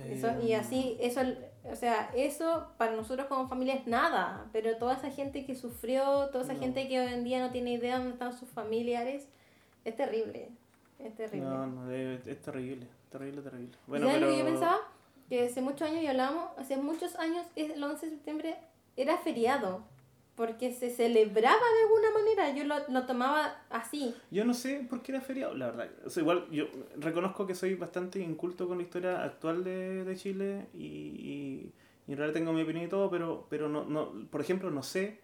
Eso, 0.08 0.28
y 0.42 0.52
Eh, 0.52 0.56
así, 0.56 0.96
eso, 1.00 1.20
o 1.64 1.74
sea, 1.74 2.10
eso 2.14 2.68
para 2.78 2.92
nosotros 2.92 3.26
como 3.26 3.48
familia 3.48 3.74
es 3.74 3.86
nada, 3.88 4.46
pero 4.52 4.76
toda 4.76 4.94
esa 4.94 5.10
gente 5.10 5.44
que 5.44 5.56
sufrió, 5.56 6.28
toda 6.30 6.44
esa 6.44 6.54
No. 6.54 6.60
gente 6.60 6.86
que 6.88 7.00
hoy 7.00 7.12
en 7.12 7.24
día 7.24 7.40
no 7.40 7.50
tiene 7.50 7.72
idea 7.72 7.96
dónde 7.98 8.12
están 8.12 8.32
sus 8.32 8.48
familiares, 8.48 9.26
es 9.84 9.96
terrible, 9.96 10.50
es 11.00 11.14
terrible. 11.16 11.48
No, 11.48 11.66
no, 11.66 11.90
es, 11.90 12.24
es 12.28 12.40
terrible, 12.40 12.86
terrible, 13.10 13.42
terrible. 13.42 13.70
¿Y 13.72 13.90
Bueno, 13.90 14.06
¿Sabes 14.06 14.20
pero... 14.20 14.30
lo 14.30 14.36
que 14.36 14.38
yo 14.38 14.44
pensaba? 14.52 14.78
Que 15.28 15.46
hace 15.46 15.60
muchos 15.62 15.82
años, 15.88 16.02
y 16.04 16.06
hablábamos, 16.06 16.50
hace 16.56 16.76
muchos 16.76 17.16
años, 17.16 17.44
el 17.56 17.82
11 17.82 18.06
de 18.06 18.12
septiembre 18.12 18.56
era 18.98 19.16
feriado, 19.18 19.84
porque 20.34 20.72
se 20.72 20.90
celebraba 20.90 21.56
de 21.56 21.82
alguna 21.82 22.10
manera, 22.12 22.54
yo 22.54 22.64
lo, 22.64 22.76
lo 22.88 23.06
tomaba 23.06 23.56
así. 23.70 24.14
Yo 24.30 24.44
no 24.44 24.54
sé 24.54 24.86
por 24.88 25.02
qué 25.02 25.12
era 25.12 25.20
feriado, 25.20 25.54
la 25.54 25.66
verdad. 25.66 25.88
O 26.06 26.10
sea, 26.10 26.20
igual 26.22 26.46
yo 26.50 26.66
reconozco 26.96 27.46
que 27.46 27.54
soy 27.54 27.74
bastante 27.74 28.20
inculto 28.20 28.68
con 28.68 28.78
la 28.78 28.84
historia 28.84 29.24
actual 29.24 29.64
de, 29.64 30.04
de 30.04 30.16
Chile 30.16 30.66
y, 30.74 30.84
y, 30.86 31.72
y 32.06 32.12
en 32.12 32.18
realidad 32.18 32.34
tengo 32.38 32.52
mi 32.52 32.62
opinión 32.62 32.84
y 32.84 32.88
todo, 32.88 33.10
pero, 33.10 33.46
pero 33.50 33.68
no, 33.68 33.84
no, 33.84 34.12
por 34.30 34.40
ejemplo, 34.40 34.70
no 34.70 34.82
sé 34.84 35.18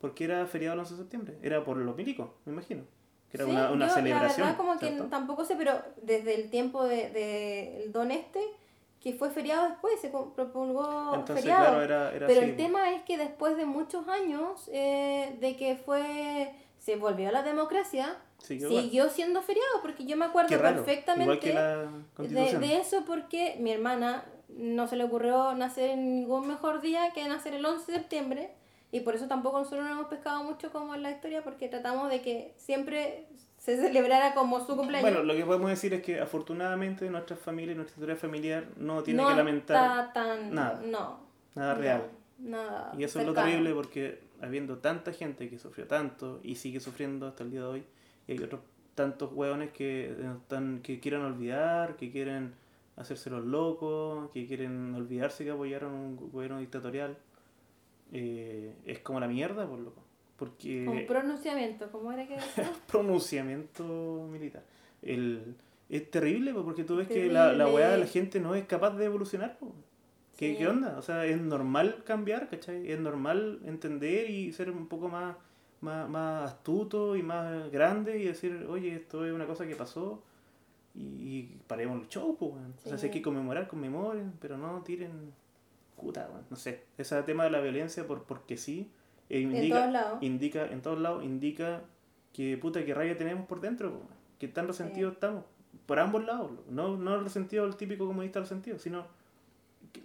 por 0.00 0.14
qué 0.14 0.24
era 0.24 0.46
feriado 0.46 0.74
el 0.74 0.80
11 0.80 0.94
de 0.94 1.00
septiembre. 1.00 1.38
Era 1.42 1.62
por 1.64 1.76
los 1.76 1.96
milicos, 1.96 2.30
me 2.46 2.52
imagino. 2.52 2.82
Que 3.30 3.36
era 3.38 3.44
Sí, 3.46 3.50
una, 3.50 3.70
una 3.70 3.88
yo, 3.88 3.94
celebración. 3.94 4.46
La 4.46 4.52
verdad, 4.52 4.56
como 4.56 4.78
que 4.78 4.86
¿cierto? 4.88 5.06
tampoco 5.08 5.44
sé, 5.44 5.56
pero 5.56 5.72
desde 6.02 6.34
el 6.36 6.50
tiempo 6.50 6.84
del 6.84 7.12
de, 7.12 7.84
el 7.84 7.92
don 7.92 8.10
este, 8.10 8.40
que 9.04 9.12
fue 9.12 9.30
feriado 9.30 9.68
después, 9.68 10.00
se 10.00 10.06
Entonces, 10.06 11.44
feriado. 11.44 11.64
claro, 11.66 11.82
era, 11.82 12.10
era 12.14 12.26
pero 12.26 12.40
así, 12.40 12.48
el 12.48 12.56
tema 12.56 12.90
es 12.90 13.02
que 13.02 13.18
después 13.18 13.54
de 13.54 13.66
muchos 13.66 14.08
años 14.08 14.70
eh, 14.72 15.36
de 15.40 15.56
que 15.56 15.76
fue 15.76 16.54
se 16.78 16.96
volvió 16.96 17.28
a 17.28 17.32
la 17.32 17.42
democracia, 17.42 18.16
Siguió 18.38 19.08
siendo 19.10 19.42
feriado, 19.42 19.82
porque 19.82 20.06
yo 20.06 20.16
me 20.16 20.24
acuerdo 20.24 20.56
raro, 20.58 20.76
perfectamente 20.84 21.54
de, 22.18 22.58
de 22.58 22.76
eso 22.76 23.04
porque 23.06 23.56
mi 23.58 23.72
hermana 23.72 24.24
no 24.48 24.86
se 24.86 24.96
le 24.96 25.04
ocurrió 25.04 25.54
nacer 25.54 25.90
en 25.90 26.20
ningún 26.20 26.48
mejor 26.48 26.80
día 26.80 27.10
que 27.14 27.26
nacer 27.26 27.54
el 27.54 27.64
11 27.64 27.92
de 27.92 27.98
septiembre 27.98 28.50
y 28.90 29.00
por 29.00 29.14
eso 29.14 29.28
tampoco 29.28 29.58
nosotros 29.58 29.84
no 29.84 29.92
hemos 29.92 30.06
pescado 30.08 30.42
mucho 30.44 30.72
como 30.72 30.94
en 30.94 31.02
la 31.02 31.10
historia 31.10 31.42
porque 31.42 31.68
tratamos 31.68 32.10
de 32.10 32.22
que 32.22 32.54
siempre 32.56 33.26
se 33.64 33.78
celebrara 33.78 34.34
como 34.34 34.60
su 34.60 34.76
cumpleaños. 34.76 35.10
Bueno, 35.10 35.24
lo 35.24 35.34
que 35.34 35.44
podemos 35.46 35.70
decir 35.70 35.94
es 35.94 36.02
que 36.02 36.20
afortunadamente 36.20 37.08
nuestra 37.08 37.34
familia, 37.34 37.74
nuestra 37.74 37.94
historia 37.94 38.16
familiar 38.16 38.66
no 38.76 39.02
tiene 39.02 39.22
no 39.22 39.28
que 39.30 39.36
lamentar 39.36 40.06
está 40.06 40.12
tan 40.12 40.54
nada. 40.54 40.82
no 40.84 41.20
nada 41.54 41.74
no, 41.74 41.80
real. 41.80 42.02
nada 42.38 42.92
Y 42.98 43.04
eso 43.04 43.20
es 43.20 43.26
lo 43.26 43.32
cercano. 43.32 43.50
terrible 43.50 43.74
porque 43.74 44.20
habiendo 44.42 44.78
tanta 44.78 45.14
gente 45.14 45.48
que 45.48 45.58
sufrió 45.58 45.86
tanto 45.86 46.40
y 46.42 46.56
sigue 46.56 46.78
sufriendo 46.78 47.26
hasta 47.26 47.42
el 47.42 47.52
día 47.52 47.60
de 47.60 47.66
hoy, 47.66 47.84
y 48.26 48.32
hay 48.32 48.38
otros 48.42 48.60
tantos 48.94 49.32
hueones 49.32 49.72
que, 49.72 50.14
están, 50.42 50.80
que 50.82 51.00
quieren 51.00 51.22
olvidar, 51.22 51.96
que 51.96 52.12
quieren 52.12 52.52
hacerse 52.96 53.30
los 53.30 53.46
locos, 53.46 54.30
que 54.32 54.46
quieren 54.46 54.94
olvidarse 54.94 55.42
que 55.42 55.52
apoyaron 55.52 55.92
un 55.92 56.30
gobierno 56.30 56.58
dictatorial, 56.58 57.16
eh, 58.12 58.74
es 58.84 58.98
como 58.98 59.20
la 59.20 59.26
mierda, 59.26 59.66
por 59.66 59.78
loco. 59.78 60.03
Porque 60.44 60.86
un 60.88 61.06
pronunciamiento 61.06 61.90
¿cómo 61.90 62.12
era 62.12 62.26
que 62.26 62.34
decía? 62.34 62.70
pronunciamiento 62.86 64.28
militar. 64.30 64.62
El, 65.02 65.56
es 65.88 66.10
terrible 66.10 66.52
po, 66.52 66.64
porque 66.64 66.84
tú 66.84 66.96
ves 66.96 67.08
que 67.08 67.30
la, 67.30 67.52
la 67.52 67.68
weá 67.68 67.90
de 67.90 67.98
la 67.98 68.06
gente 68.06 68.40
no 68.40 68.54
es 68.54 68.64
capaz 68.66 68.90
de 68.96 69.04
evolucionar. 69.06 69.58
po. 69.58 69.74
¿Qué, 70.36 70.52
Sí. 70.52 70.58
¿Qué 70.58 70.66
onda? 70.68 70.98
O 70.98 71.02
sea, 71.02 71.24
es 71.26 71.40
normal 71.40 72.02
cambiar, 72.04 72.48
¿cachai? 72.48 72.90
Es 72.90 72.98
normal 72.98 73.60
entender 73.64 74.28
y 74.28 74.52
ser 74.52 74.70
un 74.70 74.88
poco 74.88 75.08
más, 75.08 75.36
más, 75.80 76.08
más 76.08 76.50
astuto 76.50 77.14
y 77.16 77.22
más 77.22 77.70
grande 77.70 78.18
y 78.18 78.24
decir, 78.24 78.66
oye, 78.68 78.96
esto 78.96 79.24
es 79.24 79.32
una 79.32 79.46
cosa 79.46 79.64
que 79.66 79.76
pasó 79.76 80.22
y, 80.94 81.00
y 81.00 81.60
paremos 81.68 82.00
el 82.02 82.08
show, 82.08 82.36
pues. 82.36 82.52
O 82.84 82.88
sea, 82.88 82.98
si 82.98 83.06
hay 83.06 83.12
que 83.12 83.22
conmemorar, 83.22 83.68
conmemoren, 83.68 84.32
pero 84.40 84.58
no 84.58 84.82
tiren 84.82 85.32
puta, 85.96 86.28
weón. 86.30 86.44
No 86.50 86.56
sé. 86.56 86.82
Ese 86.98 87.22
tema 87.22 87.44
de 87.44 87.50
la 87.50 87.60
violencia 87.60 88.06
por 88.06 88.24
porque 88.24 88.56
sí, 88.56 88.90
eh, 89.30 89.40
en 89.42 89.54
indica, 89.54 89.76
todos 89.80 89.92
lados 89.92 90.22
indica, 90.22 90.66
en 90.66 90.82
todos 90.82 91.00
lados, 91.00 91.24
indica 91.24 91.82
que 92.32 92.56
puta, 92.58 92.84
que 92.84 92.94
rabia 92.94 93.16
tenemos 93.16 93.46
por 93.46 93.60
dentro, 93.60 93.92
po, 93.92 94.00
que 94.38 94.48
tan 94.48 94.66
resentidos 94.66 95.14
estamos, 95.14 95.44
por 95.86 95.98
ambos 95.98 96.24
lados, 96.24 96.50
no, 96.68 96.96
no 96.96 97.14
el 97.14 97.24
resentido 97.24 97.64
el 97.64 97.76
típico 97.76 98.06
comunista 98.06 98.40
resentido, 98.40 98.78
sino 98.78 99.06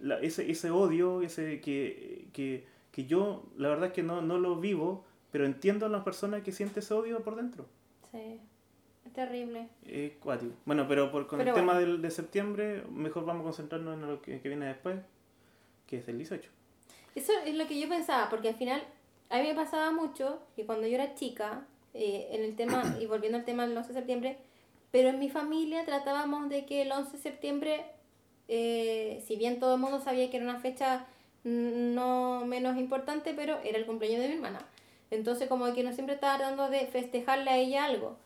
la- 0.00 0.20
ese, 0.20 0.50
ese 0.50 0.70
odio, 0.70 1.22
ese 1.22 1.60
que, 1.60 2.26
que, 2.32 2.66
que 2.92 3.06
yo 3.06 3.44
la 3.56 3.68
verdad 3.68 3.86
es 3.86 3.92
que 3.92 4.02
no, 4.02 4.22
no 4.22 4.38
lo 4.38 4.56
vivo, 4.56 5.04
pero 5.32 5.44
entiendo 5.46 5.86
a 5.86 5.88
las 5.88 6.02
personas 6.04 6.42
que 6.42 6.52
sienten 6.52 6.78
ese 6.82 6.94
odio 6.94 7.20
por 7.22 7.36
dentro. 7.36 7.66
sí 8.12 8.40
es 9.06 9.12
terrible 9.14 9.68
cuático. 10.20 10.52
Bueno, 10.66 10.86
pero 10.86 11.10
por, 11.10 11.26
con 11.26 11.38
Pero 11.38 11.50
el 11.50 11.54
tema 11.56 11.76
del, 11.78 12.00
de 12.00 12.10
septiembre, 12.10 12.84
mejor 12.92 13.24
vamos 13.24 13.40
a 13.40 13.44
concentrarnos 13.44 13.94
en 13.94 14.06
lo 14.06 14.22
que, 14.22 14.40
que 14.40 14.48
viene 14.48 14.66
después, 14.66 15.00
que 15.86 15.98
es 15.98 16.06
el 16.08 16.18
18. 16.18 16.48
Eso 17.16 17.32
es 17.44 17.54
lo 17.56 17.66
que 17.66 17.80
yo 17.80 17.88
pensaba, 17.88 18.28
porque 18.30 18.50
al 18.50 18.54
final 18.54 18.82
a 19.30 19.38
mí 19.38 19.48
me 19.48 19.54
pasaba 19.54 19.92
mucho 19.92 20.40
que 20.56 20.66
cuando 20.66 20.86
yo 20.86 20.96
era 20.96 21.14
chica, 21.14 21.66
eh, 21.94 22.28
en 22.32 22.42
el 22.42 22.56
tema, 22.56 22.96
y 23.00 23.06
volviendo 23.06 23.38
al 23.38 23.44
tema 23.44 23.66
del 23.66 23.76
11 23.76 23.88
de 23.88 23.94
septiembre, 23.94 24.38
pero 24.90 25.08
en 25.08 25.18
mi 25.18 25.30
familia 25.30 25.84
tratábamos 25.84 26.48
de 26.48 26.66
que 26.66 26.82
el 26.82 26.92
11 26.92 27.12
de 27.12 27.22
septiembre, 27.22 27.84
eh, 28.48 29.22
si 29.26 29.36
bien 29.36 29.60
todo 29.60 29.74
el 29.74 29.80
mundo 29.80 30.00
sabía 30.00 30.30
que 30.30 30.36
era 30.36 30.46
una 30.46 30.60
fecha 30.60 31.06
no 31.44 32.44
menos 32.44 32.76
importante, 32.76 33.32
pero 33.34 33.58
era 33.64 33.78
el 33.78 33.86
cumpleaños 33.86 34.20
de 34.20 34.28
mi 34.28 34.34
hermana. 34.34 34.60
Entonces 35.10 35.48
como 35.48 35.72
que 35.72 35.82
no 35.82 35.92
siempre 35.92 36.16
estaba 36.16 36.36
tratando 36.36 36.68
de 36.68 36.86
festejarle 36.86 37.50
a 37.50 37.56
ella 37.56 37.84
algo. 37.84 38.16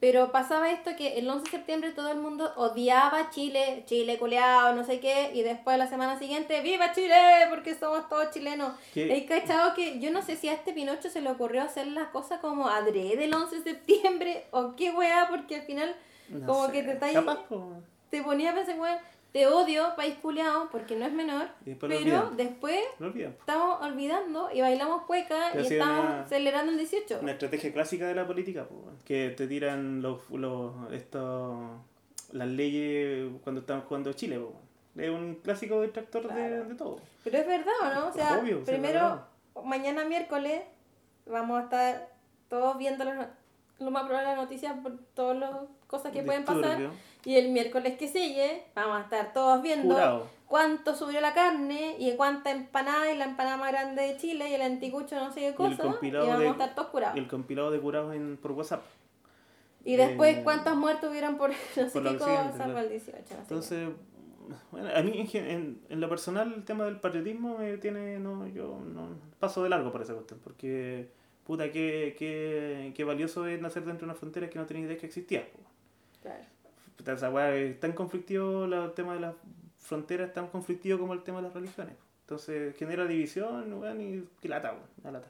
Pero 0.00 0.30
pasaba 0.30 0.70
esto 0.70 0.92
que 0.96 1.18
el 1.18 1.28
11 1.28 1.44
de 1.44 1.50
septiembre 1.50 1.90
todo 1.90 2.10
el 2.12 2.18
mundo 2.18 2.52
odiaba 2.56 3.30
Chile, 3.30 3.82
Chile 3.86 4.16
culeado, 4.16 4.72
no 4.74 4.84
sé 4.84 5.00
qué, 5.00 5.32
y 5.34 5.42
después 5.42 5.76
la 5.76 5.88
semana 5.88 6.16
siguiente, 6.20 6.60
¡Viva 6.60 6.92
Chile! 6.92 7.16
Porque 7.50 7.74
somos 7.74 8.08
todos 8.08 8.30
chilenos. 8.30 8.74
He 8.94 9.26
cachado 9.26 9.74
que 9.74 9.98
yo 9.98 10.12
no 10.12 10.22
sé 10.22 10.36
si 10.36 10.48
a 10.48 10.52
este 10.52 10.72
Pinocho 10.72 11.10
se 11.10 11.20
le 11.20 11.30
ocurrió 11.30 11.62
hacer 11.62 11.88
las 11.88 12.08
cosas 12.10 12.38
como 12.40 12.68
adrede 12.68 13.24
el 13.24 13.34
11 13.34 13.56
de 13.56 13.62
septiembre 13.64 14.46
o 14.52 14.76
qué 14.76 14.92
weá, 14.92 15.26
porque 15.30 15.56
al 15.56 15.62
final 15.62 15.94
No 16.28 16.46
Como 16.46 16.66
sé, 16.66 16.72
que 16.72 16.82
te 16.84 16.92
está 16.92 17.06
ahí- 17.06 17.14
capaz, 17.14 17.38
po. 17.48 17.72
te 18.10 18.22
ponía 18.22 18.52
a 18.52 18.54
pensar, 18.54 18.78
weón, 18.78 18.98
te 19.32 19.46
odio, 19.46 19.94
país 19.96 20.14
culeado, 20.22 20.68
porque 20.70 20.96
no 20.96 21.04
es 21.04 21.12
menor, 21.12 21.48
después 21.60 21.92
lo 21.92 21.98
pero 22.04 22.30
después 22.30 22.80
Lo 22.98 23.08
estamos 23.08 23.82
olvidando 23.82 24.50
y 24.52 24.60
bailamos 24.62 25.02
cueca 25.02 25.50
y 25.54 25.58
estamos 25.66 26.04
una- 26.06 26.26
celebrando 26.26 26.72
el 26.72 26.78
18. 26.78 27.18
Una 27.20 27.32
estrategia 27.32 27.72
clásica 27.72 28.06
de 28.06 28.14
la 28.14 28.26
política, 28.26 28.64
po, 28.64 28.84
que 29.04 29.30
te 29.36 29.46
tiran 29.46 30.00
los, 30.02 30.28
los 30.30 30.72
estos, 30.92 31.58
las 32.32 32.48
leyes 32.48 33.30
cuando 33.44 33.60
están 33.60 33.82
jugando 33.82 34.12
Chile. 34.14 34.40
Es 34.96 35.10
un 35.10 35.36
clásico 35.36 35.80
detractor 35.82 36.22
de, 36.22 36.28
Claro. 36.34 36.64
de 36.64 36.74
todo. 36.74 36.96
Pero 37.22 37.38
es 37.38 37.46
verdad, 37.46 37.72
¿o 37.82 37.94
no? 37.94 38.08
O 38.08 38.12
sea, 38.12 38.38
Obvio, 38.38 38.64
primero, 38.64 39.22
mañana 39.64 40.04
miércoles, 40.04 40.62
vamos 41.26 41.60
a 41.60 41.64
estar 41.64 42.08
todos 42.48 42.78
viendo 42.78 43.04
no- 43.04 43.26
lo 43.78 43.90
más 43.92 44.04
probable 44.04 44.30
las 44.30 44.36
noticias 44.38 44.74
por 44.82 44.96
todas 45.14 45.36
las 45.38 45.50
cosas 45.86 46.10
que 46.12 46.22
pueden 46.22 46.44
pasar. 46.44 46.90
Y 47.28 47.36
el 47.36 47.50
miércoles 47.50 47.98
que 47.98 48.08
sigue, 48.08 48.62
vamos 48.74 48.96
a 48.96 49.02
estar 49.02 49.34
todos 49.34 49.60
viendo 49.60 49.92
Curado. 49.96 50.26
cuánto 50.46 50.94
subió 50.94 51.20
la 51.20 51.34
carne 51.34 51.94
y 51.98 52.16
cuánta 52.16 52.50
empanada 52.50 53.12
y 53.12 53.18
la 53.18 53.26
empanada 53.26 53.58
más 53.58 53.70
grande 53.70 54.00
de 54.00 54.16
Chile 54.16 54.48
y 54.48 54.54
el 54.54 54.62
anticucho 54.62 55.14
no 55.16 55.30
sé 55.30 55.40
qué 55.40 55.54
cosa. 55.54 55.74
Y, 55.74 55.76
compilado 55.76 56.26
vamos 56.26 56.40
de- 56.40 56.48
a 56.48 56.52
estar 56.52 56.74
todos 56.74 56.88
curados. 56.88 57.18
El 57.18 57.28
compilado 57.28 57.70
de 57.70 57.80
curados 57.80 58.14
en, 58.14 58.38
por 58.38 58.52
WhatsApp. 58.52 58.82
Y 59.84 59.96
después, 59.96 60.38
eh, 60.38 60.40
¿cuántos 60.42 60.74
muertos 60.74 61.10
hubieran 61.10 61.36
por 61.36 61.50
no 61.76 61.88
sé 61.90 62.02
qué 62.02 62.16
cosa 62.16 62.80
el 62.80 62.88
18? 62.88 63.12
no 63.12 63.18
sé 63.18 63.24
qué. 63.26 63.34
Entonces, 63.34 63.88
bueno, 64.70 64.88
a 64.96 65.02
mí 65.02 65.28
en, 65.34 65.44
en, 65.46 65.80
en 65.90 66.00
lo 66.00 66.08
personal 66.08 66.50
el 66.54 66.64
tema 66.64 66.86
del 66.86 66.98
patriotismo 66.98 67.58
me 67.58 67.76
tiene, 67.76 68.18
no, 68.18 68.46
yo 68.46 68.80
no 68.86 69.06
paso 69.38 69.62
de 69.62 69.68
largo 69.68 69.92
por 69.92 70.00
esa 70.00 70.14
cuestión, 70.14 70.40
porque 70.42 71.10
puta, 71.44 71.70
qué, 71.70 72.16
qué, 72.18 72.94
qué 72.96 73.04
valioso 73.04 73.46
es 73.46 73.60
nacer 73.60 73.84
dentro 73.84 74.06
de 74.06 74.12
una 74.12 74.18
frontera 74.18 74.48
que 74.48 74.58
no 74.58 74.64
tenía 74.64 74.86
idea 74.86 74.96
que 74.96 75.04
existía. 75.04 75.46
Claro. 76.22 76.42
Esa 77.06 77.30
weá 77.30 77.54
es 77.54 77.78
tan 77.80 77.92
conflictivo 77.92 78.66
la- 78.66 78.84
el 78.86 78.92
tema 78.92 79.14
de 79.14 79.20
las 79.20 79.34
fronteras, 79.78 80.28
es 80.28 80.34
tan 80.34 80.48
conflictivo 80.48 80.98
como 80.98 81.14
el 81.14 81.22
tema 81.22 81.38
de 81.38 81.44
las 81.44 81.54
religiones. 81.54 81.94
Entonces 82.22 82.76
genera 82.76 83.06
división, 83.06 83.72
weón, 83.72 84.00
y 84.00 84.24
que 84.40 84.48
lata, 84.48 84.72
weón, 84.72 84.84
una 85.02 85.12
lata. 85.12 85.28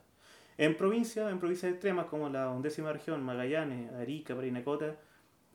En 0.57 0.77
provincias, 0.77 1.31
en 1.31 1.39
provincias 1.39 1.71
extremas 1.71 2.07
como 2.07 2.29
la 2.29 2.51
undécima 2.51 2.93
región, 2.93 3.23
Magallanes, 3.23 3.93
Arica, 3.93 4.35
Parinacota, 4.35 4.97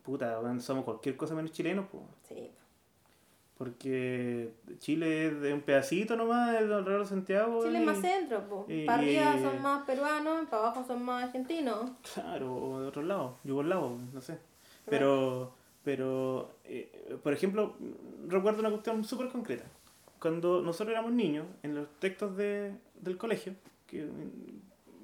puta, 0.02 0.40
weón, 0.40 0.60
somos 0.62 0.84
cualquier 0.84 1.16
cosa 1.16 1.34
menos 1.34 1.52
chilenos, 1.52 1.86
pues. 1.90 2.04
Sí. 2.28 2.50
Porque 3.58 4.52
Chile 4.78 5.28
es 5.28 5.40
de 5.40 5.54
un 5.54 5.60
pedacito 5.60 6.16
nomás, 6.16 6.54
es 6.54 6.62
alrededor 6.62 7.02
de 7.02 7.06
Santiago. 7.06 7.62
Chile 7.64 7.78
y- 7.78 7.82
es 7.82 7.86
más 7.86 8.00
centro, 8.00 8.48
po. 8.48 8.66
y- 8.68 8.84
para 8.84 8.98
arriba 9.00 9.38
son 9.40 9.62
más 9.62 9.84
peruanos, 9.84 10.48
para 10.48 10.62
abajo 10.62 10.84
son 10.86 11.04
más 11.04 11.24
argentinos. 11.24 11.90
Claro, 12.14 12.52
o 12.56 12.80
de 12.80 12.88
otro 12.88 13.02
lado, 13.02 13.36
yugoslavo, 13.44 13.98
no 14.12 14.20
sé. 14.20 14.38
Pero, 14.86 15.54
pero 15.84 16.56
eh, 16.64 17.16
por 17.22 17.32
ejemplo, 17.32 17.76
recuerdo 18.26 18.60
una 18.60 18.70
cuestión 18.70 19.04
súper 19.04 19.28
concreta. 19.28 19.64
Cuando 20.18 20.62
nosotros 20.62 20.92
éramos 20.92 21.12
niños, 21.12 21.46
en 21.62 21.74
los 21.74 21.88
textos 22.00 22.36
de, 22.36 22.72
del 22.94 23.18
colegio, 23.18 23.54
que, 23.86 24.08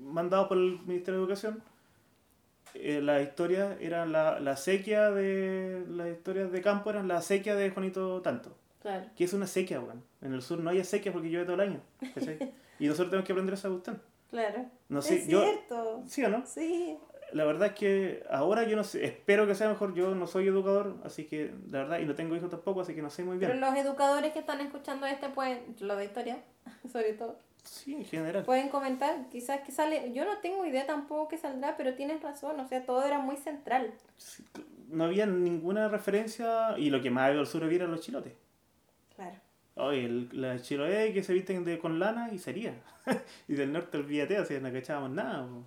mandados 0.00 0.48
por 0.48 0.56
el 0.56 0.80
Ministerio 0.86 1.20
de 1.20 1.24
Educación, 1.24 1.62
eh, 2.74 3.00
la 3.02 3.20
historia 3.20 3.76
era 3.80 4.06
la, 4.06 4.40
la 4.40 4.56
sequía 4.56 5.10
de. 5.10 5.84
Las 5.90 6.08
historias 6.08 6.50
de 6.50 6.62
campo 6.62 6.90
eran 6.90 7.08
la 7.08 7.20
sequía 7.20 7.54
de 7.54 7.70
Juanito 7.70 8.22
Tanto. 8.22 8.56
Claro. 8.80 9.04
que 9.14 9.24
es 9.24 9.32
una 9.34 9.46
sequía, 9.46 9.78
weón. 9.78 10.02
En 10.22 10.32
el 10.32 10.40
sur 10.40 10.58
no 10.58 10.70
hay 10.70 10.82
sequía 10.84 11.12
porque 11.12 11.28
llueve 11.28 11.44
todo 11.44 11.56
el 11.56 11.68
año. 11.68 11.80
¿cachai? 12.14 12.38
y 12.78 12.86
nosotros 12.86 13.10
tenemos 13.10 13.26
que 13.26 13.32
aprender 13.32 13.54
esa 13.54 13.68
cuestión. 13.68 14.00
Claro. 14.30 14.64
No 14.88 15.02
sé, 15.02 15.18
es 15.18 15.28
yo. 15.28 15.42
cierto. 15.42 16.02
¿Sí 16.06 16.24
o 16.24 16.28
no? 16.30 16.46
Sí. 16.46 16.96
La 17.32 17.44
verdad 17.44 17.68
es 17.68 17.74
que 17.74 18.24
ahora 18.30 18.64
yo 18.64 18.76
no 18.76 18.84
sé, 18.84 19.04
espero 19.04 19.46
que 19.46 19.54
sea 19.54 19.68
mejor. 19.68 19.94
Yo 19.94 20.14
no 20.14 20.26
soy 20.26 20.48
educador, 20.48 20.96
así 21.04 21.24
que 21.24 21.52
la 21.70 21.78
verdad, 21.78 21.98
y 22.00 22.04
no 22.06 22.14
tengo 22.14 22.34
hijos 22.36 22.50
tampoco, 22.50 22.80
así 22.80 22.94
que 22.94 23.02
no 23.02 23.10
sé 23.10 23.24
muy 23.24 23.38
Pero 23.38 23.52
bien. 23.52 23.60
los 23.60 23.74
educadores 23.76 24.32
que 24.32 24.40
están 24.40 24.60
escuchando 24.60 25.06
este 25.06 25.28
pueden, 25.28 25.76
lo 25.80 25.96
de 25.96 26.04
historia, 26.06 26.38
sobre 26.92 27.12
todo, 27.14 27.38
Sí, 27.62 27.94
en 27.94 28.04
general. 28.04 28.44
pueden 28.44 28.68
comentar. 28.70 29.28
Quizás 29.30 29.60
que 29.60 29.70
sale, 29.72 30.12
yo 30.12 30.24
no 30.24 30.38
tengo 30.38 30.64
idea 30.66 30.86
tampoco 30.86 31.28
que 31.28 31.36
saldrá, 31.38 31.76
pero 31.76 31.94
tienes 31.94 32.22
razón, 32.22 32.58
o 32.58 32.66
sea, 32.66 32.84
todo 32.84 33.04
era 33.04 33.18
muy 33.18 33.36
central. 33.36 33.92
Sí, 34.16 34.44
No 34.88 35.04
había 35.04 35.26
ninguna 35.26 35.88
referencia, 35.88 36.76
y 36.78 36.90
lo 36.90 37.00
que 37.02 37.10
más 37.10 37.28
del 37.34 37.46
sur 37.46 37.62
había 37.62 37.76
eran 37.76 37.90
los 37.92 38.00
chilotes. 38.00 38.32
Claro. 39.14 39.36
Oye, 39.76 40.04
el, 40.06 40.28
la 40.32 40.58
chiloé 40.60 41.12
que 41.12 41.22
se 41.22 41.32
visten 41.32 41.64
de, 41.64 41.78
con 41.78 41.98
lana 41.98 42.30
y 42.32 42.38
sería. 42.38 42.74
y 43.48 43.54
del 43.54 43.72
norte 43.72 43.98
olvídate, 43.98 44.36
así 44.36 44.58
no 44.60 44.72
cachábamos 44.72 45.10
nada. 45.10 45.46
po. 45.46 45.64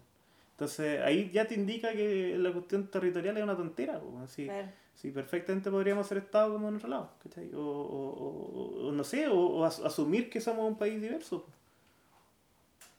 Entonces 0.53 1.01
ahí 1.01 1.29
ya 1.31 1.45
te 1.47 1.55
indica 1.55 1.91
que 1.93 2.37
la 2.37 2.51
cuestión 2.53 2.87
territorial 2.87 3.37
es 3.37 3.43
una 3.43 3.57
tontera. 3.57 4.01
así. 4.23 4.45
Claro. 4.45 4.67
Sí, 4.95 5.09
perfectamente 5.09 5.71
podríamos 5.71 6.05
ser 6.07 6.19
Estado 6.19 6.53
como 6.53 6.69
en 6.69 6.75
otro 6.75 6.87
lado, 6.87 7.09
¿cachai? 7.23 7.51
O, 7.55 7.59
o, 7.59 8.09
o- 8.83 8.87
o 8.87 8.91
no 8.91 9.03
sé, 9.03 9.27
o, 9.27 9.35
o 9.37 9.65
as- 9.65 9.79
asumir 9.79 10.29
que 10.29 10.39
somos 10.39 10.67
un 10.69 10.77
país 10.77 11.01
diverso. 11.01 11.45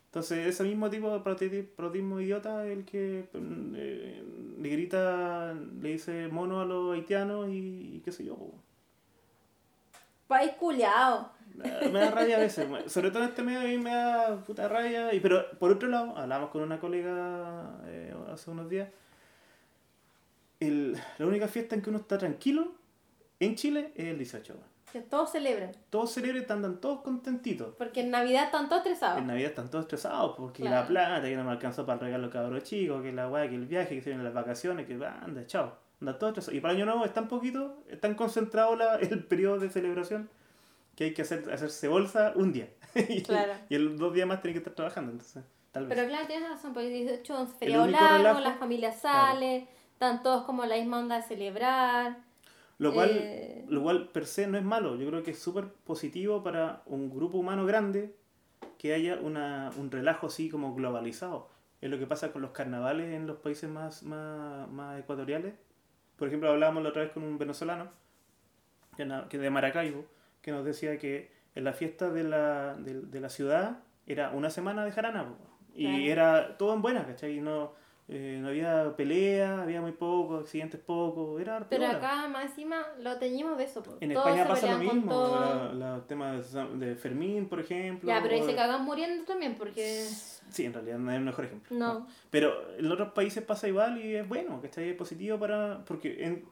Entonces, 0.07 0.46
ese 0.46 0.64
mismo 0.64 0.90
tipo 0.90 1.11
de 1.12 1.20
proti- 1.20 1.62
protismo 1.62 2.20
idiota 2.20 2.66
es 2.66 2.76
el 2.78 2.84
que 2.84 3.28
mm, 3.32 3.72
eh, 3.76 4.24
le 4.61 4.68
grita, 4.68 5.55
le 5.55 5.88
dice 5.90 6.28
mono 6.28 6.61
a 6.61 6.64
los 6.64 6.94
haitianos 6.94 7.48
y, 7.48 7.96
y 7.96 8.02
qué 8.05 8.11
sé 8.12 8.24
yo. 8.24 8.36
po. 8.36 8.55
País 10.28 10.52
culiao. 10.59 11.30
Me 11.55 12.00
da 12.00 12.11
rabia 12.11 12.36
a 12.36 12.40
veces, 12.40 12.66
sobre 12.92 13.11
todo 13.11 13.22
en 13.22 13.28
este 13.28 13.42
medio 13.42 13.61
a 13.61 13.64
mí 13.64 13.78
me 13.78 13.90
da 13.90 14.36
puta 14.44 14.66
rabia. 14.68 15.14
Y, 15.14 15.20
pero 15.20 15.50
por 15.59 15.70
otro 15.70 15.88
lado, 15.88 16.16
hablamos 16.16 16.50
con 16.50 16.62
una 16.62 16.78
colega 16.80 17.78
eh, 17.86 18.12
hace 18.32 18.50
unos 18.50 18.68
días. 18.68 18.88
El, 20.61 20.96
la 21.18 21.26
única 21.26 21.48
fiesta 21.48 21.74
en 21.74 21.82
que 21.82 21.90
uno 21.90 21.98
está 21.98 22.16
tranquilo 22.18 22.72
en 23.40 23.55
Chile 23.55 23.92
es 23.96 24.07
el 24.07 24.18
18. 24.18 24.52
weón. 24.55 24.64
Que 24.92 25.00
todos 25.00 25.32
celebran. 25.32 25.72
Todos 25.90 26.12
celebran, 26.12 26.44
andan 26.48 26.80
todos 26.80 27.00
contentitos. 27.02 27.74
Porque 27.76 28.00
en 28.02 28.11
Navidad 28.11 28.44
están 28.44 28.68
todos 28.68 28.82
estresados. 28.82 29.18
En 29.18 29.26
Navidad 29.26 29.50
están 29.50 29.68
todos 29.68 29.84
estresados 29.84 30.34
porque 30.36 30.62
Claro. 30.62 30.82
la 30.82 30.86
plata, 30.86 31.22
que 31.28 31.36
no 31.36 31.42
me 31.44 31.50
alcanzó 31.50 31.84
para 31.84 31.98
el 31.98 32.05
regalo 32.07 32.30
cabros 32.30 32.62
chicos, 32.62 33.02
que 33.02 33.12
la 33.12 33.28
weá, 33.28 33.48
que 33.48 33.57
el 33.57 33.66
viaje, 33.66 33.96
que 33.96 34.02
se 34.02 34.11
vienen 34.11 34.24
las 34.24 34.34
vacaciones, 34.34 34.86
que 34.86 34.94
anda, 35.05 35.44
chao. 35.46 35.76
Andan 36.00 36.18
todos 36.18 36.30
estresados. 36.30 36.57
Y 36.57 36.61
para 36.61 36.72
el 36.74 36.76
año 36.82 36.86
nuevo 36.86 37.05
es 37.05 37.12
tan 37.12 37.26
poquito, 37.26 37.82
es 37.88 38.00
tan 38.00 38.14
concentrado 38.14 38.76
la- 38.76 38.96
el 38.96 39.24
periodo 39.24 39.59
de 39.59 39.68
celebración 39.70 40.30
que 40.97 41.05
hay 41.05 41.14
que 41.14 41.22
hacer, 41.22 41.51
hacerse 41.53 41.88
bolsa 41.88 42.32
un 42.36 42.53
día. 42.53 42.68
Claro. 43.26 43.53
y 43.68 43.74
el 43.74 43.97
dos 43.99 44.14
días 44.14 44.26
más 44.28 44.40
tienen 44.40 44.55
que 44.55 44.59
estar 44.61 44.74
trabajando, 44.74 45.11
entonces, 45.12 45.42
tal 45.72 45.86
vez. 45.86 45.97
Pero 45.97 46.09
claro, 46.09 46.26
tienes 46.26 46.49
razón, 46.49 46.72
porque 46.72 46.88
18 46.90 47.34
es 47.34 47.40
un 47.40 47.49
feriado 47.49 47.86
largo, 47.88 48.16
relajo- 48.18 48.40
las 48.40 48.59
familias 48.59 49.01
Claro. 49.01 49.26
salen, 49.34 49.68
están 49.92 50.22
todos 50.22 50.45
como 50.45 50.64
la 50.64 50.76
misma 50.76 50.99
onda 51.01 51.16
de 51.16 51.22
celebrar. 51.22 52.18
Lo 52.78 52.92
cual, 52.92 53.11
Eh, 53.12 53.64
lo 53.68 53.82
cual 53.82 54.09
per 54.09 54.26
se 54.26 54.47
no 54.47 54.59
es 54.59 54.64
malo, 54.64 54.97
yo 54.97 55.07
creo 55.09 55.22
que 55.22 55.30
es 55.32 55.38
súper 55.38 55.68
positivo 55.84 56.42
para 56.42 56.82
un 56.86 57.09
grupo 57.11 57.38
humano 57.38 57.64
grande 57.66 58.14
que 58.78 58.92
haya 58.95 59.16
una, 59.20 59.70
un 59.76 59.90
relajo 59.90 60.26
así 60.26 60.49
como 60.51 60.74
globalizado. 60.74 61.49
Es 61.80 61.90
lo 61.90 61.99
que 61.99 62.07
pasa 62.07 62.32
con 62.32 62.42
los 62.42 62.51
carnavales 62.53 63.12
en 63.12 63.26
los 63.26 63.38
países 63.38 63.68
más, 63.70 64.03
más, 64.03 64.68
más 64.70 64.99
ecuatoriales. 64.99 65.55
Por 66.16 66.28
ejemplo, 66.28 66.49
hablábamos 66.51 66.82
la 66.82 66.88
otra 66.90 67.03
vez 67.03 67.12
con 67.12 67.22
un 67.24 67.38
venezolano 67.38 67.90
que 68.97 69.09
que 69.28 69.38
de 69.38 69.51
Maracaibo, 69.51 70.05
que 70.45 70.53
nos 70.53 70.62
decía 70.64 70.99
que 70.99 71.30
en 71.55 71.64
la 71.64 71.72
fiesta 71.72 72.11
de 72.11 72.22
la, 72.22 72.74
de, 72.74 73.01
de 73.01 73.20
la 73.20 73.30
ciudad 73.30 73.78
era 74.07 74.30
una 74.30 74.51
semana 74.51 74.84
de 74.84 74.92
jarana. 74.92 75.26
po. 75.26 75.36
Y 75.74 75.86
Claro. 75.86 76.05
era 76.05 76.57
todo 76.59 76.74
en 76.74 76.82
buena, 76.82 77.07
¿cachai? 77.07 77.38
Y 77.38 77.40
No, 77.40 77.72
eh, 78.09 78.38
no 78.42 78.49
había 78.49 78.95
pelea, 78.95 79.62
había 79.62 79.80
muy 79.80 79.92
poco, 79.92 80.36
accidentes 80.36 80.78
poco, 80.78 81.40
era 81.40 81.66
Pero 81.70 81.86
acá 81.86 82.28
más 82.28 82.45
encima 82.51 82.76
lo 83.01 83.16
teñimos 83.18 83.57
de 83.57 83.64
eso. 83.64 83.82
po. 83.82 83.97
En 84.01 84.12
Todos 84.12 84.26
España 84.26 84.47
pasa 84.47 84.72
lo 84.72 84.78
mismo, 84.78 85.38
el 85.72 86.03
tema 86.07 86.32
de, 86.32 86.86
de 86.86 86.95
Fermín, 86.97 87.49
por 87.49 87.61
ejemplo. 87.61 88.07
Ya, 88.07 88.20
pero 88.22 88.34
ahí 88.34 88.42
se 88.42 88.55
cagan 88.55 88.84
muriendo 88.84 89.24
también 89.24 89.55
porque... 89.57 90.05
Sí, 90.51 90.66
en 90.66 90.74
realidad 90.74 90.99
no 90.99 91.11
es 91.11 91.16
el 91.16 91.24
mejor 91.24 91.47
ejemplo. 91.47 91.74
No. 91.76 92.07
Pero 92.30 92.76
en 92.76 92.92
otros 92.92 93.12
países 93.12 93.42
pasa 93.42 93.66
igual 93.66 93.97
y 93.99 94.14
es 94.16 94.28
bueno, 94.28 94.61
¿cachai? 94.61 94.90
Es 94.90 94.97
positivo 94.97 95.38
para... 95.38 95.82
Porque 95.86 96.22
en, 96.22 96.45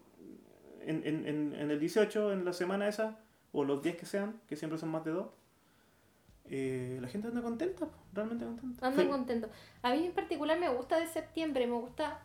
en, 0.86 1.03
en, 1.07 1.55
en 1.55 1.70
el 1.70 1.78
18, 1.78 2.32
en 2.32 2.45
la 2.47 2.55
semana 2.55 2.88
esa, 2.88 3.18
o 3.53 3.64
los 3.64 3.82
días 3.82 3.96
que 3.96 4.07
sean, 4.07 4.40
que 4.48 4.57
siempre 4.57 4.78
son 4.78 4.90
más 4.90 5.05
de 5.05 5.11
dos, 5.12 5.26
eh, 6.46 6.98
la 7.00 7.09
gente 7.09 7.28
anda 7.28 7.40
contenta, 7.42 7.88
realmente 8.12 8.44
contenta. 8.44 8.86
Andan 8.86 9.05
Fe- 9.07 9.11
contentos. 9.11 9.50
A 9.82 9.92
mí 9.92 10.07
en 10.07 10.12
particular 10.12 10.59
me 10.59 10.68
gusta 10.68 10.98
de 10.98 11.07
septiembre, 11.07 11.66
me 11.66 11.74
gusta... 11.76 12.20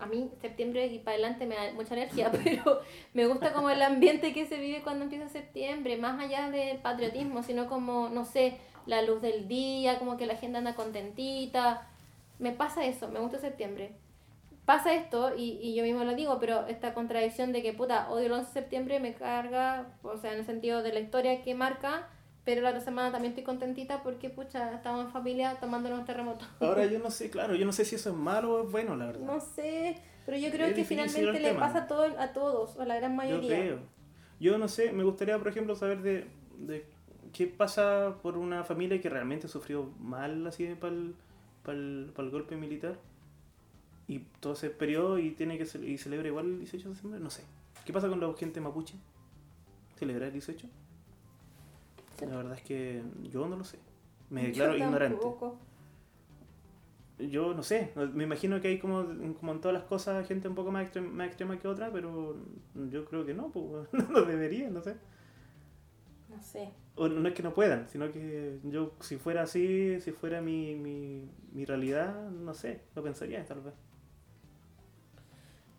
A 0.00 0.06
mí 0.06 0.28
septiembre 0.40 0.86
y 0.88 0.98
para 0.98 1.12
adelante 1.14 1.46
me 1.46 1.54
da 1.54 1.72
mucha 1.72 1.94
energía, 1.94 2.30
pero 2.44 2.80
me 3.14 3.26
gusta 3.26 3.52
como 3.52 3.70
el 3.70 3.80
ambiente 3.80 4.34
que 4.34 4.44
se 4.44 4.58
vive 4.58 4.82
cuando 4.82 5.04
empieza 5.04 5.28
septiembre, 5.28 5.96
más 5.96 6.20
allá 6.20 6.50
del 6.50 6.78
patriotismo, 6.78 7.44
sino 7.44 7.68
como, 7.68 8.08
no 8.08 8.24
sé, 8.24 8.58
la 8.86 9.02
luz 9.02 9.22
del 9.22 9.46
día, 9.46 10.00
como 10.00 10.16
que 10.16 10.26
la 10.26 10.36
gente 10.36 10.58
anda 10.58 10.74
contentita. 10.74 11.88
Me 12.40 12.50
pasa 12.50 12.84
eso, 12.84 13.08
me 13.08 13.20
gusta 13.20 13.38
septiembre. 13.38 13.94
Pasa 14.64 14.94
esto, 14.94 15.36
y, 15.36 15.58
y 15.62 15.74
yo 15.74 15.82
mismo 15.82 16.04
lo 16.04 16.14
digo, 16.14 16.38
pero 16.40 16.66
esta 16.68 16.94
contradicción 16.94 17.52
de 17.52 17.62
que, 17.62 17.74
puta, 17.74 18.10
odio 18.10 18.26
el 18.26 18.32
11 18.32 18.46
de 18.46 18.52
septiembre 18.52 18.98
me 18.98 19.12
carga, 19.14 19.86
o 20.02 20.16
sea, 20.16 20.32
en 20.32 20.38
el 20.38 20.46
sentido 20.46 20.82
de 20.82 20.92
la 20.92 21.00
historia 21.00 21.42
que 21.42 21.54
marca, 21.54 22.08
pero 22.44 22.62
la 22.62 22.70
otra 22.70 22.80
semana 22.80 23.12
también 23.12 23.32
estoy 23.32 23.44
contentita 23.44 24.02
porque, 24.02 24.30
pucha, 24.30 24.74
estamos 24.74 25.04
en 25.04 25.10
familia 25.12 25.58
tomándonos 25.60 25.98
un 25.98 26.04
terremoto. 26.06 26.46
Ahora 26.60 26.86
yo 26.86 26.98
no 26.98 27.10
sé, 27.10 27.28
claro, 27.30 27.54
yo 27.54 27.66
no 27.66 27.72
sé 27.72 27.84
si 27.84 27.96
eso 27.96 28.10
es 28.10 28.16
malo 28.16 28.54
o 28.54 28.64
es 28.64 28.72
bueno, 28.72 28.96
la 28.96 29.06
verdad. 29.06 29.26
No 29.26 29.38
sé, 29.40 29.98
pero 30.24 30.38
yo 30.38 30.50
creo 30.50 30.68
Es 30.68 30.74
que 30.74 30.84
finalmente 30.84 31.40
le 31.40 31.54
pasa 31.54 31.80
a, 31.80 31.86
todo, 31.86 32.04
a 32.18 32.32
todos, 32.32 32.78
a 32.78 32.86
la 32.86 32.96
gran 32.96 33.12
Yo 33.12 33.16
mayoría. 33.16 33.48
creo. 33.48 33.78
Yo 34.40 34.56
no 34.56 34.68
sé, 34.68 34.92
me 34.92 35.04
gustaría, 35.04 35.38
por 35.38 35.48
ejemplo, 35.48 35.76
saber 35.76 36.00
de, 36.00 36.26
de 36.58 36.86
qué 37.34 37.46
pasa 37.46 38.16
por 38.22 38.38
una 38.38 38.64
familia 38.64 38.98
que 39.00 39.10
realmente 39.10 39.46
sufrió 39.48 39.90
mal 40.00 40.46
así 40.46 40.66
para 40.80 40.94
el, 40.94 41.14
para 41.62 41.76
el, 41.76 42.12
para 42.14 42.26
el 42.26 42.30
golpe 42.32 42.56
militar 42.56 42.96
y 44.08 44.20
todo 44.40 44.52
ese 44.54 44.70
periodo 44.70 45.18
y 45.18 45.30
tiene 45.32 45.58
que 45.58 45.64
y 45.86 45.98
celebra 45.98 46.28
igual 46.28 46.46
el 46.46 46.58
18 46.60 46.88
de 46.88 46.94
diciembre, 46.94 47.20
no 47.20 47.30
sé. 47.30 47.42
¿Qué 47.84 47.92
pasa 47.92 48.08
con 48.08 48.20
la 48.20 48.32
gente 48.34 48.60
mapuche? 48.60 48.94
¿Celebra 49.96 50.26
el 50.26 50.32
18? 50.32 50.68
Sí. 52.18 52.26
La 52.26 52.36
verdad 52.36 52.54
es 52.56 52.62
que 52.62 53.02
yo 53.22 53.48
no 53.48 53.56
lo 53.56 53.64
sé. 53.64 53.78
Me 54.30 54.52
Yo 54.52 54.66
declaro 54.66 54.76
ignorante. 54.76 55.16
tampoco. 55.20 55.58
Yo 57.18 57.54
no 57.54 57.62
sé, 57.62 57.92
me 58.12 58.24
imagino 58.24 58.60
que 58.60 58.68
hay 58.68 58.78
como, 58.80 59.06
como 59.38 59.52
en 59.52 59.60
todas 59.60 59.72
las 59.72 59.84
cosas 59.84 60.26
gente 60.26 60.48
un 60.48 60.56
poco 60.56 60.72
más 60.72 60.82
extrema, 60.82 61.10
más 61.10 61.28
extrema 61.28 61.58
que 61.60 61.68
otra, 61.68 61.92
pero 61.92 62.36
yo 62.90 63.04
creo 63.04 63.24
que 63.24 63.34
no, 63.34 63.52
pues 63.52 63.86
no 64.10 64.22
debería, 64.22 64.68
no 64.68 64.82
sé. 64.82 64.96
No 66.28 66.42
sé. 66.42 66.72
O 66.96 67.08
no 67.08 67.28
es 67.28 67.34
que 67.34 67.42
no 67.42 67.54
puedan, 67.54 67.88
sino 67.88 68.12
que 68.12 68.60
yo 68.64 68.94
si 69.00 69.16
fuera 69.16 69.42
así, 69.42 70.00
si 70.00 70.12
fuera 70.12 70.40
mi, 70.40 70.74
mi, 70.76 71.28
mi 71.52 71.64
realidad, 71.64 72.30
no 72.30 72.54
sé, 72.54 72.82
lo 72.94 73.02
pensaría 73.02 73.44
tal 73.44 73.60
vez. 73.62 73.74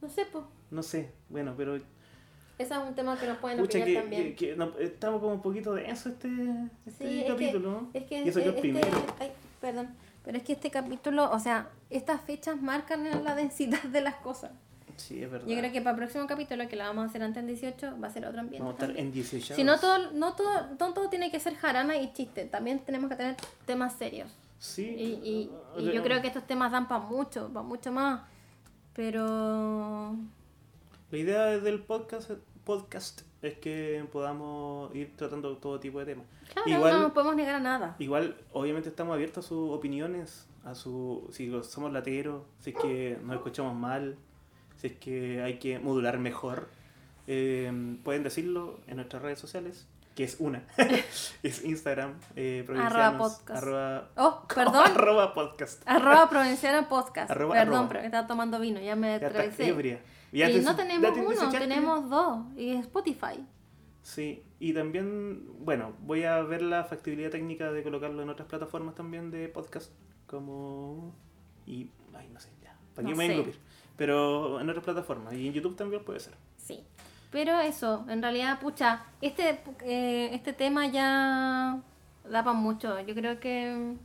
No 0.05 0.11
sé, 0.11 0.25
pues. 0.31 0.43
No 0.71 0.83
sé, 0.83 1.11
bueno, 1.29 1.53
pero 1.57 1.75
Ese 1.75 2.73
es 2.73 2.79
un 2.87 2.93
tema 2.95 3.17
que 3.19 3.25
nos 3.27 3.37
pueden 3.39 3.57
pucha, 3.59 3.79
opinar 3.79 3.87
que, 3.87 3.95
también. 4.01 4.23
que- 4.23 4.49
que 4.49 4.55
no- 4.55 4.77
estamos 4.79 5.19
como 5.19 5.33
un 5.33 5.41
poquito 5.41 5.73
denso 5.73 6.09
este, 6.09 6.29
este 6.85 7.07
Sí, 7.09 7.17
es 7.19 7.23
que- 7.25 7.29
capítulo, 7.31 7.71
¿no? 7.71 7.89
Es 7.93 8.03
que 8.05 8.21
Y 8.23 8.29
eso 8.29 8.39
que 8.41 8.49
este, 8.49 8.61
primero. 8.61 8.87
ay, 9.19 9.31
perdón, 9.59 9.89
pero 10.23 10.37
es 10.37 10.43
que 10.43 10.53
este 10.53 10.69
capítulo, 10.71 11.29
o 11.31 11.39
sea, 11.39 11.69
estas 11.89 12.21
fechas 12.21 12.61
marcan 12.61 13.23
la 13.23 13.35
densidad 13.35 13.81
de 13.83 14.01
las 14.01 14.15
cosas. 14.15 14.51
Sí, 14.95 15.21
es 15.21 15.29
verdad. 15.29 15.45
Yo 15.47 15.57
creo 15.57 15.71
que 15.73 15.81
para 15.81 15.91
el 15.91 15.97
próximo 15.97 16.25
capítulo, 16.27 16.67
que 16.69 16.75
lo 16.77 16.83
vamos 16.85 17.03
a 17.03 17.07
hacer 17.09 17.21
antes 17.23 17.43
del 17.45 17.53
18, 17.55 17.99
va 18.01 18.07
a 18.07 18.11
ser 18.11 18.25
otro 18.25 18.39
ambiente. 18.39 18.65
Vamos 18.65 18.79
a 18.79 18.85
estar 18.85 18.97
en 18.97 19.11
18 19.11 19.53
Si 19.55 19.63
no 19.65 19.77
todo, 19.79 20.11
no 20.13 20.33
todo, 20.35 20.67
no 20.79 20.93
todo 20.93 21.09
tiene 21.09 21.29
que 21.31 21.39
ser 21.41 21.55
jarana 21.55 21.97
y 21.97 22.13
chiste, 22.13 22.45
también 22.45 22.79
tenemos 22.79 23.09
que 23.09 23.17
tener 23.17 23.35
temas 23.65 23.93
serios. 23.97 24.31
Sí. 24.59 24.85
Y, 24.85 25.51
y, 25.81 25.93
yo 25.93 26.01
creo 26.01 26.21
que 26.21 26.27
estos 26.27 26.47
temas 26.47 26.71
dan 26.71 26.87
para 26.87 27.01
mucho, 27.01 27.49
para 27.49 27.63
mucho 27.65 27.91
más. 27.91 28.21
Pero 28.95 30.15
La 31.11 31.17
idea 31.17 31.45
del 31.59 31.81
podcast, 31.83 32.31
podcast 32.63 33.21
es 33.41 33.55
que 33.57 34.05
podamos 34.11 34.93
ir 34.95 35.13
tratando 35.17 35.57
todo 35.57 35.79
tipo 35.81 35.99
de 35.99 36.05
temas. 36.05 36.25
Claro, 36.53 36.69
Igual- 36.69 36.93
no 36.93 36.99
nos 37.01 37.11
podemos 37.11 37.35
negar 37.35 37.55
a 37.55 37.59
nada. 37.59 37.95
Igual, 37.99 38.37
obviamente 38.53 38.87
estamos 38.89 39.13
abiertos 39.13 39.45
a 39.45 39.47
sus 39.49 39.69
opiniones, 39.71 40.47
a 40.63 40.75
su 40.75 41.27
si 41.31 41.51
somos 41.63 41.91
lateros, 41.91 42.43
si 42.59 42.69
es 42.71 42.75
que 42.77 43.19
nos 43.23 43.35
escuchamos 43.35 43.75
mal, 43.75 44.15
si 44.77 44.87
es 44.87 44.93
que 44.93 45.41
hay 45.43 45.59
que 45.59 45.77
modular 45.79 46.17
mejor. 46.17 46.69
Eh, 47.27 47.97
pueden 48.03 48.23
decirlo 48.23 48.79
en 48.87 48.95
nuestras 48.95 49.21
redes 49.21 49.39
sociales, 49.39 49.87
que 50.15 50.23
es 50.23 50.37
una, 50.39 50.63
es 51.43 51.63
Instagram, 51.63 52.13
eh, 52.35 52.63
provincianos, 52.65 53.33
podcast. 53.33 53.63
arroba, 53.63 54.09
Oh, 54.15 54.43
perdón. 54.55 54.75
arroba 54.85 55.33
podcast. 55.33 55.83
Arroba 55.85 56.29
Provinciano 56.29 56.87
Podcast. 56.87 57.29
Arroba, 57.29 57.53
Perdón, 57.55 57.73
arroba. 57.75 57.89
pero 57.89 57.99
estaba 58.05 58.27
tomando 58.27 58.59
vino, 58.59 58.79
ya 58.79 58.95
me 58.95 59.15
atravesé. 59.15 59.67
Y 60.31 60.59
no 60.61 60.75
tenemos 60.75 61.13
te 61.13 61.19
uno, 61.21 61.49
tenemos 61.49 62.09
dos. 62.09 62.39
Y 62.57 62.71
Spotify. 62.75 63.45
Sí, 64.03 64.43
y 64.59 64.73
también, 64.73 65.47
bueno, 65.65 65.93
voy 66.01 66.23
a 66.23 66.41
ver 66.43 66.61
la 66.61 66.83
factibilidad 66.83 67.31
técnica 67.31 67.71
de 67.71 67.83
colocarlo 67.83 68.21
en 68.21 68.29
otras 68.29 68.47
plataformas 68.47 68.93
también 68.95 69.31
de 69.31 69.49
podcast, 69.49 69.91
como... 70.27 71.13
Y, 71.65 71.89
ay, 72.13 72.29
no 72.31 72.39
sé, 72.39 72.49
ya, 72.61 72.77
¿para 72.93 73.07
qué 73.07 73.11
No 73.13 73.17
me 73.17 73.35
voy 73.41 73.51
a? 73.51 73.53
Pero 73.97 74.59
en 74.59 74.69
otras 74.69 74.85
plataformas, 74.85 75.33
y 75.33 75.47
en 75.47 75.53
YouTube 75.53 75.75
también 75.75 76.03
puede 76.03 76.19
ser. 76.19 76.33
Sí. 76.57 76.85
Pero 77.31 77.59
eso, 77.59 78.05
en 78.09 78.21
realidad, 78.21 78.59
pucha, 78.59 79.05
este, 79.21 79.59
eh, 79.83 80.29
este 80.33 80.53
tema 80.53 80.87
ya 80.87 81.81
da 82.29 82.43
para 82.43 82.53
mucho. 82.53 82.99
Yo 83.01 83.13
creo 83.15 83.39
que, 83.39 83.95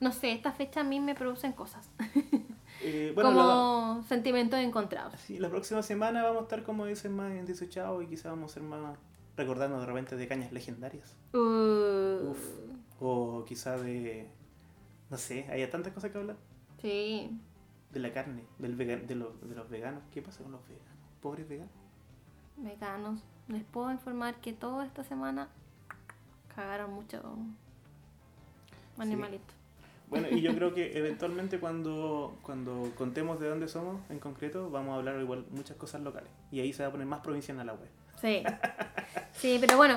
no 0.00 0.12
sé, 0.12 0.32
esta 0.32 0.52
fecha 0.52 0.80
a 0.80 0.84
mí 0.84 1.00
me 1.00 1.14
producen 1.14 1.52
cosas. 1.52 1.90
Eh, 2.82 3.12
bueno, 3.14 3.30
como 3.30 4.04
sentimientos 4.06 4.60
encontrados. 4.60 5.12
la, 5.12 5.18
sí, 5.18 5.38
la 5.38 5.48
próxima 5.48 5.82
semana 5.82 6.22
vamos 6.22 6.40
a 6.40 6.42
estar, 6.42 6.62
como 6.62 6.84
dicen, 6.84 7.16
más 7.16 7.32
en 7.32 7.46
desechados 7.46 8.04
y 8.04 8.06
quizás 8.06 8.26
vamos 8.26 8.52
a 8.52 8.54
ser 8.54 8.64
más 8.64 8.98
recordando 9.34 9.80
de 9.80 9.86
repente 9.86 10.14
de 10.14 10.28
cañas 10.28 10.52
legendarias. 10.52 11.16
Uh, 11.32 12.30
Uf. 12.30 12.50
O 13.00 13.44
quizás 13.46 13.82
de, 13.82 14.28
no 15.10 15.16
sé, 15.16 15.46
hay 15.50 15.66
tantas 15.68 15.92
cosas 15.92 16.10
que 16.10 16.18
hablar. 16.18 16.36
Sí. 16.80 17.30
De 17.90 18.00
la 18.00 18.12
carne, 18.12 18.44
del 18.58 18.76
vegan, 18.76 19.06
de, 19.06 19.14
los, 19.14 19.40
de 19.48 19.54
los 19.54 19.68
veganos. 19.68 20.02
¿Qué 20.12 20.22
pasa 20.22 20.42
con 20.42 20.52
los 20.52 20.66
veganos? 20.68 20.94
Pobres 21.20 21.48
veganos. 21.48 21.85
Veganos, 22.56 23.20
les 23.48 23.62
puedo 23.64 23.90
informar 23.92 24.34
que 24.36 24.52
toda 24.52 24.84
esta 24.86 25.04
semana 25.04 25.48
cagaron 26.54 26.92
mucho 26.94 27.22
animalitos. 28.98 29.54
Bueno, 30.08 30.28
y 30.30 30.40
yo 30.40 30.54
creo 30.54 30.72
que 30.72 30.96
eventualmente 30.96 31.58
cuando, 31.58 32.38
cuando 32.42 32.92
contemos 32.96 33.40
de 33.40 33.48
dónde 33.48 33.66
somos 33.68 34.00
en 34.08 34.20
concreto, 34.20 34.70
vamos 34.70 34.92
a 34.92 34.96
hablar 34.96 35.20
igual 35.20 35.44
muchas 35.50 35.76
cosas 35.76 36.00
locales. 36.02 36.30
Y 36.52 36.60
ahí 36.60 36.72
se 36.72 36.82
va 36.84 36.88
a 36.88 36.92
poner 36.92 37.06
más 37.08 37.20
provincial 37.20 37.58
a 37.60 37.64
la 37.64 37.72
web. 37.74 37.88
Sí. 38.20 38.42
Sí, 39.32 39.58
pero 39.60 39.76
bueno. 39.76 39.96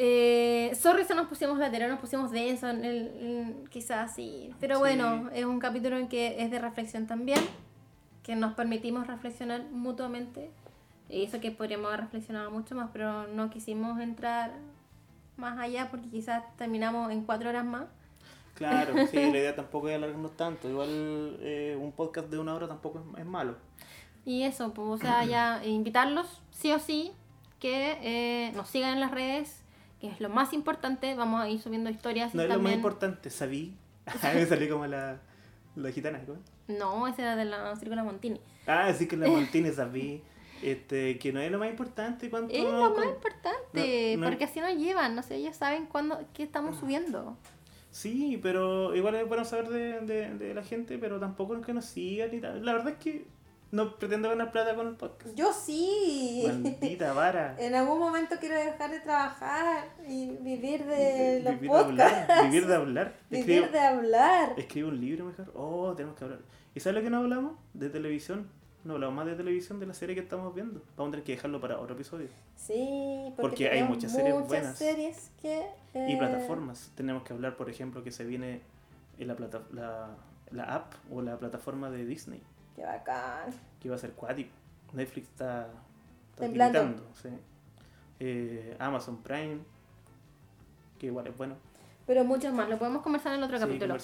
Eh, 0.00 0.72
sorry 0.80 1.04
si 1.04 1.14
nos 1.14 1.26
pusimos 1.26 1.58
lateral, 1.58 1.90
nos 1.90 1.98
pusimos 2.00 2.30
denso, 2.30 2.68
en 2.68 2.84
el, 2.84 3.08
en- 3.20 3.66
quizás 3.68 4.14
sí. 4.14 4.54
Pero 4.60 4.76
Sí. 4.76 4.80
bueno, 4.80 5.28
es 5.32 5.44
un 5.44 5.58
capítulo 5.58 5.96
en 5.96 6.08
que 6.08 6.40
es 6.42 6.50
de 6.52 6.58
reflexión 6.60 7.06
también, 7.08 7.40
que 8.22 8.36
nos 8.36 8.54
permitimos 8.54 9.06
reflexionar 9.06 9.64
mutuamente. 9.70 10.50
Y 11.08 11.24
eso 11.24 11.40
que 11.40 11.50
podríamos 11.50 11.88
haber 11.88 12.00
reflexionado 12.00 12.50
mucho 12.50 12.74
más, 12.74 12.90
pero 12.92 13.26
no 13.28 13.50
quisimos 13.50 13.98
entrar 14.00 14.52
más 15.36 15.58
allá 15.58 15.88
porque 15.90 16.08
quizás 16.08 16.44
terminamos 16.56 17.10
en 17.10 17.24
cuatro 17.24 17.48
horas 17.48 17.64
más. 17.64 17.86
Claro, 18.54 18.94
sí, 19.06 19.16
la 19.32 19.38
idea 19.38 19.56
tampoco 19.56 19.88
es 19.88 19.96
alargarnos 19.96 20.36
tanto. 20.36 20.68
Igual 20.68 21.38
eh, 21.40 21.76
un 21.80 21.92
podcast 21.92 22.28
de 22.28 22.38
una 22.38 22.54
hora 22.54 22.68
tampoco 22.68 22.98
es, 22.98 23.20
es 23.20 23.26
malo. 23.26 23.56
Y 24.24 24.42
eso, 24.42 24.74
pues, 24.74 24.88
o 24.88 24.98
sea, 24.98 25.24
ya 25.24 25.64
invitarlos, 25.64 26.42
sí 26.50 26.72
o 26.72 26.78
sí, 26.78 27.12
que 27.60 27.98
eh, 28.02 28.52
nos 28.54 28.68
sigan 28.68 28.92
en 28.92 29.00
las 29.00 29.10
redes, 29.10 29.62
que 30.00 30.08
es 30.08 30.20
lo 30.20 30.28
más 30.28 30.52
importante. 30.52 31.14
Vamos 31.14 31.40
a 31.40 31.48
ir 31.48 31.60
subiendo 31.60 31.88
historias 31.88 32.34
No 32.34 32.42
y 32.42 32.46
es 32.46 32.52
lo 32.52 32.60
más 32.60 32.72
importante, 32.72 33.30
sabí. 33.30 33.76
Me 34.34 34.44
salió 34.44 34.70
como 34.70 34.86
la, 34.86 35.20
la 35.76 35.90
gitana. 35.90 36.20
¿cómo? 36.26 36.38
No, 36.66 37.06
ese 37.06 37.22
era 37.22 37.36
de 37.36 37.46
la 37.46 37.74
Círculo 37.76 38.04
Montini. 38.04 38.40
Ah, 38.66 38.92
sí 38.92 39.08
que 39.08 39.16
la 39.16 39.28
Montini 39.28 39.70
sabí. 39.70 40.22
Este, 40.62 41.18
que 41.18 41.32
no 41.32 41.40
es 41.40 41.50
lo 41.50 41.58
más 41.58 41.70
importante. 41.70 42.30
¿cuánto 42.30 42.52
Es 42.54 42.62
lo 42.64 42.94
más 42.94 43.06
importante, 43.06 44.14
no- 44.16 44.22
no- 44.24 44.28
porque 44.30 44.44
así 44.44 44.60
nos 44.60 44.74
llevan, 44.76 45.14
no 45.14 45.22
sé, 45.22 45.36
ellos 45.36 45.56
saben 45.56 45.86
cuándo, 45.86 46.20
qué 46.34 46.42
estamos 46.42 46.78
subiendo. 46.78 47.36
Sí, 47.90 48.38
pero 48.42 48.94
igual 48.94 49.14
es 49.16 49.26
bueno 49.26 49.44
saber 49.44 49.68
de, 49.68 50.00
de, 50.00 50.34
de 50.34 50.54
la 50.54 50.62
gente, 50.62 50.98
pero 50.98 51.18
tampoco 51.18 51.56
es 51.56 51.64
que 51.64 51.72
nos 51.72 51.86
sigan 51.86 52.32
y 52.34 52.40
tal. 52.40 52.64
La 52.64 52.72
verdad 52.74 52.90
es 52.92 52.98
que 52.98 53.26
no 53.70 53.96
pretendo 53.96 54.28
ganar 54.30 54.50
plata 54.52 54.74
con 54.74 54.86
el 54.86 54.94
podcast. 54.94 55.34
Yo 55.34 55.52
sí. 55.52 56.44
Maldita 56.46 57.12
vara. 57.12 57.56
En 57.58 57.74
algún 57.74 57.98
momento 57.98 58.36
quiero 58.40 58.56
dejar 58.56 58.90
de 58.90 59.00
trabajar 59.00 59.88
y 60.06 60.30
vivir 60.40 60.84
de 60.84 61.40
los 61.42 61.54
vivir 61.54 61.70
de 61.70 61.76
hablar. 61.78 62.08
podcasts. 62.26 62.44
Vivir 62.50 62.66
de 62.66 62.74
hablar. 62.74 63.14
Vivir 63.30 63.50
Escribo, 63.50 63.72
de 63.72 63.80
hablar. 63.80 64.54
escribo 64.58 64.88
un 64.88 65.00
libro 65.00 65.24
mejor. 65.26 65.52
Oh, 65.54 65.92
tenemos 65.96 66.16
que 66.18 66.24
hablar. 66.24 66.40
¿Y 66.74 66.80
sabes 66.80 66.96
lo 66.98 67.02
que 67.02 67.10
no 67.10 67.18
hablamos? 67.18 67.52
De 67.74 67.90
televisión. 67.90 68.48
No 68.84 68.94
hablamos 68.94 69.16
más 69.16 69.26
de 69.26 69.34
televisión 69.34 69.80
de 69.80 69.86
la 69.86 69.94
serie 69.94 70.14
que 70.14 70.22
estamos 70.22 70.54
viendo. 70.54 70.80
Vamos 70.96 71.08
a 71.08 71.10
tener 71.12 71.24
que 71.24 71.32
dejarlo 71.32 71.60
para 71.60 71.78
otro 71.78 71.94
episodio. 71.94 72.28
Sí, 72.56 73.24
porque, 73.36 73.42
Porque 73.42 73.70
hay 73.70 73.82
muchas 73.82 74.12
series 74.12 74.34
muchas 74.34 74.48
buenas. 74.48 74.78
series 74.78 75.30
que... 75.42 75.66
Y 75.94 76.12
eh, 76.12 76.16
plataformas. 76.18 76.90
Tenemos 76.94 77.22
que 77.24 77.32
hablar, 77.32 77.56
por 77.56 77.68
ejemplo, 77.68 78.02
que 78.04 78.12
se 78.12 78.24
viene 78.24 78.60
en 79.18 79.28
la, 79.28 79.36
plata, 79.36 79.62
la, 79.72 80.10
la 80.52 80.74
app 80.74 80.94
o 81.10 81.20
la 81.22 81.36
plataforma 81.38 81.90
de 81.90 82.06
Disney. 82.06 82.40
Qué 82.76 82.82
bacán. 82.84 83.50
que 83.80 83.90
va 83.90 83.96
a 83.96 83.98
ser 83.98 84.12
cuático. 84.12 84.50
Netflix 84.92 85.28
está, 85.28 85.68
está 86.40 86.92
sí. 87.14 87.28
Eh, 88.20 88.76
Amazon 88.78 89.18
Prime, 89.22 89.58
que 90.98 91.06
igual 91.06 91.26
es 91.26 91.36
bueno. 91.36 91.56
Pero 92.06 92.24
muchos 92.24 92.52
más, 92.52 92.68
lo 92.68 92.78
podemos 92.78 93.02
conversar 93.02 93.34
en 93.34 93.42
otro 93.42 93.58
Sí, 93.58 93.64
capítulo. 93.64 93.96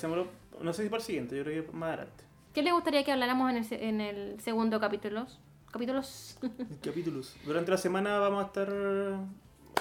no 0.60 0.72
sé 0.72 0.82
si 0.82 0.88
para 0.88 1.00
el 1.00 1.06
siguiente, 1.06 1.36
yo 1.36 1.44
creo 1.44 1.64
que 1.66 1.72
más 1.72 1.88
adelante. 1.94 2.24
¿Qué 2.55 2.62
les 2.62 2.72
gustaría 2.72 3.05
que 3.05 3.12
habláramos 3.12 3.50
en 3.50 3.57
el, 3.59 3.66
en 3.72 4.00
el 4.00 4.40
segundo 4.40 4.78
capítulo? 4.80 5.26
Capítulos. 5.70 6.38
Capítulos. 6.82 7.34
Durante 7.44 7.70
la 7.72 7.76
semana 7.76 8.18
vamos 8.18 8.44
a 8.44 8.46
estar 8.46 8.68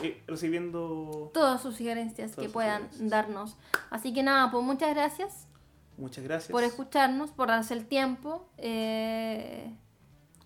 eh, 0.02 0.22
recibiendo 0.28 1.30
Todas 1.34 1.62
sus 1.62 1.76
sugerencias 1.78 2.32
Todas 2.32 2.36
que 2.38 2.44
sus 2.46 2.54
puedan 2.54 2.82
sugerencias. 2.92 3.10
darnos. 3.12 3.58
Así 3.92 4.12
que 4.14 4.24
nada, 4.24 4.50
pues 4.52 4.64
muchas 4.64 4.94
gracias 4.94 5.48
muchas 5.96 6.24
gracias. 6.24 6.52
por 6.52 6.64
escucharnos, 6.64 7.30
por 7.32 7.50
darse 7.50 7.76
el 7.76 7.86
tiempo. 7.86 8.48
Eh, 8.58 9.72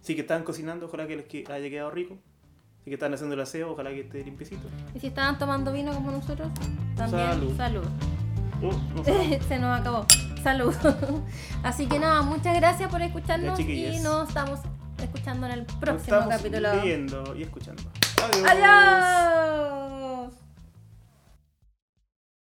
Sí, 0.01 0.15
que 0.15 0.21
estaban 0.21 0.43
cocinando, 0.43 0.85
ojalá 0.85 1.05
que 1.07 1.15
les 1.17 1.49
haya 1.49 1.69
quedado 1.69 1.91
rico. 1.91 2.17
Sí, 2.83 2.91
que 2.91 2.93
están 2.93 3.13
haciendo 3.13 3.35
el 3.35 3.41
aseo, 3.41 3.71
ojalá 3.71 3.89
que 3.91 4.01
esté 4.01 4.23
limpiecito. 4.23 4.67
y 4.93 4.99
si 4.99 5.07
estaban 5.07 5.37
tomando 5.37 5.71
vino 5.73 5.93
como 5.93 6.11
nosotros, 6.11 6.49
también 6.95 7.27
Salud. 7.29 7.57
salud. 7.57 7.83
Oh, 8.61 8.71
no. 8.95 9.03
Se 9.47 9.59
nos 9.59 9.79
acabó. 9.79 10.05
Salud. 10.47 10.73
Así 11.63 11.87
que 11.87 11.99
nada, 11.99 12.21
muchas 12.21 12.55
gracias 12.55 12.89
por 12.89 13.01
escucharnos 13.01 13.59
y 13.59 13.99
nos 13.99 14.29
estamos 14.29 14.61
escuchando 14.97 15.45
en 15.47 15.51
el 15.51 15.65
próximo 15.65 16.19
estamos 16.19 16.37
capítulo. 16.37 16.73
Leyendo 16.73 17.35
y 17.35 17.43
escuchando. 17.43 17.83
Adiós. 18.23 18.47
¡Adiós! 18.49 19.86